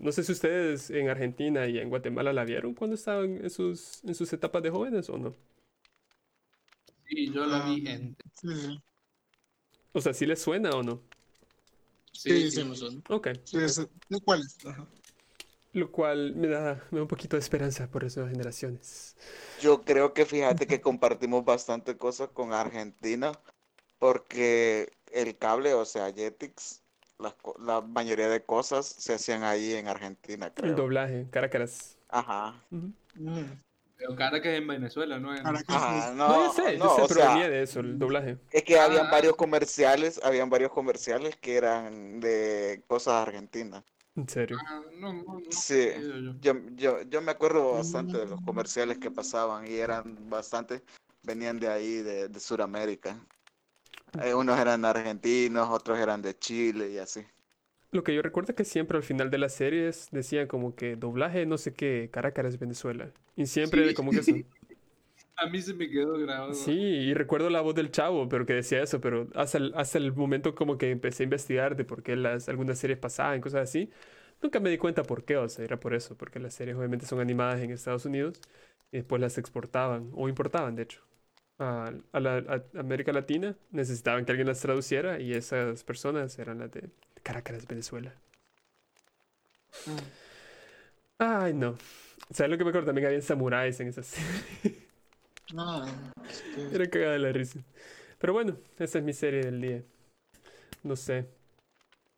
No 0.01 0.12
sé 0.12 0.22
si 0.22 0.33
ustedes 0.33 0.91
en 0.91 1.09
Argentina 1.09 1.66
y 1.66 1.78
en 1.78 1.89
Guatemala 1.89 2.33
la 2.33 2.45
vieron 2.45 2.74
cuando 2.74 2.95
estaban 2.95 3.39
en 3.43 3.51
sus, 3.51 4.03
en 4.05 4.14
sus 4.14 4.33
etapas 4.33 4.62
de 4.62 4.70
jóvenes 4.70 5.09
o 5.09 5.18
no. 5.18 5.35
Sí, 7.09 7.33
yo 7.33 7.47
la 7.47 7.64
vi 7.64 7.87
en. 7.89 8.16
Sí, 8.35 8.49
sí. 8.55 8.81
O 9.93 10.01
sea, 10.01 10.14
¿sí 10.14 10.26
les 10.26 10.41
suena 10.41 10.70
o 10.70 10.83
no? 10.83 11.03
Sí, 12.12 12.51
sí, 12.51 12.64
me 12.64 12.76
suena. 12.76 13.01
Ok. 13.09 13.28
Sí, 13.45 13.68
sí. 13.68 13.83
¿De 14.09 14.20
cuáles? 14.20 14.57
Ajá. 14.64 14.87
Lo 15.72 15.92
cual 15.92 16.34
me 16.34 16.48
da, 16.48 16.82
me 16.90 16.98
da 16.98 17.02
un 17.02 17.08
poquito 17.08 17.36
de 17.36 17.40
esperanza 17.40 17.88
por 17.88 18.02
esas 18.04 18.28
generaciones. 18.30 19.16
Yo 19.60 19.82
creo 19.82 20.12
que 20.14 20.26
fíjate 20.26 20.66
que 20.66 20.80
compartimos 20.80 21.44
bastante 21.44 21.96
cosas 21.96 22.28
con 22.30 22.52
Argentina, 22.52 23.32
porque 23.98 24.90
el 25.12 25.36
cable, 25.38 25.74
o 25.74 25.84
sea, 25.84 26.12
Jetix, 26.12 26.82
las 27.18 27.34
co- 27.34 27.56
la 27.60 27.80
mayoría 27.82 28.28
de 28.28 28.42
cosas 28.42 28.86
se 28.86 29.14
hacían 29.14 29.44
ahí 29.44 29.74
en 29.74 29.86
Argentina, 29.86 30.46
El 30.46 30.52
creo. 30.54 30.74
doblaje, 30.74 31.26
Caracas. 31.30 31.98
Ajá. 32.08 32.60
Pero 33.96 34.16
Caracas 34.16 34.54
en 34.54 34.66
Venezuela, 34.66 35.18
¿no? 35.20 35.36
En- 35.36 35.42
Caracas. 35.42 35.64
Ajá, 35.68 36.14
No, 36.14 36.28
no, 36.28 36.46
yo 36.46 36.52
sé, 36.52 36.78
no, 36.78 36.84
yo 36.86 36.96
sé, 36.96 37.02
o 37.02 37.08
pero 37.08 37.20
sea, 37.20 37.28
venía 37.34 37.48
de 37.50 37.62
eso, 37.62 37.80
el 37.80 37.98
doblaje. 37.98 38.38
es 38.50 38.64
que 38.64 38.78
habían 38.80 39.06
Ah. 39.06 39.10
varios 39.12 39.36
comerciales, 39.36 40.20
habían 40.24 40.48
varios 40.50 40.72
comerciales 40.72 41.36
que 41.36 41.56
eran 41.56 42.18
de 42.20 42.82
cosas 42.88 43.14
argentinas. 43.28 43.84
En 44.16 44.28
serio. 44.28 44.58
Ah, 44.66 44.80
no, 44.98 45.12
no, 45.12 45.22
no, 45.22 45.40
Sí. 45.50 45.88
yo- 46.00 46.18
yo. 46.18 46.34
Yo, 46.40 46.54
yo, 46.74 47.02
yo 47.02 47.22
me 47.22 47.30
acuerdo 47.32 47.72
bastante 47.74 48.18
de 48.18 48.26
los 48.26 48.40
comerciales 48.42 48.98
que 48.98 49.11
pasaban 49.11 49.66
y 49.66 49.74
eran 49.74 50.28
bastante, 50.28 50.82
venían 51.22 51.58
de 51.61 51.68
ahí, 51.68 51.96
de, 52.02 52.28
de 52.28 52.40
Sudamérica. 52.40 53.18
Eh, 54.22 54.34
unos 54.34 54.58
eran 54.58 54.84
argentinos, 54.84 55.68
otros 55.70 55.98
eran 55.98 56.20
de 56.22 56.36
Chile 56.36 56.90
y 56.90 56.98
así. 56.98 57.24
Lo 57.92 58.02
que 58.04 58.14
yo 58.14 58.22
recuerdo 58.22 58.52
es 58.52 58.56
que 58.56 58.64
siempre 58.64 58.96
al 58.96 59.02
final 59.02 59.30
de 59.30 59.38
las 59.38 59.54
series 59.54 60.08
decían 60.11 60.46
como 60.46 60.74
que 60.74 60.96
doblaje 60.96 61.46
no 61.46 61.58
sé 61.58 61.74
qué, 61.74 62.08
Caracas, 62.12 62.58
Venezuela. 62.58 63.12
Y 63.36 63.46
siempre 63.46 63.88
Sí. 63.88 63.94
como 63.94 64.11
que 64.11 64.18
eso. 64.18 64.32
A 65.41 65.47
mí 65.47 65.61
se 65.61 65.74
me 65.74 65.88
quedó 65.91 66.18
grabado. 66.18 66.53
Sí, 66.53 66.72
y 66.72 67.14
recuerdo 67.14 67.49
la 67.49 67.61
voz 67.61 67.76
del 67.76 67.93
chavo, 67.93 68.28
pero 68.28 68.45
que 68.45 68.55
decía 68.55 68.82
eso, 68.82 69.01
pero 69.01 69.28
hasta 69.36 69.59
el, 69.59 69.72
hasta 69.76 69.99
el 69.99 70.12
momento 70.12 70.55
como 70.57 70.78
que 70.78 70.91
empecé 70.91 71.22
a 71.22 71.24
investigar 71.24 71.76
de 71.76 71.84
por 71.84 72.03
qué 72.03 72.16
las, 72.16 72.49
algunas 72.49 72.76
series 72.78 72.99
pasaban, 72.99 73.41
cosas 73.41 73.62
así, 73.68 73.88
nunca 74.43 74.59
me 74.59 74.68
di 74.70 74.76
cuenta 74.76 75.05
por 75.05 75.24
qué, 75.24 75.36
o 75.36 75.49
sea, 75.49 75.64
era 75.64 75.78
por 75.78 75.95
eso, 75.95 76.16
porque 76.16 76.41
las 76.41 76.55
series 76.55 76.76
obviamente 76.76 77.07
son 77.07 77.20
animadas 77.20 77.61
en 77.61 77.70
Estados 77.70 78.05
Unidos 78.05 78.41
y 78.91 78.97
después 78.99 79.20
las 79.20 79.38
exportaban, 79.38 80.11
o 80.14 80.28
importaban, 80.28 80.74
de 80.74 80.82
hecho, 80.82 81.03
a, 81.59 81.93
a 82.12 82.20
la 82.20 82.38
a 82.74 82.80
América 82.80 83.12
Latina, 83.12 83.57
necesitaban 83.70 84.24
que 84.24 84.32
alguien 84.32 84.49
las 84.49 84.61
traduciera 84.61 85.20
y 85.20 85.34
esas 85.34 85.84
personas 85.84 86.36
eran 86.38 86.59
las 86.59 86.72
de 86.72 86.91
Caracas, 87.22 87.66
Venezuela. 87.68 88.14
Ay, 91.18 91.53
no. 91.55 91.76
¿Sabes 92.30 92.51
lo 92.51 92.59
que 92.59 92.64
me 92.64 92.70
acuerdo? 92.70 92.86
También 92.88 93.07
había 93.09 93.20
samuráis 93.22 93.80
en 93.80 93.88
esas 93.88 94.07
series. 94.62 94.89
Ah, 95.57 95.86
es 96.28 96.42
que- 96.42 96.74
Era 96.74 96.88
cagada 96.90 97.18
la 97.18 97.32
risa. 97.32 97.61
Pero 98.18 98.32
bueno, 98.32 98.57
esa 98.78 98.98
es 98.98 99.05
mi 99.05 99.12
serie 99.12 99.40
del 99.42 99.61
día. 99.61 99.82
No 100.82 100.96
sé. 100.96 101.26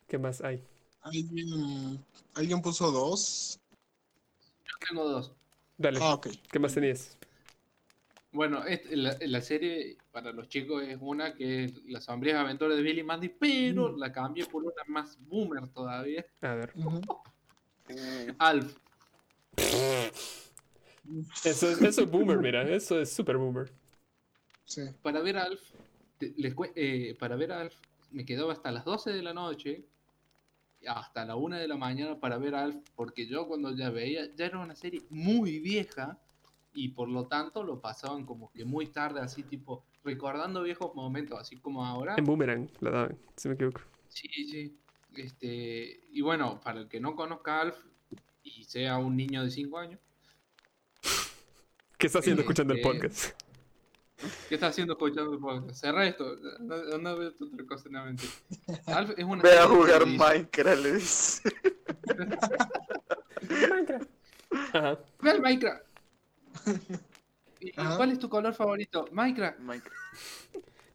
¿Qué 0.08 0.18
más 0.18 0.40
hay? 0.42 0.62
¿Alguien, 1.00 2.04
alguien 2.34 2.60
puso 2.62 2.90
dos. 2.90 3.58
Yo 4.64 4.74
tengo 4.88 5.08
dos. 5.08 5.32
Dale, 5.78 5.98
Ah, 6.02 6.14
ok. 6.14 6.28
¿qué 6.50 6.58
más 6.58 6.74
tenías? 6.74 7.16
Bueno, 8.32 8.64
este- 8.64 8.96
la, 8.96 9.16
la 9.20 9.40
serie 9.40 9.96
para 10.10 10.32
los 10.32 10.48
chicos 10.48 10.82
es 10.82 10.96
una 11.00 11.34
que 11.34 11.64
es 11.64 11.84
Las 11.86 12.04
sombrías 12.04 12.38
aventuras 12.38 12.76
de 12.76 12.82
Billy 12.82 13.02
Mandy, 13.02 13.28
pero 13.28 13.96
la 13.96 14.12
cambié 14.12 14.46
por 14.46 14.62
una 14.64 14.82
más 14.86 15.18
boomer 15.26 15.68
todavía. 15.68 16.24
A 16.40 16.54
ver. 16.54 16.72
Mm, 16.76 18.30
Alf. 18.38 18.76
Eso 21.44 21.70
es, 21.70 21.80
eso 21.82 22.02
es 22.02 22.10
boomer, 22.10 22.38
mira. 22.38 22.62
Eso 22.62 23.00
es 23.00 23.12
super 23.12 23.36
boomer. 23.36 23.70
Sí. 24.64 24.82
Para 25.02 25.20
ver 25.20 25.36
Alf, 25.38 25.60
te- 26.18 26.32
les 26.36 26.54
cue- 26.54 26.72
eh, 26.76 27.16
para 27.18 27.36
ver 27.36 27.52
Alf, 27.52 27.74
me 28.10 28.24
quedaba 28.24 28.52
hasta 28.52 28.70
las 28.70 28.84
12 28.84 29.10
de 29.10 29.22
la 29.22 29.34
noche, 29.34 29.84
hasta 30.86 31.24
la 31.24 31.36
1 31.36 31.58
de 31.58 31.68
la 31.68 31.76
mañana 31.76 32.18
para 32.18 32.38
ver 32.38 32.54
Alf, 32.54 32.76
porque 32.96 33.26
yo 33.26 33.46
cuando 33.46 33.74
ya 33.74 33.90
veía, 33.90 34.34
ya 34.34 34.46
era 34.46 34.58
una 34.58 34.74
serie 34.74 35.02
muy 35.10 35.58
vieja 35.58 36.18
y 36.74 36.88
por 36.88 37.08
lo 37.08 37.26
tanto 37.26 37.62
lo 37.62 37.80
pasaban 37.80 38.24
como 38.24 38.50
que 38.52 38.64
muy 38.64 38.86
tarde, 38.86 39.20
así 39.20 39.42
tipo, 39.42 39.84
recordando 40.04 40.62
viejos 40.62 40.94
momentos, 40.94 41.38
así 41.38 41.56
como 41.58 41.84
ahora. 41.84 42.14
En 42.16 42.24
boomerang 42.24 42.68
la 42.80 42.90
daban, 42.90 43.18
si 43.36 43.48
me 43.48 43.54
equivoco. 43.54 43.80
Sí, 44.08 44.28
sí. 44.28 44.76
Este, 45.16 46.00
y 46.10 46.20
bueno, 46.22 46.60
para 46.62 46.80
el 46.80 46.88
que 46.88 46.98
no 47.00 47.14
conozca 47.14 47.58
a 47.58 47.60
Alf 47.62 47.76
y 48.42 48.64
sea 48.64 48.96
un 48.98 49.16
niño 49.16 49.44
de 49.44 49.50
5 49.50 49.78
años, 49.78 50.00
¿Qué 52.02 52.08
está 52.08 52.18
haciendo 52.18 52.42
Eh, 52.42 52.44
escuchando 52.44 52.74
el 52.74 52.80
podcast? 52.80 53.40
¿qué 54.48 54.56
está 54.56 54.66
haciendo 54.66 54.94
escuchando 54.94 55.34
el 55.34 55.38
podcast? 55.38 55.80
Cerra 55.80 56.04
esto, 56.04 56.36
no, 56.58 56.98
no 56.98 57.16
veo 57.16 57.32
otra 57.40 57.64
cosa 57.64 57.84
en 57.86 57.94
la 57.94 58.04
mente. 58.06 58.24
Alf 58.86 59.10
es 59.16 59.24
una 59.24 59.40
Ve 59.40 59.56
a 59.56 59.68
jugar. 59.68 60.04
Minecraft, 60.04 60.82
le 60.82 60.92
dice. 60.94 61.48
Ajá. 64.72 64.98
Ve 65.22 65.30
al 65.30 65.40
Minecraft. 65.40 65.84
¿Y 67.60 67.72
Ajá. 67.76 67.96
cuál 67.96 68.10
es 68.10 68.18
tu 68.18 68.28
color 68.28 68.52
favorito? 68.52 69.06
Minecraft. 69.12 69.60
Minecraft. 69.60 69.96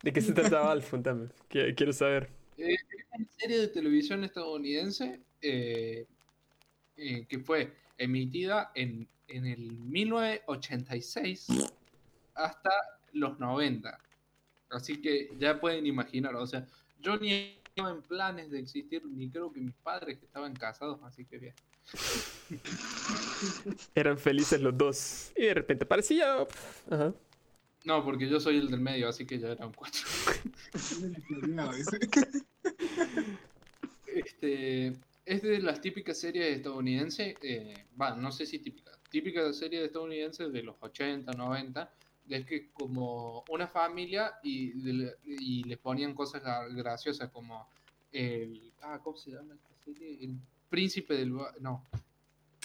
¿De 0.04 0.12
qué 0.12 0.20
se 0.22 0.34
trataba 0.34 0.74
Alf? 0.74 0.90
Contame. 0.90 1.28
Qui- 1.50 1.74
Quiero 1.74 1.94
saber. 1.94 2.30
Eh, 2.58 2.74
es 2.76 3.06
una 3.18 3.28
serie 3.38 3.60
de 3.60 3.68
televisión 3.70 4.26
estadounidense 4.26 5.22
eh, 5.42 6.06
eh, 6.98 7.26
que 7.28 7.40
fue 7.40 7.72
emitida 7.98 8.72
en, 8.76 9.08
en 9.28 9.46
el 9.46 9.72
1986 9.72 11.48
hasta 12.34 12.72
los 13.14 13.40
90. 13.40 14.00
Así 14.70 15.02
que 15.02 15.32
ya 15.40 15.60
pueden 15.60 15.86
imaginar, 15.86 16.36
o 16.36 16.46
sea, 16.46 16.68
yo 17.00 17.18
ni 17.18 17.58
estaba 17.68 17.92
en 17.92 18.02
planes 18.02 18.52
de 18.52 18.60
existir, 18.60 19.06
ni 19.06 19.30
creo 19.30 19.52
que 19.52 19.62
mis 19.62 19.76
padres 19.76 20.18
que 20.18 20.26
estaban 20.26 20.54
casados, 20.54 21.00
así 21.04 21.26
que 21.26 21.38
bien. 21.38 21.54
Eran 23.96 24.18
felices 24.18 24.60
los 24.62 24.78
dos. 24.78 25.32
Y 25.36 25.44
de 25.44 25.54
repente 25.54 25.86
parecía. 25.86 26.46
Ajá. 26.90 27.14
No, 27.86 28.04
porque 28.04 28.28
yo 28.28 28.40
soy 28.40 28.58
el 28.58 28.70
del 28.70 28.82
medio, 28.82 29.08
así 29.08 29.26
que 29.26 29.40
ya 29.40 29.50
eran 29.50 29.72
cuatro. 29.74 30.02
Este, 34.08 34.94
es 35.26 35.42
de 35.44 35.60
las 35.60 35.80
típicas 35.80 36.20
series 36.20 36.58
estadounidenses, 36.58 37.36
eh, 37.44 37.86
va, 38.02 38.16
no 38.16 38.32
sé 38.32 38.48
si 38.48 38.58
típicas, 38.58 38.97
típicas 39.10 39.56
series 39.58 39.84
estadounidenses 39.86 40.52
de 40.52 40.64
los 40.64 40.76
80, 40.80 41.32
90, 41.34 41.94
es 42.30 42.46
que 42.46 42.70
como 42.72 43.44
una 43.50 43.68
familia 43.68 44.34
y, 44.44 44.72
de 44.74 45.16
y 45.26 45.64
les 45.64 45.78
ponían 45.78 46.14
cosas 46.14 46.44
gra- 46.44 46.68
graciosas 46.76 47.30
como 47.32 47.70
el, 48.12 48.74
ah, 48.82 49.00
¿cómo 49.04 49.18
se 49.18 49.32
llama 49.32 49.54
esta 49.56 49.74
serie? 49.86 50.18
El 50.24 50.36
príncipe 50.70 51.14
del, 51.16 51.34
no, 51.60 51.84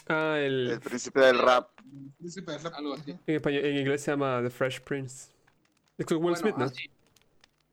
Ah, 0.08 0.36
El 0.40 0.70
el. 0.72 0.80
príncipe 0.80 1.20
del 1.20 1.38
rap. 1.38 1.78
Príncipe 2.18 2.50
de 2.52 2.58
rap. 2.58 2.74
algo 2.74 2.94
así. 2.94 3.12
En, 3.24 3.36
español, 3.36 3.64
en 3.64 3.76
inglés 3.76 4.00
se 4.02 4.10
llama 4.10 4.40
The 4.42 4.50
Fresh 4.50 4.80
Prince. 4.80 5.30
Es 5.96 6.06
con 6.06 6.16
Will 6.16 6.30
Bueno, 6.32 6.36
Smith, 6.38 6.56
¿no? 6.56 6.64
así. 6.64 6.90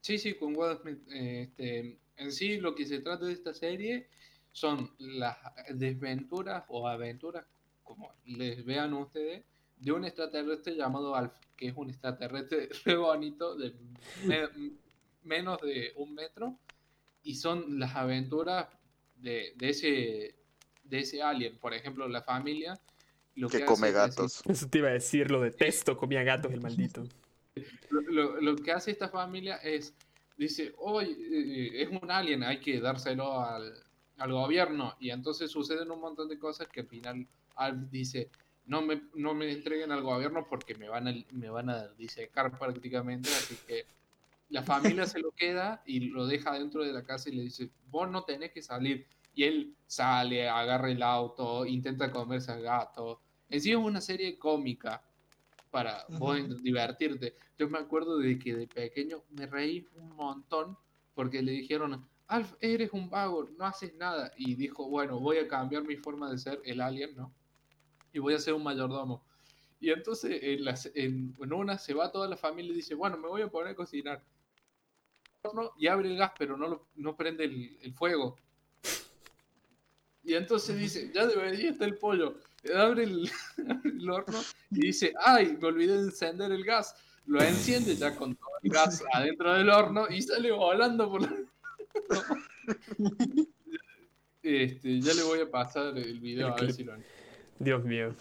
Sí, 0.01 0.17
sí, 0.19 0.35
con 0.35 0.55
Will 0.55 0.77
Smith. 0.77 0.99
Este, 1.09 1.97
en 2.17 2.31
sí, 2.31 2.57
lo 2.57 2.75
que 2.75 2.85
se 2.85 2.99
trata 2.99 3.25
de 3.25 3.33
esta 3.33 3.51
serie 3.55 4.09
son 4.51 4.91
las 4.99 5.37
desventuras 5.73 6.63
o 6.67 6.87
aventuras, 6.87 7.45
como 7.89 8.13
les 8.25 8.63
vean 8.63 8.93
ustedes, 8.93 9.43
de 9.79 9.91
un 9.91 10.05
extraterrestre 10.05 10.75
llamado 10.75 11.15
Alf, 11.15 11.33
que 11.57 11.69
es 11.69 11.73
un 11.75 11.89
extraterrestre 11.89 12.69
re 12.85 12.95
bonito, 12.95 13.55
de 13.55 13.73
me- 14.25 14.47
menos 15.23 15.59
de 15.61 15.91
un 15.95 16.13
metro, 16.13 16.59
y 17.23 17.33
son 17.33 17.79
las 17.79 17.95
aventuras 17.95 18.67
de, 19.15 19.53
de 19.57 19.69
ese, 19.69 20.35
de 20.83 20.99
ese 20.99 21.23
alien. 21.23 21.57
Por 21.57 21.73
ejemplo, 21.73 22.07
la 22.07 22.21
familia. 22.21 22.79
Lo 23.35 23.49
Que 23.49 23.57
hace 23.57 23.65
come 23.65 23.87
es 23.87 23.93
decir, 23.95 24.09
gatos. 24.09 24.41
Eso 24.45 24.67
te 24.69 24.77
iba 24.77 24.89
a 24.89 24.93
decir, 24.93 25.31
lo 25.31 25.41
detesto, 25.41 25.97
comía 25.97 26.21
gatos 26.21 26.51
el 26.53 26.61
maldito. 26.61 27.03
lo, 27.89 28.01
lo- 28.01 28.41
lo 28.41 28.55
que 28.55 28.71
hace 28.71 28.91
esta 28.91 29.09
familia 29.09 29.55
es, 29.57 29.95
dice, 30.37 30.73
hoy 30.77 31.17
eh, 31.31 31.81
es 31.81 31.89
un 31.89 32.11
alien, 32.11 32.43
hay 32.43 32.59
que 32.59 32.79
dárselo 32.79 33.39
al, 33.43 33.73
al 34.17 34.31
gobierno. 34.31 34.95
Y 34.99 35.09
entonces 35.09 35.49
suceden 35.49 35.89
un 35.89 35.99
montón 36.01 36.29
de 36.29 36.37
cosas 36.37 36.67
que 36.67 36.81
al 36.81 36.87
final 36.87 37.27
dice, 37.89 38.29
no 38.65 38.81
me, 38.81 39.01
no 39.15 39.33
me 39.33 39.51
entreguen 39.51 39.91
al 39.91 40.03
gobierno 40.03 40.45
porque 40.47 40.75
me 40.75 40.89
van 40.89 41.07
a, 41.07 41.13
me 41.31 41.49
van 41.49 41.69
a 41.69 41.87
disecar 41.89 42.57
prácticamente. 42.57 43.29
Así 43.29 43.57
que 43.67 43.85
la 44.49 44.63
familia 44.63 45.05
se 45.05 45.19
lo 45.19 45.31
queda 45.31 45.81
y 45.85 46.09
lo 46.09 46.27
deja 46.27 46.53
dentro 46.53 46.83
de 46.83 46.93
la 46.93 47.03
casa 47.03 47.29
y 47.29 47.33
le 47.33 47.43
dice, 47.43 47.69
vos 47.87 48.09
no 48.09 48.23
tenés 48.23 48.51
que 48.51 48.61
salir. 48.61 49.05
y 49.33 49.43
él 49.43 49.75
sale, 49.87 50.49
agarra 50.49 50.91
el 50.91 51.01
auto, 51.01 51.65
intenta 51.65 52.11
comerse 52.11 52.51
al 52.51 52.61
gato. 52.61 53.21
En 53.49 53.61
sí 53.61 53.71
es 53.71 53.77
una 53.77 54.01
serie 54.01 54.37
cómica 54.37 55.03
para 55.71 56.05
vos 56.09 56.61
divertirte. 56.61 57.35
Yo 57.57 57.69
me 57.69 57.77
acuerdo 57.77 58.17
de 58.17 58.37
que 58.37 58.55
de 58.55 58.67
pequeño 58.67 59.23
me 59.31 59.45
reí 59.45 59.87
un 59.95 60.15
montón 60.15 60.77
porque 61.13 61.41
le 61.41 61.51
dijeron, 61.51 62.07
Alf, 62.27 62.53
eres 62.59 62.91
un 62.93 63.09
vago, 63.09 63.49
no 63.57 63.65
haces 63.65 63.95
nada. 63.95 64.31
Y 64.37 64.55
dijo, 64.55 64.87
bueno, 64.87 65.19
voy 65.19 65.37
a 65.37 65.47
cambiar 65.47 65.83
mi 65.83 65.95
forma 65.95 66.29
de 66.29 66.37
ser 66.37 66.61
el 66.63 66.81
alien, 66.81 67.15
¿no? 67.15 67.33
Y 68.13 68.19
voy 68.19 68.33
a 68.33 68.39
ser 68.39 68.53
un 68.53 68.63
mayordomo. 68.63 69.23
Y 69.79 69.91
entonces 69.91 70.39
en, 70.95 71.35
una 71.39 71.77
se 71.77 71.93
va 71.93 72.11
toda 72.11 72.27
la 72.27 72.37
familia 72.37 72.71
y 72.71 72.75
dice, 72.75 72.95
bueno, 72.95 73.17
me 73.17 73.27
voy 73.27 73.41
a 73.41 73.47
poner 73.47 73.73
a 73.73 73.75
cocinar. 73.75 74.23
Y 75.77 75.87
abre 75.87 76.09
el 76.09 76.17
gas, 76.17 76.33
pero 76.37 76.57
no, 76.57 76.87
no 76.95 77.15
prende 77.15 77.45
el 77.45 77.93
fuego. 77.93 78.35
Y 80.29 80.35
entonces 80.35 80.77
dice, 80.77 81.11
ya 81.13 81.25
debería 81.25 81.71
estar 81.71 81.87
el 81.87 81.97
pollo. 81.97 82.35
Abre 82.75 83.03
el, 83.03 83.31
horno 84.09 84.39
y 84.69 84.87
dice, 84.87 85.11
ay, 85.25 85.57
me 85.59 85.69
olvidé 85.69 85.97
de 85.97 86.03
encender 86.03 86.51
el 86.51 86.63
gas. 86.63 86.95
Lo 87.25 87.41
enciende 87.41 87.95
ya 87.95 88.15
con 88.15 88.35
todo 88.35 88.49
el 88.61 88.69
gas 88.69 89.03
adentro 89.13 89.53
del 89.53 89.69
horno 89.69 90.07
y 90.07 90.21
sale 90.21 90.51
volando 90.51 91.09
por 91.09 91.21
la... 91.21 91.35
Este, 94.41 95.01
ya 95.01 95.13
le 95.13 95.23
voy 95.23 95.41
a 95.41 95.51
pasar 95.51 95.97
el 95.97 96.19
video 96.19 96.47
a 96.47 96.55
ver 96.55 96.71
si 96.71 96.85
lo 96.85 96.93
Dios 97.59 97.83
mío. 97.83 98.13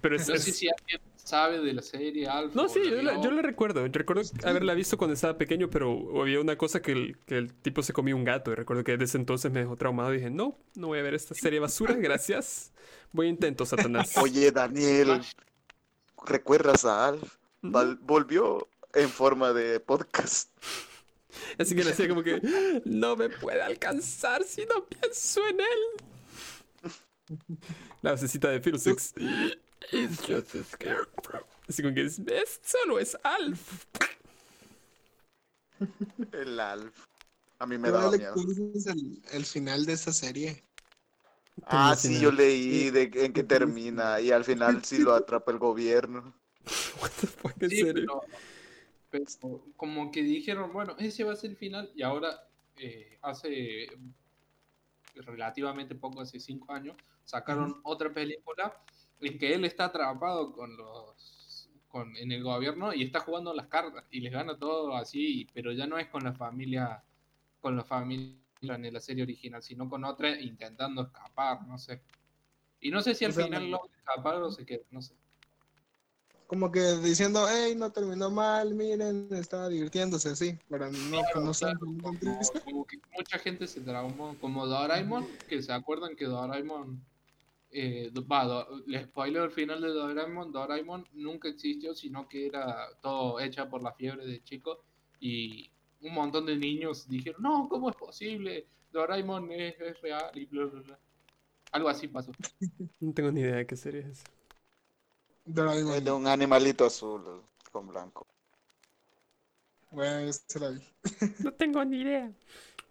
Pero 0.00 0.16
es, 0.16 0.28
no 0.28 0.36
sé 0.36 0.52
si 0.52 0.68
alguien 0.68 1.00
sabe 1.16 1.60
de 1.60 1.72
la 1.72 1.82
serie 1.82 2.28
Alf. 2.28 2.54
No, 2.54 2.68
sí, 2.68 2.80
yo 2.84 3.02
la, 3.02 3.20
yo 3.20 3.30
la, 3.30 3.42
recuerdo. 3.42 3.86
Recuerdo 3.88 4.22
haberla 4.44 4.74
visto 4.74 4.96
cuando 4.96 5.14
estaba 5.14 5.36
pequeño, 5.36 5.68
pero 5.68 6.20
había 6.20 6.40
una 6.40 6.56
cosa 6.56 6.80
que 6.80 6.92
el, 6.92 7.18
que 7.26 7.36
el 7.36 7.52
tipo 7.52 7.82
se 7.82 7.92
comía 7.92 8.14
un 8.14 8.24
gato. 8.24 8.52
Y 8.52 8.54
recuerdo 8.54 8.84
que 8.84 8.96
desde 8.96 9.18
entonces 9.18 9.50
me 9.50 9.60
dejó 9.60 9.76
traumado 9.76 10.14
y 10.14 10.18
dije, 10.18 10.30
no, 10.30 10.56
no 10.74 10.88
voy 10.88 11.00
a 11.00 11.02
ver 11.02 11.14
esta 11.14 11.34
serie 11.34 11.58
basura, 11.58 11.94
gracias. 11.94 12.72
Voy 13.12 13.26
a 13.26 13.30
intento, 13.30 13.66
Satanás. 13.66 14.16
Oye, 14.22 14.52
Daniel, 14.52 15.20
¿recuerdas 16.24 16.84
a 16.84 17.08
Alf? 17.08 17.36
Volvió 17.62 18.68
en 18.94 19.08
forma 19.08 19.52
de 19.52 19.80
podcast. 19.80 20.50
Así 21.58 21.74
que 21.74 21.82
le 21.82 21.90
decía 21.90 22.08
como 22.08 22.22
que 22.22 22.40
no 22.84 23.16
me 23.16 23.28
puede 23.28 23.62
alcanzar 23.62 24.44
si 24.44 24.64
no 24.64 24.84
pienso 24.86 25.40
en 25.48 25.60
él. 25.60 26.06
La 28.06 28.12
vocecita 28.12 28.50
de 28.50 28.60
Fiddlesticks. 28.60 29.14
It's 29.90 30.24
just 30.24 30.54
a 30.54 30.62
scarecrow. 30.62 31.44
Así 31.68 31.82
como 31.82 31.92
que 31.92 32.02
es, 32.04 32.20
solo 32.62 33.00
es 33.00 33.18
Alf. 33.24 33.84
El 36.30 36.60
Alf. 36.60 37.04
A 37.58 37.66
mí 37.66 37.76
me 37.76 37.90
da 37.90 38.08
miedo. 38.12 38.36
Es 38.76 38.86
el, 38.86 39.20
el 39.32 39.44
final 39.44 39.86
de 39.86 39.94
esa 39.94 40.12
serie. 40.12 40.62
Ah, 41.64 41.96
sí, 41.98 42.20
yo 42.20 42.30
leí 42.30 42.90
de 42.90 43.10
en 43.12 43.32
qué 43.32 43.42
termina 43.42 44.20
y 44.20 44.30
al 44.30 44.44
final 44.44 44.84
sí 44.84 44.98
lo 44.98 45.12
atrapa 45.12 45.50
el 45.50 45.58
gobierno. 45.58 46.32
What 47.02 47.10
the 47.20 47.26
fuck, 47.26 47.60
¿en 47.60 47.70
serio? 47.70 48.22
Pero, 49.10 49.64
como 49.76 50.12
que 50.12 50.22
dijeron, 50.22 50.72
bueno, 50.72 50.94
ese 51.00 51.24
va 51.24 51.32
a 51.32 51.36
ser 51.36 51.50
el 51.50 51.56
final 51.56 51.90
y 51.96 52.04
ahora 52.04 52.46
eh, 52.76 53.18
hace 53.22 53.88
relativamente 55.16 55.96
poco, 55.96 56.20
hace 56.20 56.38
cinco 56.38 56.72
años, 56.72 56.94
sacaron 57.26 57.80
otra 57.82 58.12
película 58.14 58.82
en 59.20 59.38
que 59.38 59.52
él 59.52 59.66
está 59.66 59.86
atrapado 59.86 60.52
con 60.52 60.74
los 60.76 61.68
con, 61.88 62.16
en 62.16 62.32
el 62.32 62.42
gobierno 62.42 62.94
y 62.94 63.02
está 63.02 63.20
jugando 63.20 63.52
las 63.52 63.66
cartas 63.66 64.04
y 64.10 64.20
les 64.20 64.32
gana 64.32 64.58
todo 64.58 64.96
así, 64.96 65.46
pero 65.52 65.72
ya 65.72 65.86
no 65.86 65.98
es 65.98 66.08
con 66.08 66.24
la 66.24 66.32
familia 66.32 67.02
con 67.60 67.76
la 67.76 67.84
familia 67.84 68.38
en 68.62 68.92
la 68.92 69.00
serie 69.00 69.24
original, 69.24 69.62
sino 69.62 69.88
con 69.88 70.04
otra 70.04 70.40
intentando 70.40 71.02
escapar, 71.02 71.66
no 71.66 71.78
sé. 71.78 72.00
Y 72.80 72.90
no 72.90 73.02
sé 73.02 73.14
si 73.14 73.24
al 73.24 73.32
final 73.32 73.70
lo 73.70 73.80
escapar 73.86 74.36
o 74.36 74.50
se 74.50 74.64
queda, 74.64 74.84
no 74.90 75.02
sé. 75.02 75.14
Como 76.46 76.70
que 76.70 76.80
diciendo, 76.98 77.46
hey, 77.50 77.74
no 77.76 77.90
terminó 77.90 78.30
mal, 78.30 78.72
miren, 78.72 79.28
estaba 79.32 79.68
divirtiéndose 79.68 80.28
así, 80.28 80.56
pero 80.68 80.90
no, 80.92 81.22
no 81.34 81.52
como, 81.80 82.12
que 82.86 82.98
mucha 83.16 83.38
gente 83.38 83.66
se 83.66 83.80
traumó, 83.80 84.36
como 84.38 84.64
Doraemon, 84.66 85.26
que 85.48 85.60
se 85.60 85.72
acuerdan 85.72 86.14
que 86.14 86.26
Doraemon 86.26 87.04
eh, 87.70 88.10
va, 88.30 88.66
spoiler 89.04 89.42
el 89.42 89.50
final 89.50 89.80
de 89.80 89.88
Doraemon, 89.88 90.52
Doraemon 90.52 91.06
nunca 91.12 91.48
existió, 91.48 91.94
sino 91.94 92.28
que 92.28 92.46
era 92.46 92.88
todo 93.00 93.40
hecha 93.40 93.68
por 93.68 93.82
la 93.82 93.92
fiebre 93.92 94.26
de 94.26 94.42
chico 94.42 94.84
y 95.20 95.70
un 96.00 96.14
montón 96.14 96.46
de 96.46 96.56
niños 96.56 97.08
dijeron, 97.08 97.42
no, 97.42 97.68
¿cómo 97.68 97.90
es 97.90 97.96
posible? 97.96 98.66
Doraemon 98.92 99.50
es, 99.52 100.00
real 100.00 100.30
y 100.34 100.46
bla, 100.46 100.66
bla, 100.66 100.80
bla. 100.80 100.98
Algo 101.72 101.88
así 101.88 102.08
pasó. 102.08 102.32
No 103.00 103.12
tengo 103.12 103.30
ni 103.32 103.40
idea 103.40 103.56
de 103.56 103.66
qué 103.66 103.76
serie 103.76 104.06
es. 104.10 104.24
Doraemon. 105.44 106.02
De 106.02 106.10
un 106.12 106.26
animalito 106.26 106.86
azul 106.86 107.42
con 107.72 107.88
blanco. 107.88 108.26
Bueno, 109.90 110.32
se 110.32 110.60
la 110.60 110.70
vi. 110.70 110.80
no 111.44 111.52
tengo 111.52 111.84
ni 111.84 112.00
idea. 112.00 112.32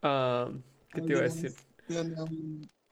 Ah, 0.01 0.49
¿Qué 0.89 1.01
te 1.01 1.13
iba 1.13 1.19
a 1.19 1.23
decir? 1.23 1.53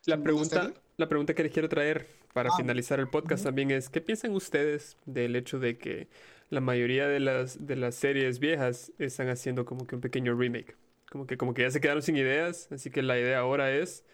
La 0.06 0.18
pregunta, 0.22 0.74
la 0.98 1.08
pregunta 1.08 1.34
que 1.34 1.44
les 1.44 1.52
quiero 1.52 1.70
traer 1.70 2.06
para 2.34 2.50
ah. 2.52 2.58
finalizar 2.58 3.00
el 3.00 3.08
podcast 3.08 3.44
también 3.44 3.72
es, 3.72 3.90
¿qué 3.90 4.02
piensan 4.02 4.32
ustedes 4.32 4.98
del 5.06 5.36
hecho 5.36 5.60
de 5.60 5.78
que 5.78 6.08
la 6.50 6.62
mayoría 6.62 7.08
de 7.08 7.20
las, 7.20 7.66
de 7.66 7.76
las 7.76 7.96
series 7.96 8.40
viejas 8.40 8.92
están 9.00 9.30
haciendo 9.30 9.66
como 9.66 9.88
que 9.88 9.96
un 9.96 10.02
pequeño 10.02 10.36
remake? 10.36 10.76
Como 11.10 11.28
que, 11.28 11.38
como 11.38 11.54
que 11.54 11.64
ya 11.64 11.72
se 11.72 11.82
quedaron 11.82 12.02
sin 12.02 12.18
ideas, 12.18 12.72
así 12.72 12.90
que 12.90 13.02
la 13.02 13.20
idea 13.20 13.40
ahora 13.40 13.72
es... 13.72 14.06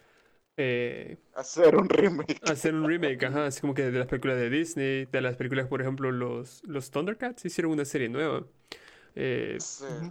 Eh, 0.58 1.18
hacer 1.36 1.78
un 1.78 1.88
remake. 1.88 2.38
Hacer 2.44 2.74
un 2.74 2.86
remake, 2.86 3.24
ajá, 3.24 3.46
así 3.48 3.62
como 3.62 3.74
que 3.74 3.84
de 3.84 3.98
las 3.98 4.08
películas 4.08 4.38
de 4.38 4.50
Disney, 4.50 5.06
de 5.06 5.22
las 5.22 5.38
películas, 5.38 5.68
por 5.68 5.82
ejemplo, 5.82 6.12
los, 6.12 6.62
los 6.66 6.92
Thundercats 6.92 7.46
hicieron 7.46 7.72
una 7.72 7.86
serie 7.86 8.10
nueva. 8.10 8.46
Eh, 9.15 9.57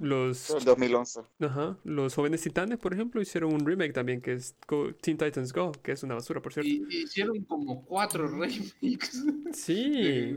los, 0.00 0.48
2011. 0.64 1.20
Ajá, 1.40 1.76
los 1.84 2.14
jóvenes 2.14 2.42
titanes, 2.42 2.78
por 2.78 2.92
ejemplo, 2.92 3.20
hicieron 3.20 3.52
un 3.52 3.64
remake 3.64 3.92
también 3.92 4.20
que 4.20 4.34
es 4.34 4.54
Teen 5.00 5.16
Titans 5.16 5.52
Go, 5.52 5.72
que 5.72 5.92
es 5.92 6.02
una 6.02 6.14
basura, 6.14 6.42
por 6.42 6.52
cierto. 6.52 6.68
Y 6.68 6.86
hicieron 6.90 7.44
como 7.44 7.84
cuatro 7.84 8.28
remakes. 8.28 8.74
Sí. 9.52 10.36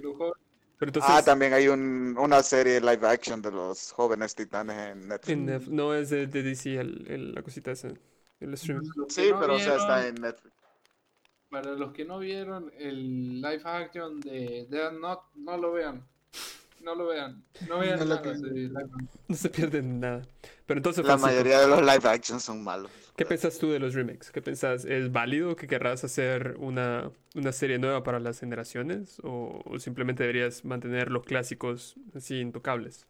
Ah, 1.01 1.21
también 1.23 1.53
hay 1.53 1.67
un, 1.67 2.17
una 2.17 2.41
serie 2.41 2.81
live 2.81 3.07
action 3.07 3.41
de 3.41 3.51
los 3.51 3.91
jóvenes 3.91 4.33
titanes 4.33 4.91
en 4.91 5.07
Netflix. 5.07 5.67
no 5.67 5.93
es 5.93 6.09
de, 6.09 6.25
DC 6.25 6.79
el, 6.79 7.33
la 7.35 7.43
cosita 7.43 7.71
esa, 7.71 7.89
el 8.39 8.57
stream. 8.57 8.81
Sí, 9.09 9.29
pero 9.39 9.55
o 9.55 9.59
sea, 9.59 9.75
está 9.75 10.07
en 10.07 10.15
Netflix. 10.15 10.55
Para 11.49 11.73
los 11.73 11.91
que 11.91 12.05
no 12.05 12.17
vieron 12.17 12.71
el 12.77 13.41
live 13.41 13.61
action 13.63 14.19
de 14.21 14.65
Dead 14.69 14.91
Note, 14.93 15.23
no 15.35 15.57
lo 15.57 15.73
vean 15.73 16.03
no 16.83 16.95
lo 16.95 17.07
vean. 17.07 17.43
No 17.67 17.79
vean 17.79 17.99
no 17.99 18.05
nada 18.05 18.33
No 19.27 19.35
se 19.35 19.49
pierden 19.49 19.99
nada. 19.99 20.21
Pero 20.65 20.79
entonces, 20.79 21.05
la 21.05 21.17
mayoría 21.17 21.59
de 21.59 21.67
los 21.67 21.81
live 21.81 22.09
action 22.09 22.39
son 22.39 22.63
malos. 22.63 22.91
¿Qué 23.15 23.25
piensas 23.25 23.57
tú 23.57 23.71
de 23.71 23.79
los 23.79 23.93
remakes? 23.93 24.31
¿Qué 24.31 24.41
piensas? 24.41 24.85
¿Es 24.85 25.11
válido 25.11 25.55
que 25.55 25.67
querrás 25.67 26.03
hacer 26.03 26.55
una, 26.57 27.11
una 27.35 27.51
serie 27.51 27.77
nueva 27.77 28.03
para 28.03 28.19
las 28.19 28.39
generaciones? 28.39 29.17
¿O, 29.23 29.63
simplemente 29.79 30.23
deberías 30.23 30.65
mantener 30.65 31.11
los 31.11 31.23
clásicos 31.23 31.95
así 32.15 32.39
intocables? 32.39 33.07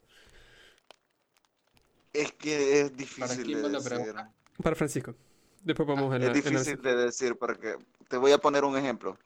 Es 2.14 2.31
que 2.34 2.81
es 2.81 2.98
difícil 2.98 3.61
de 3.61 3.69
decir. 3.69 4.15
Para 4.61 4.76
Francisco. 4.76 5.15
Después 5.63 5.88
vamos 5.88 6.13
a 6.13 6.17
Es 6.17 6.33
difícil 6.33 6.81
de 6.81 6.95
decir 6.95 7.38
porque 7.38 7.77
te 8.07 8.17
voy 8.17 8.31
a 8.31 8.38
poner 8.38 8.63
un 8.65 8.75
ejemplo. 8.75 9.17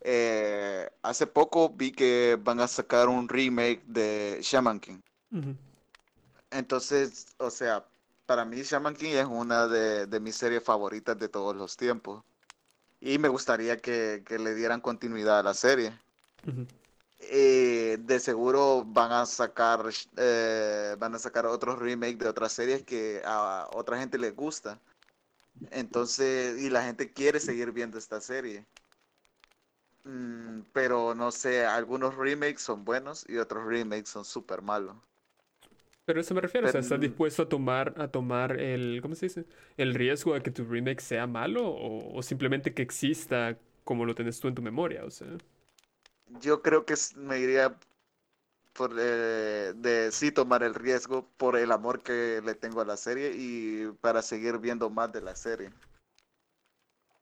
Eh, 0.00 0.88
hace 1.02 1.26
poco 1.26 1.70
vi 1.70 1.92
que 1.92 2.38
van 2.42 2.60
a 2.60 2.68
sacar 2.68 3.08
un 3.08 3.28
remake 3.28 3.82
de 3.86 4.38
Shaman 4.42 4.80
King. 4.80 4.98
Entonces, 6.50 7.26
o 7.38 7.50
sea, 7.50 7.84
para 8.26 8.44
mí 8.44 8.62
Shaman 8.62 8.94
King 8.94 9.14
es 9.14 9.26
una 9.26 9.66
de, 9.68 10.20
mis 10.20 10.36
series 10.36 10.62
favoritas 10.62 11.18
de 11.18 11.28
todos 11.28 11.54
los 11.54 11.76
tiempos. 11.76 12.24
Y 13.00 13.18
me 13.18 13.28
gustaría 13.28 13.76
que, 13.76 14.24
le 14.28 14.54
dieran 14.54 14.80
continuidad 14.80 15.40
a 15.40 15.42
la 15.42 15.54
serie. 15.54 15.92
Eh, 17.20 17.98
de 18.00 18.20
seguro 18.20 18.84
van 18.86 19.12
a 19.12 19.24
sacar 19.24 19.86
eh, 20.16 20.94
van 20.98 21.14
a 21.14 21.18
sacar 21.18 21.46
otros 21.46 21.78
remakes 21.78 22.18
de 22.18 22.28
otras 22.28 22.52
series 22.52 22.82
que 22.82 23.22
a 23.24 23.66
otra 23.72 23.98
gente 23.98 24.18
les 24.18 24.36
gusta 24.36 24.78
entonces, 25.70 26.60
y 26.60 26.70
la 26.70 26.84
gente 26.84 27.12
quiere 27.12 27.40
seguir 27.40 27.72
viendo 27.72 27.98
esta 27.98 28.20
serie. 28.20 28.64
Mm, 30.04 30.60
pero 30.72 31.14
no 31.14 31.30
sé, 31.30 31.64
algunos 31.64 32.14
remakes 32.16 32.60
son 32.60 32.84
buenos 32.84 33.24
y 33.28 33.38
otros 33.38 33.64
remakes 33.66 34.10
son 34.10 34.24
súper 34.24 34.62
malos. 34.62 34.96
Pero 36.04 36.20
eso 36.20 36.34
me 36.34 36.42
refiero, 36.42 36.68
o 36.68 36.70
sea, 36.70 36.80
¿estás 36.80 37.00
dispuesto 37.00 37.42
a 37.42 37.48
tomar, 37.48 37.94
a 37.96 38.08
tomar 38.08 38.60
el, 38.60 39.00
¿cómo 39.00 39.14
se 39.14 39.26
dice? 39.26 39.46
El 39.78 39.94
riesgo 39.94 40.34
de 40.34 40.42
que 40.42 40.50
tu 40.50 40.64
remake 40.64 41.00
sea 41.00 41.26
malo 41.26 41.62
o, 41.64 42.22
simplemente 42.22 42.74
que 42.74 42.82
exista 42.82 43.56
como 43.84 44.04
lo 44.04 44.14
tenés 44.14 44.38
tú 44.38 44.48
en 44.48 44.54
tu 44.54 44.60
memoria, 44.60 45.04
o 45.04 45.10
sea. 45.10 45.28
Yo 46.40 46.60
creo 46.60 46.84
que 46.84 46.94
me 47.16 47.38
iría 47.38 47.78
por 48.74 48.94
eh, 48.98 49.72
de 49.76 50.12
sí 50.12 50.32
tomar 50.32 50.62
el 50.62 50.74
riesgo 50.74 51.28
por 51.36 51.56
el 51.56 51.72
amor 51.72 52.02
que 52.02 52.42
le 52.44 52.54
tengo 52.54 52.80
a 52.82 52.84
la 52.84 52.96
serie 52.98 53.32
y 53.36 53.92
para 54.00 54.22
seguir 54.22 54.58
viendo 54.58 54.90
más 54.90 55.12
de 55.12 55.22
la 55.22 55.36
serie. 55.36 55.72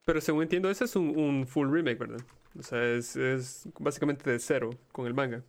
Pero 0.04 0.20
según 0.20 0.42
entiendo, 0.42 0.70
ese 0.70 0.84
es 0.84 0.96
un, 0.96 1.16
un 1.18 1.46
full 1.46 1.70
remake, 1.72 1.98
¿verdad? 1.98 2.20
O 2.58 2.62
sea, 2.62 2.84
es, 2.84 3.16
es 3.16 3.68
básicamente 3.78 4.28
de 4.30 4.38
cero 4.38 4.70
con 4.92 5.06
el 5.06 5.14
manga. 5.14 5.44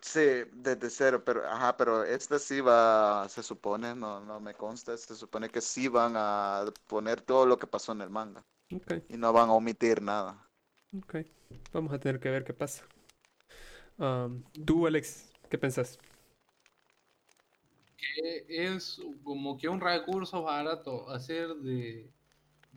Sí, 0.00 0.20
desde 0.52 0.90
cero, 0.90 1.24
pero 1.24 1.46
ajá, 1.48 1.76
pero 1.76 2.04
este 2.04 2.38
sí 2.38 2.60
va, 2.60 3.26
se 3.28 3.42
supone, 3.42 3.94
no, 3.94 4.20
no 4.20 4.38
me 4.38 4.54
consta, 4.54 4.96
se 4.98 5.14
supone 5.16 5.48
que 5.50 5.60
sí 5.62 5.88
van 5.88 6.12
a 6.16 6.66
poner 6.86 7.22
todo 7.22 7.46
lo 7.46 7.58
que 7.58 7.66
pasó 7.66 7.92
en 7.92 8.02
el 8.02 8.10
manga 8.10 8.44
Ok, 8.72 8.92
y 9.08 9.16
no 9.18 9.32
van 9.32 9.50
a 9.50 9.54
omitir 9.54 10.02
nada. 10.02 10.50
ok. 10.96 11.16
Vamos 11.72 11.92
a 11.92 11.98
tener 12.00 12.20
que 12.20 12.30
ver 12.30 12.44
qué 12.44 12.54
pasa. 12.54 12.84
Um, 13.98 14.42
Tú, 14.64 14.86
Alex, 14.86 15.32
¿qué 15.48 15.58
pensás? 15.58 15.98
que 18.04 18.44
es 18.48 19.00
como 19.22 19.56
que 19.56 19.68
un 19.68 19.80
recurso 19.80 20.42
barato 20.42 21.08
hacer 21.10 21.48
de... 21.56 22.10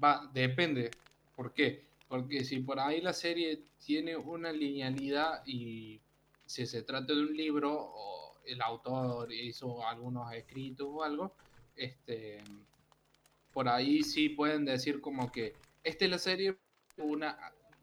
Va, 0.01 0.29
depende. 0.33 0.91
¿Por 1.35 1.53
qué? 1.53 1.85
Porque 2.07 2.43
si 2.43 2.59
por 2.59 2.79
ahí 2.79 3.01
la 3.01 3.13
serie 3.13 3.63
tiene 3.83 4.15
una 4.15 4.51
linealidad 4.51 5.43
y 5.45 5.99
si 6.45 6.65
se 6.65 6.83
trata 6.83 7.13
de 7.13 7.21
un 7.21 7.35
libro 7.35 7.73
o 7.73 8.37
el 8.45 8.61
autor 8.61 9.31
hizo 9.33 9.85
algunos 9.85 10.31
escritos 10.33 10.87
o 10.89 11.03
algo, 11.03 11.35
este, 11.75 12.41
por 13.51 13.67
ahí 13.67 14.03
sí 14.03 14.29
pueden 14.29 14.65
decir 14.65 15.01
como 15.01 15.31
que 15.31 15.53
esta 15.83 16.05
es 16.05 16.11
la 16.11 16.19
serie 16.19 16.57
una 16.97 17.37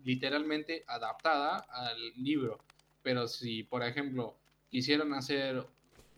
literalmente 0.04 0.84
adaptada 0.86 1.58
al 1.68 1.98
libro. 2.16 2.58
Pero 3.04 3.28
si, 3.28 3.62
por 3.64 3.84
ejemplo, 3.84 4.36
quisieran 4.70 5.14
hacer 5.14 5.64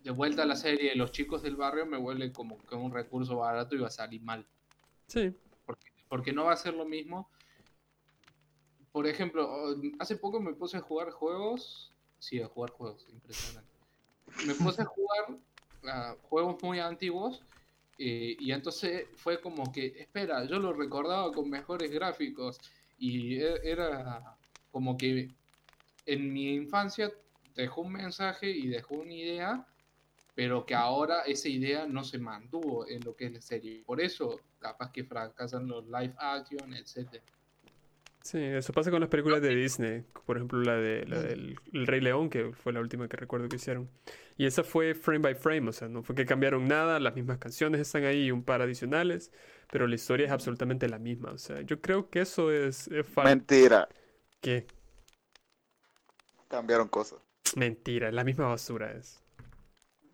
de 0.03 0.11
vuelta 0.11 0.43
a 0.43 0.47
la 0.47 0.55
serie 0.57 0.95
Los 0.95 1.11
chicos 1.13 1.43
del 1.43 1.57
barrio, 1.57 1.85
me 1.85 1.97
vuelve 1.99 2.33
como 2.33 2.65
que 2.65 2.75
un 2.75 2.91
recurso 2.93 3.37
barato 3.37 3.75
y 3.75 3.79
va 3.79 3.89
a 3.89 3.91
salir 3.91 4.23
mal. 4.23 4.47
Sí, 5.07 5.35
Porque, 5.65 5.87
porque 6.09 6.33
no 6.33 6.45
va 6.45 6.53
a 6.53 6.57
ser 6.57 6.73
lo 6.73 6.85
mismo. 6.85 7.29
Por 8.91 9.07
ejemplo, 9.07 9.47
o- 9.49 9.75
hace 9.99 10.17
poco 10.17 10.39
me 10.39 10.53
puse 10.53 10.77
a 10.77 10.81
jugar 10.81 11.11
juegos. 11.11 11.93
Sí, 12.19 12.41
a 12.41 12.47
jugar 12.47 12.71
juegos, 12.71 13.07
impresionante. 13.09 13.69
Me 14.45 14.55
puse 14.55 14.81
a 14.81 14.85
jugar 14.95 15.39
juegos 16.23 16.61
muy 16.61 16.79
antiguos. 16.79 17.43
eh, 17.99 18.37
y 18.39 18.51
entonces 18.51 19.09
fue 19.17 19.41
como 19.41 19.71
que, 19.71 19.87
espera, 19.99 20.45
yo 20.45 20.59
lo 20.59 20.73
recordaba 20.73 21.31
con 21.33 21.49
mejores 21.49 21.91
gráficos. 21.91 22.61
Y 22.97 23.37
e- 23.39 23.61
era 23.71 24.37
como 24.71 24.97
que 24.97 25.36
en 26.07 26.33
mi 26.33 26.55
infancia 26.55 27.11
dejó 27.55 27.81
un 27.81 27.93
mensaje 27.93 28.49
y 28.49 28.67
dejó 28.67 28.95
una 28.95 29.13
idea, 29.13 29.67
pero 30.33 30.65
que 30.65 30.73
ahora 30.73 31.21
esa 31.23 31.49
idea 31.49 31.85
no 31.85 32.03
se 32.03 32.17
mantuvo 32.17 32.87
en 32.87 33.03
lo 33.03 33.15
que 33.15 33.25
es 33.25 33.33
la 33.33 33.41
serie. 33.41 33.83
Por 33.85 33.99
eso, 33.99 34.39
capaz 34.59 34.91
que 34.91 35.03
fracasan 35.03 35.67
los 35.67 35.85
live 35.85 36.13
action, 36.17 36.73
etcétera. 36.73 37.23
sí, 38.21 38.37
eso 38.39 38.71
pasa 38.71 38.89
con 38.89 39.01
las 39.01 39.09
películas 39.09 39.41
de 39.41 39.53
Disney. 39.53 40.03
Por 40.25 40.37
ejemplo, 40.37 40.61
la 40.61 40.75
de 40.75 41.05
la 41.07 41.19
del 41.19 41.59
El 41.73 41.87
Rey 41.87 41.99
León, 41.99 42.29
que 42.29 42.53
fue 42.53 42.71
la 42.71 42.79
última 42.79 43.07
que 43.07 43.17
recuerdo 43.17 43.49
que 43.49 43.57
hicieron. 43.57 43.89
Y 44.37 44.45
esa 44.45 44.63
fue 44.63 44.93
frame 44.93 45.19
by 45.19 45.35
frame, 45.35 45.69
o 45.69 45.73
sea, 45.73 45.89
no 45.89 46.03
fue 46.03 46.15
que 46.15 46.25
cambiaron 46.25 46.67
nada, 46.67 46.99
las 46.99 47.15
mismas 47.15 47.39
canciones 47.39 47.81
están 47.81 48.05
ahí 48.05 48.25
y 48.25 48.31
un 48.31 48.43
par 48.43 48.61
adicionales, 48.61 49.31
pero 49.71 49.87
la 49.87 49.95
historia 49.95 50.27
es 50.27 50.31
absolutamente 50.31 50.87
la 50.87 50.99
misma. 50.99 51.31
O 51.31 51.39
sea, 51.39 51.61
yo 51.61 51.81
creo 51.81 52.09
que 52.09 52.21
eso 52.21 52.51
es, 52.51 52.87
es 52.89 53.05
Mentira, 53.17 53.89
¿Qué? 54.39 54.67
Cambiaron 56.47 56.87
cosas, 56.87 57.19
Mentira, 57.55 58.11
la 58.11 58.23
misma 58.23 58.47
basura 58.47 58.91
es. 58.91 59.19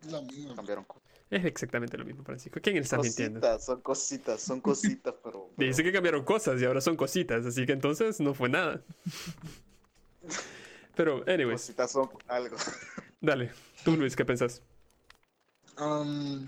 Lo 0.09 0.21
mismo. 0.21 0.55
cambiaron 0.55 0.83
cosas. 0.83 1.03
Es 1.29 1.45
exactamente 1.45 1.97
lo 1.97 2.05
mismo, 2.05 2.23
Francisco. 2.23 2.59
¿Quién 2.61 2.77
está 2.77 2.97
mintiendo? 2.99 3.39
Cositas, 3.39 3.65
son 3.65 3.81
cositas, 3.81 4.41
son 4.41 4.61
cositas, 4.61 5.15
pero... 5.23 5.49
pero- 5.55 5.67
Dice 5.67 5.83
que 5.83 5.91
cambiaron 5.91 6.23
cosas 6.23 6.61
y 6.61 6.65
ahora 6.65 6.79
son 6.81 6.95
cositas, 6.95 7.45
así 7.45 7.65
que 7.65 7.71
entonces 7.71 8.19
no 8.19 8.33
fue 8.33 8.49
nada. 8.49 8.81
Pero, 10.95 11.23
anyways, 11.27 11.61
Cositas 11.61 11.91
son 11.91 12.07
algo. 12.27 12.55
dale. 13.21 13.51
Tú, 13.83 13.97
Luis, 13.97 14.15
¿qué 14.15 14.25
pensás? 14.25 14.61
Um, 15.79 16.47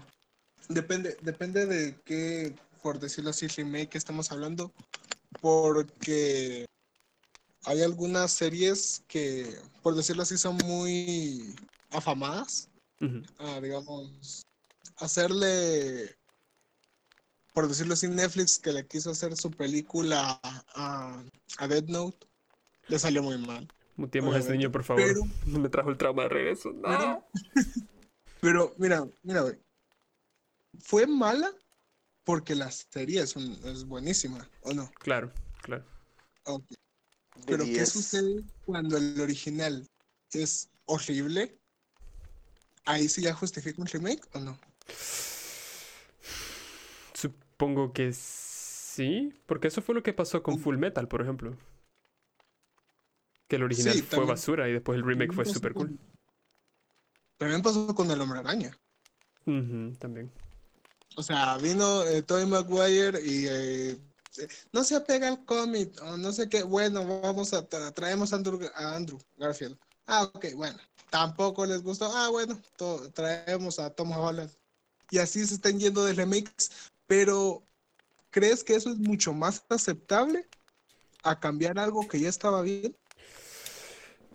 depende, 0.69 1.17
depende 1.21 1.65
de 1.65 1.95
qué, 2.05 2.53
por 2.83 2.99
decirlo 2.99 3.31
así, 3.31 3.47
remake 3.47 3.95
estamos 3.97 4.31
hablando. 4.31 4.71
Porque 5.41 6.67
hay 7.65 7.81
algunas 7.81 8.31
series 8.31 9.03
que, 9.07 9.57
por 9.81 9.95
decirlo 9.95 10.23
así, 10.23 10.37
son 10.37 10.57
muy 10.65 11.55
afamadas. 11.91 12.69
A, 13.39 13.59
digamos, 13.61 14.43
hacerle, 14.97 16.15
por 17.53 17.67
decirlo 17.67 17.93
así, 17.93 18.07
Netflix 18.07 18.57
que 18.57 18.71
le 18.73 18.87
quiso 18.87 19.11
hacer 19.11 19.35
su 19.37 19.51
película 19.51 20.39
a, 20.43 21.23
a 21.57 21.67
Dead 21.67 21.83
Note, 21.85 22.25
le 22.87 22.97
salió 22.97 23.21
muy 23.21 23.37
mal. 23.37 23.67
Muteemos 23.97 24.33
a 24.35 24.39
este 24.39 24.49
Obviamente, 24.49 24.57
niño, 24.57 24.71
por 24.71 24.83
favor. 24.83 25.03
pero- 25.03 25.21
No 25.45 25.59
me 25.59 25.69
trajo 25.69 25.89
el 25.89 25.97
trauma 25.97 26.23
de 26.23 26.29
regreso. 26.29 26.71
No. 26.73 27.25
Pero, 28.41 28.73
mira, 28.77 29.07
mira, 29.23 29.41
güey, 29.41 29.57
fue 30.79 31.07
mala 31.07 31.51
porque 32.23 32.53
la 32.53 32.69
serie 32.69 33.21
es, 33.21 33.35
un- 33.35 33.59
es 33.65 33.85
buenísima, 33.85 34.47
¿o 34.61 34.73
no? 34.73 34.91
Claro, 34.99 35.31
claro. 35.61 35.83
Ok. 36.45 36.65
De 37.35 37.43
Pero 37.45 37.63
¿qué 37.65 37.71
10. 37.71 37.89
sucede 37.89 38.43
cuando 38.65 38.97
el 38.97 39.19
original 39.21 39.87
es 40.31 40.69
horrible? 40.85 41.57
¿Ahí 42.85 43.09
sí 43.09 43.21
ya 43.21 43.33
justifica 43.33 43.81
un 43.81 43.87
remake 43.87 44.21
o 44.33 44.39
no? 44.39 44.59
Supongo 47.13 47.93
que 47.93 48.11
sí, 48.13 49.33
porque 49.45 49.67
eso 49.69 49.81
fue 49.81 49.95
lo 49.95 50.03
que 50.03 50.13
pasó 50.13 50.43
con 50.43 50.59
Full 50.59 50.77
Metal, 50.77 51.07
por 51.07 51.21
ejemplo. 51.21 51.57
Que 53.47 53.55
el 53.57 53.63
original 53.63 53.93
Sí, 53.93 54.01
fue 54.01 54.09
también- 54.09 54.29
basura 54.29 54.69
y 54.69 54.73
después 54.73 54.95
el 54.97 55.03
remake 55.03 55.27
También 55.29 55.45
fue 55.45 55.53
súper 55.53 55.73
cool. 55.73 55.99
También 57.37 57.61
pasó 57.61 57.93
con 57.93 58.09
el 58.11 58.19
Hombre 58.21 58.39
Araña. 58.39 58.77
También. 59.45 60.31
O 61.17 61.23
sea, 61.23 61.57
vino 61.57 62.03
eh, 62.03 62.21
Tobey 62.23 62.45
Maguire 62.45 63.19
y 63.23 63.45
eh, 63.47 63.97
no 64.71 64.83
se 64.83 64.95
apega 64.95 65.27
al 65.27 65.43
cómic 65.45 66.01
o 66.01 66.17
no 66.17 66.31
sé 66.31 66.49
qué. 66.49 66.63
Bueno, 66.63 67.21
vamos 67.21 67.53
a 67.53 67.67
tra- 67.67 67.93
traemos 67.93 68.33
a 68.33 68.37
Andrew, 68.37 68.59
a 68.75 68.95
Andrew 68.95 69.19
Garfield. 69.37 69.77
Ah, 70.07 70.23
ok, 70.23 70.45
bueno. 70.55 70.77
Tampoco 71.09 71.65
les 71.65 71.81
gustó. 71.81 72.05
Ah, 72.11 72.29
bueno, 72.29 72.59
traemos 73.13 73.79
a 73.79 73.89
Tom 73.89 74.11
Holland. 74.11 74.51
Y 75.09 75.19
así 75.19 75.45
se 75.45 75.55
están 75.55 75.79
yendo 75.79 76.03
de 76.03 76.13
remakes. 76.13 76.71
Pero, 77.07 77.63
¿crees 78.31 78.63
que 78.63 78.75
eso 78.75 78.89
es 78.89 78.97
mucho 78.97 79.33
más 79.33 79.63
aceptable 79.69 80.47
a 81.23 81.39
cambiar 81.39 81.79
algo 81.79 82.07
que 82.07 82.19
ya 82.19 82.29
estaba 82.29 82.61
bien? 82.61 82.95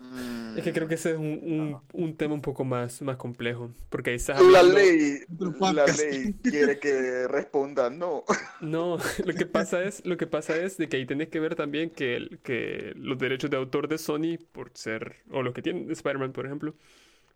Mm, 0.01 0.57
Es 0.59 0.65
que 0.65 0.73
creo 0.73 0.89
que 0.89 0.95
ese 0.95 1.13
es 1.13 1.19
un, 1.19 1.27
un- 1.43 1.81
un 1.93 2.17
tema 2.17 2.35
un 2.35 2.43
poco 2.43 2.65
más, 2.65 3.03
más 3.03 3.17
complejo. 3.17 3.71
Porque 3.91 4.11
ahí 4.11 4.17
estás 4.17 4.41
La 4.43 4.63
ley, 4.63 5.21
la 5.61 5.87
ley 5.87 6.35
quiere 6.43 6.79
que 6.79 7.29
responda 7.29 7.91
no. 7.91 8.25
No, 8.61 8.99
lo 9.25 9.35
que 9.35 9.47
pasa 9.47 9.83
es, 9.85 10.05
lo 10.07 10.17
que 10.17 10.27
pasa 10.27 10.57
es 10.57 10.77
de 10.77 10.89
que 10.89 10.97
ahí 10.99 11.07
tenés 11.07 11.29
que 11.29 11.41
ver 11.41 11.55
también 11.55 11.91
que, 11.91 12.17
el- 12.17 12.39
que 12.43 12.93
los 12.97 13.19
derechos 13.19 13.51
de 13.51 13.57
autor 13.57 13.89
de 13.89 13.99
Sony, 13.99 14.39
por 14.53 14.71
ser, 14.75 15.17
o 15.31 15.43
los 15.43 15.55
que 15.55 15.63
tienen 15.63 15.91
Spider-Man, 15.91 16.33
por 16.33 16.47
ejemplo, 16.47 16.75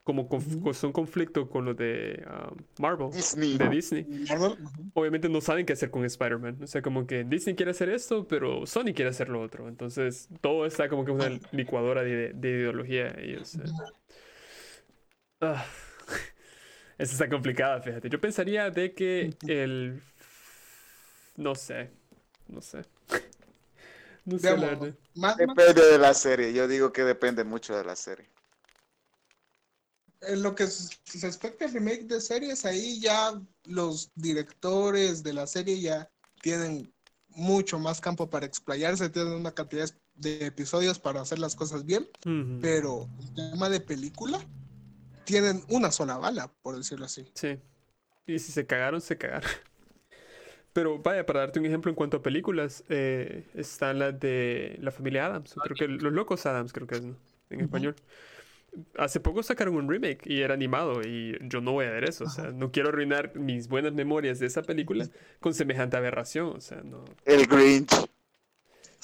como 0.04 0.28
conf- 0.28 0.56
Ujú. 0.58 0.74
son 0.74 0.92
conflicto 0.92 1.48
con 1.48 1.64
los 1.64 1.76
de 1.76 2.22
ah, 2.26 2.52
Marvel, 2.78 3.10
Disney. 3.10 3.56
de 3.58 3.68
Disney, 3.70 4.04
Marvel, 4.28 4.58
obviamente 4.92 5.28
no 5.28 5.40
saben 5.40 5.66
qué 5.66 5.72
hacer 5.72 5.90
con 5.90 6.04
Spider-Man. 6.04 6.58
O 6.62 6.66
sea, 6.66 6.82
como 6.82 7.06
que 7.06 7.24
Disney 7.24 7.56
quiere 7.56 7.70
hacer 7.72 7.88
esto, 7.88 8.28
pero 8.28 8.66
Sony 8.66 8.92
quiere 8.94 9.08
hacer 9.10 9.28
lo 9.30 9.40
otro. 9.40 9.68
Entonces, 9.68 10.28
todo 10.40 10.66
está 10.66 10.88
como 10.88 11.04
que 11.04 11.10
una 11.12 11.30
licuadora 11.52 12.02
de, 12.02 12.32
de 12.34 12.50
ideología. 12.50 13.16
Y, 13.24 13.36
o 13.36 13.44
sea, 13.44 13.64
ah, 15.40 15.64
Esa 16.98 17.12
está 17.12 17.28
complicada, 17.28 17.80
fíjate. 17.80 18.08
Yo 18.08 18.20
pensaría 18.20 18.70
de 18.70 18.94
que 18.94 19.34
el... 19.48 20.00
No 21.36 21.54
sé. 21.54 21.90
No 22.48 22.60
sé. 22.60 22.82
No 24.26 24.38
sé, 24.38 24.56
la 24.56 25.34
Depende 25.36 25.84
de 25.84 25.98
la 25.98 26.14
serie. 26.14 26.54
Yo 26.54 26.66
digo 26.66 26.94
que 26.94 27.02
depende 27.04 27.44
mucho 27.44 27.76
de 27.76 27.84
la 27.84 27.94
serie. 27.94 28.26
En 30.28 30.42
lo 30.42 30.54
que 30.54 30.64
s- 30.64 30.96
respecta 31.20 31.64
al 31.64 31.72
remake 31.72 32.04
de 32.04 32.20
series, 32.20 32.64
ahí 32.64 33.00
ya 33.00 33.40
los 33.64 34.10
directores 34.14 35.22
de 35.22 35.32
la 35.32 35.46
serie 35.46 35.80
ya 35.80 36.10
tienen 36.40 36.92
mucho 37.28 37.78
más 37.78 38.00
campo 38.00 38.30
para 38.30 38.46
explayarse, 38.46 39.08
tienen 39.10 39.32
una 39.32 39.52
cantidad 39.52 39.88
de 40.14 40.46
episodios 40.46 40.98
para 40.98 41.20
hacer 41.20 41.38
las 41.40 41.56
cosas 41.56 41.84
bien, 41.84 42.08
pero 42.60 43.08
el 43.20 43.34
tema 43.34 43.68
de 43.68 43.80
película 43.80 44.38
tienen 45.24 45.64
una 45.68 45.90
sola 45.90 46.16
bala, 46.18 46.52
por 46.62 46.76
decirlo 46.76 47.06
así. 47.06 47.26
Sí. 47.34 47.58
Y 48.26 48.38
si 48.38 48.52
se 48.52 48.66
cagaron, 48.66 49.00
se 49.00 49.18
cagaron. 49.18 49.50
Pero 50.72 50.98
vaya, 50.98 51.24
para 51.24 51.40
darte 51.40 51.60
un 51.60 51.66
ejemplo 51.66 51.88
en 51.90 51.94
cuanto 51.94 52.16
a 52.16 52.22
películas, 52.22 52.82
eh, 52.88 53.46
están 53.54 54.00
las 54.00 54.18
de 54.18 54.76
la 54.80 54.90
familia 54.90 55.26
Adams. 55.26 55.54
Creo 55.62 55.76
que 55.76 55.86
Los 55.86 56.12
Locos 56.12 56.46
Adams, 56.46 56.72
creo 56.72 56.86
que 56.86 56.96
es, 56.96 57.02
¿no? 57.02 57.16
En 57.50 57.60
español. 57.60 57.94
Hace 58.98 59.20
poco 59.20 59.42
sacaron 59.42 59.76
un 59.76 59.88
remake 59.88 60.26
y 60.26 60.40
era 60.42 60.54
animado 60.54 61.02
y 61.02 61.36
yo 61.42 61.60
no 61.60 61.72
voy 61.72 61.86
a 61.86 61.90
ver 61.90 62.04
eso. 62.08 62.24
O 62.24 62.28
sea, 62.30 62.50
no 62.50 62.70
quiero 62.72 62.88
arruinar 62.90 63.36
mis 63.36 63.68
buenas 63.68 63.92
memorias 63.92 64.38
de 64.38 64.46
esa 64.46 64.62
película 64.62 65.06
con 65.40 65.54
semejante 65.54 65.96
aberración. 65.96 66.48
O 66.56 66.60
sea, 66.60 66.82
no. 66.82 67.04
El 67.24 67.46
Grinch. 67.46 67.90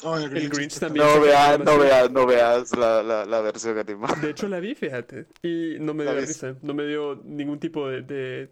Oh, 0.03 0.17
El 0.17 0.49
Grinch 0.49 0.73
está- 0.73 0.87
también. 0.87 1.05
No 1.07 1.13
una 1.21 1.59
no 1.59 1.79
veas, 1.79 2.11
no 2.11 2.27
veas 2.27 2.77
la, 2.77 3.03
la, 3.03 3.25
la 3.27 3.41
versión 3.43 3.77
animada. 3.79 4.15
De 4.21 4.31
hecho, 4.31 4.49
la 4.49 4.59
vi, 4.61 4.75
fíjate. 4.75 5.27
Y 5.43 5.77
no 5.79 5.93
me 5.95 6.05
dio 6.05 6.15
risa. 6.15 6.57
No 6.63 6.73
me 6.75 6.87
dio 6.87 7.21
ningún 7.25 7.59
tipo 7.61 7.89
de, 7.89 8.03
de, 8.03 8.51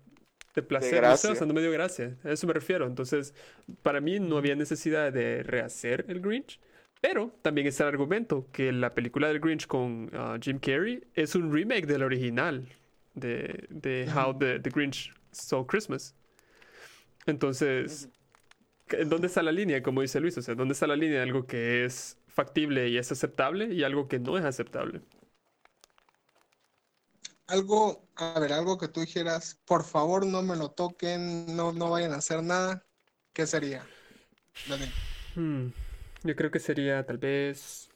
de 0.54 0.62
placer. 0.62 0.96
gracia. 0.96 1.32
o 1.32 1.34
sea, 1.34 1.46
no 1.46 1.54
me 1.54 1.62
dio 1.62 1.72
gracia. 1.72 2.16
A 2.22 2.30
eso 2.32 2.46
me 2.46 2.52
refiero. 2.52 2.86
Entonces, 2.86 3.34
para 3.82 4.00
mí 4.00 4.20
no 4.20 4.36
había 4.36 4.56
necesidad 4.56 5.10
de 5.12 5.42
rehacer 5.42 6.04
el 6.08 6.20
Grinch. 6.20 6.60
Pero 7.00 7.32
también 7.42 7.66
está 7.66 7.84
el 7.84 7.90
argumento 7.90 8.46
que 8.52 8.72
la 8.72 8.94
película 8.94 9.28
del 9.28 9.40
Grinch 9.40 9.66
con 9.66 10.10
ah, 10.14 10.36
Jim 10.40 10.58
Carrey 10.58 11.04
es 11.14 11.34
un 11.34 11.52
remake 11.52 11.86
del 11.86 12.02
original 12.02 12.68
de, 13.14 13.66
de 13.70 14.10
How 14.12 14.36
the, 14.38 14.58
the 14.60 14.70
Grinch 14.70 15.12
Stole 15.32 15.66
Christmas. 15.66 16.14
Entonces, 17.26 18.08
¿en 18.90 19.08
¿dónde 19.08 19.26
está 19.26 19.42
la 19.42 19.52
línea? 19.52 19.82
Como 19.82 20.00
dice 20.00 20.20
Luis, 20.20 20.36
o 20.38 20.42
sea, 20.42 20.54
¿dónde 20.54 20.72
está 20.72 20.86
la 20.86 20.96
línea 20.96 21.18
de 21.18 21.22
algo 21.22 21.46
que 21.46 21.84
es 21.84 22.16
factible 22.26 22.88
y 22.88 22.98
es 22.98 23.12
aceptable 23.12 23.72
y 23.72 23.84
algo 23.84 24.08
que 24.08 24.18
no 24.18 24.38
es 24.38 24.44
aceptable? 24.44 25.02
Algo, 27.46 28.08
a 28.16 28.38
ver, 28.40 28.52
algo 28.52 28.76
que 28.76 28.88
tú 28.88 29.00
dijeras, 29.00 29.58
por 29.64 29.84
favor 29.84 30.26
no 30.26 30.42
me 30.42 30.56
lo 30.56 30.70
toquen, 30.70 31.56
no, 31.56 31.72
no 31.72 31.90
vayan 31.90 32.12
a 32.12 32.16
hacer 32.16 32.42
nada, 32.42 32.84
¿qué 33.32 33.46
sería? 33.46 33.86
Hmm, 35.34 35.68
Yo 36.24 36.34
creo 36.36 36.50
que 36.50 36.58
sería 36.60 37.04
tal 37.06 37.18
vez 37.18 37.88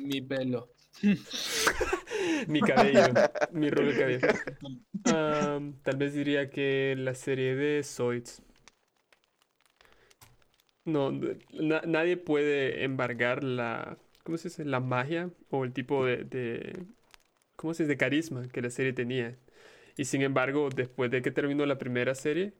Mi 0.00 0.20
pelo. 0.22 0.68
mi 2.48 2.62
cabello, 2.62 3.18
mi 3.50 3.70
rol 3.70 3.86
de 3.88 3.94
cabello. 3.94 4.20
Am, 5.04 5.74
tal 5.84 5.96
vez 5.96 6.14
diría 6.14 6.50
que 6.50 6.94
la 6.98 7.14
serie 7.14 7.54
de 7.56 7.82
Zoids. 7.84 8.42
No, 10.84 11.10
na- 11.52 11.82
nadie 11.86 12.16
puede 12.16 12.84
embargar 12.84 13.44
la, 13.44 13.98
¿cómo 14.24 14.38
se 14.38 14.48
dice? 14.48 14.64
La 14.64 14.80
magia 14.80 15.30
o 15.50 15.64
el 15.64 15.72
tipo 15.74 16.04
de, 16.06 16.24
de, 16.24 16.86
¿cómo 17.56 17.74
se 17.74 17.84
dice? 17.84 17.94
De 17.94 17.98
carisma 17.98 18.48
que 18.48 18.62
la 18.62 18.70
serie 18.70 18.92
tenía. 18.94 19.38
Y 19.96 20.06
sin 20.06 20.22
embargo, 20.22 20.70
después 20.74 21.10
de 21.10 21.22
que 21.22 21.30
terminó 21.32 21.66
la 21.66 21.78
primera 21.78 22.14
serie, 22.14 22.54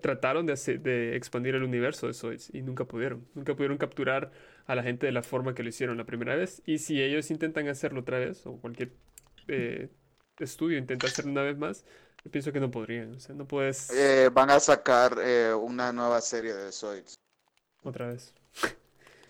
trataron 0.00 0.46
de, 0.46 0.52
hacer- 0.54 0.80
de 0.80 1.16
expandir 1.16 1.54
el 1.54 1.62
universo 1.62 2.06
de 2.06 2.14
Zoids 2.14 2.48
y 2.54 2.62
nunca 2.62 2.84
pudieron. 2.84 3.26
Nunca 3.34 3.54
pudieron 3.54 3.76
capturar 3.78 4.32
a 4.66 4.74
la 4.74 4.82
gente 4.82 5.06
de 5.06 5.12
la 5.12 5.22
forma 5.22 5.54
que 5.54 5.62
lo 5.62 5.68
hicieron 5.68 5.98
la 5.98 6.04
primera 6.04 6.34
vez. 6.36 6.62
Y 6.66 6.78
si 6.78 7.02
ellos 7.02 7.30
intentan 7.30 7.68
hacerlo 7.68 8.00
otra 8.00 8.18
vez, 8.18 8.46
o 8.46 8.56
cualquier 8.56 8.92
eh, 9.48 9.90
estudio 10.38 10.78
intenta 10.78 11.06
hacerlo 11.06 11.32
una 11.32 11.42
vez 11.42 11.58
más, 11.58 11.84
yo 12.24 12.30
pienso 12.30 12.52
que 12.52 12.60
no 12.60 12.70
podrían. 12.70 13.14
O 13.14 13.20
sea, 13.20 13.34
no 13.34 13.46
puedes 13.46 13.90
Eh, 13.90 14.30
van 14.32 14.50
a 14.50 14.58
sacar 14.60 15.16
eh, 15.22 15.52
una 15.52 15.92
nueva 15.92 16.20
serie 16.22 16.54
de 16.54 16.72
Zoids. 16.72 17.14
otra 17.82 18.08
vez. 18.08 18.32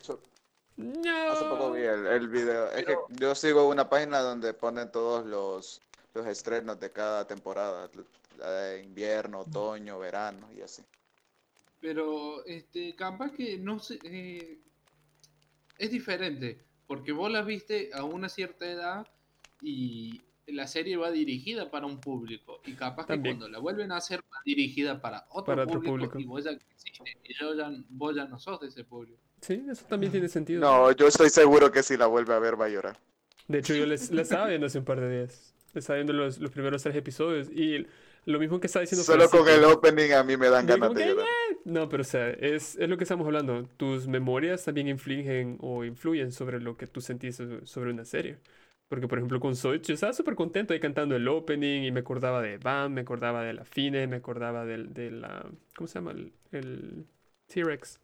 So- 0.00 0.22
No. 0.76 1.32
Hace 1.32 1.44
poco 1.46 1.72
vi 1.72 1.82
el, 1.82 2.06
el 2.06 2.28
video. 2.28 2.70
Es 2.70 2.84
que 2.84 2.94
yo 3.10 3.34
sigo 3.34 3.68
una 3.68 3.88
página 3.88 4.20
donde 4.20 4.54
ponen 4.54 4.90
todos 4.92 5.26
los, 5.26 5.80
los 6.14 6.26
estrenos 6.26 6.78
de 6.78 6.90
cada 6.92 7.26
temporada. 7.26 7.88
Invierno, 8.82 9.40
otoño, 9.40 9.98
verano 9.98 10.48
y 10.56 10.60
así. 10.62 10.82
Pero, 11.80 12.44
este, 12.46 12.94
capaz 12.94 13.32
que 13.32 13.58
no 13.58 13.78
sé. 13.78 13.98
eh, 14.04 14.58
es 15.78 15.90
diferente. 15.90 16.64
Porque 16.86 17.12
vos 17.12 17.30
la 17.30 17.42
viste 17.42 17.90
a 17.94 18.04
una 18.04 18.28
cierta 18.28 18.66
edad 18.70 19.06
y 19.62 20.20
la 20.46 20.66
serie 20.66 20.96
va 20.98 21.10
dirigida 21.10 21.70
para 21.70 21.86
un 21.86 21.98
público. 22.00 22.60
Y 22.66 22.74
capaz 22.74 23.06
También. 23.06 23.36
que 23.36 23.40
cuando 23.40 23.48
la 23.48 23.58
vuelven 23.58 23.92
a 23.92 23.96
hacer 23.96 24.20
va 24.20 24.36
dirigida 24.44 25.00
para 25.00 25.26
otro, 25.30 25.44
Para 25.46 25.62
otro 25.64 25.80
público, 25.80 26.12
público. 26.12 26.18
Y 26.20 26.24
vos 26.24 26.44
ya 26.44 26.50
existe, 26.50 27.18
y 27.24 27.34
yo 27.34 27.54
ya, 27.54 27.70
vos 27.88 28.14
ya 28.14 28.26
no 28.26 28.38
sos 28.38 28.60
de 28.60 28.68
ese 28.68 28.84
público. 28.84 29.18
Sí, 29.40 29.64
eso 29.70 29.84
también 29.86 30.12
tiene 30.12 30.28
sentido. 30.28 30.60
No, 30.60 30.92
yo 30.92 31.06
estoy 31.06 31.30
seguro 31.30 31.70
que 31.72 31.82
si 31.82 31.96
la 31.96 32.06
vuelve 32.06 32.34
a 32.34 32.38
ver 32.38 32.60
va 32.60 32.66
a 32.66 32.68
llorar. 32.68 32.98
De 33.48 33.58
hecho, 33.58 33.74
yo 33.74 33.86
les, 33.86 34.10
la 34.10 34.22
estaba 34.22 34.48
viendo 34.48 34.66
hace 34.66 34.78
un 34.78 34.84
par 34.84 35.00
de 35.00 35.18
días. 35.20 35.54
Estaba 35.74 35.96
viendo 35.96 36.12
los, 36.12 36.38
los 36.38 36.50
primeros 36.50 36.82
tres 36.82 36.94
episodios 36.96 37.48
y 37.50 37.86
lo 38.26 38.38
mismo 38.38 38.60
que 38.60 38.66
estaba 38.66 38.82
diciendo 38.82 39.04
Solo 39.04 39.28
con 39.30 39.48
el 39.48 39.64
opening 39.64 40.12
a 40.12 40.22
mí 40.24 40.36
me 40.36 40.48
dan 40.48 40.66
De 40.66 40.72
ganas 40.72 40.94
de 40.94 41.06
llorar. 41.06 41.26
No, 41.64 41.88
pero 41.88 42.02
o 42.02 42.04
sea, 42.04 42.30
es, 42.30 42.76
es 42.76 42.88
lo 42.88 42.96
que 42.98 43.04
estamos 43.04 43.26
hablando. 43.26 43.64
Tus 43.76 44.06
memorias 44.06 44.64
también 44.64 44.88
infligen 44.88 45.56
o 45.60 45.84
influyen 45.84 46.30
sobre 46.32 46.60
lo 46.60 46.76
que 46.76 46.86
tú 46.86 47.00
sentís 47.00 47.36
so- 47.36 47.64
sobre 47.66 47.90
una 47.90 48.04
serie. 48.04 48.38
Porque, 48.88 49.08
por 49.08 49.18
ejemplo, 49.18 49.40
con 49.40 49.56
Zoids, 49.56 49.88
yo 49.88 49.94
estaba 49.94 50.12
súper 50.12 50.34
contento 50.34 50.74
ahí 50.74 50.80
cantando 50.80 51.16
el 51.16 51.26
opening 51.26 51.82
y 51.84 51.90
me 51.90 52.00
acordaba 52.00 52.42
de 52.42 52.58
Bam, 52.58 52.92
me 52.92 53.00
acordaba 53.00 53.42
de 53.42 53.54
la 53.54 53.64
Fine, 53.64 54.06
me 54.06 54.16
acordaba 54.16 54.64
del, 54.66 54.92
de 54.92 55.10
la... 55.10 55.50
¿Cómo 55.76 55.88
se 55.88 55.94
llama? 55.94 56.12
El, 56.12 56.32
el 56.52 57.06
T-Rex. 57.46 57.98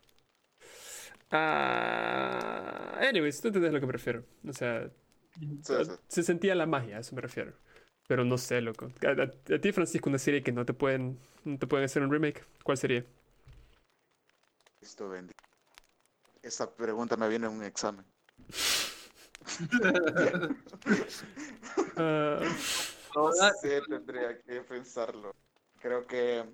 Ah, 1.31 2.99
anyways, 3.09 3.41
tú 3.41 3.49
entendés 3.49 3.73
lo 3.73 3.81
que 3.81 3.87
me 3.87 3.93
refiero. 3.93 4.25
O 4.49 4.53
sea, 4.53 4.91
Sí, 5.63 5.85
sí. 5.85 5.93
se 6.09 6.23
sentía 6.23 6.55
la 6.55 6.67
magia, 6.67 6.97
a 6.97 7.01
eso 7.01 7.15
me 7.15 7.23
refiero. 7.23 7.55
Pero 8.11 8.25
no 8.25 8.39
sé, 8.39 8.61
loco. 8.61 8.91
A, 9.07 9.11
a- 9.23 9.55
a 9.55 9.61
ti, 9.61 9.71
Francisco, 9.71 10.09
una 10.09 10.19
serie 10.19 10.43
que 10.43 10.51
no 10.51 10.65
te 10.67 10.75
pueden, 10.75 11.17
no 11.45 11.59
te 11.59 11.69
pueden 11.69 11.85
hacer 11.85 12.03
un 12.03 12.11
remake, 12.11 12.45
¿cuál 12.65 12.77
sería? 12.77 13.05
Cristo 14.79 15.09
bendito. 15.09 15.45
Esa 16.43 16.75
pregunta 16.77 17.17
me 17.17 17.31
viene 17.31 17.47
en 17.47 17.53
un 17.55 17.65
examen. 17.65 18.05
Ah, 21.97 22.41
No 23.15 23.31
Ah, 23.41 23.53
sé, 23.61 23.83
tendría 23.83 24.39
que 24.43 24.61
pensarlo. 24.63 25.35
Creo 25.81 26.07
que. 26.07 26.45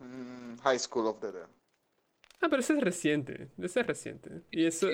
mm, 0.00 0.58
High 0.64 0.78
School 0.78 1.06
of 1.08 1.20
the 1.20 1.32
Dead. 1.32 1.48
ah, 2.40 2.48
pero 2.50 2.60
ese 2.60 2.74
es 2.74 2.80
reciente. 2.82 3.48
Ese 3.58 3.80
es 3.80 3.86
reciente. 3.86 4.42
Y 4.50 4.66
eso. 4.66 4.88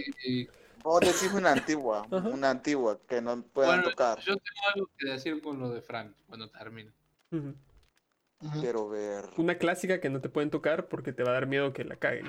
Vos 0.82 1.00
decís 1.00 1.32
una 1.32 1.52
antigua, 1.52 2.06
una 2.32 2.50
antigua 2.50 2.98
que 3.08 3.20
no 3.20 3.42
puedan 3.42 3.76
bueno, 3.76 3.90
tocar. 3.90 4.18
yo 4.20 4.36
tengo 4.36 4.68
algo 4.74 4.90
que 4.96 5.08
decir 5.08 5.42
con 5.42 5.58
lo 5.58 5.70
de 5.70 5.82
Frank 5.82 6.12
cuando 6.26 6.48
termine. 6.48 6.92
Ujú. 7.30 7.54
Quiero 8.60 8.88
ver. 8.88 9.24
Una 9.36 9.58
clásica 9.58 10.00
que 10.00 10.08
no 10.10 10.20
te 10.20 10.28
pueden 10.28 10.50
tocar 10.50 10.88
porque 10.88 11.12
te 11.12 11.24
va 11.24 11.30
a 11.30 11.34
dar 11.34 11.46
miedo 11.46 11.72
que 11.72 11.84
la 11.84 11.96
caguen. 11.96 12.26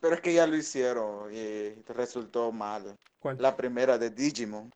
Pero 0.00 0.14
es 0.14 0.20
que 0.20 0.34
ya 0.34 0.46
lo 0.46 0.56
hicieron 0.56 1.32
y 1.32 1.70
resultó 1.92 2.52
mal. 2.52 2.96
¿Cuál? 3.20 3.36
La 3.40 3.56
primera 3.56 3.98
de 3.98 4.10
Digimon. 4.10 4.72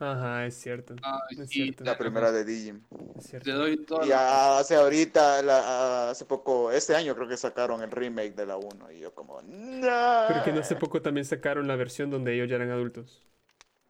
Ajá, 0.00 0.46
es 0.46 0.54
cierto. 0.60 0.94
Ah, 1.02 1.20
Es 1.30 1.48
cierto. 1.50 1.82
La 1.84 1.98
primera 1.98 2.30
de 2.30 2.44
Digimon. 2.44 2.84
Es 3.16 3.24
Te 3.24 3.28
cierto. 3.30 3.52
doy 3.56 3.76
toda 3.84 4.06
Y 4.06 4.08
la- 4.10 4.58
hace 4.58 4.76
ahorita, 4.76 5.42
la- 5.42 6.10
hace 6.10 6.24
poco, 6.24 6.70
este 6.70 6.94
año 6.94 7.14
creo 7.16 7.26
que 7.28 7.36
sacaron 7.36 7.82
el 7.82 7.90
remake 7.90 8.34
de 8.36 8.46
la 8.46 8.56
1. 8.56 8.92
Y 8.92 9.00
yo 9.00 9.12
como, 9.12 9.42
no. 9.42 10.24
Pero 10.28 10.44
que 10.44 10.52
no 10.52 10.60
hace 10.60 10.76
poco 10.76 11.02
también 11.02 11.24
sacaron 11.24 11.66
la 11.66 11.74
versión 11.76 12.10
donde 12.10 12.34
ellos 12.34 12.48
ya 12.48 12.56
eran 12.56 12.70
adultos. 12.70 13.22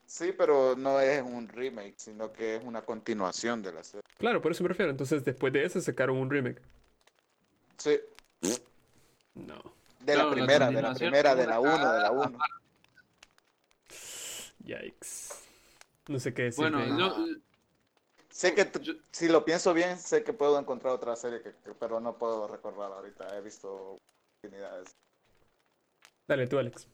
Sí, 0.07 0.33
pero 0.35 0.75
no 0.75 0.99
es 0.99 1.21
un 1.21 1.47
remake, 1.47 1.93
sino 1.97 2.33
que 2.33 2.55
es 2.55 2.63
una 2.63 2.81
continuación 2.81 3.61
de 3.61 3.71
la 3.73 3.83
serie. 3.83 4.01
Claro, 4.17 4.41
por 4.41 4.51
eso 4.51 4.63
me 4.63 4.69
refiero. 4.69 4.89
Entonces, 4.89 5.23
después 5.23 5.53
de 5.53 5.63
eso 5.63 5.79
sacaron 5.79 6.17
un 6.17 6.31
remake. 6.31 6.59
Sí, 7.77 7.99
No. 9.35 9.61
de 9.99 10.15
la 10.17 10.31
primera, 10.31 10.71
de 10.71 10.81
la 10.81 10.93
primera, 10.95 11.35
de 11.35 11.45
la 11.45 11.59
una 11.59 11.69
1, 11.75 11.77
de 11.93 11.99
la 12.01 12.09
cagada 12.09 12.11
1. 12.11 12.39
Yikes. 14.65 15.48
No 16.09 16.19
sé 16.19 16.33
qué 16.33 16.41
decir. 16.43 16.57
Bueno, 16.63 16.79
de 16.79 16.99
yo, 16.99 17.25
Sé 18.29 18.53
que 18.55 18.67
yo- 18.81 18.93
si 19.11 19.27
lo 19.27 19.45
pienso 19.45 19.73
bien, 19.73 19.97
sé 19.97 20.23
que 20.23 20.33
puedo 20.33 20.59
encontrar 20.59 20.93
otra 20.93 21.15
serie, 21.15 21.41
que, 21.41 21.51
que- 21.63 21.73
pero 21.79 21.99
no 21.99 22.17
puedo 22.17 22.47
recordar 22.47 22.91
ahorita. 22.91 23.37
He 23.37 23.41
visto 23.41 23.97
oportunidades. 24.41 24.95
Dale, 26.27 26.47
tú, 26.47 26.57
Alex. 26.57 26.87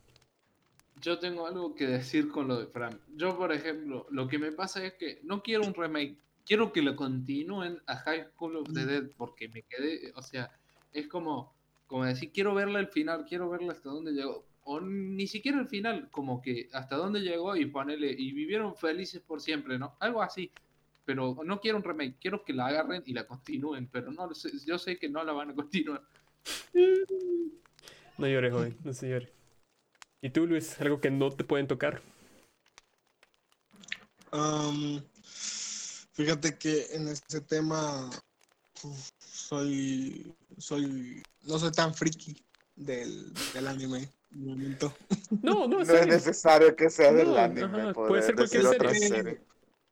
Yo 1.02 1.18
tengo 1.20 1.46
algo 1.48 1.76
que 1.76 1.88
decir 1.88 2.30
con 2.30 2.48
lo 2.50 2.58
de 2.60 2.68
Frank. 2.68 2.98
Yo, 3.16 3.38
por 3.38 3.52
ejemplo, 3.54 4.06
lo 4.10 4.28
que 4.28 4.38
me 4.38 4.52
pasa 4.52 4.84
es 4.86 4.94
que 4.94 5.20
no 5.24 5.42
quiero 5.42 5.64
un 5.66 5.74
remake. 5.74 6.18
Quiero 6.46 6.72
que 6.74 6.82
lo 6.82 6.96
continúen 6.96 7.82
a 7.88 7.96
High 7.98 8.30
School 8.32 8.58
of 8.58 8.68
the 8.74 8.86
Dead 8.86 9.10
porque 9.18 9.48
me 9.50 9.62
quedé, 9.64 10.12
o 10.16 10.22
sea, 10.22 10.52
es 10.94 11.08
como, 11.08 11.54
como 11.88 12.06
decir, 12.06 12.32
quiero 12.32 12.54
verla 12.54 12.80
al 12.80 12.88
final, 12.88 13.26
quiero 13.26 13.50
verla 13.50 13.74
hasta 13.74 13.90
dónde 13.90 14.12
llegó. 14.12 14.46
O 14.68 14.82
ni 14.82 15.28
siquiera 15.28 15.60
el 15.60 15.68
final, 15.68 16.10
como 16.12 16.42
que 16.42 16.68
hasta 16.74 16.96
dónde 16.98 17.22
llegó 17.22 17.56
y 17.56 17.66
ponele, 17.68 18.12
y 18.12 18.32
vivieron 18.32 18.76
felices 18.76 19.22
por 19.22 19.40
siempre, 19.42 19.78
¿no? 19.80 19.96
Algo 20.00 20.22
así. 20.22 20.52
Pero 21.06 21.38
no 21.46 21.60
quiero 21.62 21.78
un 21.78 21.84
remake, 21.84 22.16
quiero 22.20 22.44
que 22.44 22.52
la 22.54 22.66
agarren 22.68 23.04
y 23.06 23.14
la 23.14 23.28
continúen, 23.28 23.88
pero 23.92 24.12
no, 24.12 24.26
lo 24.28 24.34
sé- 24.34 24.50
yo 24.66 24.80
sé 24.80 24.98
que 24.98 25.08
no 25.08 25.24
la 25.24 25.34
van 25.34 25.52
a 25.52 25.56
continuar. 25.56 26.02
No 28.18 28.28
llores, 28.28 28.54
joven. 28.54 28.78
No 28.86 28.94
se 28.94 29.10
llore. 29.10 29.30
¿Y 30.22 30.30
tú, 30.30 30.48
Luis? 30.48 30.80
Algo 30.80 31.02
que 31.02 31.12
no 31.12 31.30
te 31.32 31.44
pueden 31.44 31.68
tocar. 31.68 32.02
Am, 34.32 35.04
fíjate 36.14 36.58
que 36.58 36.88
en 36.96 37.10
este 37.10 37.42
tema 37.42 38.10
uf, 38.84 39.10
soy, 39.20 40.34
soy, 40.58 41.22
no 41.44 41.60
soy 41.60 41.72
tan 41.72 41.94
friki 41.94 42.36
del, 42.76 43.34
del 43.54 43.68
anime. 43.68 44.10
De 44.36 44.45
momento. 44.45 44.94
No, 45.41 45.68
no, 45.68 45.82
es 45.82 46.07
necesario 46.07 46.76
que 46.76 46.90
sea 46.90 47.12
del 47.14 47.30
No, 47.30 47.38
anime, 47.38 47.94
puede 47.94 48.22
ser 48.22 48.36
cualquier 48.36 48.64
serie. 48.64 48.95
serie. 48.99 49.41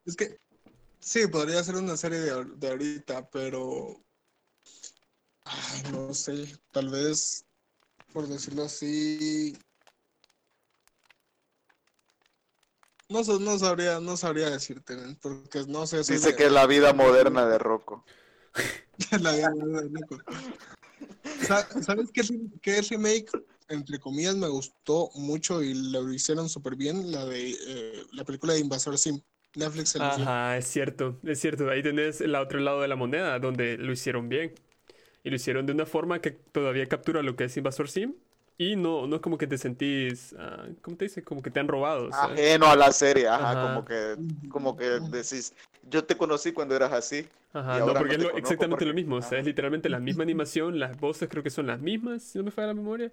Es 0.06 0.15
que 0.15 0.38
sí, 0.99 1.28
podría 1.28 1.64
ser 1.64 1.76
una 1.76 1.95
serie 1.98 2.20
de, 2.20 2.32
ahor- 2.34 2.56
de 2.56 2.70
ahorita, 2.70 3.30
pero 3.30 4.02
Ay, 5.45 5.84
no 5.91 6.14
sé, 6.14 6.57
tal 6.72 6.90
vez, 6.90 7.45
por 8.14 8.28
decirlo 8.28 8.64
así. 8.64 9.57
No, 13.10 13.24
sé, 13.24 13.40
no 13.40 13.57
sabría, 13.60 13.99
no 13.99 14.18
sabría 14.18 14.49
decirte, 14.49 14.95
porque 15.22 15.65
no 15.68 15.86
sé. 15.86 15.98
Dice 15.98 16.30
de- 16.32 16.36
que 16.36 16.45
es 16.45 16.52
la 16.52 16.65
vida 16.65 16.94
moderna 16.94 17.45
de 17.45 17.57
Rocco. 17.57 18.06
la 19.22 19.32
vida 19.34 19.49
de 19.52 19.90
loco. 19.90 20.18
Sa- 21.45 21.68
¿Sabes 21.82 22.10
qué, 22.14 22.22
qué 22.61 22.82
remake, 22.82 23.30
entre 23.69 23.99
comillas, 23.99 24.35
me 24.35 24.48
gustó 24.48 25.10
mucho 25.15 25.61
y 25.64 25.73
lo 25.91 26.11
hicieron 26.11 26.49
súper 26.49 26.76
bien? 26.76 27.11
La 27.11 27.26
de 27.26 27.52
eh, 27.52 28.03
la 28.11 28.23
película 28.23 28.53
de 28.53 28.60
Invasor 28.60 28.98
Sim. 28.98 29.19
Netflix 29.56 29.95
lo. 29.95 30.03
Ajá, 30.06 30.57
es 30.57 30.65
cierto, 30.68 31.19
es 31.23 31.40
cierto. 31.40 31.69
Ahí 31.69 31.84
tenés 31.84 32.22
el 32.22 32.34
otro 32.35 32.60
lado 32.60 32.81
de 32.81 32.88
la 32.88 32.95
moneda, 32.95 33.38
donde 33.40 33.77
lo 33.77 33.91
hicieron 33.91 34.27
bien. 34.30 34.53
Y 35.23 35.30
lo 35.30 35.35
hicieron 35.35 35.65
de 35.65 35.73
una 35.73 35.85
forma 35.85 36.19
que 36.19 36.31
todavía 36.31 36.85
captura 36.88 37.22
lo 37.22 37.35
que 37.35 37.45
es 37.45 37.56
Invasor 37.57 37.90
Sim. 37.90 38.14
Y 38.57 38.76
no, 38.76 39.07
no 39.07 39.15
es 39.15 39.22
como 39.22 39.38
que 39.38 39.48
te 39.48 39.57
sentís, 39.57 40.35
ah, 40.38 40.68
¿cómo 40.81 40.95
te 40.98 41.06
dice? 41.06 41.23
Como 41.23 41.41
que 41.41 41.49
te 41.49 41.60
han 41.60 41.68
robado. 41.68 42.11
¿sabes? 42.11 42.40
Ajeno 42.40 42.68
a 42.68 42.76
la 42.76 42.91
serie, 42.91 43.27
ajá, 43.27 43.52
Ajá. 43.52 43.61
como 43.73 43.85
que, 43.85 44.15
como 44.49 44.77
que 44.77 44.85
decís, 45.10 45.53
yo 45.90 46.03
te 46.03 46.15
conocí 46.15 46.52
cuando 46.52 46.76
eras 46.76 46.91
así. 46.94 47.26
Ajá, 47.52 47.76
Y 47.77 47.80
no, 47.80 47.85
ahora 47.88 47.99
porque 47.99 48.18
no 48.18 48.23
es 48.26 48.31
lo- 48.31 48.38
exactamente 48.38 48.85
lo 48.85 48.90
porque- 48.91 49.02
mismo. 49.02 49.15
O 49.18 49.22
sea, 49.23 49.40
es 49.40 49.45
literalmente 49.45 49.90
la 49.90 49.99
misma 49.99 50.23
animación, 50.23 50.80
las 50.80 50.99
voces 50.99 51.30
creo 51.30 51.41
que 51.44 51.49
son 51.49 51.65
las 51.68 51.80
mismas, 51.80 52.22
si 52.23 52.38
no 52.38 52.44
me 52.44 52.52
falla 52.52 52.68
la 52.68 52.73
memoria. 52.76 53.11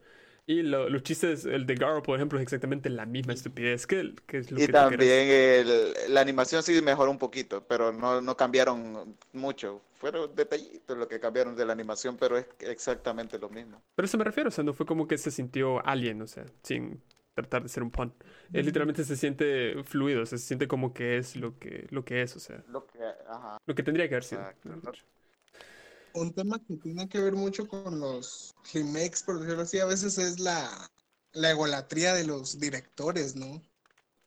Y 0.50 0.62
lo- 0.62 0.88
los 0.88 1.04
chistes, 1.04 1.44
el 1.44 1.64
de 1.64 1.76
Garo, 1.76 2.02
por 2.02 2.16
ejemplo, 2.16 2.36
es 2.40 2.42
exactamente 2.42 2.90
la 2.90 3.06
misma 3.06 3.32
estupidez 3.34 3.86
que, 3.86 4.14
que 4.26 4.38
es 4.38 4.50
lo 4.50 4.58
Y 4.58 4.66
que 4.66 4.72
también 4.72 5.28
el- 5.28 5.94
la 6.08 6.20
animación 6.20 6.60
sí 6.64 6.82
mejoró 6.82 7.08
un 7.08 7.18
poquito, 7.18 7.64
pero 7.68 7.92
no, 7.92 8.20
no 8.20 8.36
cambiaron 8.36 9.16
mucho. 9.32 9.80
Fueron 10.00 10.34
detallitos 10.34 10.98
lo 10.98 11.06
que 11.06 11.20
cambiaron 11.20 11.54
de 11.54 11.64
la 11.64 11.72
animación, 11.72 12.16
pero 12.16 12.36
es 12.36 12.46
exactamente 12.60 13.38
lo 13.38 13.48
mismo. 13.48 13.80
Pero 13.94 14.06
eso 14.06 14.18
me 14.18 14.24
refiero, 14.24 14.48
o 14.48 14.50
sea, 14.50 14.64
no 14.64 14.72
fue 14.72 14.86
como 14.86 15.06
que 15.06 15.18
se 15.18 15.30
sintió 15.30 15.86
alien, 15.86 16.20
o 16.20 16.26
sea, 16.26 16.44
sin 16.64 17.00
tratar 17.34 17.62
de 17.62 17.68
ser 17.68 17.84
un 17.84 17.92
pun. 17.92 18.12
Es 18.52 18.66
literalmente 18.66 19.04
se 19.04 19.14
siente 19.16 19.76
fluido, 19.84 20.22
o 20.22 20.26
sea, 20.26 20.36
se 20.36 20.46
siente 20.46 20.66
como 20.66 20.92
que 20.92 21.16
es 21.18 21.36
lo 21.36 21.60
que, 21.60 21.86
lo 21.90 22.04
que 22.04 22.22
es, 22.22 22.34
o 22.34 22.40
sea, 22.40 22.64
Lo 22.66 22.88
que, 22.88 22.98
ajá. 23.28 23.58
lo 23.66 23.74
que 23.76 23.84
tendría 23.84 24.08
que 24.08 24.14
haber 24.16 24.24
sido. 24.24 24.40
Exacto. 24.40 24.70
Un 26.14 26.32
tema 26.32 26.58
que 26.66 26.76
tiene 26.76 27.08
que 27.08 27.20
ver 27.20 27.34
mucho 27.34 27.68
con 27.68 28.00
los 28.00 28.52
remakes, 28.74 29.22
por 29.22 29.38
decirlo 29.40 29.62
así, 29.62 29.78
a 29.78 29.84
veces 29.86 30.18
es 30.18 30.40
la, 30.40 30.68
la 31.32 31.50
egolatría 31.50 32.14
de 32.14 32.24
los 32.24 32.58
directores, 32.58 33.36
¿no? 33.36 33.62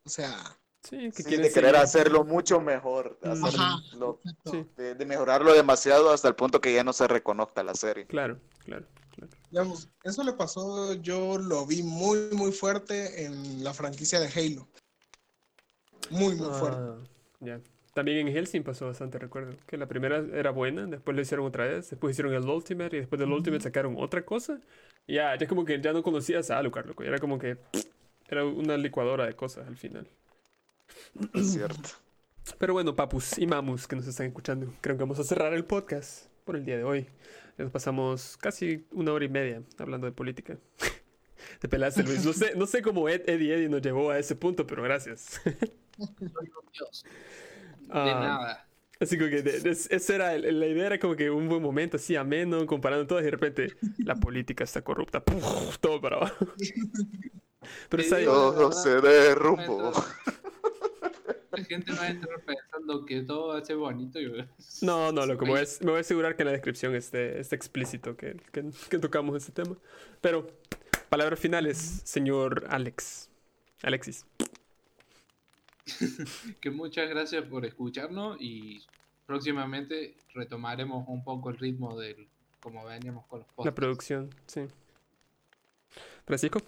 O 0.04 0.08
sea, 0.10 0.38
Sí, 0.82 1.10
que 1.12 1.22
Sí, 1.22 1.30
de 1.30 1.50
querer 1.50 1.70
seguir- 1.72 1.76
hacerlo 1.76 2.24
mucho 2.24 2.60
mejor, 2.60 3.18
Ajá. 3.22 3.76
hacerlo- 3.78 4.20
Sí, 4.50 4.66
de, 4.76 4.94
de 4.94 5.06
mejorarlo 5.06 5.54
demasiado 5.54 6.10
hasta 6.10 6.28
el 6.28 6.34
punto 6.34 6.60
que 6.60 6.74
ya 6.74 6.84
no 6.84 6.92
se 6.92 7.08
reconozca 7.08 7.62
la 7.62 7.74
serie. 7.74 8.06
claro, 8.06 8.38
claro, 8.64 8.86
claro. 9.14 9.30
digamos, 9.50 9.88
eso 10.02 10.22
le 10.24 10.34
pasó, 10.34 10.92
yo 10.94 11.38
lo 11.38 11.64
vi 11.64 11.82
muy, 11.82 12.28
muy 12.32 12.52
fuerte 12.52 13.24
en 13.24 13.64
la 13.64 13.72
franquicia 13.72 14.20
de 14.20 14.28
Halo. 14.28 14.68
Muy, 16.10 16.34
muy 16.34 16.50
fuerte. 16.58 16.78
Ah, 16.80 16.98
ya. 17.40 17.60
También 17.94 18.26
en 18.26 18.34
Helsing 18.34 18.62
pasó 18.62 18.86
bastante, 18.86 19.18
recuerdo. 19.18 19.56
Que 19.66 19.76
la 19.76 19.86
primera 19.86 20.22
era 20.34 20.50
buena, 20.50 20.84
después 20.86 21.14
lo 21.14 21.22
hicieron 21.22 21.46
otra 21.46 21.64
vez, 21.66 21.90
después 21.90 22.12
hicieron 22.12 22.34
el 22.34 22.42
Ultimate 22.42 22.96
y 22.96 23.00
después 23.00 23.20
del 23.20 23.30
Ultimate 23.32 23.62
sacaron 23.62 23.94
otra 23.96 24.24
cosa. 24.24 24.60
Y 25.06 25.14
ya, 25.14 25.36
ya 25.36 25.46
como 25.46 25.64
que 25.64 25.80
ya 25.80 25.92
no 25.92 26.02
conocías 26.02 26.50
a 26.50 26.58
Alucard, 26.58 26.86
loco. 26.86 27.04
Era 27.04 27.18
como 27.20 27.38
que 27.38 27.56
era 28.28 28.44
una 28.44 28.76
licuadora 28.76 29.26
de 29.26 29.34
cosas 29.34 29.68
al 29.68 29.76
final. 29.76 30.08
Es 31.34 31.52
cierto. 31.52 31.90
Pero 32.58 32.72
bueno, 32.72 32.96
papus 32.96 33.38
y 33.38 33.46
mamus 33.46 33.86
que 33.86 33.96
nos 33.96 34.06
están 34.06 34.26
escuchando, 34.26 34.74
creo 34.80 34.96
que 34.96 35.02
vamos 35.02 35.18
a 35.20 35.24
cerrar 35.24 35.54
el 35.54 35.64
podcast 35.64 36.26
por 36.44 36.56
el 36.56 36.64
día 36.64 36.76
de 36.76 36.84
hoy. 36.84 37.06
Ya 37.56 37.64
Nos 37.64 37.72
pasamos 37.72 38.36
casi 38.38 38.86
una 38.90 39.12
hora 39.12 39.24
y 39.24 39.28
media 39.28 39.62
hablando 39.78 40.06
de 40.06 40.12
política. 40.12 40.58
Te 41.60 41.68
pelaste, 41.68 42.02
Luis. 42.02 42.24
No 42.24 42.32
sé, 42.32 42.54
no 42.56 42.66
sé 42.66 42.82
cómo 42.82 43.08
Ed, 43.08 43.22
Eddie 43.28 43.54
Eddie 43.54 43.68
nos 43.68 43.82
llevó 43.82 44.10
a 44.10 44.18
ese 44.18 44.34
punto, 44.34 44.66
pero 44.66 44.82
gracias. 44.82 45.40
De 47.86 48.10
Ah, 48.10 48.20
nada. 48.20 48.66
Así 49.00 49.18
como 49.18 49.28
que 49.30 49.42
de- 49.42 49.60
de- 49.60 49.70
esa 49.70 50.14
era 50.14 50.34
el- 50.34 50.58
la 50.60 50.66
idea 50.66 50.86
era 50.86 50.98
como 50.98 51.16
que 51.16 51.30
un 51.30 51.48
buen 51.48 51.62
momento 51.62 51.96
así 51.96 52.16
ameno 52.16 52.64
comparando 52.66 53.06
todas 53.06 53.22
y 53.22 53.26
de 53.26 53.30
repente 53.32 53.76
la 53.98 54.14
política 54.20 54.64
está 54.64 54.82
corrupta 54.82 55.22
¡puf! 55.24 55.78
todo 55.78 56.00
para 56.00 56.16
abajo 56.16 56.46
pero 57.88 58.02
está 58.02 58.16
ahí. 58.16 58.24
Todo 58.24 58.72
se 58.72 59.00
derrumbó. 59.00 59.92
La 61.50 61.64
gente 61.64 61.92
va 61.92 62.02
a 62.02 62.08
estar 62.08 62.40
pensando 62.44 63.04
que 63.06 63.22
todo 63.22 63.48
va 63.48 63.58
a 63.58 63.64
ser 63.64 63.76
bonito. 63.76 64.20
Y... 64.20 64.44
no 64.82 65.12
no 65.12 65.24
lo 65.26 65.36
como 65.38 65.52
Oye, 65.52 65.62
es 65.62 65.80
me 65.82 65.90
voy 65.90 65.98
a 65.98 66.00
asegurar 66.00 66.34
que 66.36 66.42
en 66.42 66.46
la 66.46 66.52
descripción 66.52 66.94
esté, 66.94 67.38
esté 67.40 67.54
explícito 67.56 68.16
que, 68.16 68.36
que, 68.52 68.64
que 68.90 68.98
tocamos 68.98 69.36
ese 69.36 69.52
tema 69.52 69.76
pero 70.20 70.46
palabras 71.08 71.38
finales 71.38 72.00
señor 72.04 72.66
Alex 72.70 73.30
Alexis 73.82 74.26
Que 76.60 76.70
muchas 76.70 77.08
gracias 77.08 77.44
por 77.44 77.64
escucharnos 77.64 78.36
y 78.40 78.82
próximamente 79.26 80.16
retomaremos 80.34 81.06
un 81.08 81.22
poco 81.24 81.50
el 81.50 81.58
ritmo 81.58 81.98
del 81.98 82.28
como 82.60 82.84
veníamos 82.84 83.26
con 83.26 83.40
los 83.40 83.48
la 83.48 83.54
podcasts. 83.54 83.76
producción 83.76 84.30
sí 84.46 84.66
Francisco 86.26 86.60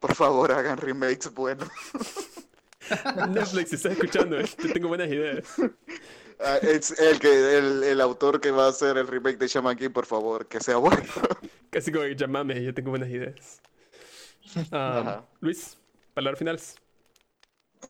Por 0.00 0.14
favor, 0.14 0.52
hagan 0.52 0.78
remakes 0.78 1.32
buenos. 1.32 1.68
Netflix 3.30 3.70
si 3.70 3.76
estás 3.76 3.92
escuchando 3.92 4.38
eh, 4.40 4.44
te 4.60 4.68
tengo 4.70 4.88
buenas 4.88 5.08
ideas 5.08 5.44
Ah, 6.44 6.56
es 6.60 6.98
el, 6.98 7.20
que, 7.20 7.56
el, 7.58 7.84
el 7.84 8.00
autor 8.00 8.40
que 8.40 8.50
va 8.50 8.66
a 8.66 8.70
hacer 8.70 8.96
el 8.98 9.06
remake 9.06 9.38
de 9.38 9.46
Shaman 9.46 9.76
King, 9.76 9.90
por 9.90 10.06
favor, 10.06 10.48
que 10.48 10.58
sea 10.58 10.76
bueno. 10.78 11.00
casi 11.70 11.92
como 11.92 12.04
que 12.04 12.16
llamame 12.16 12.64
yo 12.64 12.74
tengo 12.74 12.90
buenas 12.90 13.10
ideas 13.10 13.60
Ah. 14.72 15.24
Luis 15.40 15.78
palabras 16.14 16.38
finales 16.40 16.74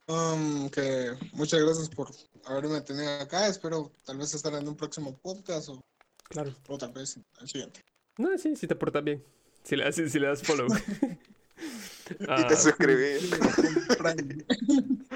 Um, 0.06 0.68
que 0.70 1.12
muchas 1.32 1.60
gracias 1.62 1.88
por 1.88 2.10
haberme 2.44 2.80
tenido 2.80 3.10
acá. 3.20 3.46
Espero 3.46 3.92
tal 4.04 4.18
vez 4.18 4.34
estar 4.34 4.52
en 4.54 4.68
un 4.68 4.76
próximo 4.76 5.16
podcast 5.18 5.68
o, 5.68 5.80
claro 6.24 6.54
o 6.68 6.78
tal 6.78 6.92
vez 6.92 7.18
el 7.40 7.48
siguiente. 7.48 7.80
No, 8.18 8.36
sí, 8.38 8.56
sí 8.56 8.66
te 8.66 8.76
portas 8.76 9.04
bien. 9.04 9.24
Si 9.62 9.76
le 9.76 9.84
das, 9.84 9.94
si, 9.94 10.08
si 10.08 10.18
le 10.18 10.26
das 10.26 10.42
follow. 10.42 10.66
Y 10.66 11.18
Ah, 12.28 12.46
te 12.46 12.56
suscribí. 12.56 13.30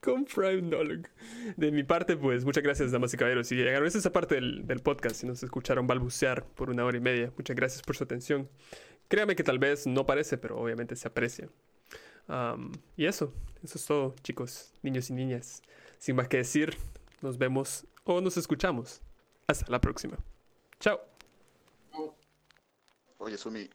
con 0.00 0.24
Prime 0.24 0.62
Nolog. 0.62 1.08
De 1.56 1.70
mi 1.72 1.82
parte, 1.82 2.16
pues 2.16 2.44
muchas 2.44 2.62
gracias, 2.62 2.92
damas 2.92 3.12
y 3.14 3.16
caballeros. 3.16 3.48
Si 3.48 3.56
llegaron 3.56 3.84
a 3.84 3.88
esa 3.88 4.12
parte 4.12 4.36
del, 4.36 4.66
del 4.66 4.80
podcast 4.80 5.24
y 5.24 5.26
nos 5.26 5.42
escucharon 5.42 5.86
balbucear 5.86 6.44
por 6.44 6.70
una 6.70 6.84
hora 6.84 6.98
y 6.98 7.00
media, 7.00 7.32
muchas 7.36 7.56
gracias 7.56 7.82
por 7.82 7.96
su 7.96 8.04
atención. 8.04 8.48
Créame 9.08 9.34
que 9.34 9.44
tal 9.44 9.58
vez 9.58 9.86
no 9.86 10.06
parece, 10.06 10.38
pero 10.38 10.58
obviamente 10.60 10.94
se 10.96 11.08
aprecia. 11.08 11.48
Am, 12.28 12.72
y 12.96 13.06
eso, 13.06 13.32
eso 13.62 13.78
es 13.78 13.86
todo, 13.86 14.14
chicos, 14.22 14.72
niños 14.82 15.10
y 15.10 15.14
niñas. 15.14 15.62
Sin 15.98 16.16
más 16.16 16.28
que 16.28 16.38
decir, 16.38 16.76
nos 17.22 17.38
vemos 17.38 17.86
o 18.04 18.20
nos 18.20 18.36
escuchamos. 18.36 19.00
Hasta 19.46 19.70
la 19.70 19.80
próxima. 19.80 20.16
Chao. 20.80 21.00
Oye, 23.18 23.38
Sumi, 23.38 23.68